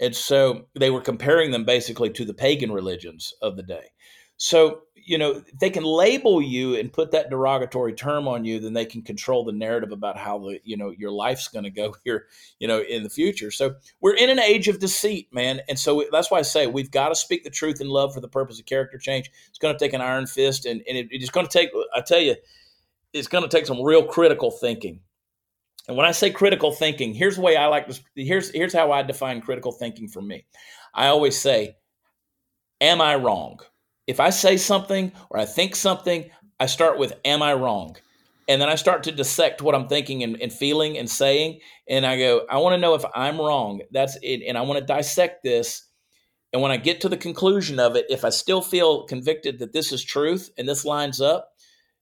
And 0.00 0.14
so 0.14 0.66
they 0.78 0.90
were 0.90 1.00
comparing 1.00 1.50
them 1.50 1.64
basically 1.64 2.10
to 2.10 2.24
the 2.24 2.34
pagan 2.34 2.72
religions 2.72 3.34
of 3.42 3.56
the 3.56 3.62
day. 3.62 3.86
So, 4.36 4.82
you 5.04 5.18
know, 5.18 5.42
they 5.58 5.70
can 5.70 5.84
label 5.84 6.40
you 6.40 6.76
and 6.76 6.92
put 6.92 7.10
that 7.12 7.30
derogatory 7.30 7.92
term 7.92 8.28
on 8.28 8.44
you, 8.44 8.60
then 8.60 8.72
they 8.72 8.84
can 8.84 9.02
control 9.02 9.44
the 9.44 9.52
narrative 9.52 9.92
about 9.92 10.16
how 10.16 10.38
the, 10.38 10.60
you 10.64 10.76
know, 10.76 10.90
your 10.90 11.10
life's 11.10 11.48
going 11.48 11.64
to 11.64 11.70
go 11.70 11.94
here, 12.04 12.26
you 12.58 12.68
know, 12.68 12.80
in 12.80 13.02
the 13.02 13.10
future. 13.10 13.50
So 13.50 13.74
we're 14.00 14.14
in 14.14 14.30
an 14.30 14.38
age 14.38 14.68
of 14.68 14.78
deceit, 14.78 15.32
man. 15.32 15.60
And 15.68 15.78
so 15.78 16.04
that's 16.10 16.30
why 16.30 16.38
I 16.38 16.42
say 16.42 16.66
we've 16.66 16.90
got 16.90 17.08
to 17.08 17.14
speak 17.14 17.44
the 17.44 17.50
truth 17.50 17.80
in 17.80 17.88
love 17.88 18.14
for 18.14 18.20
the 18.20 18.28
purpose 18.28 18.58
of 18.58 18.66
character 18.66 18.98
change. 18.98 19.30
It's 19.48 19.58
going 19.58 19.74
to 19.74 19.78
take 19.78 19.92
an 19.92 20.00
iron 20.00 20.26
fist 20.26 20.66
and, 20.66 20.82
and 20.88 20.98
it, 20.98 21.08
it's 21.10 21.30
going 21.30 21.46
to 21.46 21.52
take, 21.52 21.70
I 21.94 22.00
tell 22.00 22.20
you, 22.20 22.36
it's 23.12 23.28
going 23.28 23.42
to 23.42 23.54
take 23.54 23.66
some 23.66 23.82
real 23.82 24.04
critical 24.04 24.50
thinking 24.50 25.00
and 25.88 25.96
when 25.96 26.06
I 26.06 26.12
say 26.12 26.30
critical 26.30 26.70
thinking, 26.70 27.12
here's 27.12 27.36
the 27.36 27.42
way 27.42 27.56
I 27.56 27.66
like 27.66 27.86
this. 27.86 28.00
here's 28.14 28.50
here's 28.50 28.72
how 28.72 28.92
I 28.92 29.02
define 29.02 29.40
critical 29.40 29.72
thinking 29.72 30.08
for 30.08 30.22
me. 30.22 30.46
I 30.94 31.08
always 31.08 31.38
say, 31.38 31.76
am 32.80 33.00
I 33.00 33.16
wrong? 33.16 33.60
If 34.06 34.20
I 34.20 34.30
say 34.30 34.56
something 34.56 35.12
or 35.30 35.38
I 35.38 35.44
think 35.44 35.76
something, 35.76 36.30
I 36.58 36.66
start 36.66 36.98
with 36.98 37.14
am 37.24 37.42
I 37.42 37.54
wrong? 37.54 37.96
And 38.48 38.60
then 38.60 38.68
I 38.68 38.74
start 38.74 39.04
to 39.04 39.12
dissect 39.12 39.62
what 39.62 39.74
I'm 39.74 39.88
thinking 39.88 40.22
and, 40.22 40.40
and 40.40 40.52
feeling 40.52 40.98
and 40.98 41.08
saying. 41.08 41.60
And 41.88 42.04
I 42.04 42.18
go, 42.18 42.44
I 42.50 42.58
want 42.58 42.74
to 42.74 42.80
know 42.80 42.94
if 42.94 43.04
I'm 43.14 43.40
wrong. 43.40 43.82
That's 43.92 44.18
it. 44.22 44.42
And 44.46 44.58
I 44.58 44.62
want 44.62 44.80
to 44.80 44.84
dissect 44.84 45.44
this. 45.44 45.84
And 46.52 46.60
when 46.60 46.72
I 46.72 46.76
get 46.76 47.00
to 47.02 47.08
the 47.08 47.16
conclusion 47.16 47.78
of 47.78 47.96
it, 47.96 48.06
if 48.10 48.24
I 48.24 48.30
still 48.30 48.60
feel 48.60 49.04
convicted 49.04 49.60
that 49.60 49.72
this 49.72 49.92
is 49.92 50.04
truth 50.04 50.50
and 50.58 50.68
this 50.68 50.84
lines 50.84 51.20
up, 51.20 51.52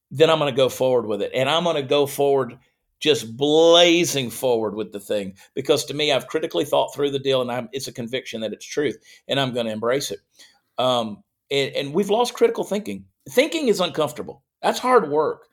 then 0.09 0.29
I'm 0.29 0.39
going 0.39 0.51
to 0.51 0.57
go 0.57 0.67
forward 0.67 1.05
with 1.05 1.21
it. 1.21 1.31
And 1.33 1.49
I'm 1.49 1.63
going 1.63 1.77
to 1.77 1.83
go 1.83 2.05
forward 2.05 2.57
just 2.99 3.35
blazing 3.35 4.29
forward 4.29 4.75
with 4.75 4.91
the 4.91 4.99
thing 4.99 5.35
because 5.55 5.85
to 5.85 5.93
me, 5.93 6.11
I've 6.11 6.27
critically 6.27 6.65
thought 6.65 6.93
through 6.93 7.11
the 7.11 7.19
deal 7.19 7.41
and 7.41 7.51
I'm, 7.51 7.69
it's 7.71 7.87
a 7.87 7.93
conviction 7.93 8.41
that 8.41 8.53
it's 8.53 8.65
truth 8.65 8.97
and 9.27 9.39
I'm 9.39 9.53
going 9.53 9.65
to 9.65 9.71
embrace 9.71 10.11
it. 10.11 10.19
Um, 10.77 11.23
and, 11.51 11.75
and 11.75 11.93
we've 11.93 12.09
lost 12.09 12.33
critical 12.33 12.63
thinking. 12.63 13.05
Thinking 13.29 13.67
is 13.67 13.79
uncomfortable. 13.79 14.43
That's 14.61 14.79
hard 14.79 15.09
work. 15.09 15.47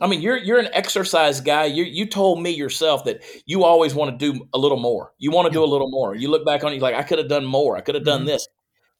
I 0.00 0.06
mean, 0.06 0.22
you're 0.22 0.38
you're 0.38 0.58
an 0.58 0.70
exercise 0.72 1.40
guy. 1.40 1.66
You 1.66 1.84
you 1.84 2.06
told 2.06 2.42
me 2.42 2.50
yourself 2.50 3.04
that 3.04 3.22
you 3.44 3.64
always 3.64 3.94
want 3.94 4.18
to 4.18 4.32
do 4.32 4.48
a 4.54 4.58
little 4.58 4.78
more. 4.78 5.12
You 5.18 5.30
want 5.30 5.46
to 5.46 5.52
do 5.52 5.62
a 5.62 5.66
little 5.66 5.90
more. 5.90 6.14
You 6.14 6.30
look 6.30 6.46
back 6.46 6.64
on 6.64 6.72
it, 6.72 6.80
like 6.80 6.94
I 6.94 7.02
could 7.02 7.18
have 7.18 7.28
done 7.28 7.44
more. 7.44 7.76
I 7.76 7.82
could 7.82 7.94
have 7.94 8.04
done 8.04 8.20
mm-hmm. 8.20 8.28
this. 8.28 8.48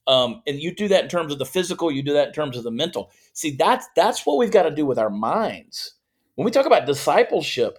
Um, 0.07 0.42
and 0.46 0.61
you 0.61 0.74
do 0.74 0.88
that 0.88 1.05
in 1.05 1.09
terms 1.09 1.32
of 1.32 1.38
the 1.38 1.46
physical. 1.46 1.90
You 1.90 2.03
do 2.03 2.12
that 2.14 2.28
in 2.28 2.34
terms 2.34 2.57
of 2.57 2.64
the 2.64 2.70
mental. 2.70 3.11
See, 3.32 3.53
that's 3.53 3.86
that's 3.96 4.26
what 4.26 4.36
we've 4.36 4.51
got 4.51 4.64
to 4.64 4.70
do 4.70 4.84
with 4.84 4.98
our 4.98 5.11
minds. 5.11 5.94
When 6.34 6.44
we 6.44 6.51
talk 6.51 6.66
about 6.66 6.86
discipleship, 6.86 7.78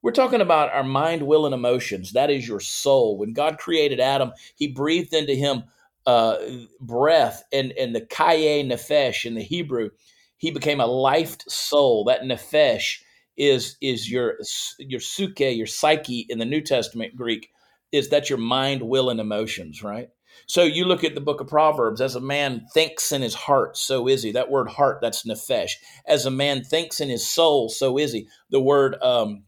we're 0.00 0.12
talking 0.12 0.40
about 0.40 0.72
our 0.72 0.82
mind, 0.84 1.22
will, 1.22 1.44
and 1.44 1.54
emotions. 1.54 2.12
That 2.12 2.30
is 2.30 2.48
your 2.48 2.60
soul. 2.60 3.18
When 3.18 3.32
God 3.32 3.58
created 3.58 4.00
Adam, 4.00 4.32
he 4.56 4.66
breathed 4.66 5.14
into 5.14 5.34
him 5.34 5.64
uh, 6.06 6.36
breath 6.80 7.44
and, 7.52 7.72
and 7.72 7.94
the 7.94 8.00
kaye 8.06 8.64
nefesh 8.64 9.24
in 9.24 9.34
the 9.34 9.42
Hebrew. 9.42 9.90
He 10.38 10.50
became 10.50 10.80
a 10.80 10.86
lifed 10.88 11.50
soul. 11.50 12.04
That 12.04 12.22
nefesh 12.22 12.98
is 13.36 13.76
is 13.80 14.10
your 14.10 14.34
your 14.78 15.00
suke, 15.00 15.40
your 15.40 15.66
psyche 15.66 16.26
in 16.28 16.38
the 16.38 16.44
New 16.44 16.60
Testament 16.60 17.16
Greek. 17.16 17.48
Is 17.92 18.08
that 18.08 18.30
your 18.30 18.38
mind, 18.38 18.82
will, 18.82 19.10
and 19.10 19.20
emotions, 19.20 19.82
right? 19.82 20.08
So 20.46 20.62
you 20.62 20.86
look 20.86 21.04
at 21.04 21.14
the 21.14 21.20
book 21.20 21.40
of 21.40 21.46
Proverbs, 21.46 22.00
as 22.00 22.16
a 22.16 22.20
man 22.20 22.66
thinks 22.72 23.12
in 23.12 23.22
his 23.22 23.34
heart, 23.34 23.76
so 23.76 24.08
is 24.08 24.22
he. 24.22 24.32
That 24.32 24.50
word 24.50 24.68
heart, 24.68 24.98
that's 25.02 25.24
nefesh. 25.24 25.72
As 26.06 26.26
a 26.26 26.30
man 26.30 26.64
thinks 26.64 27.00
in 27.00 27.10
his 27.10 27.26
soul, 27.26 27.68
so 27.68 27.98
is 27.98 28.12
he. 28.12 28.28
The 28.50 28.60
word 28.60 28.96
um, 29.02 29.44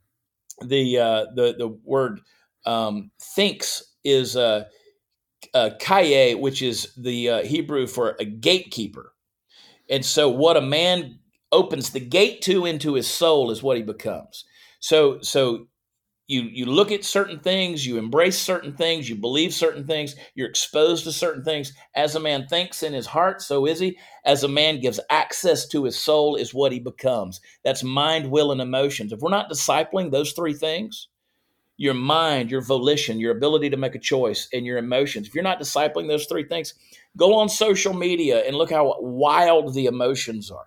the 0.64 0.98
uh, 0.98 1.26
the 1.34 1.54
the 1.58 1.68
word 1.84 2.20
um, 2.66 3.10
thinks 3.20 3.82
is 4.04 4.36
uh, 4.36 4.64
uh, 5.54 5.70
kaye, 5.78 6.34
which 6.34 6.62
is 6.62 6.94
the 6.96 7.30
uh, 7.30 7.42
Hebrew 7.42 7.86
for 7.86 8.16
a 8.20 8.24
gatekeeper. 8.24 9.12
And 9.90 10.04
so, 10.04 10.28
what 10.28 10.56
a 10.56 10.62
man 10.62 11.18
opens 11.52 11.90
the 11.90 12.00
gate 12.00 12.42
to 12.42 12.66
into 12.66 12.94
his 12.94 13.06
soul 13.06 13.50
is 13.50 13.62
what 13.62 13.76
he 13.76 13.82
becomes. 13.82 14.44
So, 14.80 15.20
so 15.20 15.66
you 16.26 16.42
you 16.42 16.66
look 16.66 16.90
at 16.90 17.04
certain 17.04 17.38
things, 17.38 17.86
you 17.86 17.98
embrace 17.98 18.38
certain 18.38 18.74
things, 18.74 19.08
you 19.08 19.14
believe 19.16 19.52
certain 19.52 19.86
things, 19.86 20.16
you're 20.34 20.48
exposed 20.48 21.04
to 21.04 21.12
certain 21.12 21.44
things. 21.44 21.72
As 21.94 22.14
a 22.14 22.20
man 22.20 22.46
thinks 22.46 22.82
in 22.82 22.94
his 22.94 23.06
heart, 23.06 23.42
so 23.42 23.66
is 23.66 23.78
he. 23.78 23.98
As 24.24 24.42
a 24.42 24.48
man 24.48 24.80
gives 24.80 25.00
access 25.10 25.68
to 25.68 25.84
his 25.84 25.98
soul, 25.98 26.36
is 26.36 26.54
what 26.54 26.72
he 26.72 26.80
becomes. 26.80 27.40
That's 27.62 27.84
mind, 27.84 28.30
will, 28.30 28.52
and 28.52 28.60
emotions. 28.60 29.12
If 29.12 29.20
we're 29.20 29.30
not 29.30 29.50
discipling 29.50 30.10
those 30.10 30.32
three 30.32 30.54
things, 30.54 31.08
your 31.76 31.94
mind, 31.94 32.50
your 32.50 32.60
volition, 32.60 33.18
your 33.18 33.36
ability 33.36 33.70
to 33.70 33.76
make 33.76 33.94
a 33.94 33.98
choice, 33.98 34.48
and 34.52 34.64
your 34.64 34.78
emotions, 34.78 35.26
if 35.26 35.34
you're 35.34 35.44
not 35.44 35.60
discipling 35.60 36.08
those 36.08 36.26
three 36.26 36.44
things, 36.44 36.74
go 37.16 37.34
on 37.34 37.48
social 37.48 37.92
media 37.92 38.44
and 38.46 38.56
look 38.56 38.70
how 38.70 38.96
wild 39.00 39.74
the 39.74 39.86
emotions 39.86 40.50
are. 40.50 40.66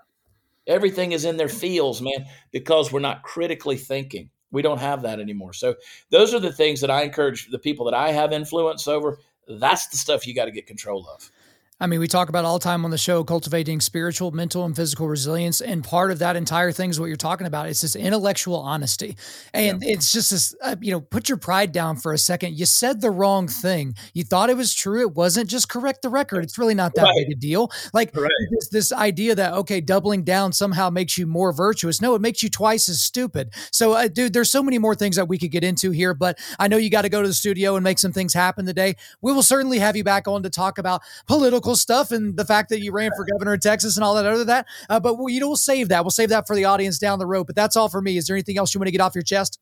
Everything 0.67 1.13
is 1.13 1.23
in 1.23 1.37
their 1.37 1.47
feels, 1.47 2.01
man, 2.01 2.25
because 2.51 2.91
we're 2.91 2.99
not 2.99 3.23
critically 3.23 3.77
thinking. 3.77 4.29
We 4.51 4.61
don't 4.61 4.79
have 4.79 5.01
that 5.03 5.19
anymore. 5.19 5.53
So 5.53 5.75
those 6.11 6.33
are 6.33 6.39
the 6.39 6.51
things 6.51 6.81
that 6.81 6.91
I 6.91 7.03
encourage 7.03 7.49
the 7.49 7.59
people 7.59 7.85
that 7.85 7.93
I 7.93 8.11
have 8.11 8.33
influence 8.33 8.87
over. 8.87 9.19
That's 9.47 9.87
the 9.87 9.97
stuff 9.97 10.27
you 10.27 10.35
got 10.35 10.45
to 10.45 10.51
get 10.51 10.67
control 10.67 11.07
of. 11.09 11.31
I 11.79 11.85
mean, 11.85 11.99
we 11.99 12.07
talk 12.07 12.27
about 12.29 12.43
all 12.43 12.57
the 12.57 12.63
time 12.63 12.85
on 12.85 12.91
the 12.91 12.97
show 12.97 13.23
cultivating 13.23 13.79
spiritual, 13.81 14.31
mental, 14.31 14.65
and 14.65 14.75
physical 14.75 15.07
resilience. 15.07 15.61
And 15.61 15.83
part 15.83 16.09
of 16.09 16.17
that 16.19 16.35
entire 16.35 16.71
thing 16.71 16.89
is 16.89 16.99
what 16.99 17.05
you're 17.05 17.15
talking 17.15 17.45
about. 17.45 17.67
It's 17.67 17.81
this 17.81 17.95
intellectual 17.95 18.55
honesty. 18.55 19.15
And 19.53 19.83
yeah. 19.83 19.93
it's 19.93 20.11
just 20.11 20.31
this, 20.31 20.55
uh, 20.63 20.75
you 20.81 20.91
know, 20.91 20.99
put 20.99 21.29
your 21.29 21.37
pride 21.37 21.71
down 21.71 21.97
for 21.97 22.13
a 22.13 22.17
second. 22.17 22.57
You 22.57 22.65
said 22.65 22.99
the 22.99 23.11
wrong 23.11 23.47
thing. 23.47 23.93
You 24.15 24.23
thought 24.23 24.49
it 24.49 24.57
was 24.57 24.73
true. 24.73 25.01
It 25.01 25.13
wasn't. 25.13 25.51
Just 25.51 25.69
correct 25.69 26.01
the 26.01 26.09
record. 26.09 26.43
It's 26.43 26.57
really 26.57 26.73
not 26.73 26.95
that 26.95 27.03
right. 27.03 27.27
big 27.27 27.37
a 27.37 27.39
deal. 27.39 27.71
Like 27.93 28.15
right. 28.15 28.31
this, 28.49 28.69
this 28.69 28.91
idea 28.91 29.35
that, 29.35 29.53
okay, 29.53 29.79
doubling 29.79 30.23
down 30.23 30.53
somehow 30.53 30.89
makes 30.89 31.15
you 31.15 31.27
more 31.27 31.51
virtuous. 31.51 32.01
No, 32.01 32.15
it 32.15 32.21
makes 32.21 32.41
you 32.41 32.49
twice 32.49 32.89
as 32.89 33.01
stupid. 33.01 33.53
So, 33.71 33.93
uh, 33.93 34.07
dude, 34.07 34.33
there's 34.33 34.49
so 34.49 34.63
many 34.63 34.79
more 34.79 34.95
things 34.95 35.15
that 35.17 35.27
we 35.27 35.37
could 35.37 35.51
get 35.51 35.63
into 35.63 35.91
here, 35.91 36.15
but 36.15 36.39
I 36.57 36.69
know 36.69 36.77
you 36.77 36.89
got 36.89 37.03
to 37.03 37.09
go 37.09 37.21
to 37.21 37.27
the 37.27 37.35
studio 37.35 37.75
and 37.75 37.83
make 37.83 37.99
some 37.99 38.11
things 38.11 38.33
happen 38.33 38.65
today. 38.65 38.95
We 39.21 39.31
will 39.31 39.43
certainly 39.43 39.77
have 39.77 39.95
you 39.95 40.03
back 40.03 40.27
on 40.27 40.41
to 40.41 40.49
talk 40.49 40.79
about 40.79 41.03
political 41.27 41.66
stuff 41.75 42.11
and 42.11 42.37
the 42.37 42.45
fact 42.45 42.69
that 42.69 42.81
you 42.81 42.91
ran 42.91 43.11
for 43.15 43.25
governor 43.31 43.53
of 43.53 43.61
Texas 43.61 43.97
and 43.97 44.03
all 44.03 44.15
that 44.15 44.25
other 44.25 44.45
that. 44.45 44.65
Uh, 44.89 44.99
but 44.99 45.15
we, 45.15 45.33
you 45.33 45.39
know, 45.39 45.47
we'll 45.47 45.55
save 45.55 45.89
that. 45.89 46.03
We'll 46.03 46.11
save 46.11 46.29
that 46.29 46.47
for 46.47 46.55
the 46.55 46.65
audience 46.65 46.99
down 46.99 47.19
the 47.19 47.25
road. 47.25 47.47
But 47.47 47.55
that's 47.55 47.75
all 47.75 47.89
for 47.89 48.01
me. 48.01 48.17
Is 48.17 48.27
there 48.27 48.35
anything 48.35 48.57
else 48.57 48.73
you 48.73 48.79
want 48.79 48.87
to 48.87 48.91
get 48.91 49.01
off 49.01 49.15
your 49.15 49.23
chest? 49.23 49.59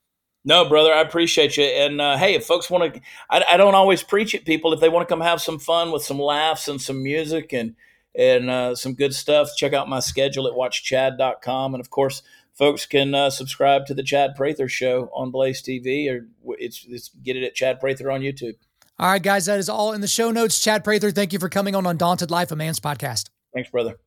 No, 0.48 0.70
brother, 0.70 0.94
I 0.94 1.02
appreciate 1.02 1.58
you. 1.58 1.64
And 1.64 2.00
uh, 2.00 2.18
hey, 2.18 2.36
if 2.36 2.46
folks 2.46 2.70
want 2.70 2.94
to, 2.94 3.02
I, 3.32 3.44
I, 3.54 3.58
don't 3.58 3.74
always 3.74 4.04
preach 4.04 4.36
at 4.36 4.46
people. 4.46 4.74
If 4.74 4.80
they 4.80 4.90
want 4.90 5.08
to 5.08 5.12
come 5.12 5.22
have 5.22 5.42
some 5.42 5.58
fun 5.58 5.92
with 5.92 6.04
some 6.04 6.20
laughs 6.20 6.68
and 6.68 6.80
some 6.80 7.02
music 7.02 7.52
and 7.52 7.76
and 8.18 8.50
uh, 8.50 8.76
some 8.76 8.94
good 8.94 9.14
stuff, 9.14 9.50
check 9.58 9.74
out 9.74 9.90
my 9.90 10.00
schedule 10.00 10.48
at 10.48 10.54
watchchad.com. 10.54 11.74
And 11.74 11.82
of 11.82 11.90
course, 11.90 12.22
folks 12.54 12.86
can 12.86 13.14
uh, 13.14 13.30
subscribe 13.30 13.86
to 13.88 13.94
the 13.94 14.04
Chad 14.04 14.36
Prather 14.36 14.68
Show 14.70 15.10
on 15.14 15.32
Blaze 15.32 15.62
TV, 15.62 16.10
or 16.10 16.28
it's, 16.58 16.86
it's 16.88 17.10
get 17.10 17.36
it 17.36 17.44
at 17.44 17.56
Chad 17.56 17.80
Prather 17.80 18.10
on 18.12 18.22
YouTube. 18.22 18.56
All 18.98 19.12
right, 19.12 19.22
guys, 19.22 19.46
that 19.48 19.60
is 19.60 19.68
all 19.68 19.92
in 19.92 20.00
the 20.00 20.08
show 20.08 20.32
notes. 20.32 20.60
Chad 20.60 20.86
Prather, 20.86 21.12
thank 21.12 21.34
you 21.34 21.40
for 21.40 21.50
coming 21.50 21.76
on 21.76 21.86
Undaunted 21.86 22.32
Life, 22.32 22.52
a 22.52 22.56
Man's 22.56 22.80
podcast. 22.80 23.30
Thanks, 23.54 23.70
brother. 23.70 23.98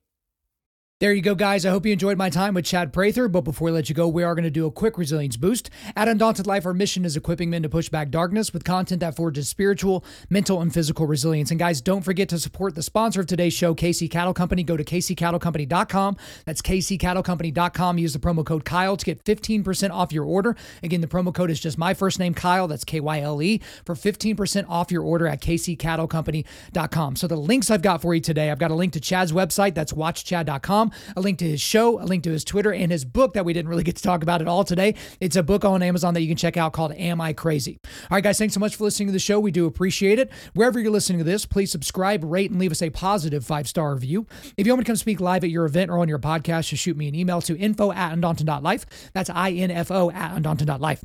There 1.00 1.12
you 1.12 1.22
go, 1.22 1.36
guys. 1.36 1.64
I 1.64 1.70
hope 1.70 1.86
you 1.86 1.92
enjoyed 1.92 2.18
my 2.18 2.28
time 2.28 2.54
with 2.54 2.64
Chad 2.64 2.92
Prather. 2.92 3.28
But 3.28 3.42
before 3.42 3.66
we 3.66 3.70
let 3.70 3.88
you 3.88 3.94
go, 3.94 4.08
we 4.08 4.24
are 4.24 4.34
going 4.34 4.42
to 4.42 4.50
do 4.50 4.66
a 4.66 4.70
quick 4.72 4.98
resilience 4.98 5.36
boost. 5.36 5.70
At 5.94 6.08
Undaunted 6.08 6.48
Life, 6.48 6.66
our 6.66 6.74
mission 6.74 7.04
is 7.04 7.16
equipping 7.16 7.50
men 7.50 7.62
to 7.62 7.68
push 7.68 7.88
back 7.88 8.10
darkness 8.10 8.52
with 8.52 8.64
content 8.64 8.98
that 8.98 9.14
forges 9.14 9.48
spiritual, 9.48 10.04
mental, 10.28 10.60
and 10.60 10.74
physical 10.74 11.06
resilience. 11.06 11.52
And 11.52 11.60
guys, 11.60 11.80
don't 11.80 12.02
forget 12.02 12.28
to 12.30 12.38
support 12.40 12.74
the 12.74 12.82
sponsor 12.82 13.20
of 13.20 13.28
today's 13.28 13.52
show, 13.52 13.76
KC 13.76 14.10
Cattle 14.10 14.34
Company. 14.34 14.64
Go 14.64 14.76
to 14.76 14.82
kccattlecompany.com. 14.82 16.16
That's 16.46 16.62
kccattlecompany.com. 16.62 17.98
Use 17.98 18.12
the 18.12 18.18
promo 18.18 18.44
code 18.44 18.64
Kyle 18.64 18.96
to 18.96 19.04
get 19.04 19.22
15% 19.22 19.92
off 19.92 20.12
your 20.12 20.24
order. 20.24 20.56
Again, 20.82 21.00
the 21.00 21.06
promo 21.06 21.32
code 21.32 21.52
is 21.52 21.60
just 21.60 21.78
my 21.78 21.94
first 21.94 22.18
name, 22.18 22.34
Kyle. 22.34 22.66
That's 22.66 22.84
K 22.84 22.98
Y 22.98 23.20
L 23.20 23.40
E, 23.40 23.60
for 23.84 23.94
15% 23.94 24.68
off 24.68 24.90
your 24.90 25.04
order 25.04 25.28
at 25.28 25.40
kccattlecompany.com. 25.42 27.14
So 27.14 27.28
the 27.28 27.36
links 27.36 27.70
I've 27.70 27.82
got 27.82 28.02
for 28.02 28.16
you 28.16 28.20
today, 28.20 28.50
I've 28.50 28.58
got 28.58 28.72
a 28.72 28.74
link 28.74 28.94
to 28.94 29.00
Chad's 29.00 29.30
website. 29.30 29.74
That's 29.74 29.92
watchchad.com 29.92 30.87
a 31.16 31.20
link 31.20 31.38
to 31.38 31.44
his 31.48 31.60
show, 31.60 32.00
a 32.00 32.04
link 32.04 32.24
to 32.24 32.30
his 32.30 32.44
Twitter, 32.44 32.72
and 32.72 32.90
his 32.92 33.04
book 33.04 33.34
that 33.34 33.44
we 33.44 33.52
didn't 33.52 33.68
really 33.68 33.82
get 33.82 33.96
to 33.96 34.02
talk 34.02 34.22
about 34.22 34.40
at 34.40 34.48
all 34.48 34.64
today. 34.64 34.94
It's 35.20 35.36
a 35.36 35.42
book 35.42 35.64
on 35.64 35.82
Amazon 35.82 36.14
that 36.14 36.20
you 36.20 36.28
can 36.28 36.36
check 36.36 36.56
out 36.56 36.72
called 36.72 36.92
Am 36.92 37.20
I 37.20 37.32
Crazy? 37.32 37.78
All 37.84 38.16
right, 38.16 38.24
guys, 38.24 38.38
thanks 38.38 38.54
so 38.54 38.60
much 38.60 38.76
for 38.76 38.84
listening 38.84 39.08
to 39.08 39.12
the 39.12 39.18
show. 39.18 39.40
We 39.40 39.50
do 39.50 39.66
appreciate 39.66 40.18
it. 40.18 40.30
Wherever 40.54 40.78
you're 40.78 40.90
listening 40.90 41.18
to 41.18 41.24
this, 41.24 41.46
please 41.46 41.70
subscribe, 41.70 42.24
rate, 42.24 42.50
and 42.50 42.58
leave 42.58 42.72
us 42.72 42.82
a 42.82 42.90
positive 42.90 43.44
five 43.44 43.68
star 43.68 43.94
review. 43.94 44.26
If 44.56 44.66
you 44.66 44.72
want 44.72 44.80
me 44.80 44.84
to 44.84 44.88
come 44.88 44.96
speak 44.96 45.20
live 45.20 45.44
at 45.44 45.50
your 45.50 45.64
event 45.64 45.90
or 45.90 45.98
on 45.98 46.08
your 46.08 46.18
podcast, 46.18 46.68
just 46.68 46.82
shoot 46.82 46.96
me 46.96 47.08
an 47.08 47.14
email 47.14 47.40
to 47.42 47.56
info 47.56 47.92
at 47.92 48.12
undaunted.life. 48.12 49.10
That's 49.12 49.30
I 49.30 49.50
N 49.52 49.70
F 49.70 49.90
O 49.90 50.10
at 50.10 50.36
undaunted.life. 50.36 51.04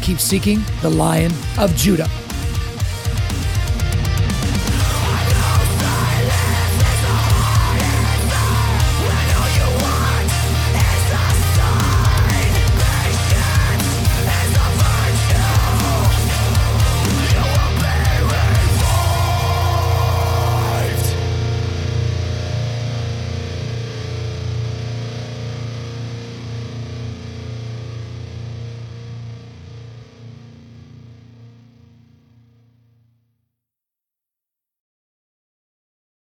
keep 0.00 0.18
seeking 0.18 0.62
the 0.82 0.90
Lion 0.90 1.32
of 1.58 1.74
Judah. 1.76 2.08